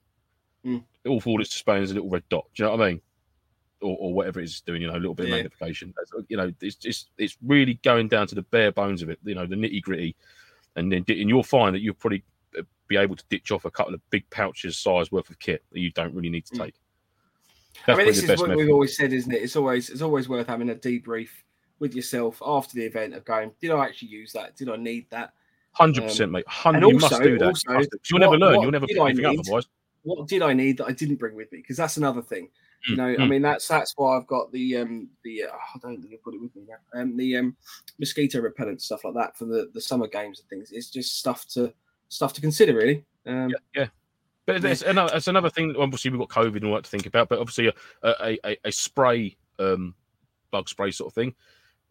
Mm. 0.64 0.84
All 1.06 1.20
for 1.20 1.30
all 1.30 1.40
it's 1.40 1.50
displaying 1.50 1.82
is 1.82 1.90
a 1.90 1.94
little 1.94 2.10
red 2.10 2.24
dot. 2.28 2.46
Do 2.54 2.62
you 2.62 2.68
know 2.68 2.76
what 2.76 2.86
I 2.86 2.90
mean? 2.90 3.00
Or, 3.82 3.96
or 3.98 4.12
whatever 4.14 4.40
it's 4.40 4.60
doing, 4.60 4.82
you 4.82 4.88
know, 4.88 4.94
a 4.94 4.98
little 5.00 5.14
bit 5.14 5.28
Yeah. 5.28 5.36
of 5.36 5.44
magnification. 5.44 5.94
You 6.28 6.36
know, 6.36 6.52
it's 6.60 6.76
just 6.76 7.10
it's 7.16 7.36
really 7.42 7.74
going 7.82 8.08
down 8.08 8.26
to 8.26 8.34
the 8.34 8.42
bare 8.42 8.72
bones 8.72 9.02
of 9.02 9.08
it. 9.08 9.18
You 9.24 9.34
know, 9.34 9.46
the 9.46 9.56
nitty 9.56 9.80
gritty, 9.82 10.16
and 10.76 10.92
then 10.92 11.04
and 11.08 11.28
you'll 11.28 11.42
find 11.42 11.74
that 11.74 11.80
you'll 11.80 11.94
probably 11.94 12.22
uh, 12.58 12.62
be 12.88 12.96
able 12.98 13.16
to 13.16 13.24
ditch 13.30 13.50
off 13.50 13.64
a 13.64 13.70
couple 13.70 13.94
of 13.94 14.00
big 14.10 14.28
pouches 14.28 14.76
size 14.76 15.10
worth 15.10 15.30
of 15.30 15.38
kit 15.38 15.62
that 15.72 15.80
you 15.80 15.90
don't 15.92 16.14
really 16.14 16.28
need 16.28 16.44
to 16.46 16.54
Mm. 16.56 16.58
Take. 17.74 17.88
I 17.88 17.96
mean, 17.96 18.06
this 18.06 18.22
is 18.22 18.28
what 18.30 18.48
method. 18.48 18.56
we've 18.56 18.70
always 18.70 18.96
said, 18.96 19.12
isn't 19.12 19.32
it? 19.32 19.42
It's 19.42 19.56
always 19.56 19.90
it's 19.90 20.02
always 20.02 20.28
worth 20.28 20.46
having 20.46 20.70
a 20.70 20.74
debrief 20.74 21.28
with 21.78 21.94
yourself 21.94 22.40
after 22.44 22.74
the 22.74 22.84
event 22.84 23.14
of 23.14 23.24
going, 23.24 23.52
did 23.60 23.70
I 23.70 23.84
actually 23.86 24.08
use 24.08 24.32
that? 24.32 24.56
Did 24.56 24.68
I 24.68 24.76
need 24.76 25.06
that? 25.10 25.32
Hundred 25.72 26.02
percent, 26.02 26.30
mate. 26.32 26.46
Hundred. 26.48 26.88
You 26.88 26.98
must 26.98 27.22
do 27.22 27.38
that. 27.38 27.46
also, 27.46 27.70
You 27.70 27.76
must 27.78 27.90
do- 27.90 27.98
'cause 27.98 28.10
you'll 28.10 28.20
never 28.20 28.36
learn. 28.38 28.60
You'll 28.60 28.70
never 28.70 28.86
pick 28.86 28.98
I 28.98 29.06
anything 29.06 29.24
up 29.26 29.38
otherwise. 29.38 29.66
What 30.02 30.26
did 30.28 30.42
I 30.42 30.52
need 30.52 30.78
that 30.78 30.86
I 30.86 30.92
didn't 30.92 31.16
bring 31.16 31.34
with 31.36 31.52
me? 31.52 31.58
Because 31.58 31.76
that's 31.76 31.96
another 31.96 32.22
thing. 32.22 32.50
You 32.88 32.94
Mm, 32.94 32.96
know, 32.96 33.04
I 33.04 33.26
mm. 33.26 33.28
mean, 33.28 33.42
that's 33.42 33.68
that's 33.68 33.92
why 33.96 34.16
I've 34.16 34.26
got 34.26 34.50
the 34.52 34.78
um 34.78 35.10
the 35.22 35.44
uh, 35.44 35.48
I 35.48 35.78
don't 35.82 36.00
think 36.00 36.14
I've 36.14 36.22
got 36.22 36.34
it 36.34 36.40
with 36.40 36.56
me 36.56 36.62
now. 36.66 37.00
Um, 37.00 37.16
the 37.16 37.36
um 37.36 37.56
mosquito 37.98 38.40
repellent 38.40 38.80
stuff 38.80 39.04
like 39.04 39.14
that 39.14 39.36
for 39.36 39.44
the 39.44 39.70
the 39.74 39.80
summer 39.80 40.06
games 40.08 40.40
and 40.40 40.48
things. 40.48 40.72
It's 40.72 40.90
just 40.90 41.18
stuff 41.18 41.46
to 41.48 41.72
stuff 42.08 42.32
to 42.32 42.40
consider, 42.40 42.74
really. 42.74 43.04
Um, 43.26 43.50
Yeah, 43.50 43.56
yeah. 43.74 43.86
But 44.54 44.64
it's 44.64 44.82
another, 44.82 45.16
it's 45.16 45.28
another 45.28 45.50
thing. 45.50 45.74
Obviously, 45.78 46.10
we've 46.10 46.20
got 46.20 46.28
COVID 46.28 46.56
and 46.56 46.66
all 46.66 46.74
that 46.74 46.84
to 46.84 46.90
think 46.90 47.06
about. 47.06 47.28
But 47.28 47.38
obviously, 47.38 47.68
a 47.68 47.74
a, 48.02 48.38
a, 48.44 48.56
a 48.64 48.72
spray, 48.72 49.36
um, 49.58 49.94
bug 50.50 50.68
spray 50.68 50.90
sort 50.90 51.10
of 51.10 51.14
thing. 51.14 51.34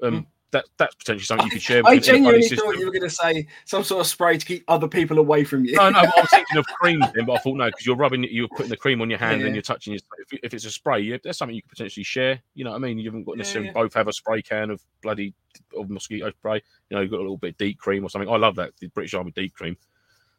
Um, 0.01 0.27
that 0.51 0.65
that's 0.77 0.95
potentially 0.95 1.25
something 1.25 1.45
you 1.45 1.51
could 1.51 1.61
share. 1.61 1.81
I 1.85 1.95
with 1.95 2.09
anybody 2.09 2.17
genuinely 2.17 2.41
system. 2.41 2.65
thought 2.65 2.77
you 2.79 2.85
were 2.85 2.91
going 2.91 3.03
to 3.03 3.09
say 3.09 3.47
some 3.65 3.83
sort 3.83 4.01
of 4.01 4.07
spray 4.07 4.37
to 4.37 4.45
keep 4.45 4.63
other 4.67 4.87
people 4.87 5.19
away 5.19 5.43
from 5.43 5.65
you. 5.65 5.75
No, 5.75 5.89
no, 5.89 5.99
I 5.99 6.11
was 6.17 6.29
thinking 6.29 6.57
of 6.57 6.65
cream, 6.65 6.99
then, 7.13 7.25
but 7.25 7.33
I 7.33 7.37
thought 7.37 7.55
no, 7.55 7.67
because 7.67 7.85
you're 7.85 7.95
rubbing, 7.95 8.23
you're 8.29 8.47
putting 8.47 8.69
the 8.69 8.77
cream 8.77 9.01
on 9.01 9.09
your 9.09 9.19
hand 9.19 9.41
Yeah. 9.41 9.47
and 9.47 9.55
you're 9.55 9.61
touching 9.61 9.93
your. 9.93 9.99
If, 10.31 10.39
if 10.43 10.53
it's 10.53 10.65
a 10.65 10.71
spray, 10.71 11.01
yeah, 11.01 11.17
that's 11.23 11.37
something 11.37 11.55
you 11.55 11.61
could 11.61 11.69
potentially 11.69 12.03
share. 12.03 12.41
You 12.55 12.63
know 12.63 12.71
what 12.71 12.77
I 12.77 12.79
mean? 12.79 12.97
You 12.97 13.05
haven't 13.05 13.25
got 13.25 13.37
necessarily 13.37 13.71
both 13.71 13.93
have 13.93 14.07
a 14.07 14.13
spray 14.13 14.41
can 14.41 14.71
of 14.71 14.81
bloody 15.01 15.33
of 15.77 15.89
mosquito 15.89 16.31
spray. 16.31 16.61
You 16.89 16.95
know, 16.95 17.01
you've 17.01 17.11
got 17.11 17.17
a 17.17 17.21
little 17.21 17.37
bit 17.37 17.51
of 17.51 17.57
DEET 17.57 17.77
cream 17.77 18.03
or 18.03 18.09
something. 18.09 18.29
I 18.29 18.37
love 18.37 18.55
that 18.55 18.75
the 18.79 18.87
British 18.87 19.13
Army 19.13 19.31
DEET 19.31 19.53
cream. 19.53 19.77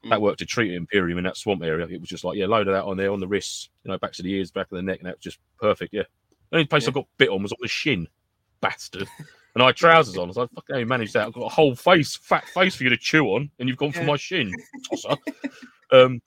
That 0.05 0.19
Mm. 0.19 0.23
worked 0.23 0.39
to 0.39 0.47
treat 0.47 0.73
Imperium 0.73 1.19
in 1.19 1.25
that 1.25 1.37
swamp 1.37 1.63
area. 1.63 1.87
It 1.87 2.01
was 2.01 2.09
just 2.09 2.25
like 2.25 2.37
yeah, 2.39 2.47
load 2.47 2.69
of 2.69 2.75
that 2.75 2.85
on 2.85 2.97
there 2.97 3.13
on 3.13 3.21
the 3.21 3.29
wrists, 3.29 3.69
you 3.85 3.91
know, 3.91 3.99
back 3.99 4.13
to 4.15 4.23
the 4.23 4.33
ears, 4.33 4.51
back 4.51 4.71
of 4.73 4.77
the 4.77 4.83
neck, 4.83 4.99
and 5.01 5.07
that 5.07 5.17
was 5.17 5.23
just 5.23 5.39
perfect. 5.61 5.93
Yeah. 5.93 6.05
The 6.51 6.57
only 6.57 6.67
place 6.67 6.85
Yeah. 6.85 6.91
I 6.91 6.93
got 6.93 7.07
bit 7.19 7.29
on 7.29 7.43
was 7.43 7.53
on 7.53 7.59
the 7.61 7.69
shin, 7.69 8.09
bastard. 8.61 9.07
And 9.55 9.63
I 9.63 9.67
had 9.67 9.77
trousers 9.77 10.17
on. 10.17 10.25
I 10.25 10.27
was 10.29 10.37
like, 10.37 10.51
fuck, 10.53 10.65
how 10.71 10.79
you 10.79 10.87
managed 10.87 11.13
that? 11.15 11.27
I've 11.27 11.33
got 11.35 11.45
a 11.45 11.49
whole 11.49 11.75
face, 11.75 12.17
fat 12.17 12.45
face 12.51 12.77
for 12.77 12.85
you 12.85 12.91
to 12.91 12.97
chew 12.97 13.27
on, 13.27 13.51
and 13.59 13.69
you've 13.69 13.79
gone 13.79 13.91
for 13.93 14.05
my 14.05 14.17
shin. 14.17 14.53
Tosser. 14.89 15.17
um, 15.93 16.23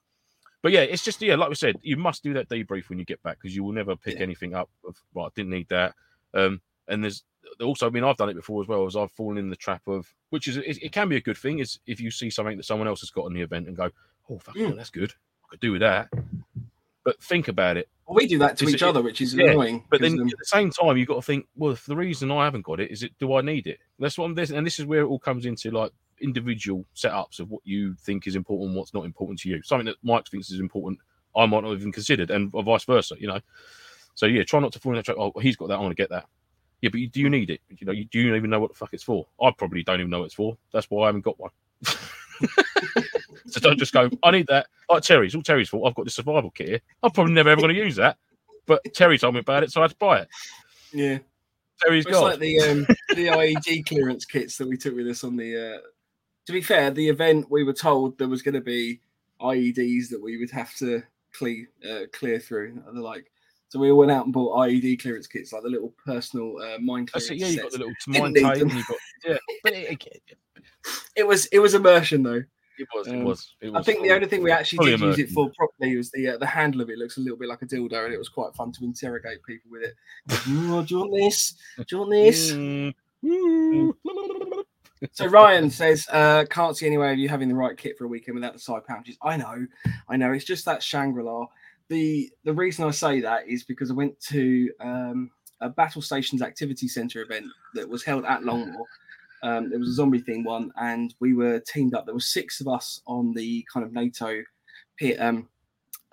but 0.62 0.72
yeah, 0.72 0.82
it's 0.82 1.04
just 1.04 1.22
yeah, 1.22 1.36
like 1.36 1.50
we 1.50 1.56
said, 1.56 1.78
you 1.82 1.98
must 1.98 2.22
do 2.24 2.34
that 2.34 2.50
debrief 2.50 2.90
when 2.90 3.00
you 3.00 3.06
get 3.06 3.22
back 3.24 3.38
because 3.42 3.56
you 3.56 3.64
will 3.64 3.72
never 3.74 3.96
pick 3.96 4.16
Yeah. 4.16 4.22
anything 4.24 4.54
up 4.54 4.70
of 4.88 4.96
right. 5.16 5.26
I 5.26 5.30
didn't 5.36 5.52
need 5.52 5.68
that. 5.70 5.94
Um, 6.34 6.62
and 6.88 7.04
there's 7.04 7.24
also, 7.62 7.88
I 7.88 7.90
mean, 7.90 8.04
I've 8.04 8.18
done 8.18 8.30
it 8.30 8.36
before 8.36 8.62
as 8.62 8.68
well. 8.68 8.86
As 8.86 8.96
I've 8.96 9.12
fallen 9.12 9.38
in 9.38 9.50
the 9.50 9.56
trap 9.56 9.82
of, 9.88 10.12
which 10.30 10.48
is 10.48 10.58
it, 10.58 10.82
it 10.82 10.92
can 10.92 11.10
be 11.10 11.18
a 11.18 11.22
good 11.22 11.38
thing, 11.38 11.60
is 11.60 11.80
if 11.86 12.00
you 12.00 12.10
see 12.12 12.30
something 12.30 12.58
that 12.58 12.64
someone 12.66 12.88
else 12.88 13.02
has 13.02 13.10
got 13.10 13.26
on 13.26 13.34
the 13.34 13.42
event 13.42 13.68
and 13.68 13.76
go, 13.78 13.90
oh, 14.30 14.40
fuck, 14.40 14.56
Mm. 14.56 14.70
yeah, 14.70 14.76
that's 14.76 14.90
good. 14.90 15.12
I 15.46 15.48
could 15.52 15.60
do 15.60 15.72
with 15.74 15.82
that. 15.82 16.10
But 17.04 17.22
think 17.22 17.50
about 17.50 17.76
it. 17.78 17.90
Well, 18.08 18.16
we 18.16 18.28
do 18.28 18.38
that 18.40 18.58
to 18.58 18.64
It's- 18.64 18.76
each 18.76 18.82
it- 18.82 18.86
other, 18.88 19.02
which 19.02 19.20
is 19.22 19.34
yeah, 19.34 19.52
annoying. 19.52 19.84
But 19.90 20.00
then 20.02 20.14
um, 20.20 20.28
at 20.28 20.38
the 20.40 20.46
same 20.46 20.70
time, 20.72 20.98
you've 20.98 21.08
got 21.08 21.16
to 21.16 21.22
think, 21.22 21.48
well, 21.56 21.72
if 21.72 21.86
the 21.86 21.96
reason 21.96 22.32
I 22.32 22.46
haven't 22.46 22.64
got 22.66 22.80
it 22.80 22.92
is 22.92 23.04
it, 23.04 23.12
do 23.20 23.34
I 23.36 23.42
need 23.42 23.68
it? 23.68 23.80
That's 24.00 24.18
what 24.18 24.26
I'm 24.26 24.36
this, 24.36 24.52
and 24.52 24.66
this 24.66 24.80
is 24.80 24.86
where 24.86 25.02
it 25.02 25.08
all 25.08 25.20
comes 25.20 25.46
into 25.46 25.70
like 25.72 25.92
individual 26.22 26.86
setups 26.96 27.40
of 27.40 27.50
what 27.50 27.62
you 27.66 27.94
think 27.96 28.26
is 28.28 28.36
important, 28.38 28.70
and 28.70 28.78
what's 28.78 28.94
not 28.94 29.04
important 29.06 29.40
to 29.42 29.50
you. 29.50 29.62
Something 29.64 29.86
that 29.88 29.98
Mike 30.04 30.28
thinks 30.28 30.50
is 30.50 30.60
important, 30.62 31.00
I 31.36 31.46
might 31.46 31.62
not 31.64 31.72
have 31.72 31.80
even 31.80 31.92
considered, 31.92 32.32
and 32.32 32.50
vice 32.52 32.86
versa. 32.86 33.16
You 33.20 33.28
know, 33.28 33.40
so 34.16 34.26
yeah, 34.26 34.44
try 34.44 34.60
not 34.62 34.72
to 34.74 34.80
fall 34.80 34.94
in 34.94 34.98
that 34.98 35.06
trap. 35.06 35.18
Oh, 35.20 35.34
he's 35.42 35.58
got 35.58 35.68
that, 35.70 35.76
I 35.76 35.80
want 35.82 35.92
to 35.92 36.02
get 36.02 36.10
that. 36.12 36.28
Yeah, 36.84 36.90
but 36.90 37.00
you, 37.00 37.08
do 37.08 37.22
you 37.22 37.30
need 37.30 37.50
it? 37.50 37.62
You 37.70 37.88
know, 37.88 37.94
you, 37.94 38.04
do 38.04 38.20
you 38.20 38.36
even 38.36 38.50
know 38.50 38.60
what 38.60 38.72
the 38.72 38.78
fuck 38.78 38.94
it's 38.94 39.04
for? 39.04 39.26
I 39.42 39.52
probably 39.58 39.84
don't 39.84 40.02
even 40.02 40.10
know 40.10 40.20
what 40.20 40.26
it's 40.26 40.34
for. 40.34 40.58
That's 40.74 40.86
why 40.90 41.04
I 41.04 41.06
haven't 41.06 41.22
got 41.22 41.40
one. 41.40 41.52
so 41.86 43.62
don't 43.62 43.80
just 43.80 43.94
go, 43.94 44.10
I 44.22 44.32
need 44.32 44.48
that. 44.48 44.68
Like 44.90 45.02
Terry's, 45.02 45.34
all 45.34 45.42
Terry's 45.42 45.70
fault. 45.70 45.88
I've 45.88 45.96
got 45.96 46.04
this 46.04 46.16
survival 46.16 46.52
kit 46.52 46.68
here. 46.68 46.82
I'm 47.02 47.12
probably 47.12 47.32
never 47.32 47.52
ever 47.52 47.62
going 47.62 47.74
to 47.74 47.82
use 47.82 47.96
that. 47.96 48.18
But 48.66 48.84
Terry 48.94 49.18
told 49.18 49.34
me 49.34 49.40
about 49.40 49.64
it, 49.64 49.72
so 49.72 49.80
I 49.80 49.86
had 49.86 49.92
to 49.92 49.98
buy 49.98 50.20
it. 50.24 50.28
yeah, 50.92 51.20
Terry's 51.82 52.06
it's 52.06 52.14
got. 52.14 52.24
like 52.24 52.40
the 52.40 52.60
um, 52.60 52.86
the 53.16 53.28
IED 53.28 53.86
clearance 53.86 54.26
kits 54.26 54.58
that 54.58 54.68
we 54.68 54.76
took 54.76 54.94
with 54.94 55.08
us 55.08 55.24
on 55.24 55.38
the. 55.38 55.78
Uh... 55.78 55.80
To 56.48 56.52
be 56.52 56.60
fair, 56.60 56.92
the 56.92 57.08
event 57.08 57.50
we 57.50 57.64
were 57.64 57.72
told 57.72 58.18
there 58.18 58.28
was 58.28 58.42
going 58.42 58.56
to 58.56 58.62
be 58.62 59.00
IEDs 59.40 60.10
that 60.10 60.22
we 60.22 60.38
would 60.38 60.52
have 60.52 60.76
to 60.80 61.02
clear 61.32 61.66
uh, 61.90 62.08
clear 62.12 62.42
through. 62.42 62.82
And 62.86 62.98
they're 62.98 63.02
like, 63.02 63.32
so 63.74 63.80
we 63.80 63.90
all 63.90 63.98
went 63.98 64.12
out 64.12 64.26
and 64.26 64.32
bought 64.34 64.56
IED 64.68 65.02
clearance 65.02 65.26
kits, 65.26 65.52
like 65.52 65.64
the 65.64 65.70
little 65.70 65.92
personal 66.06 66.60
uh, 66.62 66.78
mine 66.80 67.08
clearance. 67.08 67.32
it. 67.32 67.38
Yeah, 67.38 67.48
you 67.48 67.62
got 67.64 67.72
the 67.72 67.80
little 67.80 67.94
mine 68.08 68.34
need 68.34 68.44
tape, 68.44 68.60
them. 68.60 68.70
and 68.70 68.78
you 68.78 68.84
got 68.88 68.98
yeah. 69.26 69.38
But 69.64 69.74
it, 69.74 69.92
it, 70.06 70.38
It 71.16 71.28
was 71.28 71.48
it 71.48 71.58
was 71.58 71.74
immersion 71.74 72.22
though. 72.22 72.44
it 72.78 72.88
was, 72.94 73.08
it 73.08 73.14
Um, 73.16 73.24
was. 73.24 73.56
It 73.62 73.70
was. 73.72 73.80
I 73.80 73.84
think 73.84 74.04
the 74.04 74.12
only 74.12 74.28
thing 74.28 74.44
we 74.44 74.52
actually 74.52 74.92
did 74.92 75.00
use 75.00 75.18
it 75.18 75.30
for 75.32 75.50
properly 75.58 75.98
was 75.98 76.12
the 76.12 76.30
uh, 76.30 76.38
the 76.38 76.46
handle 76.46 76.82
of 76.82 76.92
it 76.92 77.00
looks 77.00 77.18
a 77.18 77.22
little 77.22 77.38
bit 77.38 77.50
like 77.50 77.64
a 77.64 77.66
dildo, 77.66 78.06
and 78.06 78.14
it 78.14 78.18
was 78.20 78.30
quite 78.30 78.54
fun 78.54 78.72
to 78.74 78.84
interrogate 78.84 79.44
people 79.44 79.72
with 79.72 79.82
it. 79.82 79.96
"Oh, 80.30 80.84
do 80.88 80.94
you 80.94 81.00
want 81.00 81.14
this? 81.16 81.56
Do 81.78 81.86
you 81.90 81.98
want 81.98 82.12
this? 82.12 82.52
Mm, 83.24 83.94
mm. 84.04 84.64
So 85.14 85.28
Ryan 85.28 85.70
says, 85.70 86.06
uh, 86.12 86.44
can't 86.50 86.76
see 86.76 86.86
any 86.88 86.98
way 86.98 87.12
of 87.14 87.18
you 87.20 87.30
having 87.30 87.48
the 87.50 87.56
right 87.56 87.78
kit 87.78 87.98
for 87.98 88.04
a 88.04 88.08
weekend 88.08 88.36
without 88.36 88.52
the 88.54 88.60
side 88.60 88.86
pouches. 88.86 89.18
I 89.22 89.38
know, 89.38 89.66
I 90.10 90.18
know. 90.18 90.32
It's 90.34 90.46
just 90.46 90.66
that 90.66 90.84
Shangri-La. 90.84 91.46
The 91.90 92.30
the 92.44 92.54
reason 92.54 92.86
I 92.86 92.92
say 92.92 93.22
that 93.22 93.48
is 93.48 93.64
because 93.64 93.92
I 93.92 93.94
went 93.94 94.20
to 94.30 94.70
um, 94.80 95.32
a 95.62 95.70
Battle 95.70 96.02
Stations 96.02 96.42
Activity 96.42 96.88
Centre 96.88 97.22
event 97.22 97.46
that 97.76 97.88
was 97.88 98.04
held 98.04 98.26
at 98.26 98.42
Longmoor. 98.42 98.86
Um, 99.44 99.74
it 99.74 99.80
was 99.80 99.90
a 99.90 99.94
zombie 99.94 100.22
themed 100.22 100.46
one, 100.46 100.72
and 100.78 101.14
we 101.20 101.34
were 101.34 101.60
teamed 101.60 101.94
up. 101.94 102.06
There 102.06 102.16
were 102.16 102.22
six 102.22 102.62
of 102.62 102.68
us 102.68 103.02
on 103.06 103.34
the 103.34 103.66
kind 103.72 103.86
of 103.86 103.92
NATO 103.92 104.42
um, 105.20 105.50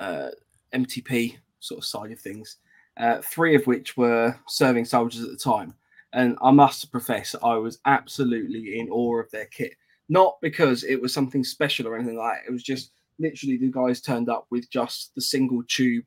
uh, 0.01 0.31
MTP 0.75 1.37
sort 1.61 1.79
of 1.79 1.85
side 1.85 2.11
of 2.11 2.21
things. 2.21 2.57
Uh, 2.97 3.21
three 3.23 3.55
of 3.55 3.66
which 3.66 3.97
were 3.97 4.37
serving 4.49 4.85
soldiers 4.85 5.23
at 5.23 5.31
the 5.31 5.37
time 5.37 5.75
and 6.12 6.37
I 6.43 6.51
must 6.51 6.91
profess 6.91 7.35
I 7.43 7.55
was 7.55 7.79
absolutely 7.87 8.79
in 8.79 8.89
awe 8.89 9.21
of 9.21 9.31
their 9.31 9.47
kit. 9.47 9.75
Not 10.09 10.39
because 10.43 10.83
it 10.83 11.01
was 11.01 11.14
something 11.14 11.45
special 11.45 11.87
or 11.87 11.97
anything 11.97 12.16
like 12.16 12.39
that. 12.39 12.49
It 12.49 12.53
was 12.53 12.64
just 12.64 12.91
literally 13.21 13.57
the 13.57 13.71
guys 13.71 14.01
turned 14.01 14.29
up 14.29 14.47
with 14.51 14.68
just 14.71 15.14
the 15.14 15.21
single 15.21 15.62
tube 15.68 16.05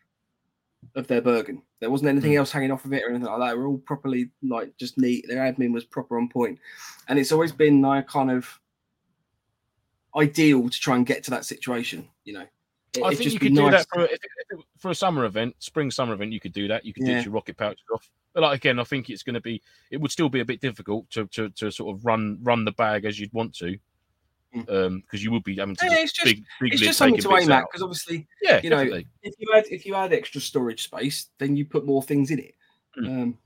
of 0.95 1.07
their 1.07 1.22
Bergen. 1.22 1.61
There 1.80 1.89
wasn't 1.89 2.09
anything 2.09 2.34
Mm. 2.34 2.38
else 2.39 2.51
hanging 2.51 2.72
off 2.72 2.84
of 2.86 2.91
it 2.93 3.03
or 3.03 3.09
anything 3.09 3.28
like 3.28 3.39
that. 3.39 3.57
We're 3.57 3.68
all 3.68 3.78
properly 3.78 4.32
like 4.41 4.76
just 4.78 4.97
neat. 4.97 5.26
Their 5.28 5.39
admin 5.39 5.72
was 5.72 5.86
proper 5.86 6.18
on 6.18 6.28
point. 6.28 6.59
And 7.07 7.18
it's 7.18 7.32
always 7.32 7.51
been 7.53 7.82
like 7.82 8.07
kind 8.07 8.32
of 8.32 8.59
ideal 10.16 10.70
to 10.70 10.80
try 10.80 10.95
and 10.95 11.05
get 11.05 11.24
to 11.26 11.32
that 11.32 11.45
situation, 11.45 12.07
you 12.26 12.34
know. 12.34 12.45
It- 12.95 13.03
I 13.03 13.16
think 13.16 13.34
you 13.34 13.39
could 13.39 13.55
do 13.55 13.61
nice 13.72 13.86
that 13.86 13.88
for 13.91 14.01
a, 14.01 14.03
if 14.03 14.20
if 14.51 14.59
for 14.78 14.91
a 14.91 14.95
summer 14.95 15.26
event, 15.26 15.55
spring 15.59 15.89
summer 15.89 16.14
event. 16.14 16.32
You 16.32 16.39
could 16.39 16.53
do 16.53 16.68
that. 16.68 16.86
You 16.86 16.93
could 16.93 17.07
Yeah. 17.07 17.16
ditch 17.16 17.26
your 17.26 17.34
rocket 17.34 17.57
pouches 17.57 17.84
off. 17.93 18.07
But 18.34 18.43
like 18.43 18.57
again, 18.57 18.80
I 18.80 18.84
think 18.84 19.09
it's 19.09 19.24
going 19.24 19.34
to 19.36 19.41
be. 19.41 19.61
It 19.89 19.97
would 19.97 20.11
still 20.11 20.30
be 20.30 20.41
a 20.41 20.45
bit 20.45 20.61
difficult 20.61 21.09
to, 21.11 21.26
to, 21.28 21.49
to 21.51 21.72
sort 21.72 21.95
of 21.95 22.05
run 22.05 22.38
run 22.43 22.66
the 22.66 22.72
bag 22.72 23.05
as 23.05 23.20
you'd 23.20 23.34
want 23.34 23.55
to, 23.55 23.78
Mm. 24.55 24.69
um, 24.85 24.99
because 25.01 25.23
you 25.23 25.31
would 25.31 25.43
be 25.43 25.55
having 25.55 25.75
to 25.77 25.85
Yeah, 25.85 25.91
just 25.91 26.03
it's 26.03 26.13
just- 26.13 26.25
big 26.25 26.45
big 26.61 26.73
It's 26.73 26.81
just 26.81 26.97
something 26.99 27.19
to 27.21 27.35
aim 27.37 27.51
at 27.51 27.63
because 27.63 27.81
obviously 27.81 28.27
Yeah, 28.41 28.59
you 28.63 28.69
know, 28.69 28.77
definitely. 28.77 29.07
if 29.23 29.33
you 29.39 29.47
had 29.51 29.65
if 29.71 29.85
you 29.85 29.93
had 29.95 30.13
extra 30.13 30.39
storage 30.41 30.83
space, 30.83 31.29
then 31.39 31.55
you 31.57 31.65
put 31.65 31.85
more 31.85 32.03
things 32.03 32.29
in 32.31 32.39
it. 32.39 32.55
Mm. 32.97 33.07
Um, 33.23 33.37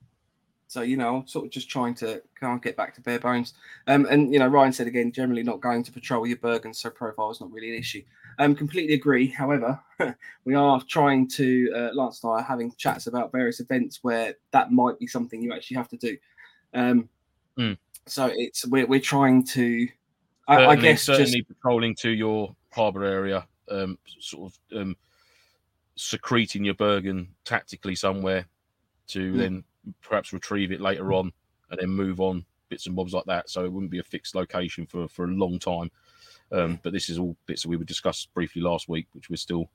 so 0.68 0.82
you 0.82 0.98
know, 0.98 1.18
I'm 1.18 1.28
sort 1.28 1.46
of 1.46 1.52
just 1.52 1.70
trying 1.70 1.96
to 1.96 2.22
can't 2.38 2.62
get 2.62 2.76
back 2.76 2.94
to 2.96 3.02
bare 3.02 3.20
bones. 3.20 3.54
Um, 3.88 4.06
and 4.10 4.34
you 4.34 4.40
know, 4.40 4.48
Ryan 4.48 4.74
said 4.74 4.88
again, 4.88 5.14
generally 5.14 5.44
not 5.44 5.62
going 5.62 5.82
to 5.84 5.92
patrol 5.94 6.28
your 6.28 6.38
Bergen, 6.38 6.74
so 6.74 6.90
profile 6.90 7.32
is 7.32 7.40
not 7.40 7.52
really 7.54 7.70
an 7.70 7.80
issue. 7.80 8.04
Um, 8.40 8.54
completely 8.54 8.94
agree. 8.94 9.28
However, 9.28 9.80
we 10.44 10.56
are 10.56 10.82
trying 10.90 11.30
to 11.30 11.72
uh, 11.74 11.90
Lance 11.94 12.22
and 12.24 12.34
I 12.34 12.40
are 12.40 12.44
having 12.44 12.74
chats 12.78 13.08
about 13.08 13.32
various 13.32 13.62
events 13.62 14.00
where 14.04 14.36
that 14.52 14.72
might 14.74 15.00
be 15.00 15.08
something 15.08 15.42
you 15.42 15.54
actually 15.54 15.78
have 15.78 15.88
to 15.90 15.98
do. 15.98 16.18
Um, 16.74 17.08
Mm. 17.58 17.78
so 18.06 18.30
it's 18.36 18.68
we're 18.68 18.86
we're 18.86 19.00
trying 19.00 19.46
to. 19.46 19.88
I, 20.48 20.54
I 20.56 20.58
Certainly- 20.58 20.82
guess 20.82 21.04
certainly 21.04 21.32
just 21.42 21.48
patrolling 21.48 21.96
to 21.96 22.10
your 22.10 22.56
harbour 22.72 23.04
area, 23.04 23.46
um, 23.70 23.98
sort 24.20 24.52
of 24.54 24.78
um, 24.80 24.96
secreting 25.96 26.64
your 26.64 26.74
Bergen 26.76 27.28
tactically 27.44 27.96
somewhere 27.96 28.46
to 29.08 29.34
Mm. 29.34 29.38
then 29.38 29.64
perhaps 30.02 30.34
retrieve 30.34 30.72
it 30.72 30.82
later 30.82 31.14
on 31.14 31.32
and 31.70 31.80
then 31.80 31.90
move 31.90 32.20
on 32.20 32.46
bits 32.70 32.88
and 32.88 32.96
bobs 32.96 33.14
like 33.14 33.26
that. 33.26 33.50
So 33.50 33.64
it 33.66 33.72
wouldn't 33.72 33.92
be 33.92 34.00
a 34.00 34.04
fixed 34.04 34.36
location 34.36 34.86
for 34.86 35.08
for 35.08 35.26
a 35.26 35.28
long 35.28 35.60
time. 35.60 35.90
Um, 36.52 36.80
but 36.84 36.94
this 36.94 37.10
is 37.10 37.20
all 37.20 37.36
bits 37.46 37.64
that 37.64 37.70
we 37.70 37.78
were 37.78 37.84
discussed 37.84 38.34
briefly 38.34 38.62
last 38.62 38.88
week, 38.88 39.08
which 39.14 39.30
we're 39.30 39.36
still 39.38 39.70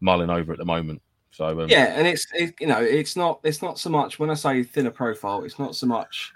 mulling 0.00 0.30
over 0.30 0.52
at 0.52 0.58
the 0.58 0.64
moment. 0.64 1.02
So 1.32 1.60
um, 1.60 1.68
yeah 1.68 1.92
and 1.98 2.06
it's 2.06 2.26
it, 2.32 2.54
you 2.60 2.66
know 2.66 2.80
it's 2.80 3.16
not 3.16 3.40
it's 3.42 3.60
not 3.60 3.78
so 3.78 3.90
much 3.90 4.18
when 4.18 4.30
i 4.30 4.34
say 4.34 4.62
thinner 4.62 4.90
profile 4.90 5.44
it's 5.44 5.58
not 5.58 5.76
so 5.76 5.86
much 5.86 6.32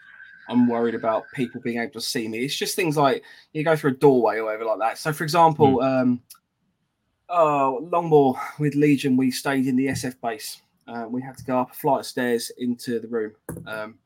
i'm 0.50 0.68
worried 0.68 0.94
about 0.94 1.24
people 1.34 1.60
being 1.60 1.78
able 1.78 1.92
to 1.92 2.00
see 2.00 2.28
me. 2.28 2.38
It's 2.40 2.56
just 2.56 2.76
things 2.76 2.96
like 2.96 3.22
you 3.52 3.64
go 3.64 3.76
through 3.76 3.92
a 3.92 3.94
doorway 3.94 4.36
or 4.38 4.44
whatever 4.44 4.64
like 4.64 4.80
that. 4.80 4.98
So 4.98 5.12
for 5.12 5.24
example 5.24 5.80
um 5.80 6.20
oh 7.28 7.88
Longmoor 7.90 8.38
with 8.58 8.74
legion 8.74 9.16
we 9.16 9.30
stayed 9.30 9.66
in 9.66 9.76
the 9.76 9.86
sf 9.86 10.20
base. 10.20 10.60
Uh, 10.88 11.06
we 11.08 11.22
had 11.22 11.36
to 11.38 11.44
go 11.44 11.58
up 11.60 11.70
a 11.70 11.74
flight 11.74 12.00
of 12.00 12.06
stairs 12.06 12.50
into 12.58 12.98
the 12.98 13.08
room. 13.08 13.32
Um 13.66 13.98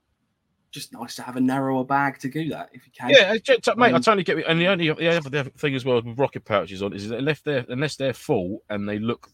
just 0.71 0.93
nice 0.93 1.15
to 1.17 1.23
have 1.23 1.37
a 1.37 1.41
narrower 1.41 1.85
bag 1.85 2.19
to 2.19 2.29
do 2.29 2.49
that 2.51 2.69
if 2.73 2.85
you 2.85 2.93
can. 2.99 3.09
Yeah, 3.09 3.33
mate, 3.77 3.93
I 3.93 3.97
Um, 3.97 4.03
totally 4.03 4.25
get 4.25 4.39
it. 4.41 4.45
And 4.49 4.61
the 4.61 4.67
only 4.67 4.93
the 4.93 5.09
other 5.17 5.51
thing 5.51 5.75
as 5.77 5.85
well 5.85 6.03
with 6.03 6.19
rocket 6.19 6.45
pouches 6.45 6.83
on 6.83 6.93
is 6.93 7.09
that 7.09 7.19
unless 7.19 7.41
they're 7.41 7.65
unless 7.69 7.97
they're 7.97 8.13
full 8.13 8.63
and 8.69 8.89
they 8.89 8.99
look 8.99 9.29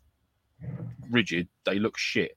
rigid, 1.10 1.48
they 1.64 1.78
look 1.78 1.96
shit. 1.98 2.36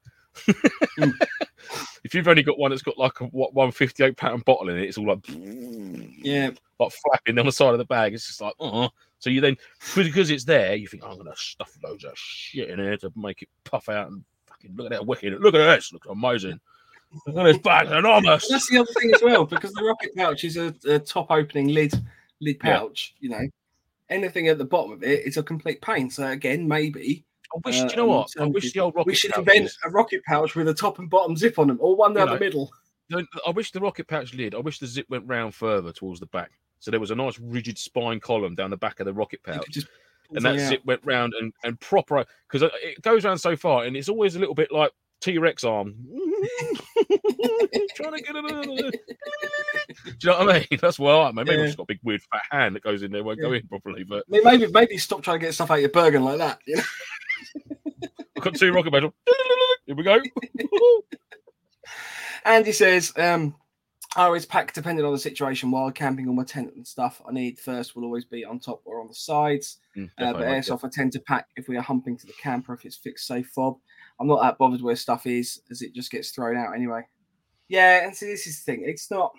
Mm. 0.99 1.13
if 2.03 2.13
you've 2.13 2.27
only 2.27 2.43
got 2.43 2.59
one 2.59 2.71
that's 2.71 2.81
got 2.81 2.97
like 2.97 3.21
a 3.21 3.25
what 3.25 3.53
one 3.53 3.71
fifty 3.71 4.03
eight 4.03 4.17
pound 4.17 4.45
bottle 4.45 4.69
in 4.69 4.77
it, 4.77 4.83
it's 4.83 4.97
all 4.97 5.07
like 5.07 5.25
yeah 5.27 6.51
like 6.79 6.91
flapping 6.91 7.39
on 7.39 7.45
the 7.45 7.51
side 7.51 7.73
of 7.73 7.77
the 7.77 7.85
bag. 7.85 8.13
It's 8.13 8.27
just 8.27 8.41
like 8.41 8.53
oh. 8.59 8.89
So 9.19 9.29
you 9.29 9.39
then 9.39 9.55
because 9.95 10.29
it's 10.29 10.43
there, 10.43 10.75
you 10.75 10.87
think 10.87 11.03
oh, 11.05 11.11
I'm 11.11 11.17
gonna 11.17 11.35
stuff 11.35 11.77
loads 11.83 12.03
of 12.03 12.11
shit 12.15 12.69
in 12.69 12.79
here 12.79 12.97
to 12.97 13.11
make 13.15 13.41
it 13.41 13.49
puff 13.63 13.87
out 13.87 14.09
and 14.11 14.23
fucking 14.47 14.75
look 14.75 14.87
at 14.87 14.91
that 14.91 15.05
wicked. 15.05 15.39
Look 15.39 15.55
at 15.55 15.75
this, 15.75 15.93
looks 15.93 16.07
amazing. 16.07 16.59
Look 17.27 17.37
at 17.37 17.43
this 17.43 17.57
bag, 17.59 17.91
enormous. 17.91 18.49
That's 18.49 18.69
the 18.69 18.79
other 18.79 18.91
thing 18.99 19.13
as 19.13 19.21
well, 19.21 19.45
because 19.45 19.71
the 19.73 19.83
rocket 19.83 20.15
pouch 20.15 20.43
is 20.43 20.57
a, 20.57 20.73
a 20.87 20.99
top 20.99 21.31
opening 21.31 21.69
lid 21.69 21.93
lid 22.41 22.57
Yeah. 22.63 22.79
pouch. 22.79 23.15
You 23.19 23.29
know, 23.29 23.47
anything 24.09 24.49
at 24.49 24.57
the 24.57 24.65
bottom 24.65 24.91
of 24.91 25.03
it 25.03 25.25
is 25.25 25.37
a 25.37 25.43
complete 25.43 25.81
pain. 25.81 26.09
So 26.09 26.27
again, 26.27 26.67
maybe 26.67 27.23
I 27.55 27.59
wish 27.65 27.79
uh, 27.79 27.83
do 27.85 27.89
you 27.91 27.97
know 27.97 28.05
what? 28.07 28.29
I 28.39 28.45
wish 28.45 28.73
the 28.73 28.79
old 28.79 28.95
rocket 28.95 29.07
we 29.07 29.15
should 29.15 29.31
pouches- 29.31 29.53
invent 29.55 29.71
a 29.85 29.89
rocket 29.89 30.23
pouch 30.25 30.55
with 30.55 30.67
a 30.67 30.73
top 30.73 30.99
and 30.99 31.09
bottom 31.09 31.35
zip 31.37 31.59
on 31.59 31.67
them, 31.67 31.77
or 31.81 31.95
one 31.95 32.13
down 32.13 32.27
You 32.29 32.33
the 32.35 32.39
middle. 32.39 32.71
I 33.45 33.51
wish 33.51 33.71
the 33.71 33.79
rocket 33.79 34.07
pouch 34.07 34.33
lid. 34.33 34.55
I 34.55 34.59
wish 34.59 34.79
the 34.79 34.87
zip 34.87 35.05
went 35.09 35.27
round 35.27 35.53
further 35.53 35.91
towards 35.91 36.19
the 36.19 36.25
back, 36.27 36.51
so 36.79 36.89
there 36.89 36.99
was 36.99 37.11
a 37.11 37.15
nice 37.15 37.39
rigid 37.39 37.77
spine 37.77 38.19
column 38.19 38.55
down 38.55 38.69
the 38.71 38.77
back 38.77 38.99
of 38.99 39.05
the 39.05 39.13
rocket 39.13 39.43
pouch, 39.43 39.77
and 40.31 40.43
that 40.43 40.59
zip 40.59 40.81
went 40.85 41.01
round 41.03 41.33
and 41.39 41.53
and 41.63 41.79
proper 41.79 42.25
because 42.51 42.69
it 42.81 43.01
goes 43.01 43.23
around 43.25 43.37
so 43.37 43.55
far, 43.55 43.83
and 43.83 43.95
it's 43.95 44.09
always 44.09 44.35
a 44.35 44.39
little 44.39 44.55
bit 44.55 44.71
like 44.71 44.91
T 45.21 45.37
Rex 45.37 45.63
arm. 45.63 45.95
Trying 47.95 48.13
to 48.13 48.21
get 48.21 48.35
it. 48.35 48.45
out 48.51 48.67
of 48.67 48.75
there. 48.77 48.91
Do 48.91 48.97
you 50.21 50.29
know 50.31 50.45
what 50.45 50.55
I 50.55 50.59
mean? 50.59 50.67
That's 50.81 50.99
why 50.99 51.13
I 51.13 51.25
mean. 51.31 51.35
Maybe 51.45 51.51
Yeah. 51.51 51.59
I've 51.61 51.65
just 51.67 51.77
got 51.77 51.83
a 51.83 51.87
big 51.87 51.99
weird 52.03 52.21
fat 52.23 52.41
hand 52.51 52.75
that 52.75 52.83
goes 52.83 53.03
in 53.03 53.11
there, 53.11 53.23
won't 53.23 53.39
go 53.39 53.53
in 53.53 53.67
properly. 53.67 54.03
But 54.03 54.25
maybe 54.27 54.67
maybe 54.67 54.97
stop 54.97 55.21
trying 55.21 55.39
to 55.39 55.45
get 55.45 55.53
stuff 55.53 55.71
out 55.71 55.79
your 55.79 55.89
Bergen 55.89 56.23
like 56.23 56.39
that. 56.39 56.59
You 56.65 56.77
know? 56.77 56.83
I've 58.37 58.43
got 58.43 58.55
two 58.55 58.73
rocket 58.73 58.91
metal. 58.91 59.13
Here 59.85 59.95
we 59.95 60.03
go. 60.03 60.19
Andy 62.45 62.71
says, 62.71 63.13
um, 63.17 63.55
I 64.15 64.25
always 64.25 64.45
pack 64.45 64.73
depending 64.73 65.05
on 65.05 65.11
the 65.11 65.17
situation 65.19 65.71
while 65.71 65.91
camping 65.91 66.27
on 66.29 66.35
my 66.35 66.43
tent 66.43 66.73
and 66.75 66.85
stuff. 66.85 67.21
I 67.27 67.31
need 67.31 67.59
first 67.59 67.95
will 67.95 68.03
always 68.03 68.25
be 68.25 68.45
on 68.45 68.59
top 68.59 68.81
or 68.85 69.01
on 69.01 69.07
the 69.07 69.15
sides. 69.15 69.77
Mm, 69.97 70.05
Uh, 70.05 70.09
but 70.17 70.23
definitely, 70.23 70.47
mate, 70.47 70.63
airsoft 70.63 70.85
I 70.85 70.89
tend 70.89 71.11
to 71.13 71.19
pack 71.21 71.47
if 71.55 71.67
we 71.67 71.77
are 71.77 71.81
humping 71.81 72.17
to 72.17 72.27
the 72.27 72.33
camper 72.33 72.73
if 72.73 72.85
it's 72.85 72.97
fixed 72.97 73.27
safe 73.27 73.47
fob. 73.55 73.77
I'm 74.19 74.27
not 74.27 74.41
that 74.41 74.57
bothered 74.57 74.81
where 74.81 74.95
stuff 74.95 75.25
is 75.25 75.61
as 75.71 75.81
it 75.81 75.93
just 75.93 76.11
gets 76.11 76.29
thrown 76.29 76.57
out 76.57 76.75
anyway. 76.75 77.01
Yeah, 77.69 78.05
and 78.05 78.15
see 78.15 78.27
this 78.27 78.45
is 78.45 78.63
the 78.63 78.71
thing. 78.71 78.83
It's 78.85 79.09
not 79.09 79.33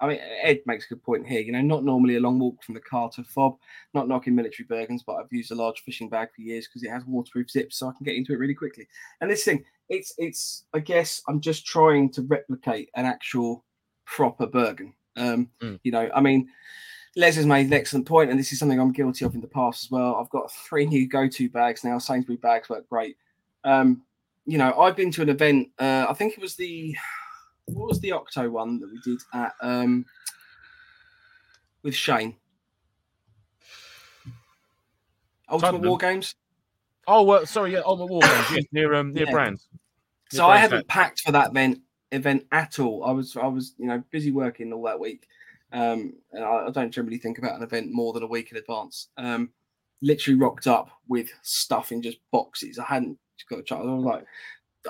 I 0.00 0.08
mean 0.08 0.18
Ed 0.42 0.60
makes 0.66 0.86
a 0.86 0.88
good 0.90 1.02
point 1.02 1.26
here, 1.26 1.40
you 1.40 1.52
know, 1.52 1.60
not 1.60 1.84
normally 1.84 2.16
a 2.16 2.20
long 2.20 2.38
walk 2.38 2.62
from 2.62 2.74
the 2.74 2.80
car 2.80 3.10
to 3.10 3.24
fob, 3.24 3.56
not 3.94 4.08
knocking 4.08 4.34
military 4.34 4.66
bergens, 4.66 5.00
but 5.06 5.14
I've 5.16 5.32
used 5.32 5.52
a 5.52 5.54
large 5.54 5.80
fishing 5.80 6.08
bag 6.08 6.28
for 6.34 6.42
years 6.42 6.66
because 6.66 6.82
it 6.82 6.90
has 6.90 7.04
waterproof 7.06 7.50
zips 7.50 7.78
so 7.78 7.88
I 7.88 7.92
can 7.92 8.04
get 8.04 8.16
into 8.16 8.32
it 8.32 8.38
really 8.38 8.54
quickly. 8.54 8.86
And 9.20 9.30
this 9.30 9.44
thing, 9.44 9.64
it's 9.88 10.14
it's 10.18 10.64
I 10.74 10.78
guess 10.78 11.22
I'm 11.28 11.40
just 11.40 11.66
trying 11.66 12.10
to 12.12 12.22
replicate 12.22 12.90
an 12.94 13.06
actual 13.06 13.64
proper 14.04 14.46
bergen. 14.46 14.94
Um, 15.16 15.50
Mm. 15.60 15.80
you 15.82 15.92
know, 15.92 16.08
I 16.14 16.20
mean 16.20 16.48
Les 17.16 17.34
has 17.34 17.44
made 17.46 17.66
an 17.66 17.72
excellent 17.72 18.06
point, 18.06 18.30
and 18.30 18.38
this 18.38 18.52
is 18.52 18.58
something 18.60 18.78
I'm 18.78 18.92
guilty 18.92 19.24
of 19.24 19.34
in 19.34 19.40
the 19.40 19.48
past 19.48 19.84
as 19.84 19.90
well. 19.90 20.14
I've 20.14 20.30
got 20.30 20.52
three 20.52 20.86
new 20.86 21.08
go-to 21.08 21.48
bags 21.50 21.82
now. 21.82 21.98
Sainsbury 21.98 22.36
bags 22.36 22.68
work 22.68 22.88
great. 22.88 23.16
Um, 23.64 24.02
you 24.46 24.58
know, 24.58 24.72
I've 24.78 24.96
been 24.96 25.10
to 25.12 25.22
an 25.22 25.28
event. 25.28 25.70
Uh, 25.78 26.06
I 26.08 26.14
think 26.14 26.34
it 26.34 26.40
was 26.40 26.54
the 26.54 26.94
what 27.74 27.88
was 27.88 28.00
the 28.00 28.12
Octo 28.12 28.48
one 28.50 28.80
that 28.80 28.90
we 28.90 28.98
did 29.00 29.20
at 29.32 29.54
um, 29.60 30.04
with 31.82 31.94
Shane. 31.94 32.36
Ultimate 35.48 35.72
Tottenham. 35.72 35.88
War 35.88 35.98
Games. 35.98 36.34
Oh, 37.06 37.22
well, 37.22 37.44
sorry, 37.46 37.72
yeah, 37.72 37.80
Ultimate 37.84 38.10
War 38.10 38.20
Games 38.22 38.50
yeah, 38.52 38.60
near 38.72 38.94
um 38.94 39.12
near 39.12 39.26
Yeah. 39.26 39.32
Brands. 39.32 39.68
So 40.30 40.46
I 40.46 40.58
haven't 40.58 40.86
packed 40.86 41.20
for 41.20 41.32
that 41.32 41.50
event 41.50 41.80
event 42.12 42.46
at 42.52 42.78
all. 42.78 43.04
I 43.04 43.10
was 43.10 43.36
I 43.36 43.46
was 43.46 43.74
you 43.78 43.86
know 43.86 44.02
busy 44.10 44.30
working 44.30 44.72
all 44.72 44.84
that 44.84 45.00
week, 45.00 45.26
um, 45.72 46.14
and 46.32 46.44
I, 46.44 46.66
I 46.66 46.70
don't 46.70 46.92
generally 46.92 47.18
think 47.18 47.38
about 47.38 47.56
an 47.56 47.62
event 47.62 47.88
more 47.90 48.12
than 48.12 48.22
a 48.22 48.28
week 48.28 48.52
in 48.52 48.58
advance. 48.58 49.08
Um, 49.16 49.50
literally 50.02 50.38
rocked 50.38 50.66
up 50.66 50.90
with 51.08 51.30
stuff 51.42 51.90
in 51.90 52.00
just 52.00 52.18
boxes. 52.30 52.78
I 52.78 52.84
hadn't 52.84 53.18
got 53.48 53.58
a 53.58 53.62
chance. 53.62 53.80
I 53.82 53.92
was 53.92 54.04
like, 54.04 54.24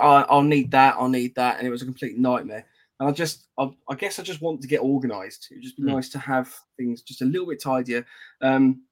I, 0.01 0.23
I'll 0.29 0.43
need 0.43 0.71
that. 0.73 0.97
I'll 0.99 1.09
need 1.09 1.35
that, 1.37 1.59
and 1.59 1.67
it 1.67 1.71
was 1.71 1.83
a 1.83 1.87
complete 1.87 2.19
nightmare. 2.19 2.67
And 2.99 3.09
I 3.09 3.13
just, 3.13 3.47
I, 3.59 3.71
I 3.89 3.95
guess, 3.95 4.19
I 4.19 4.23
just 4.23 4.43
want 4.43 4.61
to 4.61 4.69
get 4.69 4.81
organised. 4.81 5.49
It'd 5.51 5.63
just 5.63 5.77
be 5.79 5.85
Mm. 5.85 5.95
nice 5.95 6.11
to 6.11 6.19
have 6.19 6.55
things 6.77 7.01
just 7.03 7.23
a 7.23 7.25
little 7.25 7.47
bit 7.47 7.63
tidier. 7.63 8.05
Um, 8.43 8.83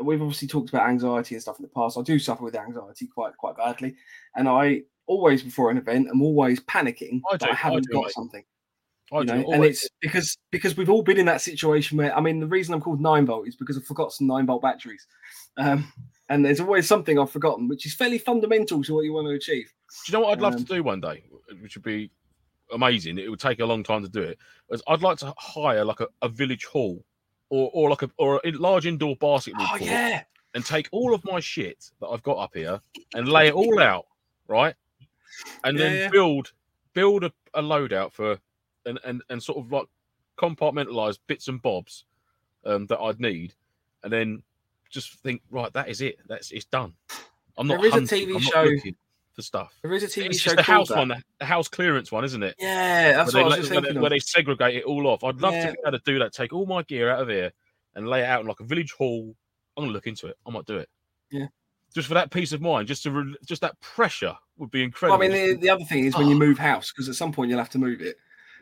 we've 0.00 0.22
obviously 0.22 0.48
talked 0.48 0.70
about 0.70 0.88
anxiety 0.88 1.34
and 1.34 1.42
stuff 1.42 1.58
in 1.58 1.62
the 1.62 1.68
past. 1.68 1.98
I 1.98 2.02
do 2.02 2.18
suffer 2.18 2.42
with 2.42 2.56
anxiety 2.56 3.06
quite 3.06 3.36
quite 3.36 3.56
badly, 3.56 3.96
and 4.34 4.48
I 4.48 4.82
always 5.06 5.42
before 5.42 5.70
an 5.70 5.76
event, 5.76 6.08
I'm 6.10 6.22
always 6.22 6.60
panicking 6.60 7.20
I 7.30 7.36
do, 7.36 7.46
I 7.46 7.50
I 7.50 7.54
haven't 7.54 7.82
do, 7.84 7.92
got 7.92 8.04
mate. 8.04 8.12
something. 8.12 8.44
I 9.12 9.18
you 9.20 9.26
do 9.26 9.34
know, 9.34 9.52
and 9.52 9.64
it's 9.64 9.86
because 10.00 10.36
because 10.50 10.76
we've 10.78 10.88
all 10.88 11.02
been 11.02 11.18
in 11.18 11.26
that 11.26 11.42
situation 11.42 11.98
where 11.98 12.16
I 12.16 12.20
mean 12.22 12.40
the 12.40 12.46
reason 12.46 12.72
I'm 12.74 12.80
called 12.80 13.00
nine 13.02 13.26
volt 13.26 13.46
is 13.46 13.54
because 13.56 13.76
I 13.76 13.82
forgot 13.82 14.12
some 14.14 14.26
nine 14.26 14.46
volt 14.46 14.62
batteries, 14.62 15.06
um, 15.58 15.92
and 16.28 16.44
there's 16.44 16.60
always 16.60 16.86
something 16.88 17.18
I've 17.18 17.30
forgotten, 17.30 17.68
which 17.68 17.86
is 17.86 17.94
fairly 17.94 18.18
fundamental 18.18 18.82
to 18.82 18.94
what 18.94 19.04
you 19.04 19.12
want 19.12 19.26
to 19.26 19.34
achieve. 19.34 19.72
Do 20.06 20.12
you 20.12 20.18
know 20.18 20.24
what 20.24 20.32
I'd 20.32 20.42
love 20.42 20.54
Um, 20.54 20.64
to 20.64 20.74
do 20.74 20.82
one 20.82 21.00
day, 21.00 21.24
which 21.60 21.76
would 21.76 21.84
be 21.84 22.10
amazing? 22.72 23.18
It 23.18 23.28
would 23.28 23.40
take 23.40 23.60
a 23.60 23.66
long 23.66 23.82
time 23.82 24.02
to 24.02 24.08
do 24.08 24.22
it. 24.22 24.38
is 24.70 24.82
I'd 24.88 25.02
like 25.02 25.18
to 25.18 25.34
hire 25.38 25.84
like 25.84 26.00
a, 26.00 26.08
a 26.22 26.28
village 26.28 26.64
hall 26.64 27.04
or 27.50 27.70
or 27.74 27.90
like 27.90 28.02
a 28.02 28.10
or 28.18 28.40
a 28.44 28.50
large 28.52 28.86
indoor 28.86 29.16
basketball 29.16 29.66
Oh 29.66 29.76
court 29.76 29.82
yeah, 29.82 30.24
and 30.54 30.64
take 30.64 30.88
all 30.92 31.14
of 31.14 31.24
my 31.24 31.40
shit 31.40 31.90
that 32.00 32.06
I've 32.08 32.22
got 32.22 32.38
up 32.38 32.54
here 32.54 32.80
and 33.14 33.28
lay 33.28 33.48
it 33.48 33.54
all 33.54 33.80
out, 33.80 34.06
right? 34.48 34.74
And 35.64 35.78
then 35.78 35.92
Yeah, 35.92 35.98
yeah. 35.98 36.08
build 36.10 36.52
build 36.94 37.24
a, 37.24 37.32
a 37.52 37.62
loadout 37.62 38.12
for 38.12 38.38
and, 38.86 38.98
and 39.04 39.22
and 39.28 39.42
sort 39.42 39.58
of 39.58 39.70
like 39.70 39.86
compartmentalize 40.38 41.18
bits 41.26 41.48
and 41.48 41.60
bobs 41.62 42.04
um, 42.64 42.86
that 42.86 42.98
I'd 42.98 43.20
need, 43.20 43.54
and 44.02 44.12
then 44.12 44.42
just 44.94 45.12
think, 45.20 45.42
right, 45.50 45.72
that 45.74 45.88
is 45.88 46.00
it. 46.00 46.18
That's 46.28 46.50
it's 46.52 46.64
done. 46.64 46.94
I'm 47.58 47.66
not 47.66 47.80
There 47.82 47.88
is 47.88 47.94
a 48.10 48.14
TV 48.14 48.40
show- 48.40 48.90
for 49.34 49.42
stuff. 49.42 49.74
there 49.82 49.92
is 49.92 50.02
a 50.04 50.06
TV 50.06 50.26
It's 50.26 50.38
show 50.38 50.54
the 50.54 50.62
house 50.62 50.88
that. 50.88 50.96
one, 50.98 51.08
the, 51.40 51.44
house 51.44 51.66
clearance 51.66 52.12
one, 52.12 52.24
isn't 52.24 52.42
it? 52.42 52.54
Yeah, 52.58 53.12
that's 53.14 53.34
where, 53.34 53.42
what 53.42 53.52
I 53.52 53.56
they, 53.56 53.60
was 53.62 53.68
just 53.68 53.74
let- 53.74 53.74
where, 53.74 53.80
they, 53.82 53.86
thinking. 53.88 54.02
where 54.02 54.06
Of. 54.06 54.10
they 54.12 54.18
segregate 54.20 54.76
it 54.76 54.84
all 54.84 55.06
off. 55.08 55.24
I'd 55.24 55.40
love 55.40 55.54
Yeah. 55.54 55.66
to 55.66 55.72
be 55.72 55.78
able 55.86 55.98
to 55.98 56.04
do 56.04 56.18
that. 56.20 56.32
Take 56.32 56.52
all 56.52 56.66
my 56.66 56.82
gear 56.84 57.10
out 57.10 57.20
of 57.20 57.28
here 57.28 57.52
and 57.96 58.08
lay 58.08 58.20
it 58.20 58.26
out 58.26 58.42
in 58.42 58.46
like 58.46 58.60
a 58.60 58.64
village 58.64 58.92
hall. 58.92 59.34
I'm 59.76 59.82
gonna 59.84 59.92
look 59.92 60.06
into 60.06 60.28
it. 60.28 60.36
I 60.46 60.50
might 60.50 60.66
do 60.66 60.76
it. 60.78 60.88
Yeah. 61.32 61.46
Just 61.94 62.06
for 62.08 62.14
that 62.14 62.30
peace 62.30 62.52
of 62.52 62.60
mind, 62.60 62.86
just 62.88 63.02
to 63.04 63.10
re- 63.10 63.36
just 63.44 63.60
that 63.62 63.78
pressure 63.80 64.36
would 64.56 64.70
be 64.70 64.80
Well, 64.80 64.84
incredible. 64.86 65.22
I 65.24 65.28
mean, 65.28 65.32
the, 65.32 65.54
the 65.56 65.70
other 65.70 65.84
thing 65.84 66.04
is 66.06 66.16
when 66.16 66.28
you 66.28 66.36
move 66.36 66.58
house 66.58 66.92
because 66.92 67.08
at 67.08 67.16
some 67.16 67.32
point 67.32 67.50
you'll 67.50 67.58
have 67.58 67.70
to 67.70 67.78
move 67.78 68.00
it. 68.02 68.16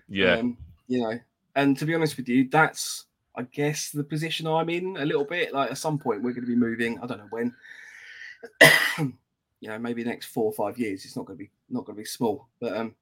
yeah, 0.08 0.36
Um, 0.36 0.56
you 0.88 1.02
know, 1.02 1.18
and 1.54 1.76
to 1.78 1.84
be 1.84 1.94
honest 1.94 2.16
with 2.16 2.28
you, 2.30 2.48
that's 2.48 3.04
I 3.34 3.42
guess 3.42 3.90
the 3.90 4.04
position 4.04 4.46
I'm 4.46 4.68
in 4.68 4.96
a 4.98 5.06
little 5.06 5.24
bit. 5.24 5.52
Like 5.52 5.70
at 5.70 5.78
some 5.78 5.98
point 5.98 6.22
we're 6.22 6.32
going 6.32 6.44
to 6.44 6.50
be 6.50 6.56
moving. 6.56 6.98
I 7.00 7.06
don't 7.06 7.18
know 7.18 7.28
when. 7.30 7.54
you 9.60 9.68
know, 9.68 9.78
maybe 9.78 10.02
the 10.02 10.10
next 10.10 10.26
four 10.26 10.44
or 10.46 10.52
five 10.52 10.78
years. 10.78 11.04
It's 11.04 11.16
not 11.16 11.26
going 11.26 11.38
to 11.38 11.44
be 11.44 11.50
not 11.70 11.84
going 11.84 11.96
to 11.96 12.02
be 12.02 12.06
small, 12.06 12.48
but 12.60 12.76
um, 12.76 12.94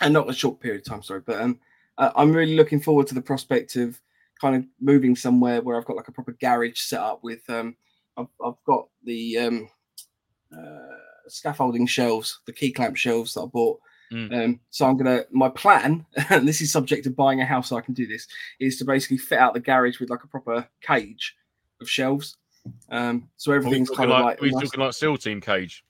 and 0.00 0.14
not 0.14 0.28
a 0.28 0.32
short 0.32 0.58
period 0.58 0.80
of 0.80 0.86
time. 0.86 1.02
Sorry, 1.02 1.20
but 1.20 1.40
um, 1.40 1.60
uh, 1.98 2.10
I'm 2.16 2.32
really 2.32 2.56
looking 2.56 2.80
forward 2.80 3.06
to 3.08 3.14
the 3.14 3.22
prospect 3.22 3.76
of 3.76 4.00
kind 4.40 4.56
of 4.56 4.64
moving 4.80 5.14
somewhere 5.14 5.60
where 5.60 5.76
I've 5.76 5.84
got 5.84 5.96
like 5.96 6.08
a 6.08 6.12
proper 6.12 6.32
garage 6.40 6.80
set 6.80 7.00
up 7.00 7.22
with 7.22 7.48
um, 7.50 7.76
I've, 8.16 8.28
I've 8.44 8.62
got 8.64 8.88
the 9.04 9.38
um, 9.38 9.68
uh, 10.56 10.96
scaffolding 11.28 11.86
shelves, 11.86 12.40
the 12.46 12.52
key 12.52 12.72
clamp 12.72 12.96
shelves 12.96 13.34
that 13.34 13.42
I 13.42 13.46
bought. 13.46 13.80
Mm. 14.12 14.44
Um, 14.44 14.60
so 14.70 14.86
I'm 14.86 14.96
gonna 14.96 15.24
my 15.30 15.48
plan, 15.48 16.04
and 16.30 16.46
this 16.48 16.60
is 16.60 16.72
subject 16.72 17.04
to 17.04 17.10
buying 17.10 17.40
a 17.40 17.44
house 17.46 17.68
so 17.68 17.76
I 17.76 17.80
can 17.80 17.94
do 17.94 18.06
this, 18.06 18.26
is 18.58 18.76
to 18.78 18.84
basically 18.84 19.18
fit 19.18 19.38
out 19.38 19.54
the 19.54 19.60
garage 19.60 20.00
with 20.00 20.10
like 20.10 20.24
a 20.24 20.28
proper 20.28 20.66
cage 20.80 21.36
of 21.80 21.88
shelves. 21.88 22.36
Um, 22.90 23.28
so 23.36 23.52
everything's 23.52 23.88
kind 23.88 24.10
of 24.10 24.18
like, 24.18 24.24
like, 24.24 24.38
are 24.38 24.42
we 24.42 24.50
nice- 24.50 24.64
talking 24.64 24.80
like 24.80 24.92
SEAL 24.94 25.16
Team 25.18 25.40
Cage. 25.40 25.84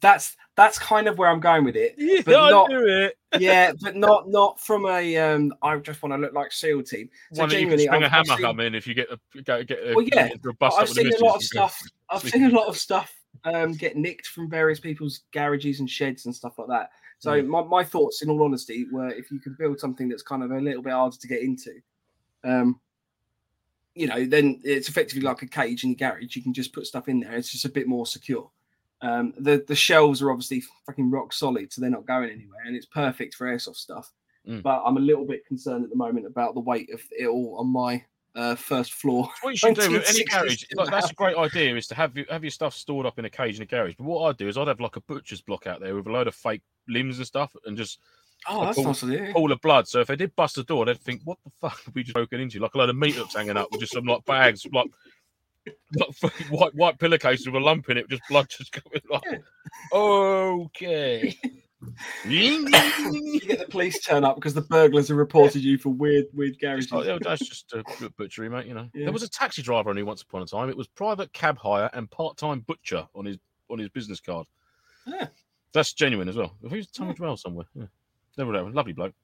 that's 0.00 0.36
that's 0.56 0.78
kind 0.78 1.06
of 1.08 1.16
where 1.18 1.28
I'm 1.28 1.40
going 1.40 1.64
with 1.64 1.76
it. 1.76 1.94
Yeah, 1.98 2.22
But 2.24 2.50
not- 2.50 2.70
do 2.70 2.86
it. 2.86 3.16
Yeah, 3.40 3.72
but 3.80 3.96
not 3.96 4.28
not 4.28 4.60
from 4.60 4.84
a 4.86 5.16
um 5.18 5.54
I 5.62 5.76
just 5.78 6.02
want 6.02 6.12
to 6.14 6.18
look 6.18 6.32
like 6.34 6.52
SEAL 6.52 6.82
team. 6.82 7.08
So 7.32 7.40
One 7.42 7.48
that 7.50 7.60
you 7.60 7.68
can 7.68 7.78
genuinely, 7.78 7.86
a 7.86 7.92
I've- 7.92 8.16
I've 8.16 8.26
hammer 8.28 8.40
come 8.42 8.60
in 8.60 8.74
if 8.74 8.86
you 8.86 8.94
get 8.94 9.08
a 9.10 9.18
get, 9.42 9.66
get 9.66 9.78
a, 9.78 9.94
Well, 9.94 10.02
yeah, 10.04 10.08
get 10.28 10.32
into 10.32 10.48
a 10.48 10.54
bus 10.54 10.74
I've 10.74 10.82
up 10.82 10.88
with 10.88 10.96
the 10.96 11.02
seen 11.12 11.22
a 11.22 11.24
lot 11.24 11.36
of 11.36 11.42
stuff. 11.42 11.80
I've 12.10 12.22
seen 12.22 12.44
a 12.44 12.48
lot 12.50 12.66
of 12.66 12.76
stuff 12.76 13.14
um, 13.44 13.72
get 13.72 13.96
nicked 13.96 14.26
from 14.26 14.50
various 14.50 14.80
people's 14.80 15.20
garages 15.32 15.80
and 15.80 15.88
sheds 15.88 16.26
and 16.26 16.34
stuff 16.34 16.58
like 16.58 16.68
that. 16.68 16.90
So 17.22 17.40
Mm. 17.40 17.46
my, 17.46 17.62
my 17.62 17.84
thoughts, 17.84 18.20
in 18.22 18.30
all 18.30 18.42
honesty, 18.42 18.84
were 18.90 19.10
if 19.10 19.30
you 19.30 19.38
could 19.38 19.56
build 19.56 19.78
something 19.78 20.08
that's 20.08 20.24
kind 20.24 20.42
of 20.42 20.50
a 20.50 20.60
little 20.60 20.82
bit 20.82 20.92
harder 20.92 21.16
to 21.16 21.28
get 21.28 21.40
into, 21.40 21.80
um, 22.42 22.80
you 23.94 24.08
know, 24.08 24.24
then 24.24 24.60
it's 24.64 24.88
effectively 24.88 25.22
like 25.22 25.40
a 25.42 25.46
cage 25.46 25.84
in 25.84 25.90
your 25.90 25.98
garage. 25.98 26.34
You 26.34 26.42
can 26.42 26.52
just 26.52 26.72
put 26.72 26.84
stuff 26.84 27.06
in 27.06 27.20
there. 27.20 27.34
It's 27.34 27.52
just 27.52 27.64
a 27.64 27.68
bit 27.68 27.86
more 27.86 28.06
secure. 28.06 28.50
Um, 29.02 29.34
the 29.38 29.64
the 29.68 29.76
shelves 29.76 30.20
are 30.20 30.32
obviously 30.32 30.64
fucking 30.84 31.12
rock 31.12 31.32
solid, 31.32 31.72
so 31.72 31.80
they're 31.80 31.90
not 31.90 32.06
going 32.06 32.28
anywhere, 32.30 32.62
and 32.66 32.74
it's 32.74 32.86
perfect 32.86 33.34
for 33.36 33.46
airsoft 33.46 33.76
stuff. 33.76 34.12
Mm. 34.48 34.60
But 34.64 34.82
I'm 34.84 34.96
a 34.96 35.00
little 35.00 35.24
bit 35.24 35.46
concerned 35.46 35.84
at 35.84 35.90
the 35.90 35.96
moment 35.96 36.26
about 36.26 36.54
the 36.54 36.60
weight 36.60 36.92
of 36.92 37.00
it 37.16 37.28
all 37.28 37.54
on 37.60 37.68
my 37.68 38.04
uh, 38.34 38.54
first 38.54 38.94
floor. 38.94 39.28
What 39.42 39.50
you 39.50 39.56
should 39.56 39.74
do 39.74 39.90
with 39.90 40.08
any 40.08 40.24
garage, 40.24 40.64
like, 40.74 40.90
that's 40.90 41.10
a 41.10 41.14
great 41.14 41.36
idea, 41.36 41.76
is 41.76 41.86
to 41.88 41.94
have 41.94 42.16
your, 42.16 42.26
have 42.30 42.44
your 42.44 42.50
stuff 42.50 42.74
stored 42.74 43.06
up 43.06 43.18
in 43.18 43.24
a 43.24 43.30
cage 43.30 43.56
in 43.56 43.62
a 43.62 43.66
garage. 43.66 43.94
But 43.98 44.04
what 44.04 44.28
I'd 44.28 44.36
do 44.36 44.48
is 44.48 44.56
I'd 44.56 44.68
have 44.68 44.80
like 44.80 44.96
a 44.96 45.00
butcher's 45.02 45.42
block 45.42 45.66
out 45.66 45.80
there 45.80 45.94
with 45.94 46.06
a 46.06 46.10
load 46.10 46.28
of 46.28 46.34
fake 46.34 46.62
limbs 46.88 47.18
and 47.18 47.26
stuff, 47.26 47.54
and 47.66 47.76
just 47.76 47.98
Oh, 48.48 48.64
that's 48.64 48.74
cool. 48.74 48.84
nice 48.86 49.04
idea. 49.04 49.32
pool 49.32 49.52
of 49.52 49.60
blood. 49.60 49.86
So 49.86 50.00
if 50.00 50.08
they 50.08 50.16
did 50.16 50.34
bust 50.34 50.56
the 50.56 50.64
door, 50.64 50.84
they'd 50.84 50.98
think, 50.98 51.20
"What 51.24 51.38
the 51.44 51.50
fuck 51.60 51.84
have 51.84 51.94
we 51.94 52.02
just 52.02 52.14
broken 52.14 52.40
into?" 52.40 52.58
Like 52.58 52.74
a 52.74 52.78
load 52.78 52.90
of 52.90 52.96
meat 52.96 53.14
hooks 53.14 53.36
hanging 53.36 53.56
up 53.56 53.70
with 53.70 53.80
just 53.80 53.92
some 53.92 54.04
like 54.04 54.24
bags, 54.24 54.66
like 54.72 54.88
like 55.94 56.32
white 56.50 56.74
white 56.74 56.98
pillowcases 56.98 57.46
with 57.46 57.54
a 57.54 57.60
lump 57.60 57.88
in 57.88 57.98
it, 57.98 58.08
just 58.10 58.22
blood 58.28 58.48
just 58.48 58.72
going. 58.72 59.00
Like, 59.08 59.42
okay. 59.92 61.38
you 62.28 62.68
get 63.40 63.58
the 63.58 63.66
police 63.68 64.00
turn 64.04 64.24
up 64.24 64.36
because 64.36 64.54
the 64.54 64.62
burglars 64.62 65.08
have 65.08 65.16
reported 65.16 65.62
you 65.62 65.78
for 65.78 65.90
weird, 65.90 66.26
weird 66.32 66.58
garages. 66.58 66.90
Oh, 66.92 67.02
yeah, 67.02 67.18
that's 67.22 67.46
just 67.46 67.72
a 67.72 67.82
butchery, 68.18 68.48
mate. 68.48 68.66
You 68.66 68.74
know, 68.74 68.88
Yeah. 68.94 69.04
there 69.04 69.12
was 69.12 69.22
a 69.22 69.28
taxi 69.28 69.62
driver 69.62 69.90
only 69.90 70.02
once 70.02 70.22
upon 70.22 70.42
a 70.42 70.46
time. 70.46 70.68
It 70.68 70.76
was 70.76 70.86
private 70.88 71.32
cab 71.32 71.58
hire 71.58 71.90
and 71.92 72.10
part-time 72.10 72.60
butcher 72.60 73.06
on 73.14 73.24
his 73.24 73.38
on 73.70 73.78
his 73.78 73.88
business 73.88 74.20
card. 74.20 74.46
Yeah. 75.06 75.26
That's 75.72 75.92
genuine 75.94 76.28
as 76.28 76.36
well. 76.36 76.54
Who's 76.68 76.86
Tommy 76.90 77.10
Yeah. 77.10 77.14
Dwell 77.16 77.36
somewhere? 77.36 77.66
Yeah. 77.74 77.86
Never 78.36 78.52
know. 78.52 78.66
Lovely 78.66 78.92
bloke. 78.92 79.14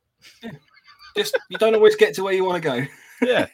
Just 1.16 1.38
you 1.50 1.58
don't 1.58 1.74
always 1.74 1.96
get 1.96 2.14
to 2.14 2.22
where 2.24 2.32
you 2.32 2.44
want 2.44 2.62
to 2.62 2.68
go. 2.68 2.86
Yeah, 3.26 3.46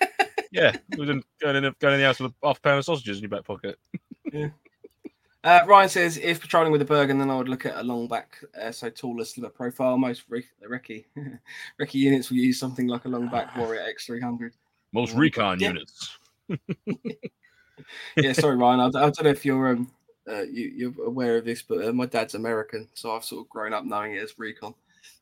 yeah. 0.52 0.76
Going 0.96 1.09
in, 1.09 1.24
going 1.40 1.57
in, 1.57 1.74
going 1.78 1.94
in 1.94 2.00
the 2.00 2.07
house 2.07 2.20
with 2.20 2.32
a 2.42 2.46
half 2.46 2.61
pound 2.62 2.78
of 2.78 2.84
sausages 2.84 3.18
in 3.18 3.22
your 3.22 3.30
back 3.30 3.44
pocket. 3.44 3.78
Uh, 5.45 5.61
Ryan 5.66 5.88
says, 5.90 6.16
if 6.16 6.40
patrolling 6.40 6.72
with 6.72 6.80
a 6.80 6.86
Bergen, 6.86 7.18
then 7.18 7.30
I 7.30 7.36
would 7.36 7.51
look 7.51 7.66
at 7.66 7.76
a 7.76 7.82
long 7.82 8.09
back, 8.09 8.38
uh, 8.61 8.72
so 8.72 8.88
taller 8.88 9.26
slimmer 9.26 9.51
profile. 9.51 9.99
Most 9.99 10.24
re- 10.30 10.42
recce 10.66 11.05
recce 11.80 11.95
units 11.95 12.30
will 12.30 12.38
use 12.38 12.59
something 12.59 12.86
like 12.86 13.05
a 13.05 13.09
long 13.09 13.28
back 13.28 13.55
Warrior 13.59 13.86
X300. 13.95 14.53
Most 14.92 15.14
Mm. 15.14 15.18
recon 15.18 15.61
Yeah. 15.61 15.68
units. 15.68 16.18
Yeah, 18.16 18.32
sorry, 18.32 18.57
Ryan. 18.57 18.80
I, 18.80 18.86
I 18.86 18.90
don't 18.90 19.24
know 19.24 19.30
if 19.30 19.45
you're 19.45 19.68
um, 19.68 19.90
uh, 20.30 20.42
you, 20.42 20.72
you're 20.74 21.05
aware 21.07 21.36
of 21.38 21.45
this, 21.45 21.61
but 21.62 21.84
uh, 21.84 21.92
my 21.92 22.07
dad's 22.07 22.34
American, 22.34 22.88
so 22.95 23.12
I've 23.14 23.24
sort 23.24 23.45
of 23.45 23.51
grown 23.51 23.72
up 23.74 23.84
knowing 23.84 24.12
it 24.14 24.22
as 24.22 24.38
recon, 24.38 24.74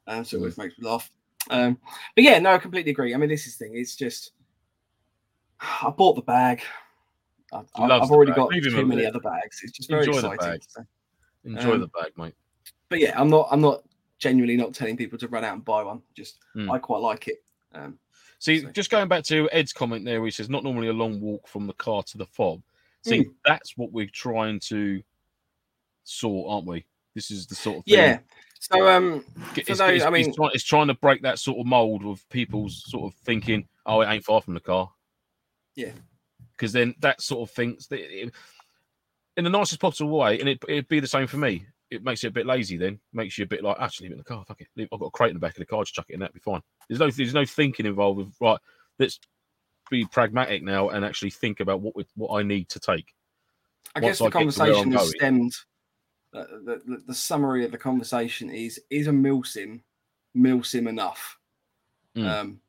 um, 0.06 0.24
so 0.24 0.36
it 0.36 0.40
always 0.40 0.58
makes 0.58 0.78
me 0.78 0.86
laugh. 0.86 1.10
Um, 1.50 1.78
but 2.14 2.22
yeah, 2.24 2.38
no, 2.38 2.52
I 2.52 2.58
completely 2.58 2.92
agree. 2.92 3.14
I 3.14 3.16
mean, 3.16 3.30
this 3.30 3.46
is 3.46 3.56
the 3.56 3.64
thing. 3.64 3.76
It's 3.76 3.96
just 3.96 4.32
I 5.60 5.90
bought 5.90 6.14
the 6.14 6.22
bag. 6.22 6.62
I, 7.52 7.60
He 7.60 7.82
I, 7.82 7.86
loves 7.86 8.04
I've 8.06 8.10
already 8.10 8.32
got 8.32 8.48
Leave 8.50 8.64
too 8.64 8.86
many 8.86 9.04
other 9.06 9.20
bags. 9.20 9.60
It's 9.62 9.72
just 9.72 9.88
very 9.90 10.06
Enjoy 10.06 10.20
the 10.20 10.30
exciting. 10.32 10.52
bag. 10.52 10.62
so- 10.68 10.86
Enjoy 11.44 11.72
Um, 11.74 11.80
the 11.80 11.86
bag, 11.88 12.12
mate. 12.16 12.34
but 12.88 13.00
yeah, 13.00 13.20
I'm 13.20 13.28
not. 13.28 13.48
I'm 13.50 13.60
not 13.60 13.82
genuinely 14.18 14.56
not 14.56 14.72
telling 14.74 14.96
people 14.96 15.18
to 15.18 15.26
run 15.28 15.44
out 15.44 15.54
and 15.54 15.64
buy 15.64 15.82
one. 15.82 16.00
Just 16.14 16.38
Hmm. 16.54 16.70
I 16.70 16.78
quite 16.78 16.98
like 17.00 17.26
it. 17.28 17.42
Um, 17.74 17.98
See, 18.38 18.60
so- 18.60 18.70
just 18.70 18.90
going 18.90 19.08
back 19.08 19.24
to 19.24 19.48
Ed's 19.50 19.72
comment 19.72 20.04
there, 20.04 20.20
where 20.20 20.28
he 20.28 20.30
says 20.30 20.48
not 20.48 20.62
normally 20.64 20.88
a 20.88 20.92
long 20.92 21.20
walk 21.20 21.48
from 21.48 21.66
the 21.66 21.72
car 21.74 22.02
to 22.04 22.18
the 22.18 22.26
fob. 22.26 22.62
See, 23.04 23.24
Hmm. 23.24 23.30
that's 23.44 23.76
what 23.76 23.90
we're 23.92 24.06
trying 24.12 24.60
to 24.60 25.02
sort, 26.04 26.48
aren't 26.50 26.66
we? 26.66 26.84
This 27.14 27.30
is 27.30 27.46
the 27.46 27.54
sort 27.56 27.78
of 27.78 27.84
thing. 27.84 27.94
yeah. 27.94 28.18
So 28.60 28.88
um, 28.88 29.24
It's, 29.56 29.66
those- 29.66 29.80
it's- 29.80 29.80
I 29.80 29.92
it's 29.92 30.10
mean- 30.28 30.34
trying, 30.34 30.50
it's 30.54 30.64
trying 30.64 30.86
to 30.86 30.94
break 30.94 31.22
that 31.22 31.38
sort 31.40 31.58
of 31.58 31.66
mold 31.66 32.04
of 32.04 32.26
people's 32.28 32.84
sort 32.88 33.12
of 33.12 33.18
thinking, 33.20 33.66
oh, 33.86 34.00
it 34.02 34.06
ain't 34.08 34.24
far 34.24 34.40
from 34.40 34.54
the 34.54 34.60
car. 34.60 34.92
Yeah. 35.74 35.90
Because 36.56 36.72
then 36.72 36.94
that 37.00 37.20
sort 37.20 37.48
of 37.48 37.54
things 37.54 37.88
in 37.90 39.44
the 39.44 39.50
nicest 39.50 39.80
possible 39.80 40.18
way, 40.18 40.38
and 40.38 40.48
it, 40.48 40.62
it'd 40.68 40.88
be 40.88 41.00
the 41.00 41.06
same 41.06 41.26
for 41.26 41.38
me. 41.38 41.66
It 41.90 42.04
makes 42.04 42.24
it 42.24 42.28
a 42.28 42.32
bit 42.32 42.46
lazy. 42.46 42.76
Then 42.76 42.98
makes 43.12 43.36
you 43.36 43.44
a 43.44 43.48
bit 43.48 43.62
like, 43.62 43.76
actually, 43.78 44.06
leave 44.06 44.12
it 44.12 44.14
in 44.14 44.18
the 44.18 44.24
car. 44.24 44.44
Fuck 44.46 44.60
it. 44.60 44.68
I've 44.78 45.00
got 45.00 45.06
a 45.06 45.10
crate 45.10 45.30
in 45.30 45.36
the 45.36 45.40
back 45.40 45.52
of 45.52 45.58
the 45.58 45.66
car. 45.66 45.82
Just 45.82 45.94
chuck 45.94 46.06
it 46.08 46.14
in. 46.14 46.20
That'd 46.20 46.34
be 46.34 46.40
fine. 46.40 46.62
There's 46.88 47.00
no, 47.00 47.10
there's 47.10 47.34
no 47.34 47.44
thinking 47.44 47.86
involved. 47.86 48.18
With 48.18 48.34
right, 48.40 48.58
let's 48.98 49.18
be 49.90 50.06
pragmatic 50.06 50.62
now 50.62 50.88
and 50.88 51.04
actually 51.04 51.30
think 51.30 51.60
about 51.60 51.80
what 51.80 51.94
we, 51.94 52.06
what 52.14 52.38
I 52.38 52.42
need 52.42 52.68
to 52.70 52.80
take. 52.80 53.12
I 53.94 54.00
Once 54.00 54.18
guess 54.18 54.18
the 54.18 54.24
get 54.30 54.52
to 54.52 54.60
where 54.60 54.68
I'm 54.68 54.72
conversation 54.72 54.92
has 54.92 55.10
stemmed. 55.10 55.56
Uh, 56.34 56.44
the, 56.64 56.82
the, 56.86 57.02
the 57.08 57.14
summary 57.14 57.64
of 57.64 57.72
the 57.72 57.78
conversation 57.78 58.48
is: 58.48 58.80
is 58.88 59.06
a 59.06 59.10
milsim 59.10 59.80
milsim 60.34 60.88
enough? 60.88 61.38
Mm. 62.16 62.26
Um, 62.26 62.60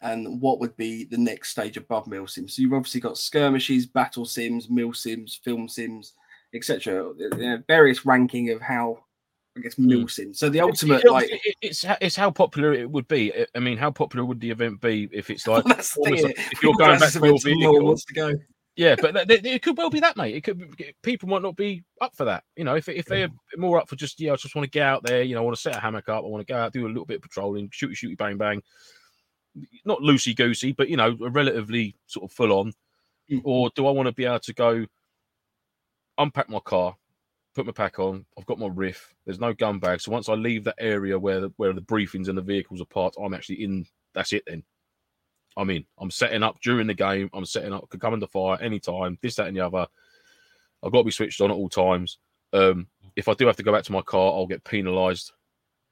and 0.00 0.40
what 0.40 0.60
would 0.60 0.76
be 0.76 1.04
the 1.04 1.18
next 1.18 1.50
stage 1.50 1.76
above 1.76 2.06
milsim? 2.06 2.50
So 2.50 2.62
you've 2.62 2.72
obviously 2.72 3.00
got 3.00 3.18
skirmishes, 3.18 3.86
battle 3.86 4.24
sims, 4.24 4.70
mil 4.70 4.92
sims, 4.92 5.40
film 5.42 5.68
sims, 5.68 6.12
etc. 6.54 7.12
You 7.16 7.30
know, 7.30 7.62
various 7.66 8.06
ranking 8.06 8.50
of 8.50 8.60
how, 8.60 9.04
I 9.56 9.60
guess, 9.60 9.78
mil 9.78 10.02
hmm. 10.02 10.06
sim. 10.06 10.34
So 10.34 10.48
the 10.48 10.60
ultimate, 10.60 11.04
like, 11.10 11.30
it's 11.60 11.84
it's 12.00 12.16
how 12.16 12.30
popular 12.30 12.72
it 12.72 12.90
would 12.90 13.08
be. 13.08 13.32
I- 13.54 13.58
mean, 13.58 13.78
how 13.78 13.90
popular 13.90 14.24
would 14.24 14.40
the 14.40 14.50
event 14.50 14.80
be 14.80 15.08
if 15.12 15.30
it's 15.30 15.46
like 15.46 15.64
that's 15.66 15.94
the 15.94 16.02
thing. 16.04 16.14
almost 16.14 16.24
innit? 16.24 16.36
like 16.36 16.52
if 16.52 16.62
you're 16.62 16.74
going 16.74 17.00
back 17.00 17.12
to 17.12 17.20
to 17.20 17.26
your 17.26 17.36
events 17.36 17.44
and 17.44 17.60
no 17.60 17.66
one 17.66 17.74
vehicle, 17.74 17.86
wants 17.86 18.04
to 18.04 18.14
go. 18.14 18.32
Yeah, 18.76 18.94
but 18.94 19.28
it 19.28 19.62
could 19.62 19.76
well 19.76 19.90
be 19.90 19.98
that, 19.98 20.16
mate. 20.16 20.36
It 20.36 20.44
could 20.44 20.76
be, 20.76 20.94
people 21.02 21.28
might 21.28 21.42
not 21.42 21.56
be 21.56 21.82
up 22.00 22.14
for 22.14 22.24
that. 22.26 22.44
You 22.54 22.62
know, 22.62 22.76
if 22.76 22.88
if 22.88 23.06
they're 23.06 23.28
more 23.56 23.80
up 23.80 23.88
for 23.88 23.96
just 23.96 24.20
yeah, 24.20 24.32
I 24.32 24.36
just 24.36 24.54
want 24.54 24.66
to 24.66 24.70
get 24.70 24.86
out 24.86 25.02
there. 25.02 25.22
You 25.22 25.34
know, 25.34 25.40
I 25.40 25.44
want 25.44 25.56
to 25.56 25.60
set 25.60 25.74
a 25.74 25.80
hammock 25.80 26.08
up. 26.08 26.22
I 26.22 26.28
want 26.28 26.46
to 26.46 26.52
go 26.52 26.56
out, 26.56 26.72
do 26.72 26.86
a 26.86 26.88
little 26.88 27.04
bit 27.04 27.16
of 27.16 27.22
patrolling, 27.22 27.70
shooty 27.70 27.94
shooty 27.94 28.16
bang 28.16 28.36
bang. 28.36 28.62
Not 29.84 30.00
loosey 30.00 30.36
goosey, 30.36 30.72
but 30.72 30.88
you 30.88 30.96
know, 30.96 31.16
a 31.24 31.30
relatively 31.30 31.96
sort 32.06 32.30
of 32.30 32.34
full 32.34 32.52
on. 32.52 32.72
Mm. 33.30 33.42
Or 33.44 33.70
do 33.74 33.86
I 33.86 33.90
want 33.90 34.06
to 34.06 34.12
be 34.12 34.24
able 34.24 34.38
to 34.40 34.54
go 34.54 34.86
unpack 36.16 36.48
my 36.48 36.60
car, 36.60 36.96
put 37.54 37.66
my 37.66 37.72
pack 37.72 37.98
on? 37.98 38.24
I've 38.38 38.46
got 38.46 38.58
my 38.58 38.68
riff. 38.72 39.14
There's 39.24 39.40
no 39.40 39.52
gun 39.52 39.78
bag, 39.78 40.00
so 40.00 40.12
once 40.12 40.28
I 40.28 40.34
leave 40.34 40.64
that 40.64 40.76
area 40.78 41.18
where 41.18 41.40
the, 41.40 41.52
where 41.56 41.72
the 41.72 41.80
briefings 41.80 42.28
and 42.28 42.38
the 42.38 42.42
vehicles 42.42 42.80
are 42.80 42.86
parked, 42.86 43.16
I'm 43.22 43.34
actually 43.34 43.62
in. 43.62 43.86
That's 44.14 44.32
it 44.32 44.44
then. 44.46 44.62
I'm 45.56 45.70
in. 45.70 45.84
I'm 45.98 46.10
setting 46.10 46.42
up 46.42 46.60
during 46.60 46.86
the 46.86 46.94
game. 46.94 47.28
I'm 47.32 47.44
setting 47.44 47.72
up. 47.72 47.88
Could 47.88 48.00
come 48.00 48.14
under 48.14 48.26
fire 48.26 48.58
anytime. 48.60 49.18
This, 49.20 49.34
that, 49.36 49.48
and 49.48 49.56
the 49.56 49.66
other. 49.66 49.86
I've 50.82 50.92
got 50.92 50.98
to 50.98 51.04
be 51.04 51.10
switched 51.10 51.40
on 51.40 51.50
at 51.50 51.56
all 51.56 51.68
times. 51.68 52.18
Um, 52.52 52.86
if 53.16 53.28
I 53.28 53.34
do 53.34 53.46
have 53.46 53.56
to 53.56 53.64
go 53.64 53.72
back 53.72 53.82
to 53.84 53.92
my 53.92 54.02
car, 54.02 54.32
I'll 54.32 54.46
get 54.46 54.62
penalised. 54.62 55.32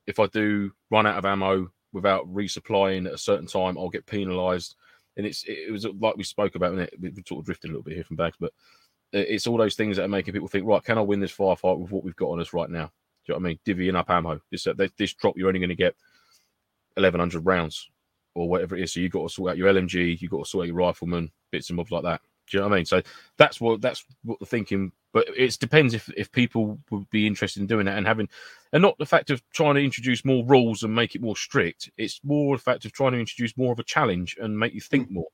If 0.07 0.21
I 0.21 0.27
do 0.27 0.71
run 0.91 1.07
out 1.07 1.19
of 1.19 1.25
ammo 1.25 1.69
without 1.97 2.33
resupplying 2.33 3.07
at 3.07 3.15
a 3.15 3.19
certain 3.19 3.47
time, 3.47 3.77
I'll 3.77 3.89
get 3.89 4.07
penalised. 4.07 4.77
And 5.17 5.27
it's 5.27 5.45
it 5.49 5.73
was 5.73 5.87
like 5.87 6.17
we 6.17 6.25
spoke 6.25 6.55
about, 6.55 6.79
it 6.79 6.95
we 7.01 7.11
sort 7.27 7.41
of 7.41 7.47
drifted 7.47 7.69
a 7.69 7.73
little 7.73 7.83
bit 7.83 7.95
here 7.95 8.05
from 8.05 8.17
bags, 8.17 8.37
but 8.39 8.53
it's 9.13 9.47
all 9.47 9.57
those 9.57 9.77
things 9.77 9.97
that 9.97 10.05
are 10.05 10.09
making 10.09 10.35
people 10.35 10.49
think, 10.49 10.67
right? 10.67 10.85
Can 10.85 10.99
I 10.99 11.01
win 11.01 11.21
this 11.21 11.35
firefight 11.35 11.79
with 11.79 11.91
what 11.91 12.05
we've 12.05 12.15
got 12.17 12.29
on 12.29 12.41
us 12.41 12.53
right 12.53 12.69
now? 12.69 12.93
Do 13.25 13.33
you 13.33 13.35
know 13.35 13.39
what 13.39 13.47
I 13.47 13.49
mean? 13.49 13.59
Divvying 13.67 13.97
up 13.97 14.11
ammo. 14.11 14.41
This 14.51 14.67
uh, 14.67 14.75
this 14.99 15.15
drop, 15.15 15.37
you're 15.37 15.49
only 15.49 15.61
going 15.61 15.71
to 15.71 15.75
get 15.75 15.97
1100 16.95 17.47
rounds 17.47 17.89
or 18.35 18.49
whatever 18.49 18.77
it 18.77 18.83
is. 18.83 18.93
So 18.93 19.01
you've 19.01 19.13
got 19.13 19.23
to 19.23 19.33
sort 19.33 19.53
out 19.53 19.57
your 19.57 19.73
LMG, 19.73 20.21
you've 20.21 20.31
got 20.31 20.45
to 20.45 20.51
sort 20.51 20.65
out 20.65 20.69
your 20.69 20.77
rifleman, 20.77 21.33
bits 21.51 21.71
and 21.71 21.77
bobs 21.79 21.91
like 21.91 22.03
that. 22.05 22.21
Do 22.51 22.59
you 22.59 22.61
know 22.61 22.69
what 22.69 22.75
I 22.75 22.77
mean? 22.79 22.87
So 22.87 23.03
that's 23.39 23.61
what 23.61 23.81
that's 23.81 24.05
what 24.23 24.39
the 24.39 24.47
thinking. 24.47 24.93
But 25.17 25.29
it 25.35 25.57
depends 25.59 25.95
if 25.95 26.11
if 26.14 26.31
people 26.31 26.79
would 26.91 27.09
be 27.09 27.27
interested 27.27 27.62
in 27.62 27.67
doing 27.67 27.87
that 27.87 27.97
and 27.97 28.07
having, 28.07 28.29
and 28.75 28.83
not 28.83 28.99
the 28.99 29.07
fact 29.07 29.31
of 29.31 29.43
trying 29.55 29.77
to 29.77 29.81
introduce 29.83 30.27
more 30.27 30.45
rules 30.45 30.83
and 30.83 30.95
make 30.95 31.14
it 31.14 31.23
more 31.23 31.39
strict. 31.39 31.91
It's 31.97 32.21
more 32.23 32.55
the 32.55 32.62
fact 32.62 32.85
of 32.85 32.93
trying 32.93 33.12
to 33.12 33.19
introduce 33.19 33.57
more 33.57 33.73
of 33.73 33.79
a 33.79 33.83
challenge 33.83 34.37
and 34.39 34.59
make 34.59 34.75
you 34.75 34.83
think 34.83 35.11
more. 35.11 35.29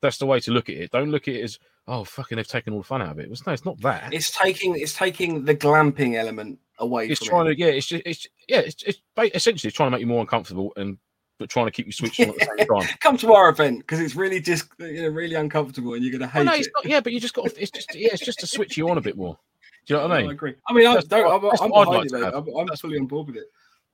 That's 0.00 0.16
the 0.16 0.24
way 0.24 0.40
to 0.40 0.52
look 0.52 0.70
at 0.70 0.76
it. 0.76 0.90
Don't 0.90 1.10
look 1.10 1.28
at 1.28 1.34
it 1.34 1.42
as 1.42 1.58
oh 1.86 2.04
fucking 2.04 2.36
they've 2.36 2.48
taken 2.48 2.72
all 2.72 2.80
the 2.80 2.86
fun 2.86 3.02
out 3.02 3.10
of 3.10 3.18
it. 3.18 3.30
It's, 3.30 3.46
no, 3.46 3.52
it's 3.52 3.66
not 3.66 3.78
that. 3.82 4.14
It's 4.14 4.30
taking 4.30 4.74
it's 4.74 4.94
taking 4.94 5.44
the 5.44 5.54
glamping 5.54 6.14
element 6.14 6.58
away. 6.78 7.08
It's 7.08 7.18
from 7.18 7.28
trying 7.28 7.46
it. 7.48 7.56
to 7.56 7.60
yeah. 7.60 7.72
It's 7.72 7.88
just 7.88 8.02
it's 8.06 8.26
yeah. 8.48 8.60
It's, 8.60 8.82
it's 8.84 9.02
essentially 9.34 9.70
trying 9.70 9.88
to 9.88 9.90
make 9.90 10.00
you 10.00 10.06
more 10.06 10.22
uncomfortable 10.22 10.72
and 10.76 10.96
but 11.38 11.48
trying 11.48 11.66
to 11.66 11.70
keep 11.72 11.86
you 11.86 11.92
switching 12.00 12.30
on 12.30 12.40
at 12.40 12.48
the 12.48 12.64
same 12.66 12.80
time. 12.80 12.96
come 13.00 13.16
to 13.18 13.32
our 13.32 13.48
event 13.48 13.78
because 13.80 14.00
it's 14.00 14.14
really 14.14 14.40
just 14.40 14.68
you 14.78 15.02
know 15.02 15.08
really 15.08 15.34
uncomfortable 15.34 15.94
and 15.94 16.02
you're 16.04 16.12
gonna 16.12 16.26
hate 16.30 16.40
Well, 16.40 16.44
no, 16.46 16.54
it. 16.54 16.60
it's 16.60 16.68
not. 16.74 16.84
Yeah, 16.86 17.00
but 17.00 17.12
you 17.12 17.20
just 17.20 17.34
got. 17.34 17.46
It's 17.56 17.70
just 17.70 17.94
yeah. 17.94 18.10
It's 18.12 18.24
just 18.24 18.40
to 18.40 18.46
switch 18.46 18.76
you 18.76 18.88
on 18.90 18.98
a 18.98 19.00
bit 19.00 19.16
more. 19.16 19.38
Do 19.86 19.94
you 19.94 20.00
know 20.00 20.08
what 20.08 20.16
I 20.16 20.20
mean? 20.20 20.30
I 20.30 20.32
agree. 20.32 20.54
I 20.68 20.72
mean, 20.74 20.86
I 20.86 20.94
That's 20.94 21.06
don't. 21.06 21.24
what- 21.42 21.54
I'm, 21.60 21.64
I'm 21.64 21.70
what 21.70 21.80
I'd 21.80 21.84
behind 21.84 21.96
like 21.96 22.04
it, 22.04 22.08
to 22.08 22.18
mate. 22.18 22.26
I'm, 22.52 22.58
I'm 22.60 22.66
That's- 22.66 22.80
fully 22.80 22.98
on 22.98 23.06
board 23.06 23.26
with 23.28 23.36
it. 23.36 23.44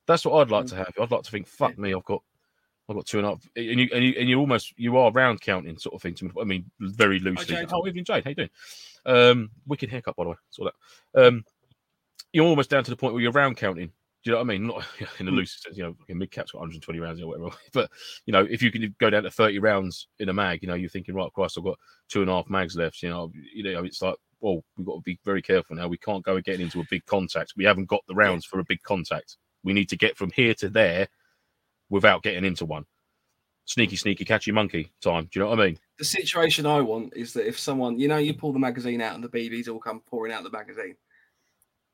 That's 0.07 0.25
what 0.27 0.41
I'd 0.41 0.51
like 0.51 0.67
to 0.67 0.77
have. 0.77 0.93
I'd 1.01 1.11
like 1.11 1.23
to 1.23 1.31
think, 1.31 1.47
fuck 1.47 1.79
me, 1.79 1.95
I've 1.95 2.05
got, 2.05 2.23
I've 2.91 2.97
got 2.97 3.07
two 3.07 3.19
and 3.19 3.27
a 3.27 3.31
half, 3.31 3.49
and 3.57 3.65
you 3.81 3.89
and 3.95 4.05
you 4.05 4.15
and 4.19 4.29
you 4.29 4.39
almost 4.41 4.75
you 4.77 4.97
are 4.99 5.11
round 5.13 5.41
counting 5.41 5.79
sort 5.79 5.95
of 5.95 6.03
thing. 6.03 6.15
To 6.17 6.25
me. 6.25 6.31
I 6.41 6.45
mean, 6.45 6.71
very 6.81 7.21
loosely. 7.21 7.55
Jade. 7.55 7.69
Oh, 7.73 7.87
evening, 7.87 8.05
Jade. 8.05 8.25
How 8.25 8.31
you 8.31 8.35
doing? 8.37 8.51
Um, 9.07 9.51
wicked 9.67 9.89
haircut, 9.91 10.17
by 10.17 10.25
the 10.25 10.31
way. 10.31 10.37
Saw 10.51 10.65
that. 10.65 11.27
Um, 11.27 11.45
you're 12.33 12.45
almost 12.47 12.71
down 12.71 12.83
to 12.85 12.91
the 12.91 12.97
point 12.97 13.15
where 13.15 13.23
you're 13.23 13.31
round 13.33 13.57
counting. 13.57 13.93
Do 14.25 14.31
you 14.31 14.37
know 14.37 14.39
what 14.43 14.51
I 14.51 14.59
mean? 14.59 14.67
Not 14.67 14.85
in 15.21 15.27
the 15.27 15.33
hmm. 15.33 15.37
loose 15.39 15.63
sense. 15.63 15.77
You 15.77 15.85
know, 15.85 15.97
mid 16.09 16.31
cap's 16.31 16.53
got 16.53 16.61
120 16.61 16.99
rounds 16.99 17.21
or 17.21 17.29
whatever. 17.29 17.51
But 17.73 17.91
you 18.27 18.33
know, 18.33 18.47
if 18.49 18.63
you 18.63 18.73
can 18.73 18.95
go 18.99 19.11
down 19.11 19.23
to 19.25 19.31
30 19.31 19.59
rounds 19.59 20.09
in 20.19 20.31
a 20.31 20.33
mag, 20.33 20.63
you 20.63 20.69
know, 20.69 20.75
you're 20.75 20.89
thinking, 20.89 21.15
right, 21.15 21.33
Christ, 21.33 21.59
I've 21.59 21.65
got 21.65 21.79
two 22.09 22.23
and 22.23 22.31
a 22.31 22.35
half 22.35 22.49
mags 22.49 22.75
left. 22.75 23.03
You 23.03 23.11
know, 23.11 23.31
you 23.55 23.63
know, 23.63 23.85
it's 23.85 24.01
like, 24.01 24.17
well, 24.41 24.65
we've 24.77 24.87
got 24.87 24.97
to 24.97 25.01
be 25.03 25.19
very 25.25 25.43
careful 25.43 25.77
now. 25.77 25.89
We 25.89 25.99
can't 25.99 26.25
go 26.25 26.41
getting 26.41 26.63
into 26.63 26.81
a 26.81 26.87
big 26.91 27.05
contact. 27.07 27.53
We 27.57 27.65
haven't 27.65 27.89
got 27.89 28.01
the 28.09 28.15
rounds 28.15 28.47
for 28.47 28.61
a 28.61 28.65
big 28.65 28.83
contact. 28.83 29.37
We 29.63 29.73
need 29.73 29.89
to 29.91 29.97
get 29.97 30.17
from 30.17 30.31
here 30.31 30.55
to 30.55 30.69
there 30.69 31.09
without 31.91 32.23
getting 32.23 32.45
into 32.45 32.65
one. 32.65 32.85
Sneaky, 33.67 33.97
sneaky, 33.97 34.27
catchy 34.27 34.53
monkey 34.53 34.93
time. 35.03 35.25
Do 35.25 35.39
you 35.39 35.45
know 35.45 35.51
what 35.51 35.61
I 35.61 35.67
mean? 35.67 35.79
The 35.99 36.05
situation 36.05 36.67
I 36.67 36.83
want 36.83 37.15
is 37.17 37.33
that 37.33 37.49
if 37.49 37.59
someone, 37.59 37.99
you 37.99 38.09
know, 38.09 38.19
you 38.19 38.35
pull 38.35 38.53
the 38.53 38.59
magazine 38.59 39.01
out 39.01 39.15
and 39.15 39.25
the 39.25 39.29
BBs 39.29 39.69
all 39.69 39.79
come 39.79 40.01
pouring 40.01 40.33
out 40.33 40.43
the 40.43 40.51
magazine. 40.51 40.97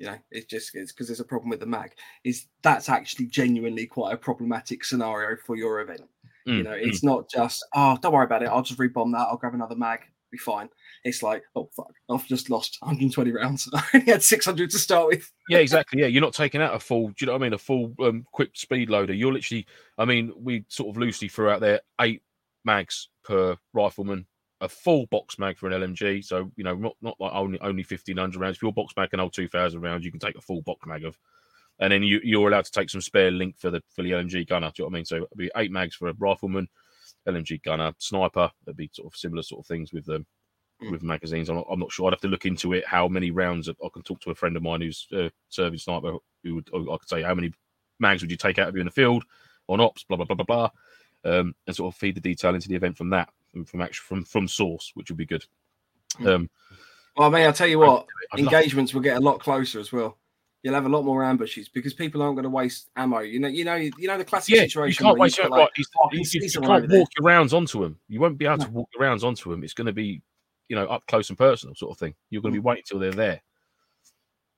You 0.01 0.07
know, 0.07 0.17
it's 0.31 0.47
just 0.47 0.75
it's 0.75 0.93
because 0.93 1.09
there's 1.09 1.21
a 1.21 1.25
problem 1.25 1.51
with 1.51 1.61
the 1.61 1.67
mag. 1.67 1.93
Is 2.25 2.47
that's 2.63 2.89
actually 2.89 3.27
genuinely 3.27 3.87
quite 3.87 4.15
a 4.15 4.17
problematic 4.17 4.83
scenario 4.83 5.37
for 5.47 5.57
your 5.57 5.81
event. 5.83 6.01
you 6.47 6.55
Mm, 6.55 6.65
know, 6.65 6.71
mm. 6.71 6.87
it's 6.87 7.05
not 7.05 7.29
just 7.31 7.63
oh, 7.75 7.99
don't 8.01 8.15
worry 8.15 8.25
about 8.25 8.43
it. 8.43 8.49
I'll 8.49 8.63
just 8.63 8.79
rebomb 8.81 9.13
that. 9.13 9.29
I'll 9.29 9.37
grab 9.37 9.53
another 9.55 9.77
mag. 9.77 10.01
Be 10.33 10.39
fine. 10.39 10.71
It's 11.05 11.23
like 11.23 11.43
oh 11.55 11.69
fuck, 11.77 11.93
I've 12.09 12.27
just 12.27 12.49
lost 12.49 12.79
120 12.81 13.31
rounds. 13.33 13.69
I 13.75 13.83
only 13.95 14.11
had 14.11 14.23
600 14.23 14.71
to 14.71 14.79
start 14.79 15.09
with. 15.09 15.31
Yeah, 15.51 15.59
exactly. 15.59 16.01
Yeah, 16.01 16.07
you're 16.07 16.23
not 16.23 16.33
taking 16.33 16.63
out 16.63 16.75
a 16.75 16.79
full. 16.79 17.09
Do 17.09 17.15
you 17.21 17.27
know 17.27 17.33
what 17.35 17.43
I 17.43 17.45
mean? 17.45 17.53
A 17.53 17.59
full 17.59 17.95
um, 18.01 18.25
quick 18.33 18.53
speed 18.55 18.89
loader. 18.89 19.13
You're 19.13 19.35
literally. 19.35 19.67
I 19.99 20.07
mean, 20.07 20.33
we 20.35 20.65
sort 20.69 20.89
of 20.89 20.97
loosely 20.97 21.29
threw 21.29 21.51
out 21.51 21.61
there 21.61 21.81
eight 22.01 22.23
mags 22.65 23.09
per 23.23 23.57
rifleman, 23.75 24.25
a 24.61 24.69
full 24.69 25.07
box 25.07 25.39
mag 25.39 25.57
for 25.59 25.69
an 25.69 25.81
LMG. 25.81 26.25
So 26.25 26.51
you 26.57 26.65
know, 26.65 26.75
not 26.75 26.97
not 27.01 27.17
like 27.21 27.33
only 27.35 27.61
only 27.61 27.83
1500 27.83 28.39
rounds. 28.39 28.57
If 28.57 28.63
your 28.63 28.73
box 28.73 28.95
mag 28.97 29.11
can 29.11 29.19
hold 29.21 29.33
2000 29.33 29.81
rounds, 29.81 30.05
you 30.05 30.11
can 30.11 30.21
take 30.21 30.37
a 30.37 30.41
full 30.41 30.63
box 30.63 30.87
mag 30.87 31.05
of. 31.05 31.19
And 31.79 31.93
then 31.93 32.03
you, 32.03 32.21
you're 32.23 32.49
allowed 32.49 32.67
to 32.67 32.73
take 32.73 32.91
some 32.91 33.01
spare 33.01 33.31
link 33.31 33.57
for 33.59 33.71
the 33.71 33.83
for 33.95 34.03
the 34.03 34.11
LMG 34.11 34.47
gunner. 34.49 34.71
Do 34.75 34.83
you 34.83 34.85
know 34.85 34.89
what 34.89 34.95
I 34.95 34.99
mean? 34.99 35.05
So 35.07 35.17
it'd 35.17 35.29
be 35.37 35.51
eight 35.57 35.73
mags 35.73 35.95
for 35.97 36.09
a 36.09 36.15
rifleman, 36.19 36.69
LMG 37.27 37.63
gunner, 37.63 37.93
sniper. 37.99 38.51
That'd 38.65 38.77
be 38.77 38.91
sort 38.93 39.13
of 39.13 39.17
similar 39.19 39.43
sort 39.43 39.61
of 39.61 39.67
things 39.67 39.93
with 39.93 40.07
them 40.07 40.27
Mm. 40.83 40.93
with 40.93 41.03
magazines. 41.03 41.51
I'm 41.51 41.57
not, 41.57 41.67
I'm 41.71 41.79
not 41.79 41.93
sure. 41.93 42.07
I'd 42.07 42.15
have 42.15 42.23
to 42.23 42.29
look 42.29 42.47
into 42.47 42.73
it. 42.73 42.87
How 42.87 43.07
many 43.07 43.31
rounds? 43.31 43.69
I 43.69 43.89
can 43.93 44.01
talk 44.03 44.19
to 44.23 44.31
a 44.31 44.35
friend 44.35 44.57
of 44.57 44.63
mine 44.63 44.81
who's 44.81 45.07
uh, 45.15 45.29
serving 45.51 45.79
sniper. 45.79 46.15
Who 46.43 46.55
would 46.55 46.71
I 46.73 46.97
could 46.97 47.07
say 47.09 47.21
how 47.21 47.35
many 47.35 47.53
mags 47.99 48.23
would 48.23 48.31
you 48.31 48.39
take 48.39 48.59
out 48.59 48.69
of 48.69 48.75
you 48.75 48.81
in 48.81 48.87
the 48.87 48.91
field? 48.91 49.25
on 49.69 49.79
ops, 49.81 50.05
blah 50.05 50.17
blah 50.17 50.25
blah 50.27 50.35
blah 50.37 50.45
blah, 50.45 51.31
um, 51.31 51.55
and 51.67 51.77
sort 51.77 51.95
of 51.95 51.99
feed 51.99 52.17
the 52.17 52.21
detail 52.21 52.55
into 52.55 52.69
the 52.69 52.75
event 52.75 52.97
from 52.97 53.11
that, 53.11 53.29
from 53.53 53.65
from 53.65 53.81
actual 53.81 54.05
from 54.05 54.25
from 54.25 54.49
source, 54.49 54.93
which 54.95 55.11
would 55.11 55.17
be 55.19 55.27
good. 55.27 55.45
Mm. 56.19 56.35
Um, 56.35 56.51
Well, 57.17 57.29
I 57.29 57.33
mean, 57.33 57.47
I'll 57.47 57.53
tell 57.53 57.67
you 57.69 57.79
what, 57.79 58.07
love- 58.33 58.39
engagements 58.39 58.95
will 58.95 59.01
get 59.03 59.17
a 59.17 59.21
lot 59.21 59.41
closer 59.41 59.81
as 59.81 59.93
well. 59.93 60.17
You'll 60.63 60.75
have 60.75 60.85
a 60.87 60.91
lot 60.91 61.05
more 61.05 61.25
ambushes 61.25 61.69
because 61.71 61.95
people 61.95 62.21
aren't 62.21 62.37
going 62.37 62.45
to 62.45 62.51
waste 62.51 62.91
ammo. 62.95 63.21
You 63.21 63.41
know, 63.41 63.49
you 63.49 63.65
know, 63.65 63.77
you 63.77 63.93
know 64.03 64.19
the 64.19 64.25
classic 64.27 64.55
yeah, 64.55 64.63
you 64.63 64.69
situation. 64.69 65.05
can't 65.07 65.19
waste 65.19 65.39
you've 65.39 65.49
like, 65.49 65.59
right. 65.59 65.71
You, 65.77 65.85
"Oh, 65.99 66.05
I 66.05 66.09
you, 66.13 66.23
you 66.33 66.51
can't 66.61 66.89
walk 66.91 67.09
your 67.19 67.25
rounds 67.27 67.55
onto 67.55 67.81
them. 67.83 67.99
You 68.09 68.21
won't 68.21 68.37
be 68.37 68.45
able 68.45 68.59
No. 68.59 68.65
to 68.67 68.71
walk 68.71 68.89
your 68.95 69.03
rounds 69.03 69.25
onto 69.25 69.51
them. 69.51 69.65
It's 69.65 69.73
going 69.73 69.87
to 69.87 69.93
be, 69.93 70.21
you 70.69 70.77
know, 70.77 70.87
up 70.87 71.07
close 71.07 71.31
and 71.31 71.39
personal 71.39 71.75
sort 71.75 71.93
of 71.93 71.99
thing. 71.99 72.15
You're 72.29 72.43
going 72.43 72.53
to 72.55 72.61
be 72.61 72.65
waiting 72.65 72.85
till 72.87 72.99
they're 72.99 73.11
there, 73.11 73.41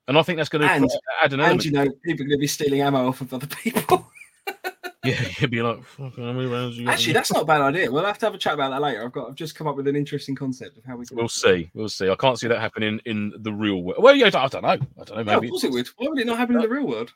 and 0.09 0.17
I 0.17 0.23
think 0.23 0.37
that's 0.37 0.49
going 0.49 0.63
to 0.63 0.69
And- 0.71 0.91
add 1.23 1.31
an 1.33 1.39
and 1.39 1.63
you 1.63 1.71
know, 1.71 1.85
people 2.03 2.25
are 2.25 2.27
going 2.27 2.37
to 2.37 2.41
be 2.41 2.47
stealing 2.47 2.81
ammo 2.81 3.07
off 3.07 3.21
of 3.21 3.33
other 3.33 3.47
people. 3.47 4.05
Yeah, 5.05 5.21
you'd 5.39 5.51
be 5.51 5.61
like, 5.61 5.83
"Fucking, 5.83 6.23
how 6.23 6.31
many 6.31 6.47
rounds 6.47 6.77
you 6.77 6.85
got?" 6.85 6.93
Actually, 6.93 7.11
that's 7.11 7.33
not 7.33 7.41
a 7.41 7.45
bad 7.45 7.59
idea. 7.59 7.91
We'll 7.91 8.05
have 8.05 8.17
to 8.19 8.25
have 8.25 8.35
a 8.35 8.37
chat 8.37 8.53
about 8.53 8.69
that 8.69 8.81
later. 8.81 9.03
I've 9.03 9.11
got, 9.11 9.27
I've 9.27 9.35
just 9.35 9.53
come 9.53 9.67
up 9.67 9.75
with 9.75 9.85
an 9.89 9.97
interesting 9.97 10.33
concept 10.33 10.77
of 10.77 10.85
how 10.85 10.95
we 10.95 11.05
can. 11.05 11.17
We'll 11.17 11.27
see. 11.27 11.69
We'll 11.73 11.89
see. 11.89 12.09
I 12.09 12.15
can't 12.15 12.39
see 12.39 12.47
that 12.47 12.61
happening 12.61 13.01
in 13.03 13.33
the 13.39 13.51
real 13.51 13.83
world. 13.83 14.01
Well, 14.01 14.15
yeah, 14.15 14.27
I 14.27 14.29
don't 14.29 14.43
I 14.43 14.47
don't 14.47 14.61
know. 14.61 14.69
I 14.69 15.03
don't 15.03 15.09
know. 15.09 15.15
Yeah, 15.15 15.19
of 15.19 15.25
Maybe 15.41 15.49
course 15.49 15.65
it 15.65 15.71
would. 15.71 15.87
Why 15.97 16.07
would 16.07 16.19
it 16.19 16.25
not 16.25 16.37
happen 16.37 16.55
in 16.55 16.61
the 16.61 16.69
real 16.69 16.87
world? 16.87 17.11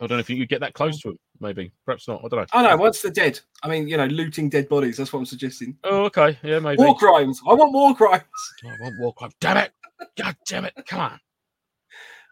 I 0.00 0.06
don't 0.06 0.16
know 0.16 0.20
if 0.20 0.30
you 0.30 0.38
could 0.38 0.48
get 0.48 0.60
that 0.60 0.72
close 0.72 0.98
to 1.00 1.10
it. 1.10 1.20
Maybe, 1.40 1.72
perhaps 1.84 2.08
not. 2.08 2.22
I 2.24 2.28
don't 2.28 2.40
know. 2.40 2.46
Oh 2.54 2.62
no, 2.62 2.76
once 2.78 3.02
they're 3.02 3.12
dead. 3.12 3.38
I 3.62 3.68
mean, 3.68 3.86
you 3.86 3.98
know, 3.98 4.06
looting 4.06 4.48
dead 4.48 4.70
bodies. 4.70 4.96
That's 4.96 5.12
what 5.12 5.18
I'm 5.18 5.26
suggesting. 5.26 5.76
Oh, 5.84 6.04
okay. 6.04 6.38
Yeah, 6.42 6.58
maybe. 6.58 6.82
War 6.82 6.96
crimes. 6.96 7.40
I 7.46 7.52
want 7.52 7.74
war 7.74 7.94
crimes. 7.94 8.24
I 8.64 8.72
want 8.80 8.94
war 8.98 9.12
crimes. 9.12 9.34
Damn 9.42 9.58
it! 9.58 9.72
God 10.16 10.36
damn 10.48 10.64
it! 10.64 10.72
Come 10.86 11.00
on. 11.00 11.20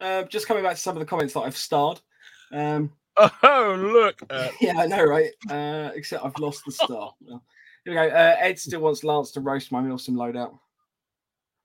Um, 0.00 0.28
just 0.28 0.46
coming 0.46 0.62
back 0.62 0.76
to 0.76 0.80
some 0.80 0.96
of 0.96 1.00
the 1.00 1.06
comments 1.06 1.34
that 1.34 1.40
I've 1.40 1.56
starred. 1.56 2.00
Um, 2.52 2.92
Oh, 3.42 3.76
look. 3.78 4.22
Yeah, 4.60 4.78
I 4.78 4.86
know, 4.86 5.04
right? 5.04 5.30
Uh, 5.50 5.90
except 5.94 6.24
I've 6.24 6.38
lost 6.38 6.62
the 6.64 6.72
star. 6.72 7.12
Here 7.26 7.40
we 7.86 7.94
go. 7.94 8.02
Uh, 8.02 8.36
Ed 8.38 8.58
still 8.58 8.80
wants 8.80 9.04
Lance 9.04 9.30
to 9.32 9.40
roast 9.40 9.72
my 9.72 9.80
Milsim 9.80 10.10
loadout. 10.10 10.58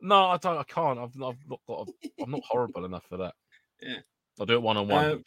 no, 0.01 0.25
I 0.27 0.37
don't. 0.37 0.57
I 0.57 0.63
can't. 0.63 0.99
I've, 0.99 1.21
I've 1.21 1.37
not 1.49 1.59
got. 1.67 1.87
A, 1.87 2.23
I'm 2.23 2.31
not 2.31 2.43
horrible 2.47 2.85
enough 2.85 3.05
for 3.09 3.17
that. 3.17 3.33
Yeah. 3.81 3.97
I'll 4.39 4.45
do 4.45 4.53
it 4.53 4.61
one 4.61 4.77
on 4.77 4.87
one. 4.87 5.23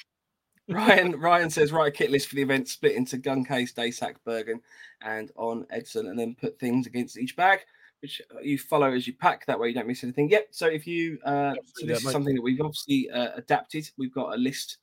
Ryan 0.68 1.20
Ryan 1.20 1.50
says 1.50 1.72
write 1.72 1.88
a 1.88 1.90
kit 1.90 2.10
list 2.10 2.28
for 2.28 2.36
the 2.36 2.42
event, 2.42 2.68
split 2.68 2.96
into 2.96 3.18
gun 3.18 3.44
case, 3.44 3.72
Daysack, 3.72 4.16
Bergen, 4.24 4.60
and 5.02 5.30
on 5.36 5.66
Edson, 5.70 6.08
and 6.08 6.18
then 6.18 6.34
put 6.40 6.58
things 6.58 6.86
against 6.86 7.18
each 7.18 7.36
bag, 7.36 7.60
which 8.00 8.22
you 8.42 8.58
follow 8.58 8.92
as 8.92 9.06
you 9.06 9.12
pack. 9.12 9.44
That 9.44 9.60
way 9.60 9.68
you 9.68 9.74
don't 9.74 9.86
miss 9.86 10.02
anything. 10.02 10.30
Yep. 10.30 10.48
So 10.52 10.66
if 10.66 10.86
you 10.86 11.18
uh, 11.24 11.54
so 11.74 11.86
this 11.86 12.02
that 12.02 12.08
is 12.08 12.12
something 12.12 12.34
that 12.34 12.40
we've 12.42 12.60
obviously 12.60 13.10
uh, 13.10 13.32
adapted. 13.36 13.90
We've 13.98 14.14
got 14.14 14.34
a 14.34 14.38
list 14.38 14.78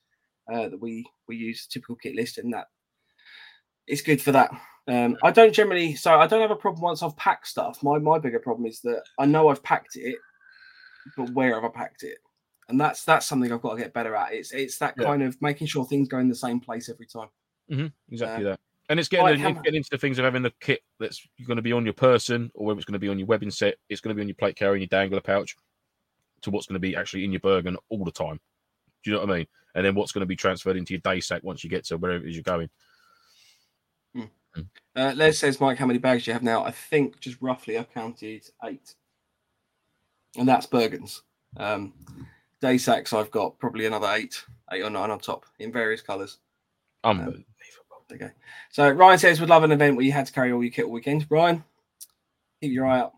uh, 0.51 0.69
that 0.69 0.81
we 0.81 1.05
we 1.27 1.35
use 1.35 1.67
typical 1.67 1.95
kit 1.95 2.15
list, 2.15 2.37
and 2.37 2.53
that 2.53 2.67
it's 3.87 4.01
good 4.01 4.21
for 4.21 4.31
that. 4.31 4.51
Um, 4.87 5.17
I 5.23 5.31
don't 5.31 5.53
generally, 5.53 5.95
so 5.95 6.19
I 6.19 6.27
don't 6.27 6.41
have 6.41 6.51
a 6.51 6.55
problem 6.55 6.81
once 6.81 7.03
I've 7.03 7.15
packed 7.15 7.47
stuff. 7.47 7.81
My 7.83 7.99
my 7.99 8.19
bigger 8.19 8.39
problem 8.39 8.65
is 8.65 8.81
that 8.81 9.03
I 9.17 9.25
know 9.25 9.49
I've 9.49 9.63
packed 9.63 9.95
it, 9.95 10.15
but 11.15 11.29
where 11.31 11.53
have 11.53 11.63
I 11.63 11.69
packed 11.69 12.03
it? 12.03 12.17
And 12.69 12.79
that's 12.79 13.03
that's 13.03 13.25
something 13.25 13.51
I've 13.51 13.61
got 13.61 13.75
to 13.75 13.81
get 13.81 13.93
better 13.93 14.15
at. 14.15 14.33
It's 14.33 14.51
it's 14.51 14.77
that 14.79 14.95
Yeah. 14.97 15.05
kind 15.05 15.23
of 15.23 15.41
making 15.41 15.67
sure 15.67 15.85
things 15.85 16.07
go 16.07 16.19
in 16.19 16.29
the 16.29 16.35
same 16.35 16.59
place 16.59 16.89
every 16.89 17.05
time. 17.05 17.29
Mm-hmm, 17.71 17.87
exactly 18.11 18.45
uh, 18.45 18.49
that. 18.49 18.59
And 18.89 18.99
it's 18.99 19.07
getting, 19.07 19.25
like 19.25 19.39
in- 19.39 19.45
it's 19.45 19.61
getting 19.61 19.77
into 19.77 19.89
the 19.91 19.97
things 19.97 20.19
of 20.19 20.25
having 20.25 20.43
the 20.43 20.53
kit 20.59 20.81
that's 20.99 21.25
going 21.47 21.55
to 21.55 21.61
be 21.61 21.71
on 21.71 21.85
your 21.85 21.93
person, 21.93 22.51
or 22.53 22.65
whether 22.65 22.77
it's 22.77 22.85
going 22.85 22.93
to 22.93 22.99
be 22.99 23.09
on 23.09 23.17
your 23.17 23.27
webbing 23.27 23.51
set, 23.51 23.75
it's 23.89 24.01
going 24.01 24.13
to 24.13 24.15
be 24.15 24.21
on 24.21 24.27
your 24.27 24.35
plate 24.35 24.57
carrier 24.57 24.73
and 24.73 24.81
your 24.81 24.87
dangler 24.87 25.21
pouch, 25.21 25.55
to 26.41 26.51
what's 26.51 26.67
going 26.67 26.75
to 26.75 26.79
be 26.79 26.95
actually 26.95 27.23
in 27.23 27.31
your 27.31 27.39
Bergen 27.39 27.77
all 27.89 28.03
the 28.03 28.11
time. 28.11 28.39
Do 29.03 29.11
you 29.11 29.17
know 29.17 29.25
what 29.25 29.31
I 29.31 29.38
mean? 29.38 29.47
And 29.75 29.85
then 29.85 29.95
what's 29.95 30.11
going 30.11 30.21
to 30.21 30.27
be 30.27 30.35
transferred 30.35 30.77
into 30.77 30.93
your 30.93 31.01
day 31.01 31.19
sack 31.19 31.43
once 31.43 31.63
you 31.63 31.69
get 31.69 31.85
to 31.85 31.97
wherever 31.97 32.23
it 32.23 32.30
is 32.30 32.35
you're 32.35 32.43
going. 32.43 32.69
Uh, 34.95 35.13
Les 35.15 35.38
says, 35.38 35.59
Mike, 35.59 35.77
how 35.77 35.85
many 35.85 35.99
bags 35.99 36.25
do 36.25 36.30
you 36.31 36.34
have 36.34 36.43
now? 36.43 36.63
I 36.63 36.71
think 36.71 37.19
just 37.19 37.41
roughly 37.41 37.77
I've 37.77 37.91
counted 37.91 38.43
eight, 38.63 38.93
and 40.38 40.47
that's 40.47 40.67
Bergens. 40.67 41.21
Um, 41.57 41.93
day 42.61 42.77
sacks 42.77 43.13
I've 43.13 43.31
got 43.31 43.57
probably 43.59 43.85
another 43.85 44.07
eight, 44.11 44.43
eight 44.71 44.84
or 44.84 44.89
nine 44.89 45.09
on 45.09 45.19
top 45.19 45.45
in 45.59 45.71
various 45.71 46.01
colours. 46.01 46.38
Unbelievable. 47.03 47.43
Okay. 48.11 48.30
So 48.69 48.89
Ryan 48.89 49.17
says, 49.17 49.39
would 49.39 49.49
love 49.49 49.63
an 49.63 49.71
event 49.71 49.95
where 49.95 50.05
you 50.05 50.11
had 50.11 50.27
to 50.27 50.34
carry 50.34 50.51
all 50.51 50.63
your 50.63 50.71
kit 50.71 50.85
all 50.85 50.91
weekend. 50.91 51.25
Ryan, 51.30 51.63
keep 52.61 52.71
your 52.71 52.85
eye 52.85 52.99
out. 52.99 53.13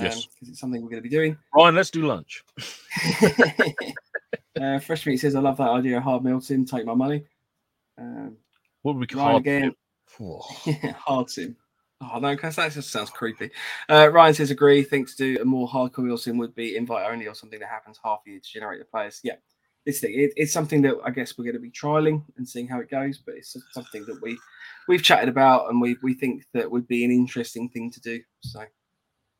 Yes. 0.00 0.24
because 0.24 0.48
it's 0.48 0.60
something 0.60 0.80
we're 0.80 0.88
going 0.88 1.02
to 1.02 1.08
be 1.08 1.14
doing. 1.14 1.36
Ryan, 1.54 1.74
let's 1.74 1.90
do 1.90 2.06
lunch. 2.06 2.42
uh, 4.60 4.78
Fresh 4.78 5.06
Meat 5.06 5.18
says, 5.18 5.34
I 5.34 5.40
love 5.40 5.56
that 5.58 5.68
idea 5.68 5.98
of 5.98 6.02
hard 6.02 6.22
milsim. 6.22 6.68
Take 6.68 6.86
my 6.86 6.94
money. 6.94 7.24
Um, 7.98 8.36
What 8.82 8.96
would 8.96 9.00
we 9.00 9.06
call 9.06 9.36
again. 9.36 9.74
Whoa. 10.18 10.40
hard 10.96 11.30
sim. 11.30 11.56
Oh 12.02 12.18
no, 12.18 12.34
because 12.34 12.56
that 12.56 12.72
just 12.72 12.90
sounds 12.90 13.10
creepy. 13.10 13.50
Uh, 13.88 14.10
Ryan 14.12 14.34
says 14.34 14.50
agree. 14.50 14.82
Think 14.82 15.08
to 15.08 15.16
do 15.16 15.40
a 15.40 15.44
more 15.44 15.68
hardcore 15.68 15.98
milsim 15.98 16.36
would 16.38 16.54
be 16.54 16.76
invite 16.76 17.10
only 17.10 17.28
or 17.28 17.34
something 17.34 17.60
that 17.60 17.68
happens 17.68 17.98
half 18.04 18.20
a 18.26 18.30
year 18.30 18.40
to 18.40 18.52
generate 18.52 18.80
the 18.80 18.84
players. 18.84 19.20
Yeah, 19.22 19.36
this 19.86 20.00
thing 20.00 20.12
it, 20.14 20.32
it's 20.36 20.52
something 20.52 20.82
that 20.82 20.96
I 21.04 21.10
guess 21.10 21.38
we're 21.38 21.44
going 21.44 21.54
to 21.54 21.60
be 21.60 21.70
trialing 21.70 22.24
and 22.36 22.48
seeing 22.48 22.66
how 22.66 22.80
it 22.80 22.90
goes. 22.90 23.18
But 23.18 23.36
it's 23.36 23.56
something 23.70 24.04
that 24.06 24.20
we 24.20 24.36
we've 24.88 25.02
chatted 25.02 25.28
about 25.28 25.70
and 25.70 25.80
we 25.80 25.96
we 26.02 26.14
think 26.14 26.44
that 26.54 26.70
would 26.70 26.88
be 26.88 27.04
an 27.04 27.12
interesting 27.12 27.68
thing 27.68 27.90
to 27.92 28.00
do. 28.00 28.20
So 28.40 28.64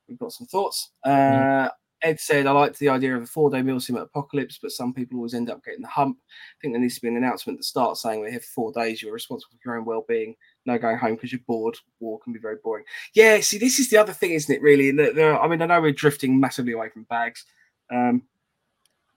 we've 0.09 0.19
got 0.19 0.33
some 0.33 0.47
thoughts. 0.47 0.91
Uh, 1.05 1.69
Ed 2.03 2.19
said, 2.19 2.47
I 2.47 2.51
liked 2.51 2.79
the 2.79 2.89
idea 2.89 3.17
of 3.17 3.23
a 3.23 3.27
four 3.27 3.51
day 3.51 3.59
milsim 3.61 3.97
at 3.97 4.03
Apocalypse, 4.03 4.59
but 4.61 4.73
some 4.73 4.93
people 4.93 5.19
always 5.19 5.35
end 5.35 5.51
up 5.51 5.65
getting 5.65 5.83
the 5.83 5.89
hump. 5.89 6.19
I 6.21 6.55
think 6.61 6.75
there 6.75 6.81
needs 6.81 6.97
to 6.97 7.01
be 7.03 7.09
an 7.09 7.17
announcement 7.17 7.59
the 7.59 7.65
start 7.65 7.97
saying 7.97 8.21
we're 8.21 8.31
here 8.31 8.41
for 8.41 8.47
four 8.47 8.73
days, 8.73 9.01
you're 9.03 9.13
responsible 9.13 9.53
for 9.63 9.69
your 9.69 9.79
own 9.79 9.85
well 9.85 10.05
being, 10.09 10.35
no 10.67 10.79
going 10.79 10.99
home 10.99 11.15
because 11.15 11.31
you're 11.33 11.41
bored. 11.47 11.77
War 12.01 12.19
can 12.21 12.33
be 12.33 12.39
very 12.41 12.57
boring. 12.63 12.85
Yeah, 13.15 13.41
see, 13.41 13.59
this 13.59 13.79
is 13.79 13.89
the 13.91 13.99
other 13.99 14.13
thing, 14.13 14.33
isn't 14.33 14.53
it, 14.55 14.63
really? 14.63 14.91
There- 14.91 15.41
I 15.41 15.47
mean, 15.47 15.63
I 15.63 15.67
know 15.67 15.81
we're 15.81 15.93
drifting 15.93 16.39
massively 16.41 16.73
away 16.73 16.89
from 16.89 17.05
bags, 17.05 17.45
um, 17.91 18.23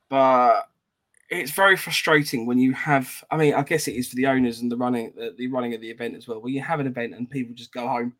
but 0.09 0.69
it's 1.31 1.51
very 1.51 1.75
frustrating 1.75 2.45
when 2.45 2.59
you 2.59 2.71
have, 2.73 3.23
I 3.31 3.37
mean, 3.37 3.55
I 3.55 3.63
guess 3.63 3.87
it 3.87 3.95
is 3.95 4.09
for 4.09 4.15
the 4.15 4.27
owners 4.27 4.59
and 4.61 4.71
the 4.71 4.77
running, 4.77 5.11
the, 5.15 5.33
the 5.35 5.47
running 5.47 5.73
of 5.73 5.81
the 5.81 5.89
event 5.89 6.15
as 6.15 6.27
well, 6.27 6.39
where 6.39 6.51
you 6.51 6.61
have 6.61 6.79
an 6.79 6.85
event 6.87 7.15
and 7.15 7.29
people 7.29 7.55
just 7.55 7.73
go 7.73 7.87
home. 7.87 8.13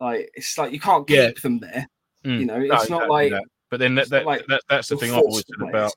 Like, 0.00 0.30
it's 0.34 0.56
like 0.56 0.70
you 0.72 0.78
can't 0.78 1.04
keep 1.06 1.16
Yeah. 1.16 1.30
them 1.42 1.58
there. 1.58 1.88
Mm. 2.24 2.38
You 2.40 2.44
know, 2.46 2.58
No, 2.60 2.74
it's 2.76 2.88
not 2.90 3.02
exactly 3.04 3.08
like. 3.08 3.30
that. 3.32 3.44
But 3.70 3.80
then 3.80 3.94
that, 3.96 4.08
that, 4.10 4.26
like 4.26 4.46
that, 4.46 4.62
that's 4.68 4.88
the 4.88 4.96
thing 4.96 5.12
I've 5.12 5.18
always 5.18 5.44
said 5.46 5.68
about 5.68 5.92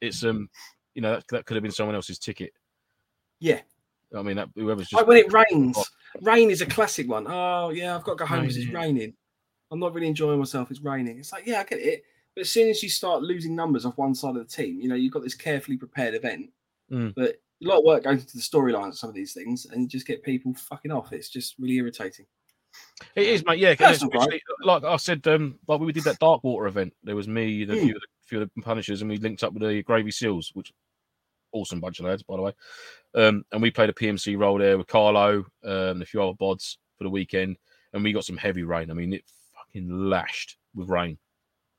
it's 0.00 0.24
um 0.24 0.48
you 0.94 1.02
know 1.02 1.16
that, 1.16 1.28
that 1.28 1.46
could 1.46 1.54
have 1.54 1.62
been 1.62 1.72
someone 1.72 1.94
else's 1.94 2.18
ticket. 2.18 2.52
Yeah. 3.38 3.60
I 4.16 4.22
mean 4.22 4.36
that 4.36 4.48
whoever's 4.54 4.88
just 4.88 4.94
Like 5.00 5.06
when 5.06 5.18
it 5.18 5.32
rains, 5.32 5.78
rain 6.20 6.50
is 6.50 6.60
a 6.62 6.66
classic 6.66 7.08
one. 7.08 7.26
Oh 7.28 7.70
yeah, 7.70 7.94
I've 7.94 8.04
got 8.04 8.12
to 8.12 8.16
go 8.18 8.26
home 8.26 8.42
because 8.42 8.56
it's 8.56 8.66
Raining. 8.66 8.96
raining. 8.96 9.14
I'm 9.70 9.78
not 9.78 9.94
really 9.94 10.08
enjoying 10.08 10.38
myself. 10.38 10.70
It's 10.70 10.80
raining. 10.80 11.18
It's 11.18 11.32
like 11.32 11.46
yeah, 11.46 11.60
I 11.60 11.64
get 11.64 11.78
it. 11.78 12.02
But 12.34 12.42
as 12.42 12.50
soon 12.50 12.68
as 12.68 12.82
you 12.82 12.88
start 12.88 13.22
losing 13.22 13.54
numbers 13.54 13.84
off 13.86 13.98
one 13.98 14.14
side 14.14 14.36
of 14.36 14.36
the 14.36 14.44
team, 14.44 14.80
you 14.80 14.88
know 14.88 14.94
you've 14.94 15.12
got 15.12 15.22
this 15.22 15.34
carefully 15.34 15.76
prepared 15.76 16.14
event. 16.14 16.50
Mm. 16.90 17.14
But 17.14 17.36
a 17.62 17.68
lot 17.68 17.78
of 17.78 17.84
work 17.84 18.04
goes 18.04 18.20
into 18.20 18.36
the 18.36 18.42
storyline 18.42 18.88
of 18.88 18.98
some 18.98 19.10
of 19.10 19.14
these 19.14 19.32
things, 19.32 19.66
and 19.66 19.82
you 19.82 19.88
just 19.88 20.06
get 20.06 20.22
people 20.22 20.52
fucking 20.54 20.90
off. 20.90 21.12
It's 21.12 21.28
just 21.28 21.54
really 21.58 21.76
irritating. 21.76 22.26
It 23.16 23.26
is, 23.26 23.44
mate. 23.44 23.58
Yeah, 23.58 23.74
That's 23.74 24.04
right. 24.14 24.40
like 24.62 24.84
I 24.84 24.96
said, 24.96 25.26
um, 25.26 25.58
like 25.66 25.80
we 25.80 25.92
did 25.92 26.04
that 26.04 26.18
dark 26.18 26.44
water 26.44 26.66
event. 26.66 26.92
There 27.02 27.16
was 27.16 27.26
me, 27.28 27.62
a 27.62 27.66
Mm. 27.66 27.80
few, 27.82 27.94
of 27.96 28.00
the, 28.00 28.06
few 28.22 28.40
of 28.42 28.50
the 28.54 28.62
Punishers, 28.62 29.00
and 29.00 29.10
we 29.10 29.16
linked 29.16 29.42
up 29.42 29.52
with 29.52 29.62
the 29.62 29.82
Gravy 29.82 30.10
Seals, 30.10 30.50
which 30.54 30.72
awesome 31.52 31.80
bunch 31.80 31.98
of 31.98 32.04
lads, 32.06 32.22
by 32.22 32.36
the 32.36 32.42
way. 32.42 32.52
Um, 33.14 33.44
and 33.52 33.60
we 33.62 33.70
played 33.70 33.90
a 33.90 33.94
PMC 33.94 34.38
role 34.38 34.58
there 34.58 34.78
with 34.78 34.86
Carlo 34.86 35.38
um, 35.64 35.70
and 35.72 36.02
a 36.02 36.06
few 36.06 36.22
other 36.22 36.34
bods 36.34 36.76
for 36.96 37.04
the 37.04 37.10
weekend, 37.10 37.56
and 37.92 38.04
we 38.04 38.12
got 38.12 38.24
some 38.24 38.36
heavy 38.36 38.62
rain. 38.62 38.90
I 38.90 38.94
mean, 38.94 39.12
it 39.14 39.24
fucking 39.54 39.88
lashed 40.08 40.56
with 40.74 40.88
rain 40.88 41.18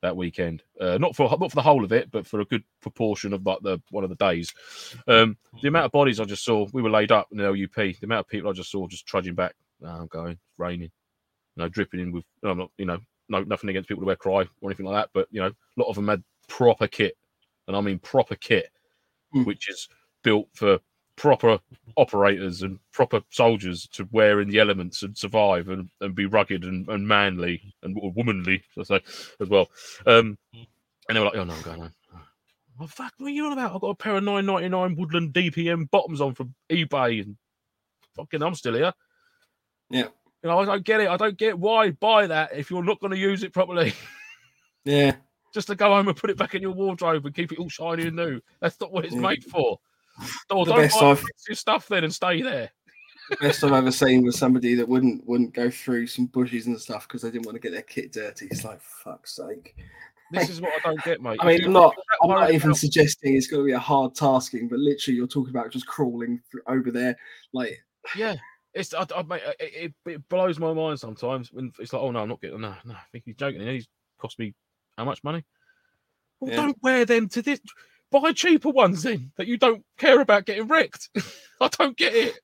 that 0.01 0.17
weekend. 0.17 0.63
Uh, 0.79 0.97
not 0.97 1.15
for 1.15 1.29
not 1.39 1.51
for 1.51 1.55
the 1.55 1.61
whole 1.61 1.83
of 1.85 1.93
it, 1.93 2.09
but 2.11 2.25
for 2.27 2.41
a 2.41 2.45
good 2.45 2.63
proportion 2.81 3.31
of 3.33 3.45
like 3.45 3.59
the 3.61 3.79
one 3.91 4.03
of 4.03 4.09
the 4.09 4.15
days. 4.17 4.51
Um, 5.07 5.37
the 5.61 5.67
amount 5.67 5.85
of 5.85 5.91
bodies 5.91 6.19
I 6.19 6.25
just 6.25 6.43
saw, 6.43 6.67
we 6.73 6.81
were 6.81 6.89
laid 6.89 7.11
up 7.11 7.27
in 7.31 7.37
the 7.37 7.49
LUP. 7.49 7.75
The 7.75 7.97
amount 8.03 8.21
of 8.25 8.27
people 8.27 8.49
I 8.49 8.53
just 8.53 8.71
saw 8.71 8.87
just 8.87 9.05
trudging 9.05 9.35
back. 9.35 9.53
"No, 9.81 9.89
I'm 9.89 10.07
going, 10.07 10.33
it's 10.33 10.41
raining 10.57 10.91
you 11.55 11.63
know, 11.63 11.69
dripping 11.69 11.99
in 11.99 12.11
with. 12.11 12.23
I'm 12.43 12.57
not, 12.59 12.71
you 12.77 12.85
know, 12.85 12.99
no 13.29 13.43
nothing 13.43 13.69
against 13.69 13.89
people 13.89 14.01
to 14.01 14.07
wear 14.07 14.15
Crye 14.15 14.47
or 14.61 14.69
anything 14.69 14.85
like 14.85 14.95
that, 15.03 15.09
but 15.13 15.27
you 15.31 15.41
know, 15.41 15.47
a 15.47 15.79
lot 15.79 15.89
of 15.89 15.95
them 15.95 16.07
had 16.07 16.23
proper 16.47 16.87
kit, 16.87 17.15
and 17.67 17.75
I 17.75 17.81
mean 17.81 17.99
proper 17.99 18.35
kit, 18.35 18.69
Mm. 19.33 19.45
which 19.45 19.69
is 19.69 19.87
built 20.23 20.49
for 20.53 20.79
proper 21.15 21.57
operators 21.95 22.63
and 22.63 22.79
proper 22.91 23.21
soldiers 23.29 23.87
to 23.93 24.07
wear 24.11 24.41
in 24.41 24.49
the 24.49 24.59
elements 24.59 25.03
and 25.03 25.17
survive 25.17 25.69
and, 25.69 25.89
and 26.01 26.15
be 26.15 26.25
rugged 26.25 26.63
and, 26.65 26.87
and 26.89 27.07
manly 27.07 27.73
and 27.83 27.95
womanly, 28.15 28.61
so 28.73 28.81
I 28.81 28.83
say, 28.83 29.01
as 29.39 29.47
well. 29.47 29.69
Um, 30.05 30.37
and 30.53 31.15
they 31.15 31.19
were 31.19 31.27
like, 31.27 31.35
"Oh 31.35 31.43
no, 31.43 31.53
I'm 31.53 31.61
going 31.61 31.79
home." 31.81 31.93
Oh 32.79 32.87
fuck! 32.87 33.13
What 33.17 33.27
are 33.27 33.29
you 33.29 33.45
on 33.45 33.53
about? 33.53 33.75
I've 33.75 33.81
got 33.81 33.89
a 33.89 33.95
pair 33.95 34.15
of 34.15 34.23
nine 34.23 34.45
ninety 34.45 34.69
nine 34.69 34.95
Woodland 34.95 35.33
DPM 35.33 35.89
bottoms 35.91 36.21
on 36.21 36.33
from 36.33 36.55
eBay, 36.69 37.21
and 37.21 37.37
fucking, 38.15 38.41
I'm 38.41 38.55
still 38.55 38.73
here. 38.73 38.93
Yeah. 39.91 40.07
You 40.43 40.49
know, 40.49 40.59
I 40.59 40.65
don't 40.65 40.83
get 40.83 41.01
it. 41.01 41.07
I 41.09 41.17
don't 41.17 41.37
get 41.37 41.57
why 41.59 41.91
buy 41.91 42.25
that 42.27 42.51
if 42.57 42.71
you're 42.71 42.83
not 42.83 42.99
going 42.99 43.11
to 43.11 43.17
use 43.17 43.43
it 43.43 43.53
properly. 43.53 43.93
Yeah, 44.83 45.15
Just 45.53 45.67
to 45.67 45.75
go 45.75 45.89
home 45.93 46.07
and 46.07 46.17
put 46.17 46.31
it 46.31 46.37
back 46.37 46.55
in 46.55 46.61
your 46.63 46.71
wardrobe 46.71 47.23
and 47.27 47.35
keep 47.35 47.51
it 47.51 47.59
all 47.59 47.69
shiny 47.69 48.07
and 48.07 48.15
new. 48.15 48.41
That's 48.61 48.81
not 48.81 48.91
what 48.91 49.05
it's 49.05 49.13
Yeah. 49.13 49.21
made 49.21 49.43
for. 49.43 49.79
Or 50.49 50.65
The 50.65 50.71
don't 50.71 50.81
best 50.81 50.99
buy 50.99 51.11
I've- 51.11 51.23
your 51.47 51.55
stuff 51.55 51.87
then 51.87 52.03
and 52.03 52.11
stay 52.11 52.41
there. 52.41 52.71
The 53.29 53.35
best 53.37 53.63
I've 53.63 53.71
ever 53.71 53.91
seen 53.91 54.23
was 54.25 54.39
somebody 54.39 54.73
that 54.75 54.87
wouldn't 54.89 55.25
wouldn't 55.27 55.53
go 55.53 55.69
through 55.69 56.07
some 56.07 56.25
bushes 56.25 56.65
and 56.65 56.81
stuff 56.81 57.07
because 57.07 57.21
they 57.21 57.29
didn't 57.29 57.45
want 57.45 57.55
to 57.55 57.59
get 57.61 57.71
their 57.73 57.83
kit 57.83 58.11
dirty. 58.11 58.47
It's 58.49 58.63
like 58.65 58.81
fuck's 58.81 59.35
sake. 59.35 59.75
This 60.31 60.49
is 60.49 60.59
what 60.61 60.73
I 60.73 60.79
don't 60.89 61.03
get, 61.03 61.21
mate. 61.21 61.37
I 61.41 61.45
mean, 61.45 61.63
I'm 61.65 61.73
not. 61.73 61.93
I'm 62.23 62.29
not 62.29 62.51
even 62.51 62.73
suggesting 62.73 63.35
it's 63.35 63.47
going 63.47 63.61
to 63.61 63.67
be 63.67 63.71
a 63.73 63.79
hard 63.79 64.15
tasking, 64.15 64.67
but 64.67 64.79
literally, 64.79 65.15
you're 65.17 65.27
talking 65.27 65.51
about 65.51 65.69
just 65.71 65.85
crawling 65.85 66.41
through, 66.49 66.61
over 66.67 66.89
there. 66.91 67.15
Like, 67.53 67.83
Yeah, 68.15 68.35
it's 68.73 68.93
I, 68.93 69.05
I, 69.15 69.23
mate, 69.23 69.41
it, 69.59 69.93
it, 70.05 70.29
blows 70.29 70.59
my 70.59 70.73
mind 70.73 70.99
sometimes 70.99 71.51
when 71.51 71.71
it's 71.79 71.93
like, 71.93 72.01
oh 72.01 72.11
no, 72.11 72.19
I'm 72.19 72.29
not 72.29 72.41
getting 72.41 72.61
no, 72.61 72.73
no. 72.85 72.93
I 72.93 73.03
think 73.11 73.25
he's 73.25 73.35
joking. 73.35 73.61
He's 73.61 73.87
cost 74.19 74.39
me 74.39 74.53
how 74.97 75.05
much 75.05 75.23
money? 75.23 75.43
Well, 76.39 76.51
Yeah. 76.51 76.57
don't 76.57 76.77
wear 76.81 77.05
them 77.05 77.27
to 77.29 77.41
this. 77.41 77.59
Buy 78.11 78.33
cheaper 78.33 78.69
ones 78.69 79.03
then 79.03 79.31
that 79.37 79.47
you 79.47 79.57
don't 79.57 79.85
care 79.97 80.19
about 80.19 80.45
getting 80.45 80.67
wrecked. 80.67 81.09
I 81.61 81.69
don't 81.69 81.95
get 81.95 82.13
it. 82.13 82.39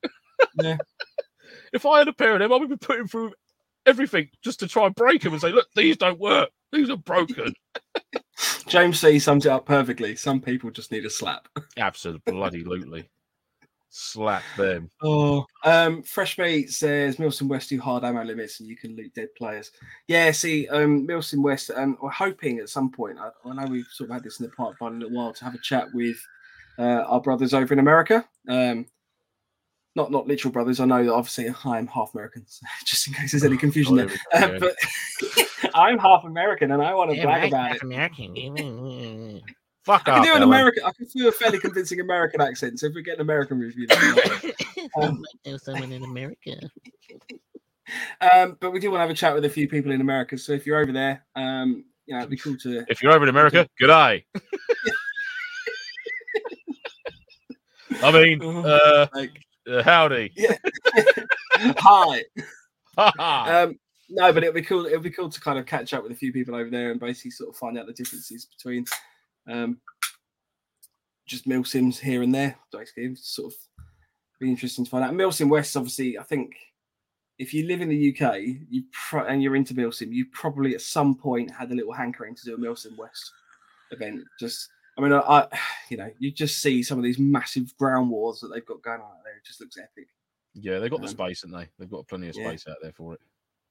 Yeah. 0.61 0.77
if 1.73 1.85
I 1.85 1.99
had 1.99 2.07
a 2.07 2.13
pair 2.13 2.33
of 2.33 2.39
them, 2.39 2.53
I 2.53 2.57
would 2.57 2.69
be 2.69 2.77
putting 2.77 3.07
through 3.07 3.33
everything 3.85 4.29
just 4.41 4.59
to 4.59 4.67
try 4.67 4.85
and 4.85 4.95
break 4.95 5.23
them 5.23 5.33
and 5.33 5.41
say, 5.41 5.51
look, 5.51 5.67
these 5.75 5.97
don't 5.97 6.19
work. 6.19 6.49
These 6.71 6.89
are 6.89 6.97
broken. 6.97 7.53
James 8.67 8.99
C 8.99 9.19
sums 9.19 9.45
it 9.45 9.51
up 9.51 9.65
perfectly. 9.65 10.15
Some 10.15 10.41
people 10.41 10.69
just 10.71 10.91
need 10.91 11.05
a 11.05 11.09
slap. 11.09 11.47
Absolutely, 11.77 12.33
bloody, 12.33 12.63
lootly. 12.63 13.07
Slap 13.89 14.43
them. 14.57 14.89
Oh, 15.01 15.45
um, 15.64 16.03
Fresh 16.03 16.38
Meat 16.38 16.69
says 16.72 17.15
Milsim 17.18 17.47
West 17.47 17.69
do 17.69 17.80
hard 17.80 18.03
ammo 18.03 18.23
limits 18.23 18.59
and 18.59 18.69
you 18.69 18.76
can 18.76 18.95
loot 18.95 19.14
dead 19.14 19.30
players. 19.38 19.72
Yeah, 20.07 20.31
see, 20.31 20.68
um, 20.68 21.07
Milsim 21.07 21.41
West, 21.41 21.72
um, 21.76 21.97
we're 22.01 22.09
hoping 22.09 22.59
at 22.59 22.69
some 22.69 22.91
point. 22.91 23.18
I, 23.18 23.30
I 23.47 23.53
know 23.53 23.65
we've 23.72 23.88
sort 23.91 24.09
of 24.09 24.15
had 24.15 24.23
this 24.23 24.39
in 24.39 24.45
the 24.45 24.51
pipeline 24.51 24.95
a 24.95 24.99
little 24.99 25.18
while 25.18 25.34
to 25.34 25.43
have 25.45 25.55
a 25.55 25.59
chat 25.64 25.88
with 25.93 26.18
uh, 26.77 27.03
our 27.07 27.22
brothers 27.22 27.53
over 27.53 27.73
in 27.73 27.80
America. 27.80 28.26
Um, 28.47 28.85
not 29.95 30.11
not 30.11 30.27
literal 30.27 30.51
brothers. 30.51 30.80
I 30.80 30.85
know 30.85 31.03
that 31.03 31.14
obviously 31.14 31.47
I 31.65 31.80
am 31.80 31.88
half 31.88 32.14
American, 32.14 32.45
so 32.47 32.65
just 32.85 33.07
in 33.07 33.14
case 33.14 33.31
there's 33.31 33.43
any 33.43 33.57
confusion 33.65 33.95
there. 33.95 34.09
Oh, 34.34 34.38
Uh, 34.39 34.59
but 34.59 34.76
I'm 35.73 35.97
half 35.97 36.23
American 36.23 36.72
and 36.72 36.81
I 36.84 36.93
want 36.93 37.11
to 37.11 37.22
brag 37.22 37.47
about 37.47 37.76
it. 37.76 37.81
American. 37.81 39.41
Fuck 39.88 40.01
I 40.09 40.11
can 40.11 40.19
off, 40.19 40.26
do 40.26 40.31
an 40.31 40.41
Ellen. 40.41 40.53
American. 40.53 40.84
I 40.84 40.91
can 40.91 41.07
do 41.15 41.30
a 41.30 41.31
fairly 41.31 41.59
convincing 41.59 42.01
American 42.01 42.41
accent. 42.41 42.77
So 42.77 42.88
if 42.88 42.93
we 42.93 43.01
get 43.01 43.15
an 43.15 43.22
American 43.22 43.57
review, 43.57 43.88
that'd. 43.88 44.53
Um, 45.01 45.23
know 45.45 45.57
someone 45.57 45.91
in 45.91 46.03
America. 46.03 46.55
Um, 48.19 48.57
but 48.59 48.72
we 48.72 48.80
do 48.80 48.89
want 48.89 48.99
to 48.99 49.03
have 49.03 49.09
a 49.09 49.14
chat 49.14 49.34
with 49.34 49.45
a 49.45 49.49
few 49.49 49.69
people 49.69 49.91
in 49.91 50.01
America. 50.01 50.38
So 50.38 50.51
if 50.53 50.65
you're 50.65 50.81
over 50.81 50.91
there, 50.91 51.23
um, 51.35 51.85
you 52.05 52.14
know, 52.14 52.19
it'd 52.19 52.30
be 52.30 52.38
cool 52.38 52.57
to. 52.64 52.84
If 52.89 53.01
you're 53.01 53.14
over 53.14 53.23
in 53.23 53.30
America, 53.30 53.68
good 53.80 53.89
eye. 53.89 54.26
I 58.03 58.11
mean, 58.11 58.41
uh, 58.43 59.07
Like, 59.14 59.41
uh, 59.69 59.84
howdy. 59.84 60.34
hi. 61.77 62.23
Um, 62.97 63.80
no, 64.09 64.34
but 64.34 64.43
it'll 64.43 64.53
be 64.53 64.61
cool. 64.61 64.85
It'll 64.85 64.99
be 64.99 65.11
cool 65.11 65.30
to 65.30 65.39
kind 65.39 65.59
of 65.59 65.65
catch 65.65 65.93
up 65.93 66.03
with 66.03 66.11
a 66.11 66.15
few 66.15 66.34
people 66.34 66.55
over 66.55 66.69
there 66.69 66.91
and 66.91 66.99
basically 66.99 67.31
sort 67.31 67.49
of 67.51 67.55
find 67.57 67.77
out 67.77 67.88
the 67.88 67.93
differences 67.93 68.45
between 68.45 68.85
um, 69.48 69.80
just 71.26 71.48
milsims 71.48 71.99
here 71.99 72.22
and 72.22 72.34
there. 72.34 72.56
Dice 72.72 72.91
games 72.91 73.22
sort 73.24 73.53
of 73.53 73.60
be 74.40 74.49
interesting 74.49 74.86
to 74.86 74.91
find 74.91 75.03
out. 75.03 75.14
Milsim 75.14 75.49
West, 75.49 75.76
obviously, 75.76 76.18
I 76.18 76.24
think 76.24 76.56
if 77.40 77.53
you 77.53 77.68
live 77.68 77.82
in 77.82 77.90
the 77.90 78.15
UK, 78.15 78.38
you 78.69 78.84
pro- 78.91 79.26
and 79.26 79.41
you're 79.41 79.56
into 79.56 79.74
Milsim, 79.74 80.11
you 80.11 80.26
probably 80.32 80.76
at 80.76 80.82
some 80.82 81.15
point 81.15 81.52
had 81.52 81.72
a 81.72 81.76
little 81.76 81.94
hankering 81.94 82.36
to 82.36 82.45
do 82.45 82.56
a 82.56 82.57
Milsim 82.57 82.98
West 82.98 83.32
event. 83.91 84.24
Just, 84.40 84.69
I 84.98 85.02
mean, 85.02 85.14
I, 85.14 85.19
I, 85.19 85.48
you 85.90 85.98
know, 85.98 86.10
you 86.19 86.32
just 86.32 86.60
see 86.60 86.84
some 86.84 86.98
of 86.98 87.03
these 87.03 87.19
massive 87.19 87.76
ground 87.78 88.10
wars 88.10 88.40
that 88.41 88.49
they've 88.49 88.65
got 88.65 88.82
going 88.82 89.02
on 89.02 89.07
out 89.07 89.24
there. 89.24 89.36
It 89.36 89.45
just 89.45 89.60
looks 89.60 89.78
epic. 89.78 90.07
yeah, 90.53 90.80
they've 90.80 90.91
got 90.91 91.02
the 91.02 91.07
um, 91.07 91.14
space, 91.14 91.41
haven't 91.41 91.60
they? 91.60 91.68
They've 91.78 91.91
got 91.91 92.07
plenty 92.07 92.30
of 92.30 92.36
yeah. 92.36 92.48
space 92.48 92.65
out 92.68 92.78
there 92.82 92.94
for 92.94 93.14
it. 93.14 93.22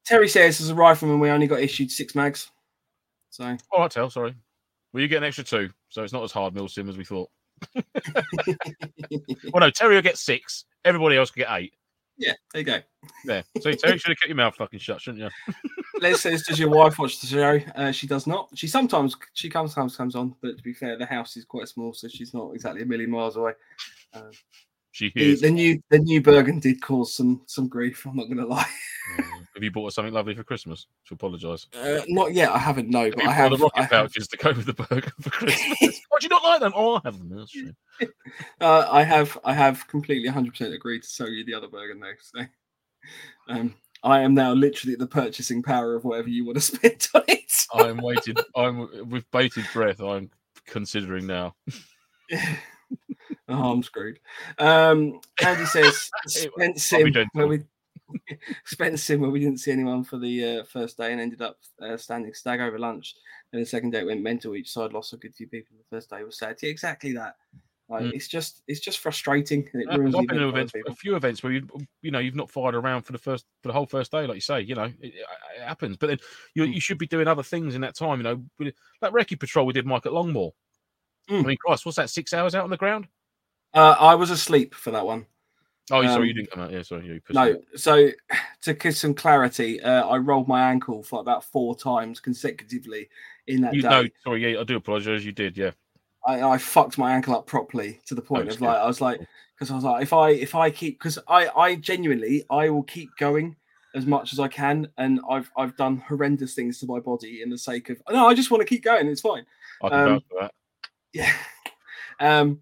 Terry 0.05 0.29
says, 0.29 0.61
as 0.61 0.71
a 0.71 0.75
rifleman, 0.75 1.19
we 1.19 1.31
only 1.31 1.49
got 1.49 1.61
issued 1.61 1.91
six 1.91 2.15
mags. 2.15 2.51
So 3.31 3.45
All 3.73 3.81
right, 3.81 3.91
tell. 3.91 4.09
Sorry. 4.09 4.37
Well, 4.97 5.03
you 5.03 5.09
get 5.09 5.19
an 5.19 5.25
extra 5.25 5.45
two, 5.45 5.69
so 5.91 6.05
it's 6.05 6.15
not 6.15 6.23
as 6.25 6.33
hard 6.33 6.55
milsim 6.55 6.89
as 6.89 6.97
we 6.97 7.05
thought. 7.05 7.29
Well, 9.53 9.61
no, 9.61 9.69
Terry 9.69 9.95
will 9.95 10.01
get 10.01 10.17
six. 10.17 10.65
Everybody 10.87 11.19
else 11.19 11.31
can 11.31 11.43
get 11.43 11.53
eight. 11.53 11.75
yeah, 12.17 12.33
there 12.55 12.61
you 12.61 12.65
go. 12.65 12.79
There. 13.27 13.45
So 13.61 13.73
Terry 13.73 13.99
should 13.99 14.09
have 14.09 14.19
kept 14.19 14.29
your 14.29 14.37
mouth 14.37 14.57
fucking 14.57 14.79
shut, 14.79 15.03
shouldn't 15.03 15.23
you? 15.23 15.55
Les 16.01 16.19
says, 16.19 16.45
"Does 16.45 16.59
your 16.59 16.71
wife 16.71 16.99
watch 16.99 17.21
the 17.21 17.27
show?" 17.27 17.61
Uh, 17.75 17.93
she 17.93 18.07
does 18.07 18.27
not. 18.27 18.49
She 18.55 18.67
sometimes 18.67 19.15
she 19.35 19.51
comes 19.51 19.75
sometimes 19.75 19.97
comes 19.99 20.15
on, 20.15 20.35
but 20.41 20.57
to 20.57 20.63
be 20.63 20.73
fair, 20.73 20.97
the 20.97 21.05
house 21.05 21.37
is 21.37 21.45
quite 21.45 21.69
small, 21.69 21.93
so 21.93 22.09
she's 22.09 22.33
not 22.33 22.53
exactly 22.55 22.81
a 22.81 22.87
million 22.87 23.11
miles 23.11 23.37
away. 23.37 23.53
Um, 24.15 24.31
She 24.93 25.13
the, 25.15 25.33
is. 25.33 25.43
the 25.43 25.51
new 25.51 25.79
the 25.91 25.99
new 25.99 26.23
Bergen 26.23 26.59
did 26.59 26.81
cause 26.81 27.15
some 27.15 27.43
some 27.47 27.69
grief. 27.69 28.07
I'm 28.07 28.17
not 28.17 28.29
going 28.29 28.39
to 28.39 28.47
lie. 28.47 28.71
Have 29.57 29.63
you 29.63 29.71
bought 29.71 29.87
her 29.87 29.91
something 29.91 30.13
lovely 30.13 30.35
for 30.35 30.45
Christmas? 30.45 30.87
To 31.09 31.15
apologise. 31.15 31.67
Uh, 31.75 32.03
not 32.09 32.35
yet. 32.35 32.51
I 32.51 32.59
haven't. 32.59 32.91
No, 32.91 33.11
but 33.11 33.25
I 33.25 33.33
have. 33.33 33.53
the 33.53 33.57
rocket 33.57 33.79
I 33.79 33.83
have 33.85 33.91
pouches 33.91 34.29
to 34.29 34.37
go 34.37 34.53
with 34.53 34.67
the 34.67 34.75
Bergen 34.75 35.13
for 35.19 35.31
Christmas. 35.31 35.79
Why 35.81 36.19
do 36.21 36.25
you 36.25 36.29
not 36.29 36.43
like 36.43 36.61
them? 36.61 36.75
Oh, 36.77 36.97
I 36.97 37.01
have 37.07 37.19
them. 37.19 37.31
That's 37.31 37.51
true. 37.51 37.73
uh, 38.61 38.87
I 38.91 39.03
have. 39.03 39.39
I 39.45 39.55
have 39.55 39.89
completely 39.89 40.29
100 40.29 40.51
percent 40.51 40.75
agreed 40.75 41.05
to 41.05 41.09
sell 41.09 41.31
you 41.31 41.43
the 41.47 41.55
other 41.55 41.69
Bergen 41.69 42.01
though. 42.01 42.13
So, 42.21 42.43
um, 43.49 43.75
I 44.03 44.21
am 44.21 44.35
now 44.35 44.53
literally 44.53 44.95
the 44.95 45.07
purchasing 45.07 45.63
power 45.63 45.95
of 45.95 46.05
whatever 46.05 46.29
you 46.29 46.45
want 46.45 46.57
to 46.57 46.61
spend 46.61 47.09
on 47.15 47.23
it. 47.29 47.51
I'm 47.73 47.97
waiting. 47.97 48.37
I'm 48.55 49.09
with 49.09 49.31
bated 49.31 49.65
breath. 49.73 50.03
I'm 50.03 50.31
considering 50.67 51.27
now. 51.27 51.55
oh, 53.49 53.73
I'm 53.73 53.83
screwed. 53.83 54.19
Um, 54.59 55.21
Andy 55.43 55.65
says 55.65 56.11
Spence 56.27 56.93
I'll 56.93 57.05
be 57.05 57.05
Sim, 57.05 57.13
gentle. 57.13 57.31
where 57.33 57.47
we 57.47 57.63
Spence 58.65 59.03
Sim, 59.03 59.21
where 59.21 59.31
we 59.31 59.41
didn't 59.41 59.61
see 59.61 59.73
anyone 59.73 60.05
for 60.05 60.19
the 60.19 60.59
uh, 60.61 60.65
first 60.65 60.97
day 60.97 61.13
and 61.13 61.21
ended 61.21 61.43
up 61.43 61.59
uh, 61.83 61.97
standing 61.97 62.35
stag 62.35 62.61
over 62.61 62.79
lunch. 62.79 63.15
And 63.53 63.63
the 63.63 63.67
second 63.67 63.91
day 63.91 64.01
it 64.01 64.07
went 64.07 64.23
mental. 64.23 64.57
Each 64.57 64.73
side 64.73 64.93
lost 64.93 65.13
a 65.13 65.17
good 65.17 65.35
few 65.35 65.49
people. 65.49 65.77
The 65.77 65.97
first 65.97 66.11
day 66.11 66.23
was 66.23 66.39
sad. 66.39 66.57
Yeah, 66.63 66.71
exactly 66.71 67.13
that. 67.13 67.37
Like 67.89 68.07
Mm. 68.07 68.15
it's 68.15 68.27
just 68.27 68.63
it's 68.67 68.81
just 68.81 68.99
frustrating 68.99 69.69
and 69.73 69.83
it 69.83 69.89
Yeah, 69.89 69.99
ruins 69.99 70.17
I've 70.17 70.27
been 70.27 70.39
to 70.39 70.49
event 70.49 70.71
for 70.73 70.79
other 70.79 70.81
events, 70.81 70.91
a 70.91 70.95
few 70.97 71.17
events 71.17 71.43
where 71.43 71.53
you 71.53 71.69
you 72.03 72.11
know 72.11 72.19
you've 72.19 72.35
not 72.35 72.51
fired 72.51 72.75
around 72.75 73.03
for 73.03 73.13
the 73.13 73.19
first 73.19 73.47
for 73.63 73.69
the 73.69 73.73
whole 73.73 73.87
first 73.87 74.11
day, 74.11 74.27
like 74.27 74.35
you 74.35 74.41
say. 74.41 74.61
You 74.61 74.75
know 74.75 74.85
it, 75.01 75.15
it 75.15 75.63
happens, 75.65 75.97
but 75.97 76.09
then 76.09 76.19
you 76.55 76.65
Mm. 76.65 76.75
you 76.75 76.81
should 76.81 76.99
be 76.99 77.07
doing 77.07 77.29
other 77.29 77.45
things 77.45 77.77
in 77.77 77.81
that 77.83 77.95
time. 77.95 78.19
You 78.19 78.25
know, 78.25 78.73
that 79.01 79.13
recce 79.13 79.39
patrol 79.39 79.67
we 79.67 79.73
did, 79.73 79.87
Mike 79.87 80.05
at 80.05 80.13
Longmoor. 80.13 80.51
Mm. 81.31 81.45
I 81.45 81.47
mean, 81.47 81.57
Christ, 81.65 81.87
what's 81.87 81.97
that? 81.97 82.11
Six 82.11 82.33
hours 82.33 82.57
out 82.57 82.65
on 82.65 82.71
the 82.71 82.77
ground? 82.77 83.07
Uh, 83.73 83.95
I 83.99 84.17
was 84.17 84.31
asleep 84.31 84.75
for 84.75 84.91
that 84.91 85.07
one. 85.07 85.27
Oh, 85.91 86.01
you 86.01 86.09
sorry, 86.09 86.23
Um, 86.23 86.25
you 86.27 86.35
didn't 86.35 86.51
come 86.51 86.63
out. 86.65 86.73
Yeah, 86.73 86.83
sorry, 86.83 87.07
you. 87.07 87.21
No, 87.31 87.53
me. 87.53 87.61
so 87.77 88.11
to 88.63 88.75
give 88.75 88.97
some 88.97 89.15
clarity, 89.15 89.81
uh, 89.81 90.07
I 90.07 90.19
rolled 90.19 90.49
my 90.49 90.69
ankle 90.71 91.03
for 91.03 91.21
about 91.21 91.45
four 91.45 91.77
times 91.77 92.21
consecutively 92.21 93.09
in 93.47 93.61
that 93.63 93.75
you 93.75 93.83
day. 93.83 93.89
no, 93.89 94.05
sorry, 94.25 94.53
yeah, 94.53 94.61
I 94.61 94.65
do 94.65 94.77
apologise. 94.77 95.25
You 95.25 95.33
did, 95.33 95.57
yeah. 95.57 95.71
I, 96.27 96.43
I 96.43 96.59
fucked 96.59 96.99
my 96.99 97.13
ankle 97.15 97.35
up 97.37 97.47
properly 97.47 98.01
to 98.07 98.15
the 98.15 98.23
point 98.23 98.47
that's 98.47 98.57
of 98.57 98.63
like 98.63 98.79
I 98.79 98.87
was 98.87 99.01
like 99.01 99.21
because 99.55 99.71
I 99.71 99.77
was 99.77 99.85
like 99.85 100.03
if 100.03 100.13
I 100.13 100.31
if 100.31 100.55
I 100.55 100.71
keep 100.71 100.99
because 100.99 101.19
I 101.29 101.49
I 101.49 101.77
genuinely 101.77 102.45
I 102.51 102.69
will 102.69 102.83
keep 102.83 103.11
going 103.17 103.55
as 103.95 104.07
much 104.07 104.33
as 104.33 104.41
I 104.41 104.49
can 104.49 104.89
and 104.99 105.21
I've 105.31 105.51
I've 105.57 105.77
done 105.77 105.99
horrendous 105.99 106.55
things 106.55 106.81
to 106.81 106.87
my 106.87 106.99
body 106.99 107.43
in 107.43 107.51
the 107.51 107.57
sake 107.57 107.91
of 107.91 108.03
no 108.11 108.27
I 108.27 108.35
just 108.35 108.51
want 108.51 108.61
to 108.61 108.67
keep 108.67 108.83
going 108.83 109.07
it's 109.07 109.21
fine 109.21 109.47
I 109.83 109.89
can 109.89 110.09
Um, 110.09 110.21
that. 110.41 110.51
yeah 111.13 111.33
um 112.19 112.61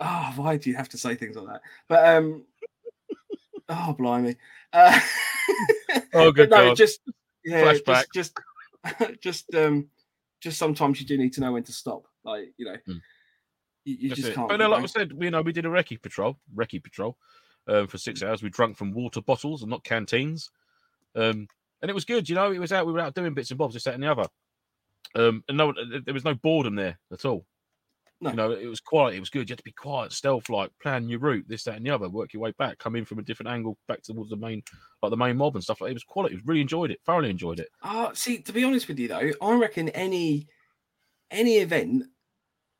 oh 0.00 0.32
why 0.36 0.56
do 0.56 0.70
you 0.70 0.76
have 0.76 0.88
to 0.88 0.98
say 0.98 1.14
things 1.14 1.36
like 1.36 1.46
that 1.46 1.60
but 1.88 2.06
um 2.16 2.44
oh 3.68 3.94
blimey 3.98 4.36
uh, 4.72 4.98
Oh, 6.14 6.32
good 6.32 6.50
no 6.50 6.68
God. 6.68 6.76
just 6.76 7.00
yeah 7.44 7.72
Flashback. 7.74 8.06
just 8.12 8.34
just 8.92 9.10
just 9.20 9.54
um 9.54 9.88
just 10.40 10.58
sometimes 10.58 11.00
you 11.00 11.06
do 11.06 11.16
need 11.16 11.32
to 11.32 11.40
know 11.40 11.52
when 11.52 11.62
to 11.64 11.72
stop 11.72 12.04
like 12.24 12.52
you 12.56 12.66
know 12.66 12.76
Hmm. 12.86 12.98
you, 13.84 13.96
you 14.00 14.10
just 14.10 14.30
it. 14.30 14.34
can't 14.34 14.48
But 14.48 14.56
no, 14.58 14.68
like. 14.68 14.82
I 14.82 14.86
said, 14.86 15.12
we, 15.12 15.26
you 15.26 15.30
know, 15.30 15.42
we 15.42 15.52
did 15.52 15.66
a 15.66 15.68
recce 15.68 16.00
patrol, 16.00 16.38
recce 16.54 16.82
patrol, 16.82 17.18
um, 17.68 17.86
for 17.86 17.96
Hmm. 17.96 18.00
six 18.00 18.22
hours. 18.22 18.42
We 18.42 18.48
drank 18.50 18.76
from 18.76 18.92
water 18.92 19.20
bottles 19.20 19.62
and 19.62 19.70
not 19.70 19.84
canteens, 19.84 20.50
um, 21.14 21.46
and 21.82 21.90
it 21.90 21.94
was 21.94 22.04
good. 22.04 22.28
You 22.28 22.34
know, 22.34 22.50
it 22.50 22.58
was 22.58 22.72
out. 22.72 22.86
We 22.86 22.92
were 22.92 23.00
out 23.00 23.14
doing 23.14 23.34
bits 23.34 23.50
and 23.50 23.58
bobs, 23.58 23.74
this, 23.74 23.84
that, 23.84 23.94
and 23.94 24.02
the 24.02 24.10
other. 24.10 24.28
Um, 25.14 25.44
and 25.48 25.58
no, 25.58 25.72
there 26.04 26.14
was 26.14 26.24
no 26.24 26.34
boredom 26.34 26.74
there 26.76 26.98
at 27.12 27.24
all. 27.24 27.44
No. 28.24 28.30
You 28.30 28.36
know, 28.36 28.50
it 28.52 28.66
was 28.66 28.80
quiet. 28.80 29.14
It 29.14 29.20
was 29.20 29.28
good. 29.28 29.48
You 29.48 29.52
had 29.52 29.58
to 29.58 29.64
be 29.64 29.72
quiet, 29.72 30.10
stealth, 30.12 30.48
like 30.48 30.70
plan 30.82 31.08
your 31.08 31.18
route, 31.20 31.44
this, 31.46 31.62
that, 31.64 31.76
and 31.76 31.84
the 31.84 31.90
other. 31.90 32.08
Work 32.08 32.32
your 32.32 32.40
way 32.42 32.52
back, 32.58 32.78
come 32.78 32.96
in 32.96 33.04
from 33.04 33.18
a 33.18 33.22
different 33.22 33.50
angle, 33.52 33.76
back 33.86 34.02
towards 34.02 34.30
the 34.30 34.36
main, 34.36 34.62
like 35.02 35.10
the 35.10 35.16
main 35.16 35.36
mob 35.36 35.54
and 35.56 35.62
stuff 35.62 35.80
like. 35.82 35.90
It 35.90 35.94
was 35.94 36.04
quality. 36.04 36.40
Really 36.46 36.62
enjoyed 36.62 36.90
it. 36.90 37.00
Thoroughly 37.04 37.28
enjoyed 37.30 37.60
it. 37.60 37.68
Uh, 37.82 38.12
see, 38.14 38.38
to 38.38 38.52
be 38.52 38.64
honest 38.64 38.88
with 38.88 38.98
you 38.98 39.08
though, 39.08 39.30
I 39.42 39.54
reckon 39.56 39.90
any 39.90 40.48
any 41.30 41.56
event 41.58 42.04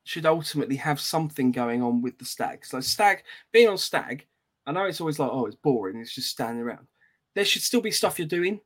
should 0.03 0.25
ultimately 0.25 0.75
have 0.77 0.99
something 0.99 1.51
going 1.51 1.81
on 1.83 2.01
with 2.01 2.17
the 2.17 2.25
stag. 2.25 2.65
So 2.65 2.79
stag 2.79 3.23
being 3.51 3.67
on 3.67 3.77
stag, 3.77 4.25
I 4.65 4.71
know 4.71 4.85
it's 4.85 4.99
always 5.01 5.19
like, 5.19 5.29
oh, 5.31 5.45
it's 5.45 5.55
boring, 5.55 5.99
it's 5.99 6.13
just 6.15 6.29
standing 6.29 6.63
around. 6.63 6.87
There 7.35 7.45
should 7.45 7.61
still 7.63 7.81
be 7.81 7.91
stuff 7.91 8.17
you're 8.17 8.27
doing. 8.27 8.61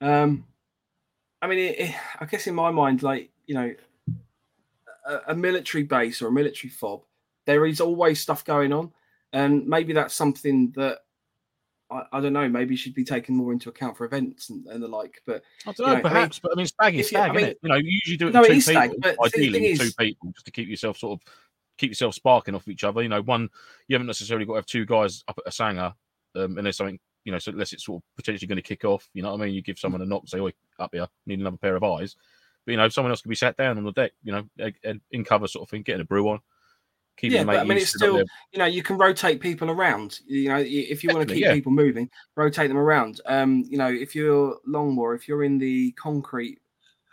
Um, 0.00 0.46
I 1.42 1.46
mean, 1.46 1.58
it, 1.58 1.78
it- 1.80 1.94
I 2.18 2.26
guess 2.26 2.46
in 2.46 2.54
my 2.54 2.70
mind, 2.70 3.02
like 3.02 3.30
you 3.46 3.54
know, 3.54 3.74
a, 5.28 5.34
military 5.34 5.84
base 5.84 6.22
or 6.22 6.28
a 6.28 6.32
military 6.32 6.70
fob, 6.70 7.02
there 7.46 7.66
is 7.66 7.80
always 7.80 8.20
stuff 8.20 8.44
going 8.44 8.72
on, 8.72 8.92
and 9.32 9.66
maybe 9.66 9.92
that's 9.92 10.14
something 10.14 10.72
that 10.76 10.98
I, 11.90 12.04
I 12.12 12.20
don't 12.20 12.32
know. 12.32 12.48
Maybe 12.48 12.76
should 12.76 12.94
be 12.94 13.04
taken 13.04 13.34
more 13.34 13.52
into 13.52 13.68
account 13.68 13.96
for 13.96 14.04
events 14.04 14.50
and, 14.50 14.66
and 14.66 14.82
the 14.82 14.88
like. 14.88 15.22
But 15.26 15.42
I 15.66 15.72
don't 15.72 15.86
know, 15.86 15.92
know, 15.94 15.98
I 15.98 16.02
perhaps, 16.02 16.38
but 16.38 16.52
I 16.52 16.56
mean, 16.56 16.66
stag 16.66 16.94
is 16.96 17.06
if 17.06 17.12
you- 17.12 17.18
I 17.18 17.32
mean-? 17.32 17.54
You 17.62 17.68
know, 17.68 17.76
you 17.76 17.90
usually 18.04 18.16
do 18.16 18.28
it 18.28 18.34
No, 18.34 18.42
it 18.42 18.48
two 18.48 18.60
stag, 18.60 18.90
people, 18.90 19.10
thing 19.10 19.16
ideally 19.24 19.66
is- 19.68 19.78
two 19.78 19.92
people, 19.98 20.32
just 20.32 20.46
to 20.46 20.52
keep 20.52 20.68
yourself 20.68 20.98
sort 20.98 21.20
of 21.20 21.34
keep 21.78 21.90
yourself 21.90 22.14
sparking 22.14 22.54
off 22.54 22.68
each 22.68 22.84
other. 22.84 23.02
You 23.02 23.08
know, 23.08 23.22
one 23.22 23.48
you 23.88 23.94
haven't 23.94 24.06
necessarily 24.06 24.44
got 24.46 24.52
to 24.52 24.58
have 24.58 24.66
two 24.66 24.86
guys 24.86 25.24
up 25.28 25.38
at 25.38 25.48
a 25.48 25.52
sanger, 25.52 25.92
um, 26.36 26.56
and 26.56 26.66
there's 26.66 26.76
something 26.76 26.98
you 27.24 27.32
know, 27.32 27.38
so 27.38 27.52
unless 27.52 27.72
it's 27.72 27.84
sort 27.84 28.02
of 28.02 28.16
potentially 28.16 28.48
going 28.48 28.56
to 28.56 28.62
kick 28.62 28.84
off. 28.84 29.08
You 29.12 29.22
know 29.22 29.32
what 29.32 29.42
I 29.42 29.44
mean? 29.44 29.54
You 29.54 29.62
give 29.62 29.78
someone 29.78 30.00
a 30.00 30.06
knock, 30.06 30.26
say, 30.26 30.40
"Oi, 30.40 30.52
up 30.78 30.90
here, 30.92 31.06
need 31.26 31.40
another 31.40 31.58
pair 31.58 31.76
of 31.76 31.84
eyes." 31.84 32.16
But 32.64 32.72
you 32.72 32.76
know, 32.78 32.88
someone 32.88 33.10
else 33.10 33.22
could 33.22 33.28
be 33.28 33.34
sat 33.34 33.56
down 33.56 33.78
on 33.78 33.84
the 33.84 33.92
deck, 33.92 34.12
you 34.22 34.32
know, 34.32 34.70
in 35.10 35.24
cover 35.24 35.48
sort 35.48 35.66
of 35.66 35.70
thing, 35.70 35.82
getting 35.82 36.02
a 36.02 36.04
brew 36.04 36.28
on. 36.28 36.40
Keeping 37.16 37.36
Yeah, 37.36 37.44
but 37.44 37.56
I 37.56 37.64
mean, 37.64 37.78
it's 37.78 37.94
still- 37.94 38.24
you 38.52 38.58
know, 38.58 38.64
you 38.64 38.82
can 38.82 38.96
rotate 38.96 39.40
people 39.40 39.70
around. 39.70 40.20
You 40.26 40.48
know, 40.48 40.58
if 40.58 41.04
you 41.04 41.12
want 41.12 41.28
to 41.28 41.34
keep 41.34 41.44
yeah. 41.44 41.52
people 41.52 41.72
moving, 41.72 42.08
rotate 42.34 42.68
them 42.68 42.78
around. 42.78 43.20
Um, 43.26 43.64
you 43.68 43.76
know, 43.76 43.88
if 43.88 44.14
you're 44.14 44.58
Longmoor, 44.66 45.16
if 45.16 45.28
you're 45.28 45.44
in 45.44 45.58
the 45.58 45.92
concrete 45.92 46.58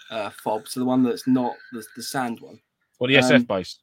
uh, 0.09 0.29
fob, 0.29 0.67
so 0.67 0.79
the 0.79 0.85
one 0.85 1.03
that's 1.03 1.27
not 1.27 1.55
the, 1.73 1.83
the 1.95 2.03
sand 2.03 2.39
one. 2.39 2.59
Well, 2.99 3.09
the 3.09 3.15
SF 3.15 3.35
um, 3.35 3.43
base 3.43 3.79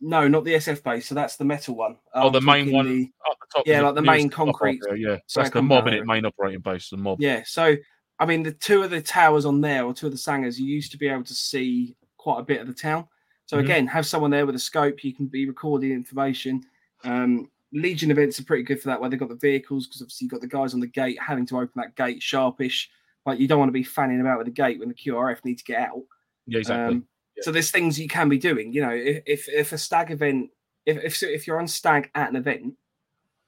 No, 0.00 0.26
not 0.26 0.44
the 0.44 0.54
SF 0.54 0.82
base. 0.82 1.06
So 1.06 1.14
that's 1.14 1.36
the 1.36 1.44
metal 1.44 1.74
one. 1.74 1.98
Oh, 2.14 2.28
I'm 2.28 2.32
the 2.32 2.40
main 2.40 2.72
one. 2.72 2.86
the- 2.86 3.12
the 3.28 3.46
top. 3.54 3.66
yeah, 3.66 3.82
like 3.82 3.94
the 3.94 4.02
main 4.02 4.30
concrete 4.30 4.80
there, 4.82 4.96
yeah, 4.96 5.18
so 5.26 5.40
that's 5.40 5.52
the 5.52 5.62
mob 5.62 5.86
in 5.86 5.94
it, 5.94 6.06
main 6.06 6.24
operating 6.24 6.60
base, 6.60 6.88
the 6.88 6.96
mob. 6.96 7.20
Yeah, 7.20 7.42
so 7.44 7.76
I 8.22 8.24
mean, 8.24 8.44
the 8.44 8.52
two 8.52 8.84
of 8.84 8.90
the 8.90 9.02
towers 9.02 9.44
on 9.44 9.60
there, 9.60 9.84
or 9.84 9.92
two 9.92 10.06
of 10.06 10.12
the 10.12 10.18
sangers, 10.18 10.60
you 10.60 10.66
used 10.66 10.92
to 10.92 10.96
be 10.98 11.08
able 11.08 11.24
to 11.24 11.34
see 11.34 11.96
quite 12.18 12.38
a 12.38 12.44
bit 12.44 12.60
of 12.60 12.68
the 12.68 12.72
town. 12.72 13.08
So 13.46 13.56
Mhm. 13.56 13.60
again, 13.64 13.86
have 13.88 14.06
someone 14.06 14.30
there 14.30 14.46
with 14.46 14.54
a 14.54 14.60
scope, 14.60 15.02
you 15.02 15.12
can 15.12 15.26
be 15.26 15.44
recording 15.48 15.90
information. 15.90 16.62
Um, 17.02 17.50
Legion 17.72 18.12
events 18.12 18.38
are 18.38 18.44
pretty 18.44 18.62
good 18.62 18.80
for 18.80 18.88
that, 18.90 19.00
where 19.00 19.10
they've 19.10 19.18
got 19.18 19.28
the 19.28 19.34
vehicles, 19.34 19.88
because 19.88 20.02
obviously 20.02 20.26
you've 20.26 20.30
got 20.30 20.40
the 20.40 20.46
guys 20.46 20.72
on 20.72 20.78
the 20.78 20.86
gate 20.86 21.18
having 21.20 21.46
to 21.46 21.56
open 21.56 21.72
that 21.74 21.96
gate 21.96 22.22
sharpish. 22.22 22.88
Like 23.26 23.40
you 23.40 23.48
don't 23.48 23.58
want 23.58 23.70
to 23.70 23.72
be 23.72 23.82
fanning 23.82 24.20
about 24.20 24.38
with 24.38 24.46
the 24.46 24.52
gate 24.52 24.78
when 24.78 24.88
the 24.88 24.94
QRF 24.94 25.44
need 25.44 25.58
to 25.58 25.64
get 25.64 25.80
out. 25.80 26.04
Yeah, 26.46 26.60
exactly. 26.60 26.96
Um, 26.96 27.08
So 27.40 27.50
there's 27.50 27.72
things 27.72 27.98
you 27.98 28.06
can 28.08 28.28
be 28.28 28.38
doing. 28.38 28.72
You 28.72 28.82
know, 28.82 28.90
if 28.90 29.22
if, 29.26 29.48
if 29.48 29.72
a 29.72 29.78
stag 29.78 30.12
event, 30.12 30.50
if, 30.86 31.02
if 31.02 31.22
if 31.24 31.46
you're 31.46 31.58
on 31.58 31.66
stag 31.66 32.08
at 32.14 32.28
an 32.30 32.36
event 32.36 32.76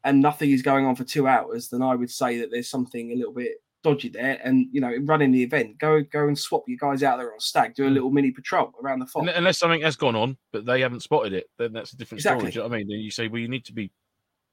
and 0.03 0.21
nothing 0.21 0.51
is 0.51 0.63
going 0.63 0.85
on 0.85 0.97
for 0.97 1.05
two 1.05 1.29
hours, 1.29 1.69
then 1.69 1.83
I 1.83 1.95
would 1.95 2.11
say 2.11 2.39
that 2.39 2.51
there's 2.51 2.69
something 2.69 3.13
a 3.13 3.17
little 3.17 3.33
bit 3.33 3.63
dodgy 3.85 4.09
there. 4.09 4.41
And 4.43 4.67
you 4.73 4.81
know, 4.81 4.93
running 5.03 5.31
the 5.31 5.43
event, 5.45 5.79
go 5.79 6.03
go 6.03 6.27
and 6.27 6.37
swap 6.37 6.65
your 6.67 6.79
guys 6.79 7.05
out 7.05 7.19
there 7.19 7.33
on 7.33 7.39
stag, 7.39 7.75
do 7.77 7.87
a 7.87 7.89
Mm. 7.89 7.95
little 7.95 8.11
mini 8.11 8.33
patrol 8.33 8.73
around 8.83 8.99
the. 8.99 9.07
Un- 9.15 9.29
Unless 9.29 9.59
something 9.59 9.83
has 9.83 9.95
gone 9.95 10.17
on, 10.17 10.37
but 10.53 10.67
they 10.67 10.81
haven't 10.81 11.01
spotted 11.05 11.33
it, 11.33 11.49
then 11.59 11.73
that's 11.73 11.93
a 11.93 11.97
different 11.97 12.19
Exactly. 12.21 12.51
story. 12.51 12.51
Do 12.51 12.59
you 12.59 12.63
know 12.65 12.69
what 12.71 12.75
I 12.75 12.79
mean? 12.79 12.89
Then 12.89 12.99
you 12.99 13.11
say, 13.13 13.29
well, 13.29 13.41
you 13.41 13.49
need 13.49 13.65
to 13.67 13.73
be. 13.73 13.93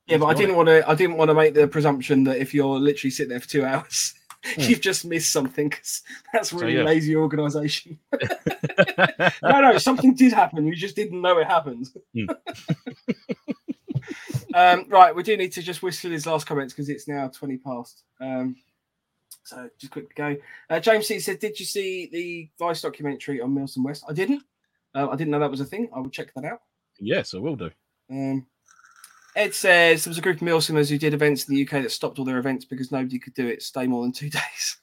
Yeah, 0.05 0.17
but 0.17 0.27
I 0.27 0.33
didn't 0.35 0.55
want 0.55 0.67
to. 0.67 0.87
I 0.87 0.93
didn't 0.93 1.17
want 1.17 1.29
to 1.29 1.35
make 1.35 1.53
the 1.55 1.67
presumption 1.67 2.23
that 2.25 2.37
if 2.37 2.53
you're 2.53 2.77
literally 2.79 3.11
sitting 3.11 3.29
there 3.29 3.39
for 3.39 3.47
two 3.47 3.65
hours, 3.65 4.13
Hmm. 4.43 4.61
you've 4.61 4.81
just 4.81 5.05
missed 5.05 5.31
something. 5.31 5.69
'cause 5.69 6.01
that's 6.33 6.49
So, 6.49 6.57
really 6.57 6.75
yeah. 6.75 6.83
lazy 6.83 7.15
organisation. 7.15 7.99
no, 9.43 9.61
no, 9.61 9.77
something 9.77 10.15
did 10.15 10.33
happen. 10.33 10.65
You 10.65 10.75
just 10.75 10.95
didn't 10.95 11.21
know 11.21 11.37
it 11.37 11.47
happened. 11.47 11.87
Hmm. 12.15 12.25
um, 14.55 14.85
right, 14.89 15.15
we 15.15 15.23
do 15.23 15.37
need 15.37 15.51
to 15.53 15.61
just 15.61 15.83
whistle 15.83 16.11
his 16.11 16.25
last 16.25 16.45
comments 16.47 16.73
because 16.73 16.89
it's 16.89 17.07
now 17.07 17.27
20 17.27 17.57
past. 17.57 18.03
Um, 18.19 18.55
so 19.43 19.69
just 19.79 19.91
quick 19.91 20.09
to 20.09 20.15
go. 20.15 20.35
Uh, 20.69 20.79
James 20.79 21.07
C 21.07 21.19
said, 21.19 21.39
Did 21.39 21.59
you 21.59 21.65
see 21.65 22.09
the 22.11 22.49
Vice 22.59 22.81
documentary 22.81 23.41
on 23.41 23.51
Milsim 23.55 23.83
West? 23.83 24.03
I 24.07 24.13
didn't. 24.13 24.43
Uh, 24.93 25.09
I 25.09 25.15
didn't 25.15 25.31
know 25.31 25.39
that 25.39 25.51
was 25.51 25.61
a 25.61 25.65
thing. 25.65 25.89
I 25.95 25.99
will 25.99 26.09
check 26.09 26.33
that 26.35 26.45
out. 26.45 26.59
yes, 26.99 27.33
I 27.33 27.37
will 27.37 27.55
do. 27.55 27.71
Um, 28.09 28.45
Ed 29.35 29.53
says 29.53 30.03
there 30.03 30.11
was 30.11 30.17
a 30.17 30.21
group 30.21 30.41
of 30.41 30.47
Milsomers 30.47 30.89
who 30.89 30.97
did 30.97 31.13
events 31.13 31.47
in 31.47 31.55
the 31.55 31.63
UK 31.63 31.83
that 31.83 31.91
stopped 31.91 32.19
all 32.19 32.25
their 32.25 32.37
events 32.37 32.65
because 32.65 32.91
nobody 32.91 33.17
could 33.17 33.33
do 33.33 33.47
it, 33.47 33.61
stay 33.63 33.87
more 33.87 34.03
than 34.03 34.11
two 34.11 34.29
days. 34.29 34.77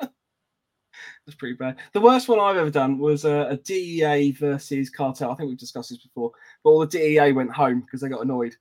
That's 0.00 1.36
pretty 1.36 1.54
bad. 1.54 1.76
The 1.92 2.00
worst 2.00 2.28
one 2.28 2.40
I've 2.40 2.56
ever 2.56 2.70
done 2.70 2.98
was 2.98 3.24
uh, 3.24 3.46
a 3.50 3.56
DEA 3.56 4.32
versus 4.32 4.90
cartel. 4.90 5.30
I 5.30 5.34
think 5.36 5.50
we've 5.50 5.58
discussed 5.58 5.90
this 5.90 5.98
before, 6.02 6.32
but 6.64 6.70
all 6.70 6.80
the 6.80 6.86
DEA 6.86 7.30
went 7.30 7.52
home 7.52 7.80
because 7.80 8.00
they 8.00 8.08
got 8.08 8.24
annoyed. 8.24 8.56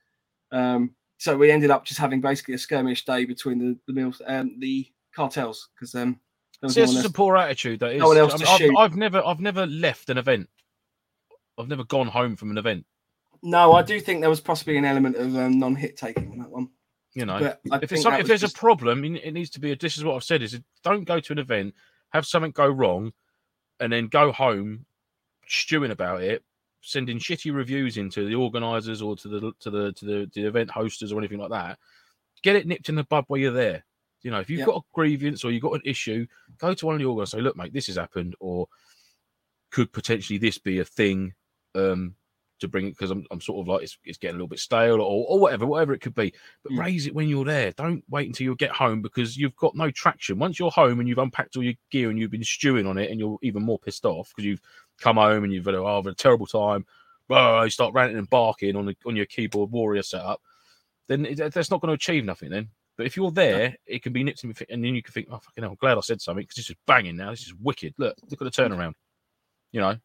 Um, 0.52 0.94
so 1.18 1.36
we 1.36 1.50
ended 1.50 1.72
up 1.72 1.86
just 1.86 2.00
having 2.00 2.22
basically 2.22 2.54
a 2.54 2.60
skirmish 2.60 3.04
day 3.06 3.26
between 3.26 3.58
the 3.58 3.78
the 3.88 3.94
mills 3.94 4.22
um, 4.28 4.60
the 4.60 4.86
cartels 5.14 5.70
because 5.76 5.96
um, 5.96 6.20
See, 6.68 6.82
is 6.82 7.04
a 7.04 7.10
poor 7.10 7.38
attitude. 7.38 7.80
That 7.80 7.94
is. 7.94 8.00
no 8.00 8.10
one 8.10 8.18
else 8.18 8.36
I 8.36 8.38
to 8.38 8.50
I've, 8.50 8.58
shoot. 8.58 8.78
I've 8.78 8.96
never, 8.96 9.26
I've 9.26 9.40
never 9.40 9.66
left 9.66 10.10
an 10.10 10.18
event. 10.18 10.48
I've 11.58 11.68
never 11.68 11.84
gone 11.84 12.08
home 12.08 12.36
from 12.36 12.52
an 12.52 12.58
event. 12.58 12.86
no, 13.42 13.74
I 13.74 13.82
do 13.82 14.00
think 14.00 14.22
there 14.22 14.30
was 14.30 14.42
possibly 14.42 14.78
an 14.78 14.86
element 14.86 15.16
of 15.16 15.36
um, 15.36 15.60
non-hit 15.60 15.98
taking 15.98 16.34
in 16.34 16.40
that 16.40 16.50
one. 16.50 16.70
You 17.14 17.26
know, 17.26 17.56
if 17.66 18.00
some, 18.00 18.14
if 18.14 18.28
there's 18.28 18.42
just- 18.42 18.56
a 18.56 18.60
problem, 18.60 19.04
it 19.04 19.34
needs 19.34 19.50
to 19.52 19.60
be. 19.60 19.72
A, 19.72 19.76
this 19.76 19.98
is 19.98 20.04
what 20.04 20.16
I've 20.16 20.24
said: 20.24 20.42
is 20.42 20.60
don't 20.84 21.04
go 21.04 21.20
to 21.20 21.34
an 21.34 21.40
event, 21.40 21.74
have 22.12 22.26
something 22.26 22.52
go 22.52 22.68
wrong, 22.68 23.12
and 23.80 23.92
then 23.92 24.08
go 24.08 24.32
home 24.32 24.86
stewing 25.46 25.92
about 25.92 26.22
it, 26.22 26.42
sending 26.80 27.20
shitty 27.20 27.54
reviews 27.54 27.98
into 27.98 28.26
the 28.26 28.36
organisers 28.36 29.02
or 29.02 29.18
to 29.18 29.28
the 29.28 29.52
to 29.60 29.70
the 29.70 29.92
to 29.94 30.06
the, 30.06 30.32
the 30.34 30.46
event 30.46 30.70
hosters 30.70 31.12
or 31.12 31.20
anything 31.20 31.40
like 31.40 31.50
that. 31.50 31.78
Get 32.44 32.56
it 32.56 32.66
nipped 32.66 32.88
in 32.88 32.96
the 32.96 33.04
bud 33.04 33.26
while 33.28 33.40
you're 33.40 33.52
there. 33.52 33.84
You 34.22 34.32
know, 34.32 34.40
if 34.40 34.50
you've 34.50 34.60
Yep. 34.60 34.68
got 34.68 34.78
a 34.78 34.82
grievance 34.94 35.44
or 35.44 35.52
you've 35.52 35.64
got 35.64 35.74
an 35.74 35.82
issue, 35.86 36.28
go 36.58 36.74
to 36.74 36.86
one 36.86 36.96
of 36.96 37.00
the 37.00 37.06
organisers. 37.06 37.32
Say, 37.32 37.42
look, 37.42 37.56
mate, 37.56 37.74
this 37.74 37.88
has 37.88 37.96
happened, 37.98 38.36
or 38.40 38.68
could 39.72 39.92
potentially 39.92 40.38
this 40.38 40.58
be 40.58 40.80
a 40.80 40.86
thing 40.86 41.34
um, 41.76 42.16
to 42.60 42.68
bring 42.68 42.88
it 42.88 42.92
because 42.92 43.10
I'm, 43.10 43.26
I'm 43.32 43.42
sort 43.42 43.62
of 43.62 43.68
like 43.68 43.84
it's, 43.84 43.98
it's 44.04 44.18
getting 44.18 44.36
a 44.36 44.38
little 44.38 44.48
bit 44.48 44.60
stale 44.60 44.96
or, 45.02 45.26
or 45.28 45.40
whatever, 45.40 45.66
whatever 45.66 45.94
it 45.94 46.02
could 46.02 46.14
be. 46.14 46.34
But 46.64 46.74
Mm. 46.74 46.80
raise 46.80 47.08
it 47.08 47.16
when 47.16 47.28
you're 47.28 47.46
there. 47.46 47.72
Don't 47.72 48.04
wait 48.10 48.28
until 48.28 48.46
you 48.46 48.56
get 48.56 48.72
home 48.72 49.02
because 49.02 49.38
you've 49.38 49.56
got 49.56 49.76
no 49.76 49.90
traction. 49.90 50.38
Once 50.38 50.60
you're 50.60 50.72
home 50.72 51.00
and 51.00 51.08
you've 51.10 51.18
unpacked 51.18 51.56
all 51.56 51.64
your 51.64 51.74
gear 51.90 52.10
and 52.10 52.20
you've 52.20 52.32
been 52.32 52.44
stewing 52.44 52.86
on 52.86 52.98
it 52.98 53.10
and 53.10 53.20
you're 53.20 53.38
even 53.42 53.64
more 53.64 53.80
pissed 53.80 54.06
off 54.06 54.30
because 54.30 54.46
you've 54.46 54.62
come 55.00 55.16
home 55.16 55.44
and 55.44 55.54
you've 55.54 55.66
had 55.66 55.76
a, 55.76 55.80
oh, 55.80 56.04
had 56.04 56.12
a 56.12 56.16
terrible 56.16 56.46
time. 56.46 56.86
Oh, 57.30 57.64
you 57.64 57.70
start 57.70 57.94
ranting 57.94 58.18
and 58.18 58.30
barking 58.30 58.76
on 58.76 58.86
the, 58.86 58.96
on 59.06 59.16
your 59.16 59.26
keyboard 59.26 59.72
warrior 59.72 60.04
setup. 60.04 60.42
Then 61.08 61.26
it, 61.26 61.54
that's 61.54 61.72
not 61.72 61.80
going 61.82 61.90
to 61.90 61.94
achieve 61.94 62.26
nothing. 62.26 62.50
Then, 62.52 62.70
but 63.02 63.08
if 63.08 63.18
you're 63.18 63.32
there, 63.32 63.76
it 63.88 64.04
can 64.04 64.14
be 64.14 64.24
nipped 64.24 64.44
in, 64.44 64.54
and 64.70 64.86
then 64.86 64.94
you 64.94 65.02
can 65.02 65.12
think, 65.12 65.28
oh 65.32 65.40
fucking 65.40 65.64
hell, 65.64 65.72
I'm 65.72 65.78
glad 65.78 65.98
I 65.98 66.02
said 66.02 66.22
something 66.22 66.44
because 66.44 66.58
this 66.58 66.70
is 66.70 66.76
banging 66.86 67.16
now. 67.16 67.32
This 67.32 67.48
is 67.48 67.56
wicked. 67.60 67.96
Look, 67.98 68.16
look 68.30 68.40
at 68.40 68.54
the 68.54 68.62
turnaround. 68.62 68.94
You 69.72 69.82
know, 69.82 69.98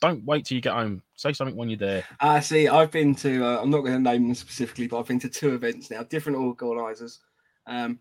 don't 0.00 0.24
wait 0.24 0.44
till 0.44 0.56
you 0.56 0.60
get 0.60 0.72
home. 0.72 1.04
Say 1.14 1.32
something 1.32 1.54
when 1.54 1.70
you're 1.70 1.78
there. 1.78 2.02
I 2.18 2.40
see. 2.40 2.66
I've 2.66 2.90
been 2.90 3.14
to. 3.14 3.44
Uh, 3.46 3.62
I'm 3.62 3.70
not 3.70 3.82
going 3.82 3.92
to 3.92 4.00
name 4.00 4.26
them 4.26 4.34
specifically, 4.34 4.88
but 4.88 4.98
I've 4.98 5.06
been 5.06 5.20
to 5.20 5.28
two 5.28 5.54
events 5.54 5.92
now, 5.92 6.02
different 6.02 6.38
organisers. 6.38 7.20
Um, 7.68 8.00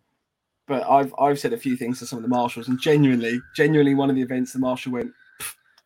but 0.68 0.82
I've 0.90 1.14
I've 1.20 1.38
said 1.38 1.54
a 1.54 1.58
few 1.58 1.78
things 1.78 2.00
to 2.00 2.08
some 2.08 2.18
of 2.18 2.24
the 2.24 2.30
marshals, 2.30 2.70
and 2.70 2.82
genuinely, 2.82 3.40
genuinely, 3.56 3.94
one 3.94 4.10
of 4.10 4.16
the 4.16 4.24
events, 4.24 4.52
the 4.52 4.58
marshal 4.58 4.94
went, 4.94 5.12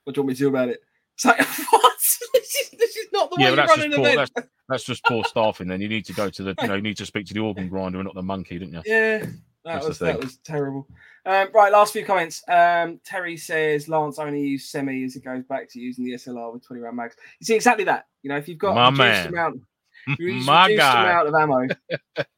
"What 0.06 0.16
do 0.16 0.20
you 0.20 0.24
want 0.24 0.30
me 0.30 0.34
to 0.36 0.40
do 0.40 0.48
about 0.48 0.70
it?" 0.70 0.80
It's 1.16 1.26
like, 1.26 1.40
this, 2.34 2.72
is, 2.96 3.08
not 3.12 3.30
the 3.30 3.38
Yeah, 3.40 3.52
way 3.52 3.56
that's 3.56 3.76
just 3.76 3.92
poor. 3.96 4.16
That's, 4.16 4.32
that's 4.70 4.84
just 4.84 5.04
poor 5.06 5.24
staffing. 5.24 5.68
Then 5.68 5.82
you 5.82 5.90
need 5.90 6.06
to 6.06 6.14
go 6.14 6.30
to 6.30 6.44
the. 6.44 6.56
You 6.62 6.68
know, 6.68 6.76
you 6.76 6.82
need 6.82 6.98
to 6.98 7.06
speak 7.06 7.26
to 7.28 7.34
the 7.34 7.40
organ 7.40 7.70
grinder 7.70 8.00
and 8.00 8.06
not 8.06 8.16
the 8.16 8.24
monkey, 8.24 8.60
don't 8.60 8.74
you? 8.74 8.82
Yeah, 8.86 9.20
that 9.20 9.34
That's 9.64 9.84
the 9.86 9.90
was 9.90 10.00
that 10.00 10.20
was 10.20 10.38
terrible. 10.38 10.88
Um, 11.26 11.50
right, 11.54 11.72
last 11.72 11.94
few 11.94 12.06
comments. 12.06 12.42
Um, 12.48 13.00
Terry 13.04 13.36
says 13.36 13.90
Lance 13.90 14.18
only 14.20 14.42
used 14.42 14.70
semi 14.70 15.04
as 15.04 15.16
it 15.16 15.26
goes 15.26 15.44
back 15.44 15.70
to 15.72 15.80
using 15.80 16.06
the 16.06 16.14
SLR 16.14 16.54
with 16.54 16.66
20 16.66 16.82
round 16.82 16.96
mags. 16.96 17.16
You 17.40 17.46
see 17.46 17.56
exactly 17.56 17.84
that. 17.86 18.06
You 18.24 18.30
know, 18.30 18.38
if 18.38 18.48
you've 18.48 18.58
got 18.58 18.76
My 18.76 18.90
man. 18.90 19.28
amount, 19.28 19.62
reduced 20.08 20.46
My 20.46 20.74
guy. 20.76 21.12
amount 21.12 21.28
of 21.28 21.36
ammo, 21.36 21.68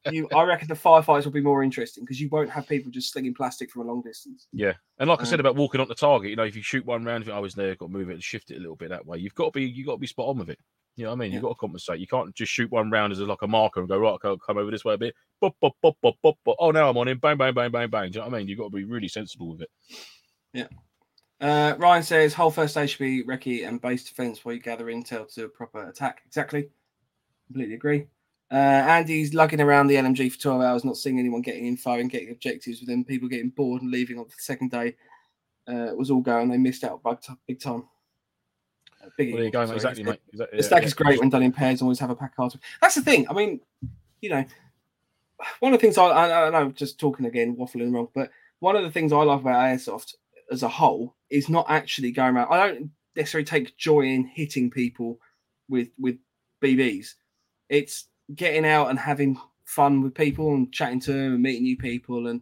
you 0.11 0.27
I 0.35 0.43
reckon 0.43 0.67
the 0.67 0.73
firefights 0.73 1.25
will 1.25 1.31
be 1.31 1.41
more 1.41 1.63
interesting 1.63 2.03
because 2.03 2.19
you 2.19 2.29
won't 2.29 2.49
have 2.49 2.67
people 2.67 2.91
just 2.91 3.11
slinging 3.11 3.33
plastic 3.33 3.71
from 3.71 3.83
a 3.83 3.85
long 3.85 4.01
distance. 4.01 4.47
Yeah, 4.53 4.73
and 4.97 5.09
like 5.09 5.21
I 5.21 5.25
said 5.25 5.39
Um, 5.39 5.45
about 5.45 5.55
walking 5.55 5.81
on 5.81 5.87
the 5.87 5.95
target, 5.95 6.29
you 6.31 6.35
know, 6.35 6.43
if 6.43 6.55
you 6.55 6.61
shoot 6.63 6.85
one 6.85 7.03
round, 7.03 7.23
if 7.23 7.29
I 7.29 7.39
was 7.39 7.55
there, 7.55 7.75
got 7.75 7.87
to 7.87 7.91
move 7.91 8.09
it 8.09 8.13
and 8.13 8.23
shift 8.23 8.51
it 8.51 8.57
a 8.57 8.59
little 8.59 8.75
bit 8.75 8.89
that 8.89 9.05
way. 9.05 9.17
You've 9.17 9.35
got 9.35 9.45
to 9.45 9.51
be, 9.51 9.65
you 9.65 9.85
got 9.85 9.93
to 9.93 9.97
be 9.99 10.07
spot 10.07 10.27
on 10.27 10.37
with 10.39 10.49
it. 10.49 10.59
You 10.95 11.05
know 11.05 11.11
what 11.11 11.17
I 11.17 11.19
mean? 11.19 11.31
You've 11.31 11.43
got 11.43 11.49
to 11.49 11.55
compensate. 11.55 11.99
You 12.01 12.07
can't 12.07 12.35
just 12.35 12.51
shoot 12.51 12.69
one 12.71 12.91
round 12.91 13.13
as 13.13 13.19
a, 13.19 13.25
like 13.25 13.41
a 13.41 13.47
marker 13.47 13.79
and 13.79 13.87
go 13.87 13.97
right, 13.97 14.19
come, 14.21 14.37
come 14.45 14.57
over 14.57 14.69
this 14.69 14.83
way 14.83 14.95
a 14.95 14.97
bit. 14.97 15.15
Bop, 15.39 15.55
bop, 15.61 15.73
bop, 15.81 15.95
bop, 16.01 16.15
bop, 16.21 16.35
bop. 16.43 16.55
Oh, 16.59 16.71
now 16.71 16.89
I'm 16.89 16.97
on 16.97 17.07
him. 17.07 17.19
Bang, 17.19 17.37
bang, 17.37 17.53
bang, 17.53 17.71
bang, 17.71 17.89
bang. 17.89 18.11
Do 18.11 18.17
you 18.17 18.21
know 18.21 18.27
what 18.29 18.35
I 18.35 18.39
mean? 18.39 18.49
You've 18.49 18.59
got 18.59 18.65
to 18.65 18.75
be 18.75 18.83
really 18.83 19.07
sensible 19.07 19.49
with 19.51 19.61
it. 19.61 19.69
Yeah. 20.53 20.67
Uh, 21.39 21.75
Ryan 21.77 22.03
says 22.03 22.33
whole 22.33 22.51
first 22.51 22.75
aid 22.75 22.89
should 22.89 22.99
be 22.99 23.23
recce 23.23 23.65
and 23.65 23.81
base 23.81 24.03
defense 24.03 24.43
while 24.43 24.53
you 24.53 24.59
gather 24.59 24.87
intel 24.87 25.33
to 25.35 25.45
a 25.45 25.47
proper 25.47 25.87
attack. 25.87 26.21
Exactly. 26.25 26.67
Completely 27.49 27.75
agree. 27.75 28.07
Uh, 28.51 28.55
Andy's 28.55 29.33
lugging 29.33 29.61
around 29.61 29.87
the 29.87 29.95
LMG 29.95 30.31
for 30.31 30.39
12 30.39 30.61
hours, 30.61 30.85
not 30.85 30.97
seeing 30.97 31.19
anyone 31.19 31.41
getting 31.41 31.67
info 31.67 31.93
and 31.93 32.09
getting 32.09 32.31
objectives, 32.31 32.79
with 32.79 32.89
them 32.89 33.03
people 33.03 33.27
getting 33.27 33.49
bored 33.49 33.81
and 33.81 33.91
leaving 33.91 34.17
on 34.17 34.25
the 34.25 34.33
second 34.37 34.71
day. 34.71 34.95
Uh, 35.67 35.85
it 35.85 35.97
was 35.97 36.09
all 36.09 36.21
going. 36.21 36.49
They 36.49 36.57
missed 36.57 36.83
out 36.83 37.03
big, 37.03 37.21
t- 37.21 37.33
big 37.47 37.59
time. 37.59 37.83
Uh, 39.03 39.09
big 39.17 39.29
Well, 39.29 39.37
there 39.37 39.45
you 39.45 39.51
go, 39.51 39.65
mate. 39.67 39.75
Exactly, 39.75 40.03
mate. 40.03 40.19
Exactly. 40.33 40.57
The 40.57 40.63
yeah, 40.63 40.67
stack 40.67 40.81
yeah. 40.81 40.87
is 40.87 40.93
great 40.95 41.19
when 41.19 41.29
done 41.29 41.43
in 41.43 41.51
pairs. 41.51 41.81
Always 41.81 41.99
have 41.99 42.09
a 42.09 42.15
pack 42.15 42.35
card. 42.35 42.53
That's 42.81 42.95
the 42.95 43.01
thing. 43.01 43.27
I 43.29 43.33
mean, 43.33 43.59
you 44.21 44.31
know, 44.31 44.43
one 45.59 45.73
of 45.73 45.79
the 45.79 45.81
things 45.81 45.97
I, 45.97 46.05
I, 46.05 46.47
I 46.47 46.49
know, 46.49 46.71
just 46.71 46.99
talking 46.99 47.27
again, 47.27 47.55
waffling 47.55 47.93
wrong, 47.93 48.09
but 48.15 48.31
one 48.59 48.75
of 48.75 48.83
the 48.83 48.91
things 48.91 49.13
I 49.13 49.23
love 49.23 49.41
about 49.41 49.63
airsoft 49.65 50.15
as 50.51 50.63
a 50.63 50.67
whole 50.67 51.15
is 51.29 51.49
not 51.49 51.65
actually 51.69 52.11
going 52.11 52.35
around. 52.35 52.51
I 52.51 52.67
don't 52.67 52.91
necessarily 53.15 53.45
take 53.45 53.77
joy 53.77 54.01
in 54.01 54.25
hitting 54.25 54.71
people 54.71 55.19
with 55.67 55.89
with 55.99 56.17
BBs. 56.63 57.13
It's 57.69 58.07
getting 58.35 58.65
out 58.65 58.89
and 58.89 58.99
having 58.99 59.39
fun 59.65 60.01
with 60.01 60.15
people 60.15 60.53
and 60.53 60.71
chatting 60.71 60.99
to 61.01 61.13
them 61.13 61.33
and 61.33 61.41
meeting 61.41 61.63
new 61.63 61.77
people. 61.77 62.27
And 62.27 62.41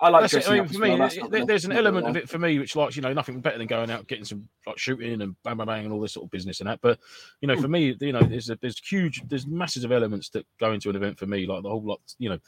I 0.00 0.08
like 0.08 0.22
That's 0.30 0.46
it. 0.46 0.48
I 0.48 0.54
mean, 0.54 0.60
up 0.62 0.70
for 0.70 0.78
me, 0.78 0.96
well. 0.96 1.28
There- 1.28 1.44
there's 1.44 1.64
an 1.64 1.72
element 1.72 2.06
of 2.06 2.16
it 2.16 2.28
for 2.28 2.38
me 2.38 2.58
which 2.58 2.74
likes, 2.74 2.96
you 2.96 3.02
know, 3.02 3.12
nothing 3.12 3.40
better 3.40 3.58
than 3.58 3.66
going 3.66 3.90
out, 3.90 4.06
getting 4.06 4.24
some 4.24 4.48
like 4.66 4.78
shooting 4.78 5.20
and 5.20 5.36
bang, 5.42 5.56
bang, 5.56 5.66
bang, 5.66 5.84
and 5.84 5.92
all 5.92 6.00
this 6.00 6.12
sort 6.12 6.24
of 6.24 6.30
business 6.30 6.60
and 6.60 6.68
that. 6.70 6.80
But 6.80 6.98
you 7.40 7.48
know, 7.48 7.60
for 7.60 7.68
me, 7.68 7.94
you 8.00 8.12
know, 8.12 8.22
there's 8.22 8.48
a, 8.48 8.56
there's 8.62 8.78
huge, 8.78 9.22
there's 9.28 9.46
masses 9.46 9.84
of 9.84 9.92
elements 9.92 10.30
that 10.30 10.46
go 10.58 10.72
into 10.72 10.88
an 10.88 10.96
event 10.96 11.18
for 11.18 11.26
me, 11.26 11.46
like 11.46 11.62
the 11.62 11.68
whole 11.68 11.82
lot, 11.82 12.00
you 12.18 12.30
know, 12.30 12.38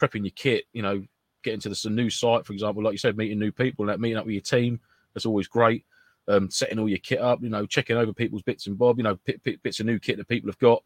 prepping 0.00 0.22
your 0.24 0.32
kit, 0.34 0.64
you 0.72 0.82
know, 0.82 1.04
getting 1.42 1.60
to 1.60 1.68
this 1.68 1.84
new 1.84 2.08
site, 2.08 2.46
for 2.46 2.52
example, 2.52 2.82
like 2.82 2.92
you 2.92 2.98
said, 2.98 3.16
meeting 3.16 3.38
new 3.38 3.52
people, 3.52 3.84
that 3.86 4.00
meeting 4.00 4.16
up 4.16 4.24
with 4.24 4.34
your 4.34 4.42
team, 4.42 4.80
that's 5.12 5.26
always 5.26 5.48
great. 5.48 5.84
Um, 6.28 6.48
setting 6.50 6.78
all 6.78 6.88
your 6.88 6.98
kit 6.98 7.20
up, 7.20 7.42
you 7.42 7.48
know, 7.48 7.66
checking 7.66 7.96
over 7.96 8.12
people's 8.12 8.42
bits 8.42 8.68
and 8.68 8.78
bob, 8.78 8.96
you 8.96 9.02
know, 9.02 9.18
bit, 9.24 9.42
bit, 9.42 9.60
bits 9.62 9.80
of 9.80 9.86
new 9.86 9.98
kit 9.98 10.18
that 10.18 10.28
people 10.28 10.48
have 10.48 10.58
got. 10.58 10.82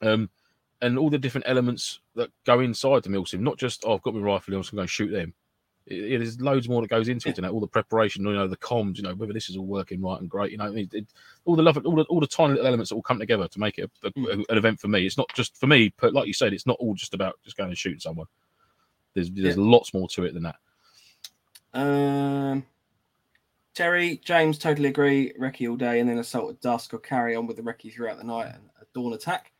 Um, 0.00 0.30
and 0.80 0.96
all 0.98 1.10
the 1.10 1.18
different 1.18 1.48
elements 1.48 2.00
that 2.14 2.30
go 2.46 2.60
inside 2.60 3.02
the 3.02 3.08
milsim, 3.08 3.40
not 3.40 3.58
just 3.58 3.82
oh, 3.84 3.94
I've 3.94 4.02
got 4.02 4.14
my 4.14 4.20
rifle, 4.20 4.52
and 4.52 4.56
I'm 4.56 4.62
just 4.62 4.74
going 4.74 4.86
to 4.86 4.90
shoot 4.92 5.08
them. 5.10 5.34
It, 5.86 6.12
it 6.12 6.22
is 6.22 6.40
loads 6.40 6.68
more 6.68 6.82
that 6.82 6.88
goes 6.88 7.08
into 7.08 7.28
it, 7.28 7.38
and 7.38 7.46
all 7.46 7.58
the 7.60 7.66
preparation, 7.66 8.24
you 8.24 8.32
know, 8.32 8.46
the 8.46 8.56
comms, 8.58 8.96
you 8.96 9.02
know, 9.02 9.14
whether 9.14 9.32
this 9.32 9.48
is 9.50 9.56
all 9.56 9.66
working 9.66 10.00
right 10.00 10.20
and 10.20 10.30
great, 10.30 10.52
you 10.52 10.58
know, 10.58 10.72
it, 10.72 10.92
it, 10.94 11.06
all 11.44 11.56
the 11.56 11.62
love, 11.62 11.78
all 11.84 11.96
the 11.96 12.04
all 12.04 12.20
the 12.20 12.26
tiny 12.28 12.52
little 12.52 12.66
elements 12.68 12.90
that 12.90 12.94
all 12.94 13.02
come 13.02 13.18
together 13.18 13.48
to 13.48 13.58
make 13.58 13.78
it 13.78 13.90
a, 14.04 14.08
a- 14.20 14.44
an 14.50 14.58
event 14.58 14.78
for 14.78 14.86
me. 14.88 15.04
It's 15.04 15.18
not 15.18 15.32
just 15.34 15.56
for 15.58 15.66
me, 15.66 15.92
but 16.00 16.14
like 16.14 16.26
you 16.28 16.32
said, 16.34 16.52
it's 16.52 16.66
not 16.66 16.76
all 16.78 16.94
just 16.94 17.14
about 17.14 17.40
just 17.42 17.56
going 17.56 17.70
and 17.70 17.78
shooting 17.78 17.98
someone. 18.00 18.26
There's 19.14 19.30
there's 19.30 19.56
lots 19.58 19.92
more 19.92 20.08
to 20.10 20.24
it 20.24 20.34
than 20.34 20.44
that. 20.44 20.56
Um, 21.74 22.64
Terry, 23.74 24.20
James, 24.24 24.58
totally 24.58 24.88
agree. 24.88 25.32
Recce 25.38 25.68
all 25.68 25.76
day 25.76 26.00
and 26.00 26.08
then 26.08 26.18
assault 26.18 26.50
at 26.50 26.60
dusk 26.60 26.94
or 26.94 26.98
carry 26.98 27.34
on 27.36 27.46
with 27.46 27.56
the 27.56 27.62
recce 27.62 27.92
throughout 27.92 28.18
the 28.18 28.24
night 28.24 28.46
and 28.54 28.70
a 28.80 28.84
dawn 28.94 29.12
attack. 29.12 29.52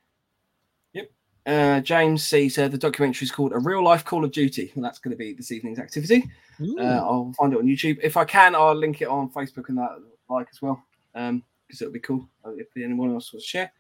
Yep. 1.49 1.79
Uh, 1.79 1.81
James 1.81 2.25
C 2.25 2.49
said 2.49 2.71
the 2.73 2.79
documentary 2.79 3.25
is 3.25 3.31
called 3.31 3.53
A 3.53 3.59
Real 3.59 3.83
Life 3.83 4.05
Call 4.05 4.25
of 4.25 4.33
Duty. 4.33 4.71
And 4.75 4.85
that's 4.85 4.99
going 4.99 5.13
to 5.13 5.17
be 5.17 5.33
this 5.33 5.51
evening's 5.51 5.79
activity. 5.79 6.31
Uh, 6.61 6.83
I'll 6.83 7.33
find 7.39 7.53
it 7.53 7.59
on 7.59 7.67
YouTube. 7.67 7.99
If 8.03 8.17
I 8.17 8.25
can, 8.25 8.55
I'll 8.55 8.75
link 8.75 9.01
it 9.01 9.09
on 9.09 9.31
Facebook 9.31 9.69
and 9.69 9.79
that 9.79 9.99
like 10.29 10.49
as 10.53 10.61
well. 10.61 10.83
Um, 11.15 11.43
because 11.67 11.83
it'll 11.83 11.93
be 11.93 12.01
cool 12.01 12.29
uh, 12.45 12.53
if 12.57 12.67
anyone 12.77 13.13
else 13.13 13.33
wants 13.33 13.47
to 13.47 13.51
share. 13.51 13.73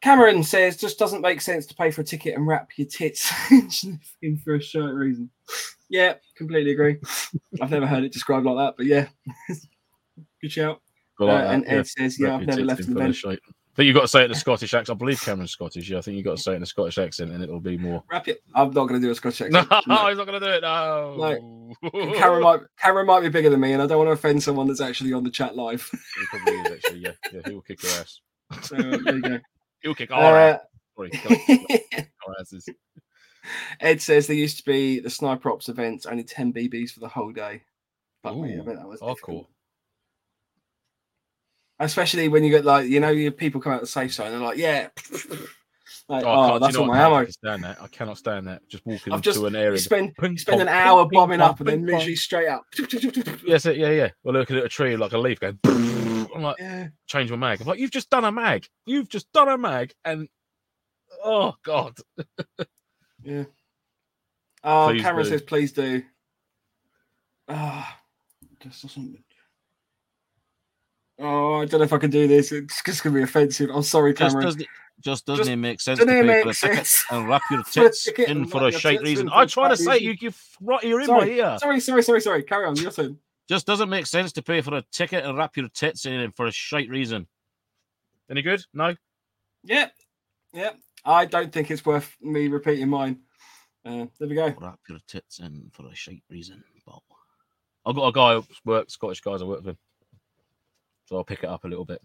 Cameron 0.00 0.42
says 0.42 0.76
just 0.76 0.98
doesn't 0.98 1.22
make 1.22 1.40
sense 1.40 1.66
to 1.66 1.74
pay 1.74 1.90
for 1.90 2.02
a 2.02 2.04
ticket 2.04 2.36
and 2.36 2.46
wrap 2.46 2.70
your 2.76 2.86
tits 2.86 3.30
in 4.22 4.36
for 4.38 4.54
a 4.54 4.62
shirt 4.62 4.94
reason. 4.94 5.28
Yeah, 5.88 6.14
completely 6.36 6.70
agree. 6.72 6.98
I've 7.60 7.70
never 7.70 7.86
heard 7.86 8.04
it 8.04 8.12
described 8.12 8.46
like 8.46 8.56
that, 8.56 8.74
but 8.76 8.86
yeah, 8.86 9.08
good 10.40 10.52
shout. 10.52 10.80
Like 11.18 11.30
Uh, 11.30 11.38
that, 11.38 11.54
and 11.54 11.64
yeah. 11.64 11.72
Ed 11.72 11.86
says, 11.88 12.20
yeah, 12.20 12.36
I've 12.36 12.46
never 12.46 12.64
left 12.64 12.80
Reputation 12.80 13.30
an 13.30 13.32
event. 13.32 13.40
Think 13.78 13.86
you've 13.86 13.94
got 13.94 14.02
to 14.02 14.08
say 14.08 14.22
it 14.22 14.24
in 14.24 14.32
a 14.32 14.34
Scottish 14.34 14.74
accent. 14.74 14.96
I 14.96 14.98
believe 14.98 15.20
Cameron's 15.20 15.52
Scottish. 15.52 15.88
Yeah, 15.88 15.98
I 15.98 16.00
think 16.00 16.16
you've 16.16 16.24
got 16.24 16.36
to 16.36 16.42
say 16.42 16.52
it 16.52 16.56
in 16.56 16.64
a 16.64 16.66
Scottish 16.66 16.98
accent, 16.98 17.30
and 17.30 17.44
it'll 17.44 17.60
be 17.60 17.78
more. 17.78 18.02
Wrap 18.10 18.26
it. 18.26 18.42
I'm 18.56 18.72
not 18.72 18.88
going 18.88 19.00
to 19.00 19.06
do 19.06 19.12
a 19.12 19.14
Scottish 19.14 19.42
accent. 19.42 19.52
No, 19.70 19.76
accent. 19.76 19.84
he's 20.08 20.18
not 20.18 20.26
going 20.26 20.40
to 20.40 20.46
do 20.46 20.52
it. 20.52 20.62
No, 20.62 22.12
Cameron 22.16 22.42
might 22.42 22.60
Cameron 22.76 23.06
might 23.06 23.20
be 23.20 23.28
bigger 23.28 23.50
than 23.50 23.60
me, 23.60 23.74
and 23.74 23.80
I 23.80 23.86
don't 23.86 23.98
want 23.98 24.08
to 24.08 24.12
offend 24.12 24.42
someone 24.42 24.66
that's 24.66 24.80
actually 24.80 25.12
on 25.12 25.22
the 25.22 25.30
chat 25.30 25.54
live. 25.54 25.88
He 25.92 26.26
probably 26.26 26.54
is 26.54 26.72
actually. 26.72 26.98
Yeah, 26.98 27.12
yeah. 27.32 27.40
He'll 27.46 27.60
kick 27.60 27.80
your 27.84 27.92
ass. 27.92 28.20
So 28.62 28.76
uh, 28.76 28.80
there 29.04 29.14
you 29.14 29.22
go. 29.22 29.38
He'll 29.82 29.94
kick 29.94 30.10
our 30.10 30.36
ass. 30.36 30.60
Uh, 30.98 31.06
Sorry, 31.06 31.38
our 32.26 32.34
asses. 32.40 32.68
Ed 33.78 34.02
says 34.02 34.26
there 34.26 34.34
used 34.34 34.58
to 34.58 34.64
be 34.64 34.98
the 34.98 35.08
sniper 35.08 35.52
ops 35.52 35.68
events, 35.68 36.04
only 36.04 36.24
10 36.24 36.52
BBs 36.52 36.90
for 36.90 36.98
the 36.98 37.08
whole 37.08 37.30
day. 37.30 37.62
I 38.24 38.32
Ooh, 38.32 38.62
bet 38.64 38.74
that 38.74 38.88
was 38.88 39.00
hardcore. 39.00 39.14
difficult. 39.14 39.48
Especially 41.80 42.28
when 42.28 42.42
you 42.44 42.50
get 42.50 42.64
like, 42.64 42.88
you 42.88 42.98
know, 43.00 43.10
you 43.10 43.30
people 43.30 43.60
come 43.60 43.72
out 43.72 43.76
of 43.76 43.80
the 43.82 43.86
safe 43.86 44.12
zone, 44.12 44.30
they're 44.30 44.40
like, 44.40 44.58
yeah. 44.58 44.88
like, 46.08 46.24
Oh, 46.24 46.28
I 46.28 46.46
oh, 46.46 46.48
can't- 46.50 46.62
that's 46.62 46.76
all 46.76 46.86
my 46.86 47.08
what? 47.08 47.16
I 47.16 47.20
ammo. 47.20 47.30
stand 47.30 47.64
that. 47.64 47.80
I 47.82 47.86
cannot 47.88 48.18
stand 48.18 48.46
that. 48.48 48.68
Just 48.68 48.84
walking 48.84 49.12
I've 49.12 49.18
into 49.18 49.30
just 49.30 49.42
an 49.44 49.54
area. 49.54 49.72
you 49.72 49.78
spend 49.78 50.14
Ping 50.16 50.36
spend 50.38 50.58
pong, 50.58 50.62
an 50.62 50.68
hour 50.68 51.04
ping 51.08 51.16
bombing 51.18 51.38
pong, 51.38 51.48
up 51.50 51.60
and 51.60 51.68
then 51.68 51.78
ping 51.78 51.86
literally 51.94 52.16
straight 52.16 52.48
up. 52.48 52.64
Yes, 53.46 53.66
it- 53.66 53.76
yeah, 53.76 53.90
yeah. 53.90 54.08
Well, 54.24 54.34
looking 54.34 54.56
at 54.56 54.64
a 54.64 54.68
tree 54.68 54.96
like 54.96 55.12
a 55.12 55.18
leaf 55.18 55.38
going. 55.40 55.58
I'm 56.34 56.42
like, 56.42 56.56
Yeah. 56.58 56.88
change 57.06 57.30
my 57.30 57.36
mag. 57.36 57.60
I'm 57.60 57.66
like, 57.66 57.78
you've 57.78 57.90
just 57.90 58.10
done 58.10 58.24
a 58.24 58.32
mag. 58.32 58.66
You've 58.86 59.08
just 59.08 59.30
done 59.32 59.48
a 59.48 59.56
mag, 59.58 59.92
and 60.04 60.28
oh 61.24 61.54
god. 61.62 61.96
Yeah. 63.22 63.44
Oh, 64.64 64.88
Please 64.90 65.02
Cameron 65.02 65.24
do. 65.24 65.30
says, 65.30 65.42
please 65.42 65.72
do. 65.72 66.02
Ah, 67.48 67.98
this 68.64 68.82
doesn't. 68.82 69.18
Oh, 71.20 71.60
I 71.60 71.64
don't 71.64 71.80
know 71.80 71.84
if 71.84 71.92
I 71.92 71.98
can 71.98 72.10
do 72.10 72.28
this. 72.28 72.52
It's 72.52 72.82
just 72.82 73.02
going 73.02 73.14
to 73.14 73.18
be 73.18 73.24
offensive. 73.24 73.70
I'm 73.70 73.82
sorry, 73.82 74.14
Cameron. 74.14 74.42
Just 74.42 74.58
doesn't, 74.58 74.68
just 75.00 75.26
doesn't 75.26 75.44
Just 75.44 75.50
it 75.50 75.56
make 75.56 75.80
sense 75.80 75.98
doesn't 75.98 76.14
to 76.14 76.22
pay 76.22 76.42
for 76.42 76.48
a 76.48 76.54
ticket 76.54 76.88
and 77.10 77.28
wrap 77.28 77.42
your 77.50 77.62
tits 77.70 78.08
in 78.08 78.46
for 78.46 78.58
a 78.58 78.70
your 78.70 78.80
shite 78.80 79.02
reason? 79.02 79.28
I 79.32 79.46
try 79.46 79.68
to 79.68 79.76
say 79.76 79.98
you, 79.98 80.14
you 80.20 80.32
right, 80.60 80.82
you're 80.82 81.00
in 81.00 81.06
Sorry, 81.06 81.26
my 81.26 81.32
ear. 81.32 81.58
Sorry, 81.58 81.80
sorry, 81.80 82.02
sorry, 82.02 82.20
sorry. 82.20 82.42
Carry 82.42 82.66
on. 82.66 82.76
Your 82.76 82.92
turn. 82.92 83.18
Just 83.48 83.66
doesn't 83.66 83.88
make 83.88 84.06
sense 84.06 84.32
to 84.32 84.42
pay 84.42 84.60
for 84.60 84.74
a 84.74 84.84
ticket 84.92 85.24
and 85.24 85.36
wrap 85.36 85.56
your 85.56 85.68
tits 85.70 86.06
in 86.06 86.30
for 86.32 86.46
a 86.46 86.52
shite 86.52 86.90
reason. 86.90 87.26
Any 88.30 88.42
good? 88.42 88.62
No. 88.74 88.94
Yep. 89.64 89.92
Yep. 90.52 90.76
I 91.04 91.24
don't 91.24 91.52
think 91.52 91.70
it's 91.70 91.84
worth 91.84 92.14
me 92.20 92.48
repeating 92.48 92.88
mine. 92.88 93.20
Uh, 93.84 94.06
there 94.18 94.28
we 94.28 94.34
go. 94.34 94.54
Wrap 94.60 94.80
your 94.88 94.98
tits 95.06 95.38
in 95.40 95.70
for 95.72 95.86
a 95.86 95.94
shite 95.94 96.22
reason. 96.30 96.62
Bob. 96.86 97.02
I've 97.86 97.94
got 97.94 98.08
a 98.08 98.12
guy 98.12 98.34
who 98.34 98.44
works 98.64 98.92
Scottish 98.94 99.20
guys 99.20 99.40
I 99.40 99.46
work 99.46 99.64
with, 99.64 99.76
so 101.08 101.16
I'll 101.16 101.24
pick 101.24 101.42
it 101.42 101.48
up 101.48 101.64
a 101.64 101.68
little 101.68 101.84
bit. 101.86 102.02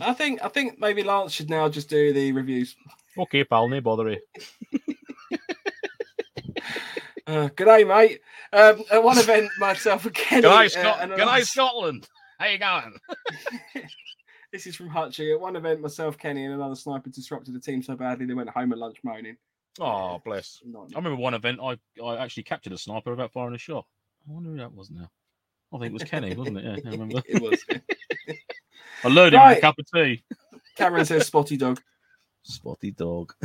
I 0.00 0.12
think 0.12 0.44
I 0.44 0.48
think 0.48 0.78
maybe 0.78 1.02
Lance 1.02 1.32
should 1.32 1.48
now 1.48 1.68
just 1.68 1.88
do 1.88 2.12
the 2.12 2.32
reviews. 2.32 2.76
Okay, 3.16 3.44
pal, 3.44 3.68
no 3.68 3.80
bother. 3.80 4.10
you. 4.10 4.20
Uh, 7.26 7.48
good 7.56 7.64
day, 7.64 7.84
mate. 7.84 8.20
Um, 8.52 8.82
at 8.92 9.02
one 9.02 9.16
event, 9.16 9.50
myself 9.58 10.04
and 10.04 10.14
Kenny. 10.14 10.42
Good 10.42 10.48
night, 10.48 10.76
uh, 10.76 10.80
Scot- 10.80 10.98
and 11.00 11.10
good 11.14 11.24
night, 11.24 11.46
Scotland. 11.46 12.06
How 12.38 12.46
you 12.48 12.58
going? 12.58 12.98
this 14.52 14.66
is 14.66 14.76
from 14.76 14.90
Hutchie. 14.90 15.32
At 15.32 15.40
one 15.40 15.56
event, 15.56 15.80
myself, 15.80 16.18
Kenny, 16.18 16.44
and 16.44 16.52
another 16.52 16.74
sniper 16.74 17.08
disrupted 17.08 17.54
the 17.54 17.60
team 17.60 17.82
so 17.82 17.96
badly 17.96 18.26
they 18.26 18.34
went 18.34 18.50
home 18.50 18.72
at 18.72 18.78
lunch 18.78 18.98
moaning. 19.04 19.38
Oh, 19.80 20.20
bless. 20.22 20.60
Not- 20.66 20.90
I 20.94 20.98
remember 20.98 21.16
one 21.16 21.32
event 21.32 21.60
I, 21.62 21.78
I 22.04 22.18
actually 22.18 22.42
captured 22.42 22.74
a 22.74 22.78
sniper 22.78 23.10
without 23.12 23.32
firing 23.32 23.54
a 23.54 23.58
shot. 23.58 23.86
I 24.28 24.32
wonder 24.32 24.50
who 24.50 24.58
that 24.58 24.74
was 24.74 24.90
now. 24.90 25.10
I 25.74 25.78
think 25.78 25.90
it 25.90 25.92
was 25.92 26.04
Kenny, 26.04 26.34
wasn't 26.34 26.58
it? 26.58 26.64
Yeah, 26.64 26.88
I 26.88 26.90
remember. 26.92 27.22
it 27.28 27.42
was. 27.42 27.64
I 29.04 29.08
lured 29.08 29.34
him 29.34 29.42
with 29.48 29.58
a 29.58 29.60
cup 29.60 29.78
of 29.78 29.90
tea. 29.92 30.22
Cameron 30.76 31.04
says 31.04 31.26
spotty 31.26 31.56
dog. 31.56 31.80
Spotty 32.42 32.90
dog. 32.92 33.34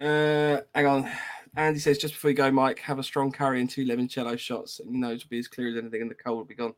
Uh, 0.00 0.60
hang 0.74 0.86
on. 0.86 1.10
Andy 1.54 1.78
says 1.78 1.98
just 1.98 2.14
before 2.14 2.30
you 2.30 2.36
go, 2.36 2.50
Mike, 2.50 2.80
have 2.80 2.98
a 2.98 3.02
strong 3.04 3.30
curry 3.30 3.60
and 3.60 3.70
two 3.70 3.84
limoncello 3.84 4.36
shots, 4.38 4.80
and 4.80 4.90
your 4.90 5.00
nose 5.00 5.22
will 5.24 5.28
be 5.30 5.38
as 5.38 5.46
clear 5.46 5.68
as 5.68 5.76
anything, 5.76 6.02
and 6.02 6.10
the 6.10 6.14
cold 6.16 6.38
will 6.38 6.44
be 6.44 6.54
gone. 6.56 6.74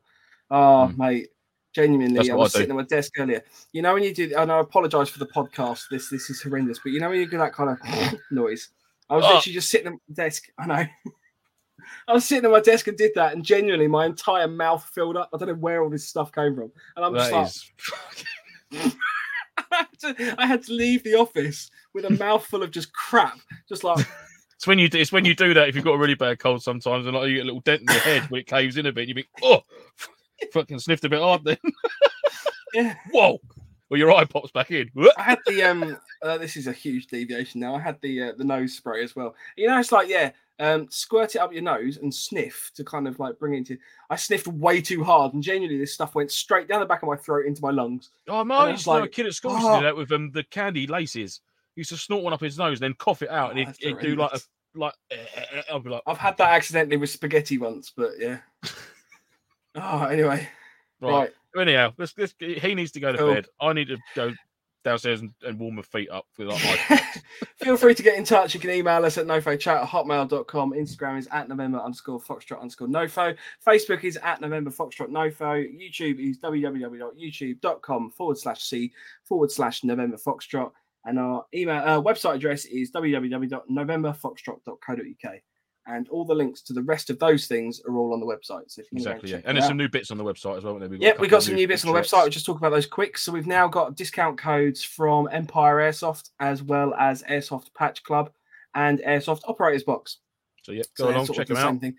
Oh, 0.51 0.89
Mm. 0.91 0.97
mate, 0.97 1.29
genuinely, 1.73 2.17
That's 2.17 2.29
I 2.29 2.35
was 2.35 2.53
I 2.55 2.59
sitting 2.59 2.71
at 2.71 2.75
my 2.77 2.83
desk 2.83 3.13
earlier. 3.17 3.43
You 3.71 3.81
know 3.81 3.93
when 3.95 4.03
you 4.03 4.13
do, 4.13 4.31
and 4.37 4.51
I 4.51 4.59
apologise 4.59 5.09
for 5.09 5.19
the 5.19 5.25
podcast. 5.27 5.85
This 5.89 6.09
this 6.09 6.29
is 6.29 6.41
horrendous, 6.43 6.79
but 6.83 6.91
you 6.91 6.99
know 6.99 7.09
when 7.09 7.19
you 7.19 7.25
do 7.27 7.37
that 7.39 7.53
kind 7.53 7.71
of 7.71 8.19
noise. 8.31 8.69
I 9.09 9.15
was 9.15 9.25
Oh. 9.25 9.35
literally 9.35 9.53
just 9.53 9.69
sitting 9.69 9.87
at 9.87 9.93
my 9.93 9.99
desk. 10.13 10.43
I 10.59 10.65
know. 10.67 10.85
I 12.07 12.13
was 12.13 12.25
sitting 12.25 12.45
at 12.45 12.51
my 12.51 12.59
desk 12.59 12.87
and 12.87 12.97
did 12.97 13.11
that, 13.15 13.33
and 13.33 13.43
genuinely, 13.43 13.87
my 13.87 14.05
entire 14.05 14.47
mouth 14.47 14.83
filled 14.93 15.17
up. 15.17 15.29
I 15.33 15.37
don't 15.37 15.49
know 15.49 15.55
where 15.55 15.83
all 15.83 15.89
this 15.89 16.07
stuff 16.07 16.31
came 16.31 16.55
from, 16.55 16.71
and 16.95 17.05
I'm 17.05 17.15
just 17.15 17.31
like, 17.31 17.47
is. 17.47 17.71
I, 19.57 19.63
had 19.71 19.99
to, 19.99 20.35
I 20.37 20.45
had 20.45 20.63
to 20.63 20.73
leave 20.73 21.03
the 21.03 21.15
office 21.15 21.69
with 21.93 22.05
a 22.05 22.09
mouthful 22.19 22.63
of 22.63 22.71
just 22.71 22.93
crap, 22.93 23.39
just 23.67 23.83
like. 23.83 24.05
It's 24.55 24.67
when 24.67 24.79
you 24.79 24.87
do, 24.87 24.99
it's 24.99 25.11
when 25.11 25.25
you 25.25 25.35
do 25.35 25.53
that 25.53 25.67
if 25.67 25.75
you've 25.75 25.83
got 25.83 25.95
a 25.95 25.97
really 25.97 26.15
bad 26.15 26.39
cold 26.39 26.63
sometimes 26.63 27.05
and 27.05 27.15
like 27.15 27.27
you 27.27 27.35
get 27.35 27.43
a 27.43 27.45
little 27.45 27.59
dent 27.61 27.81
in 27.81 27.87
your 27.87 28.01
head 28.01 28.23
when 28.29 28.39
it 28.39 28.47
caves 28.47 28.77
in 28.77 28.85
a 28.85 28.91
bit 28.91 29.01
and 29.01 29.09
you 29.09 29.15
think, 29.15 29.27
oh, 29.43 29.61
fucking 30.53 30.79
sniffed 30.79 31.03
a 31.03 31.09
bit 31.09 31.19
hard 31.19 31.43
then. 31.43 31.57
Yeah. 32.73 32.95
Whoa. 33.11 33.39
Well, 33.89 33.99
your 33.99 34.11
eye 34.11 34.25
pops 34.25 34.51
back 34.51 34.71
in. 34.71 34.89
I 35.17 35.23
had 35.23 35.39
the 35.45 35.61
um. 35.63 35.97
Uh, 36.21 36.37
this 36.37 36.57
is 36.57 36.67
a 36.67 36.73
huge 36.73 37.07
deviation 37.07 37.61
now. 37.61 37.75
I 37.75 37.79
had 37.79 38.01
the 38.01 38.23
uh, 38.23 38.31
the 38.37 38.43
nose 38.43 38.73
spray 38.73 39.03
as 39.03 39.15
well. 39.15 39.35
You 39.55 39.67
know, 39.67 39.79
it's 39.79 39.91
like 39.91 40.09
yeah, 40.09 40.31
um, 40.59 40.87
squirt 40.89 41.35
it 41.35 41.39
up 41.39 41.51
your 41.51 41.61
nose 41.61 41.97
and 41.97 42.13
sniff 42.13 42.71
to 42.75 42.83
kind 42.83 43.07
of 43.07 43.19
like 43.19 43.37
bring 43.39 43.53
it 43.53 43.57
into. 43.57 43.77
I 44.09 44.15
sniffed 44.15 44.47
way 44.47 44.81
too 44.81 45.03
hard, 45.03 45.33
and 45.33 45.43
genuinely, 45.43 45.77
this 45.79 45.93
stuff 45.93 46.15
went 46.15 46.31
straight 46.31 46.67
down 46.67 46.79
the 46.79 46.85
back 46.85 47.03
of 47.03 47.09
my 47.09 47.15
throat 47.15 47.45
into 47.45 47.61
my 47.61 47.71
lungs. 47.71 48.09
Oh, 48.29 48.43
no, 48.43 48.55
I 48.55 48.71
used 48.71 48.85
to 48.85 48.91
know 48.93 49.03
a 49.03 49.07
kid 49.07 49.25
at 49.25 49.33
school 49.33 49.51
used 49.51 49.65
to 49.65 49.71
"Oh." 49.71 49.77
do 49.79 49.83
that 49.83 49.95
with 49.95 50.11
um, 50.11 50.31
the 50.31 50.43
candy 50.43 50.87
laces. 50.87 51.41
He 51.75 51.81
used 51.81 51.89
to 51.89 51.97
snort 51.97 52.23
one 52.23 52.33
up 52.33 52.39
his 52.41 52.57
nose, 52.57 52.79
and 52.79 52.85
then 52.85 52.93
cough 52.93 53.21
it 53.21 53.29
out, 53.29 53.49
Oh, 53.55 53.57
and 53.57 53.75
he'd, 53.79 53.99
do 53.99 54.15
like 54.15 54.31
a 54.33 54.39
like. 54.75 54.93
eh, 55.11 55.15
eh, 55.35 55.45
eh, 55.55 55.61
I'd 55.73 55.83
be 55.83 55.89
like, 55.89 56.03
I've 56.07 56.17
had 56.17 56.37
that 56.37 56.53
accidentally 56.53 56.97
with 56.97 57.09
spaghetti 57.09 57.57
once, 57.57 57.91
but 57.95 58.11
yeah. 58.17 58.37
oh, 59.75 60.05
anyway, 60.05 60.47
right. 61.01 61.11
right. 61.11 61.31
Anyhow, 61.57 61.93
let's, 61.97 62.13
let's, 62.17 62.33
he 62.39 62.75
needs 62.75 62.91
to 62.91 62.99
go 62.99 63.11
to 63.13 63.17
Cool. 63.17 63.33
bed. 63.33 63.45
I 63.61 63.71
need 63.73 63.87
to 63.87 63.97
go 64.13 64.33
downstairs 64.85 65.19
and, 65.19 65.33
and 65.43 65.59
warm 65.59 65.75
my 65.75 65.81
feet 65.81 66.09
up 66.09 66.25
with 66.37 66.47
like 66.47 66.59
Feel 67.57 67.75
free 67.75 67.93
to 67.93 68.03
get 68.03 68.17
in 68.17 68.23
touch. 68.23 68.53
You 68.53 68.61
can 68.61 68.69
email 68.69 69.03
us 69.03 69.17
at 69.17 69.25
nofochat 69.25 69.81
at 69.81 69.89
hotmail.com. 69.89 70.71
Instagram 70.71 71.17
is 71.17 71.27
at 71.31 71.49
November 71.49 71.79
underscore 71.79 72.21
Foxtrot 72.21 72.61
underscore 72.61 72.87
Nofo. 72.87 73.35
Facebook 73.65 74.05
is 74.05 74.15
at 74.17 74.39
November 74.39 74.69
Foxtrot 74.69 75.09
Nofo. 75.09 75.65
YouTube 75.75 76.19
is 76.19 76.37
www.youtube.com 76.39 78.11
forward 78.11 78.37
slash 78.37 78.61
C 78.61 78.93
forward 79.23 79.51
slash 79.51 79.83
November 79.83 80.17
Foxtrot. 80.17 80.71
And 81.03 81.17
our 81.19 81.45
email 81.53 81.83
uh, 81.83 82.01
website 82.01 82.35
address 82.35 82.63
is 82.65 82.91
www.novemberfoxtrot.co.uk. 82.91 85.41
And 85.87 86.09
all 86.09 86.25
the 86.25 86.33
links 86.33 86.61
to 86.63 86.73
the 86.73 86.81
rest 86.81 87.11
of 87.11 87.19
those 87.19 87.45
things 87.45 87.79
are 87.87 87.95
all 87.95 88.11
on 88.13 88.19
the 88.19 88.25
website. 88.25 88.63
So 88.71 88.81
if 88.81 88.91
you 88.91 88.97
Exactly. 88.97 89.29
Yeah. 89.29 89.41
And 89.45 89.55
there's 89.55 89.65
out- 89.65 89.69
some 89.69 89.77
new 89.77 89.87
bits 89.87 90.09
on 90.09 90.17
the 90.17 90.23
website 90.23 90.57
as 90.57 90.63
well. 90.63 90.73
We've 90.79 90.99
yeah, 90.99 91.13
we 91.19 91.27
got 91.27 91.43
some 91.43 91.53
new 91.53 91.67
bits 91.67 91.85
on 91.85 91.93
the 91.93 91.99
website. 91.99 92.21
We'll 92.23 92.29
just 92.29 92.45
talk 92.45 92.57
about 92.57 92.71
those 92.71 92.87
quick. 92.87 93.17
So 93.19 93.31
we've 93.31 93.45
now 93.45 93.67
got 93.67 93.95
discount 93.95 94.37
codes 94.39 94.83
from 94.83 95.29
Empire 95.31 95.75
Airsoft 95.77 96.31
as 96.39 96.63
well 96.63 96.95
as 96.95 97.21
Airsoft 97.23 97.67
Patch 97.77 98.03
Club 98.03 98.31
and 98.73 98.99
Airsoft 98.99 99.41
Operators 99.47 99.83
Box. 99.83 100.17
So 100.63 100.71
yeah, 100.71 100.81
go 100.97 101.05
they're 101.05 101.15
along, 101.15 101.27
check 101.27 101.45
the 101.47 101.53
them 101.53 101.63
out. 101.63 101.69
same 101.69 101.79
thing. 101.79 101.95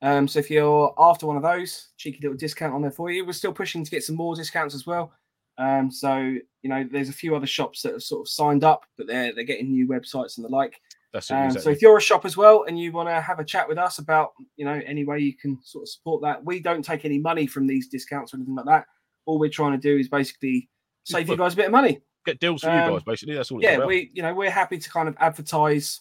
Um, 0.00 0.28
so 0.28 0.38
if 0.38 0.48
you're 0.50 0.94
after 0.98 1.26
one 1.26 1.36
of 1.36 1.42
those, 1.42 1.88
cheeky 1.96 2.20
little 2.22 2.36
discount 2.36 2.72
on 2.74 2.82
there 2.82 2.90
for 2.92 3.10
you. 3.10 3.24
We're 3.26 3.32
still 3.32 3.52
pushing 3.52 3.82
to 3.84 3.90
get 3.90 4.04
some 4.04 4.16
more 4.16 4.36
discounts 4.36 4.74
as 4.76 4.86
well. 4.86 5.12
Um, 5.58 5.90
so 5.90 6.18
you 6.18 6.70
know, 6.70 6.86
there's 6.90 7.08
a 7.08 7.12
few 7.12 7.34
other 7.34 7.46
shops 7.46 7.82
that 7.82 7.92
have 7.94 8.02
sort 8.02 8.22
of 8.22 8.28
signed 8.28 8.62
up, 8.64 8.84
but 8.96 9.06
they're 9.08 9.34
they're 9.34 9.44
getting 9.44 9.70
new 9.72 9.88
websites 9.88 10.36
and 10.36 10.44
the 10.44 10.48
like. 10.50 10.80
That's 11.14 11.30
it. 11.30 11.34
Um, 11.34 11.44
exactly. 11.44 11.62
So 11.62 11.70
if 11.70 11.80
you're 11.80 11.96
a 11.96 12.02
shop 12.02 12.24
as 12.24 12.36
well 12.36 12.64
and 12.66 12.78
you 12.78 12.90
want 12.90 13.08
to 13.08 13.20
have 13.20 13.38
a 13.38 13.44
chat 13.44 13.68
with 13.68 13.78
us 13.78 13.98
about, 13.98 14.32
you 14.56 14.64
know, 14.64 14.82
any 14.84 15.04
way 15.04 15.20
you 15.20 15.34
can 15.34 15.58
sort 15.62 15.82
of 15.82 15.88
support 15.88 16.20
that, 16.22 16.44
we 16.44 16.58
don't 16.58 16.84
take 16.84 17.04
any 17.04 17.18
money 17.18 17.46
from 17.46 17.68
these 17.68 17.86
discounts 17.86 18.34
or 18.34 18.38
anything 18.38 18.56
like 18.56 18.66
that. 18.66 18.86
All 19.24 19.38
we're 19.38 19.48
trying 19.48 19.72
to 19.72 19.78
do 19.78 19.96
is 19.96 20.08
basically 20.08 20.68
save 21.04 21.28
you 21.28 21.36
guys 21.36 21.54
a 21.54 21.56
bit 21.56 21.66
of 21.66 21.72
money. 21.72 22.00
Get 22.26 22.40
deals 22.40 22.62
for 22.62 22.70
um, 22.70 22.84
you 22.84 22.90
guys, 22.96 23.04
basically. 23.04 23.36
That's 23.36 23.50
all 23.52 23.62
Yeah, 23.62 23.86
we, 23.86 24.10
you 24.12 24.22
know, 24.22 24.34
we're 24.34 24.50
happy 24.50 24.76
to 24.76 24.90
kind 24.90 25.08
of 25.08 25.16
advertise 25.20 26.00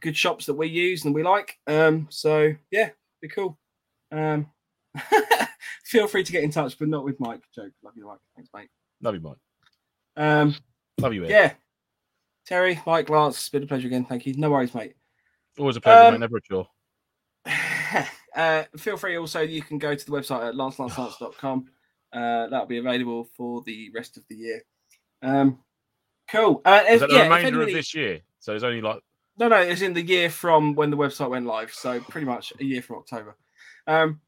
good 0.00 0.16
shops 0.16 0.46
that 0.46 0.54
we 0.54 0.68
use 0.68 1.04
and 1.04 1.14
we 1.14 1.24
like. 1.24 1.58
Um, 1.66 2.06
so 2.08 2.54
yeah, 2.70 2.90
be 3.20 3.28
cool. 3.28 3.58
Um, 4.12 4.46
feel 5.84 6.06
free 6.06 6.22
to 6.22 6.32
get 6.32 6.44
in 6.44 6.50
touch, 6.50 6.78
but 6.78 6.88
not 6.88 7.04
with 7.04 7.18
Mike. 7.18 7.42
Joke, 7.54 7.72
love 7.82 7.94
you, 7.96 8.06
Mike. 8.06 8.18
Thanks, 8.36 8.50
mate. 8.54 8.68
Love 9.02 9.14
you, 9.14 9.20
Mike. 9.20 9.36
Um, 10.16 10.54
Love 11.00 11.14
you, 11.14 11.24
Ed. 11.24 11.30
yeah, 11.30 11.52
Terry, 12.50 12.80
Mike, 12.84 13.08
Lance, 13.08 13.36
it's 13.36 13.48
been 13.48 13.62
a 13.62 13.66
pleasure 13.66 13.86
again. 13.86 14.04
Thank 14.04 14.26
you. 14.26 14.34
No 14.36 14.50
worries, 14.50 14.74
mate. 14.74 14.94
Always 15.56 15.76
a 15.76 15.80
pleasure, 15.80 16.06
Um, 16.08 16.14
mate. 16.14 16.20
Never 16.20 16.38
a 16.38 16.40
chore. 16.42 16.68
uh, 18.36 18.64
feel 18.76 18.96
free 18.96 19.16
also 19.16 19.40
you 19.40 19.62
can 19.62 19.78
go 19.78 19.94
to 19.94 20.04
the 20.06 20.12
website 20.12 20.46
at 20.48 20.54
lancelancelance.com 20.54 21.66
uh, 22.12 22.46
that'll 22.48 22.66
be 22.66 22.78
available 22.78 23.24
for 23.36 23.62
the 23.62 23.90
rest 23.94 24.16
of 24.18 24.24
the 24.28 24.34
year 24.34 24.62
um 25.22 25.58
cool 26.30 26.60
uh, 26.66 26.82
Is 26.86 26.94
if, 26.94 27.00
that 27.00 27.08
the 27.08 27.14
yeah, 27.16 27.22
remainder 27.22 27.46
anybody- 27.48 27.72
of 27.72 27.76
this 27.78 27.94
year? 27.94 28.20
So 28.40 28.54
it's 28.54 28.62
only 28.62 28.82
like 28.82 29.00
no 29.38 29.48
no 29.48 29.56
it's 29.56 29.80
in 29.80 29.94
the 29.94 30.02
year 30.02 30.28
from 30.28 30.74
when 30.74 30.90
the 30.90 30.96
website 30.98 31.30
went 31.30 31.46
live 31.46 31.72
so 31.72 31.98
pretty 32.00 32.26
much 32.26 32.52
a 32.60 32.64
year 32.64 32.82
from 32.82 32.96
october 32.96 33.36
um 33.86 34.20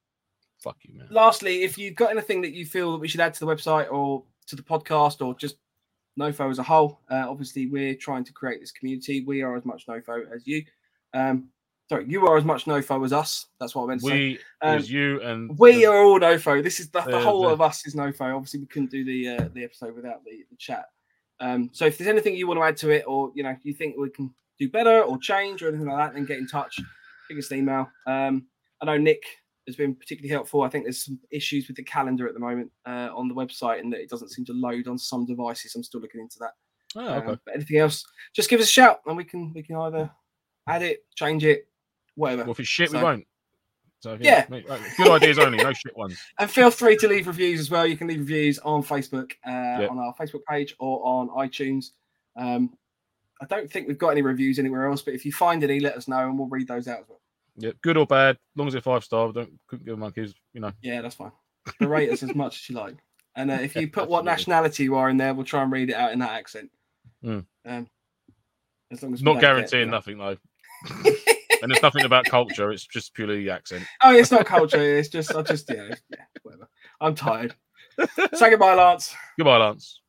fuck 0.62 0.77
you, 0.85 0.94
man. 0.99 1.09
lastly 1.11 1.62
if 1.62 1.77
you've 1.77 1.94
got 1.94 2.11
anything 2.12 2.40
that 2.43 2.53
you 2.55 2.65
feel 2.65 2.93
that 2.93 2.99
we 2.99 3.09
should 3.09 3.20
add 3.20 3.35
to 3.35 3.40
the 3.40 3.47
website 3.47 3.93
or 3.93 4.24
to 4.47 4.57
the 4.57 4.62
podcast 4.62 5.24
or 5.24 5.35
just 5.35 5.57
nofo 6.18 6.51
as 6.51 6.59
a 6.59 6.62
whole 6.62 7.01
uh, 7.10 7.24
obviously 7.28 7.66
we're 7.66 7.94
trying 7.94 8.22
to 8.24 8.32
create 8.32 8.60
this 8.60 8.70
community 8.72 9.24
we 9.24 9.43
are 9.43 9.56
as 9.56 9.64
much 9.64 9.86
nofo 9.86 10.22
as 10.34 10.47
you 10.47 10.62
um 11.14 11.48
sorry 11.89 12.05
you 12.06 12.26
are 12.26 12.36
as 12.36 12.44
much 12.44 12.66
nofo 12.66 13.02
as 13.05 13.12
us 13.12 13.47
that's 13.59 13.74
what 13.74 13.84
i 13.84 13.86
meant 13.86 14.01
to 14.02 14.06
say 14.09 14.12
We 14.12 14.39
Um, 14.60 14.78
is 14.78 14.90
you 14.90 15.20
and 15.22 15.59
We 15.59 15.76
the- 15.76 15.86
are 15.86 16.02
all 16.05 16.20
nofo. 16.20 16.62
This 16.62 16.80
is 16.80 16.90
the, 16.90 17.01
the 17.01 17.12
the- 17.12 17.20
whole 17.20 17.48
of 17.48 17.60
us 17.60 17.86
is 17.86 17.94
nofo. 17.94 18.34
Obviously, 18.36 18.60
we 18.60 18.66
couldn't 18.66 18.90
do 18.90 19.05
the 19.05 19.28
uh, 19.36 19.48
the 19.55 19.64
episode 19.64 19.94
without 19.94 20.22
the, 20.24 20.44
the 20.51 20.56
chat. 20.56 20.84
Um, 21.40 21.70
so 21.72 21.86
if 21.86 21.98
there's 21.98 22.09
anything 22.09 22.36
you 22.36 22.47
want 22.47 22.59
to 22.60 22.64
add 22.64 22.76
to 22.78 22.90
it, 22.90 23.05
or 23.06 23.32
you 23.34 23.43
know 23.43 23.56
you 23.64 23.74
think 23.74 23.97
we 23.97 24.10
can 24.10 24.32
do 24.60 24.68
better 24.68 25.02
or 25.02 25.18
change 25.18 25.62
or 25.62 25.68
anything 25.68 25.86
like 25.89 25.98
that, 25.98 26.14
then 26.14 26.24
get 26.26 26.39
in 26.39 26.47
touch. 26.47 26.78
An 27.30 27.40
email. 27.59 27.90
Um, 28.06 28.47
I 28.80 28.84
know 28.84 28.98
Nick 28.98 29.22
has 29.66 29.76
been 29.76 29.94
particularly 29.94 30.30
helpful. 30.32 30.62
I 30.62 30.68
think 30.68 30.84
there's 30.84 31.05
some 31.05 31.20
issues 31.30 31.68
with 31.68 31.76
the 31.76 31.84
calendar 31.84 32.26
at 32.26 32.34
the 32.34 32.40
moment 32.40 32.70
uh, 32.86 33.09
on 33.14 33.28
the 33.28 33.34
website, 33.34 33.80
and 33.80 33.93
that 33.93 34.01
it 34.01 34.10
doesn't 34.10 34.30
seem 34.30 34.44
to 34.47 34.52
load 34.52 34.89
on 34.89 34.98
some 34.98 35.24
devices. 35.26 35.74
I'm 35.74 35.82
still 35.84 36.01
looking 36.01 36.20
into 36.20 36.39
that. 36.40 36.52
Oh, 36.97 37.01
Um, 37.01 37.22
okay. 37.28 37.40
but 37.44 37.55
anything 37.55 37.78
else, 37.78 38.05
just 38.34 38.51
give 38.51 38.60
us 38.60 38.66
a 38.66 38.70
shout, 38.72 39.01
and 39.06 39.16
we 39.16 39.24
can 39.24 39.52
we 39.55 39.62
can 39.62 39.76
either 39.76 40.10
add 40.68 40.82
it, 40.82 41.05
change 41.14 41.44
it, 41.44 41.66
whatever. 42.16 42.43
Well, 42.43 42.52
if 42.52 42.60
it's 42.60 42.68
shit, 42.68 42.90
we 42.93 43.02
won't. 43.02 43.26
So 44.01 44.18
Yeah. 44.20 44.47
right, 44.51 44.64
good 44.97 45.10
ideas 45.12 45.39
only, 45.39 45.59
no 45.59 45.72
shit 45.72 45.97
ones. 45.97 46.18
And 46.40 46.51
feel 46.51 46.72
free 46.72 46.97
to 46.97 47.06
leave 47.06 47.28
reviews 47.28 47.60
as 47.60 47.70
well. 47.70 47.86
You 47.86 47.97
can 47.97 48.09
leave 48.09 48.18
reviews 48.18 48.59
on 48.59 48.82
Facebook, 48.82 49.30
uh, 49.47 49.80
Yep. 49.82 49.90
on 49.90 49.98
our 50.01 50.12
Facebook 50.16 50.44
page, 50.48 50.74
or 50.80 51.01
on 51.06 51.28
iTunes. 51.28 51.93
Um, 52.36 52.76
I 53.40 53.47
don't 53.47 53.70
think 53.70 53.86
we've 53.86 53.98
got 53.98 54.09
any 54.10 54.22
reviews 54.22 54.59
anywhere 54.59 54.89
else, 54.89 55.02
but 55.02 55.14
if 55.14 55.24
you 55.24 55.32
find 55.32 55.62
any, 55.64 55.78
let 55.80 55.97
us 55.97 56.09
know 56.09 56.18
and 56.28 56.36
we'll 56.39 56.48
read 56.48 56.66
those 56.68 56.89
out 56.89 57.01
as 57.01 57.09
well. 57.09 57.20
Yeah, 57.57 57.73
good 57.83 57.97
or 57.97 58.07
bad, 58.07 58.37
as 58.37 58.39
long 58.57 58.66
as 58.69 58.73
they're 58.73 58.83
five 58.83 59.05
star, 59.05 59.31
don't 59.33 59.59
couldn't 59.66 59.87
give 59.87 59.99
monkeys, 59.99 60.35
you 60.55 60.61
know. 60.61 60.73
Yeah, 60.83 61.03
that's 61.03 61.16
fine. 61.16 61.33
Berate 61.79 62.11
us 62.11 62.23
as 62.23 62.35
much 62.35 62.57
as 62.57 62.69
you 62.69 62.77
like. 62.77 62.97
And 63.37 63.51
uh, 63.51 63.59
if 63.61 63.77
you 63.77 63.89
put 63.93 64.09
what 64.09 64.24
nationality 64.24 64.85
you 64.85 64.95
are 64.97 65.11
in 65.11 65.16
there, 65.16 65.35
we'll 65.35 65.45
try 65.45 65.62
and 65.62 65.73
read 65.73 65.91
it 65.91 65.95
out 65.95 66.12
in 66.12 66.19
that 66.20 66.33
accent. 66.33 66.70
Mm. 67.24 67.45
Um, 67.66 67.89
as 68.91 69.03
long 69.03 69.15
as 69.15 69.23
Not 69.23 69.33
don't 69.33 69.41
get, 69.41 69.47
guaranteeing 69.49 69.91
nothing 69.91 70.19
though. 70.19 70.37
and 71.62 71.70
there's 71.70 71.83
nothing 71.83 72.05
about 72.05 72.24
culture, 72.24 72.73
it's 72.73 72.87
just 72.87 73.15
purely 73.15 73.49
accent. 73.49 73.85
Oh, 74.03 74.15
it's 74.15 74.31
not 74.31 74.47
culture. 74.47 74.81
It's 74.81 75.09
just, 75.09 75.35
I 75.35 75.43
just, 75.43 75.70
yeah, 75.70 75.95
yeah, 76.11 76.24
whatever. 76.43 76.69
I'm 77.01 77.15
tired. 77.15 77.55
Say 78.35 78.51
goodbye, 78.51 78.74
Lance. 78.74 79.15
Goodbye, 79.39 79.59
Lance. 79.59 80.01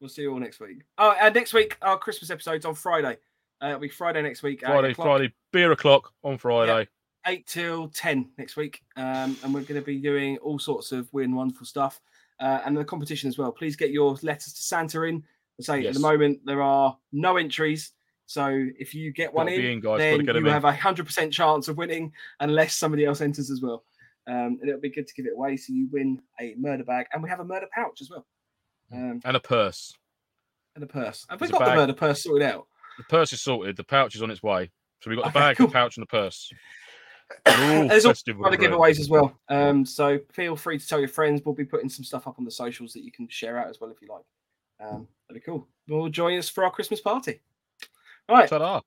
We'll 0.00 0.08
see 0.08 0.22
you 0.22 0.32
all 0.32 0.40
next 0.40 0.60
week. 0.60 0.82
Oh, 0.96 1.14
and 1.20 1.34
next 1.34 1.52
week 1.52 1.76
our 1.82 1.98
Christmas 1.98 2.30
episode's 2.30 2.64
on 2.64 2.74
Friday. 2.74 3.18
Uh, 3.62 3.68
it'll 3.68 3.80
be 3.80 3.88
Friday 3.88 4.22
next 4.22 4.42
week. 4.42 4.60
Friday, 4.60 4.94
Friday, 4.94 5.32
beer 5.52 5.72
o'clock 5.72 6.12
on 6.22 6.38
Friday. 6.38 6.88
eight 7.26 7.46
till 7.46 7.88
ten 7.88 8.30
next 8.38 8.56
week, 8.56 8.82
um, 8.96 9.36
and 9.42 9.52
we're 9.52 9.62
going 9.62 9.80
to 9.80 9.84
be 9.84 9.98
doing 9.98 10.38
all 10.38 10.58
sorts 10.58 10.92
of 10.92 11.12
weird 11.12 11.28
and 11.28 11.36
wonderful 11.36 11.66
stuff, 11.66 12.00
uh, 12.40 12.60
and 12.64 12.76
the 12.76 12.84
competition 12.84 13.28
as 13.28 13.36
well. 13.36 13.50
Please 13.50 13.74
get 13.76 13.90
your 13.90 14.16
letters 14.22 14.52
to 14.54 14.62
Santa 14.62 15.02
in. 15.02 15.22
I 15.60 15.64
say 15.64 15.86
at 15.86 15.94
the 15.94 16.00
moment 16.00 16.40
there 16.44 16.62
are 16.62 16.96
no 17.10 17.36
entries, 17.36 17.92
so 18.26 18.46
if 18.78 18.94
you 18.94 19.12
get 19.12 19.34
one 19.34 19.48
in, 19.48 19.60
in, 19.60 19.80
guys, 19.80 19.98
then 19.98 20.24
you 20.24 20.44
have 20.44 20.64
a 20.64 20.72
hundred 20.72 21.06
percent 21.06 21.32
chance 21.32 21.66
of 21.66 21.76
winning, 21.76 22.12
unless 22.38 22.74
somebody 22.76 23.04
else 23.04 23.20
enters 23.20 23.50
as 23.50 23.60
well. 23.60 23.84
Um, 24.28 24.58
and 24.60 24.68
it'll 24.68 24.80
be 24.80 24.90
good 24.90 25.08
to 25.08 25.14
give 25.14 25.26
it 25.26 25.32
away, 25.34 25.56
so 25.56 25.72
you 25.72 25.88
win 25.90 26.20
a 26.40 26.54
murder 26.58 26.84
bag, 26.84 27.06
and 27.12 27.22
we 27.22 27.28
have 27.28 27.40
a 27.40 27.44
murder 27.44 27.66
pouch 27.74 28.00
as 28.02 28.10
well, 28.10 28.24
um, 28.92 29.20
And 29.24 29.36
a 29.36 29.40
purse. 29.40 29.94
and 30.76 30.84
a 30.84 30.86
purse. 30.86 31.26
Have 31.28 31.40
we 31.40 31.46
There's 31.48 31.56
a 31.56 31.58
got 31.58 31.70
the 31.70 31.74
murder 31.74 31.92
purse 31.94 32.22
sorted 32.22 32.46
out? 32.46 32.66
The 32.98 33.04
purse 33.04 33.32
is 33.32 33.40
sorted, 33.40 33.76
the 33.76 33.84
pouch 33.84 34.14
is 34.14 34.22
on 34.22 34.30
its 34.30 34.42
way. 34.42 34.70
So 35.00 35.10
we've 35.10 35.18
got 35.18 35.32
the 35.32 35.38
bag, 35.38 35.56
the 35.56 35.68
pouch, 35.68 35.96
and 35.96 36.02
the 36.02 36.08
purse. 36.08 36.52
There's 37.44 38.04
also 38.04 38.32
other 38.44 38.56
giveaways 38.56 38.98
as 38.98 39.08
well. 39.08 39.38
Um, 39.48 39.86
so 39.86 40.18
feel 40.32 40.56
free 40.56 40.78
to 40.78 40.86
tell 40.86 40.98
your 40.98 41.08
friends. 41.08 41.42
We'll 41.44 41.54
be 41.54 41.64
putting 41.64 41.88
some 41.88 42.04
stuff 42.04 42.26
up 42.26 42.38
on 42.38 42.44
the 42.44 42.50
socials 42.50 42.92
that 42.94 43.04
you 43.04 43.12
can 43.12 43.28
share 43.28 43.58
out 43.58 43.68
as 43.68 43.80
well 43.80 43.90
if 43.90 44.02
you 44.02 44.08
like. 44.08 44.24
Um, 44.80 45.06
that'd 45.28 45.42
be 45.42 45.44
cool. 45.44 45.68
Well, 45.88 46.08
join 46.08 46.38
us 46.38 46.48
for 46.48 46.64
our 46.64 46.70
Christmas 46.70 47.00
party. 47.00 47.40
All 48.28 48.36
right. 48.36 48.48
Ta-da. 48.48 48.80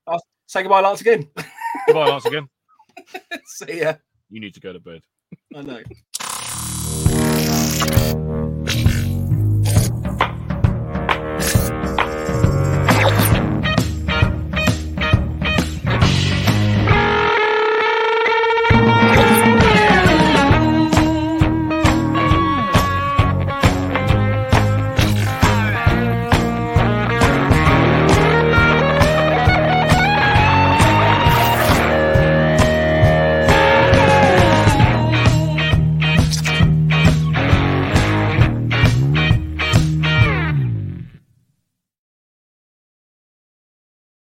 Say 0.48 0.64
goodbye, 0.64 0.82
Lance, 0.82 1.02
again. 1.02 1.28
Goodbye, 1.88 2.10
Lance, 2.10 2.26
again. 2.26 2.50
See 3.46 3.80
ya. 3.80 3.94
You 4.30 4.42
need 4.42 4.54
to 4.54 4.60
go 4.60 4.74
to 4.74 4.80
bed. 4.80 5.02
I 5.56 5.62
know. 5.62 5.82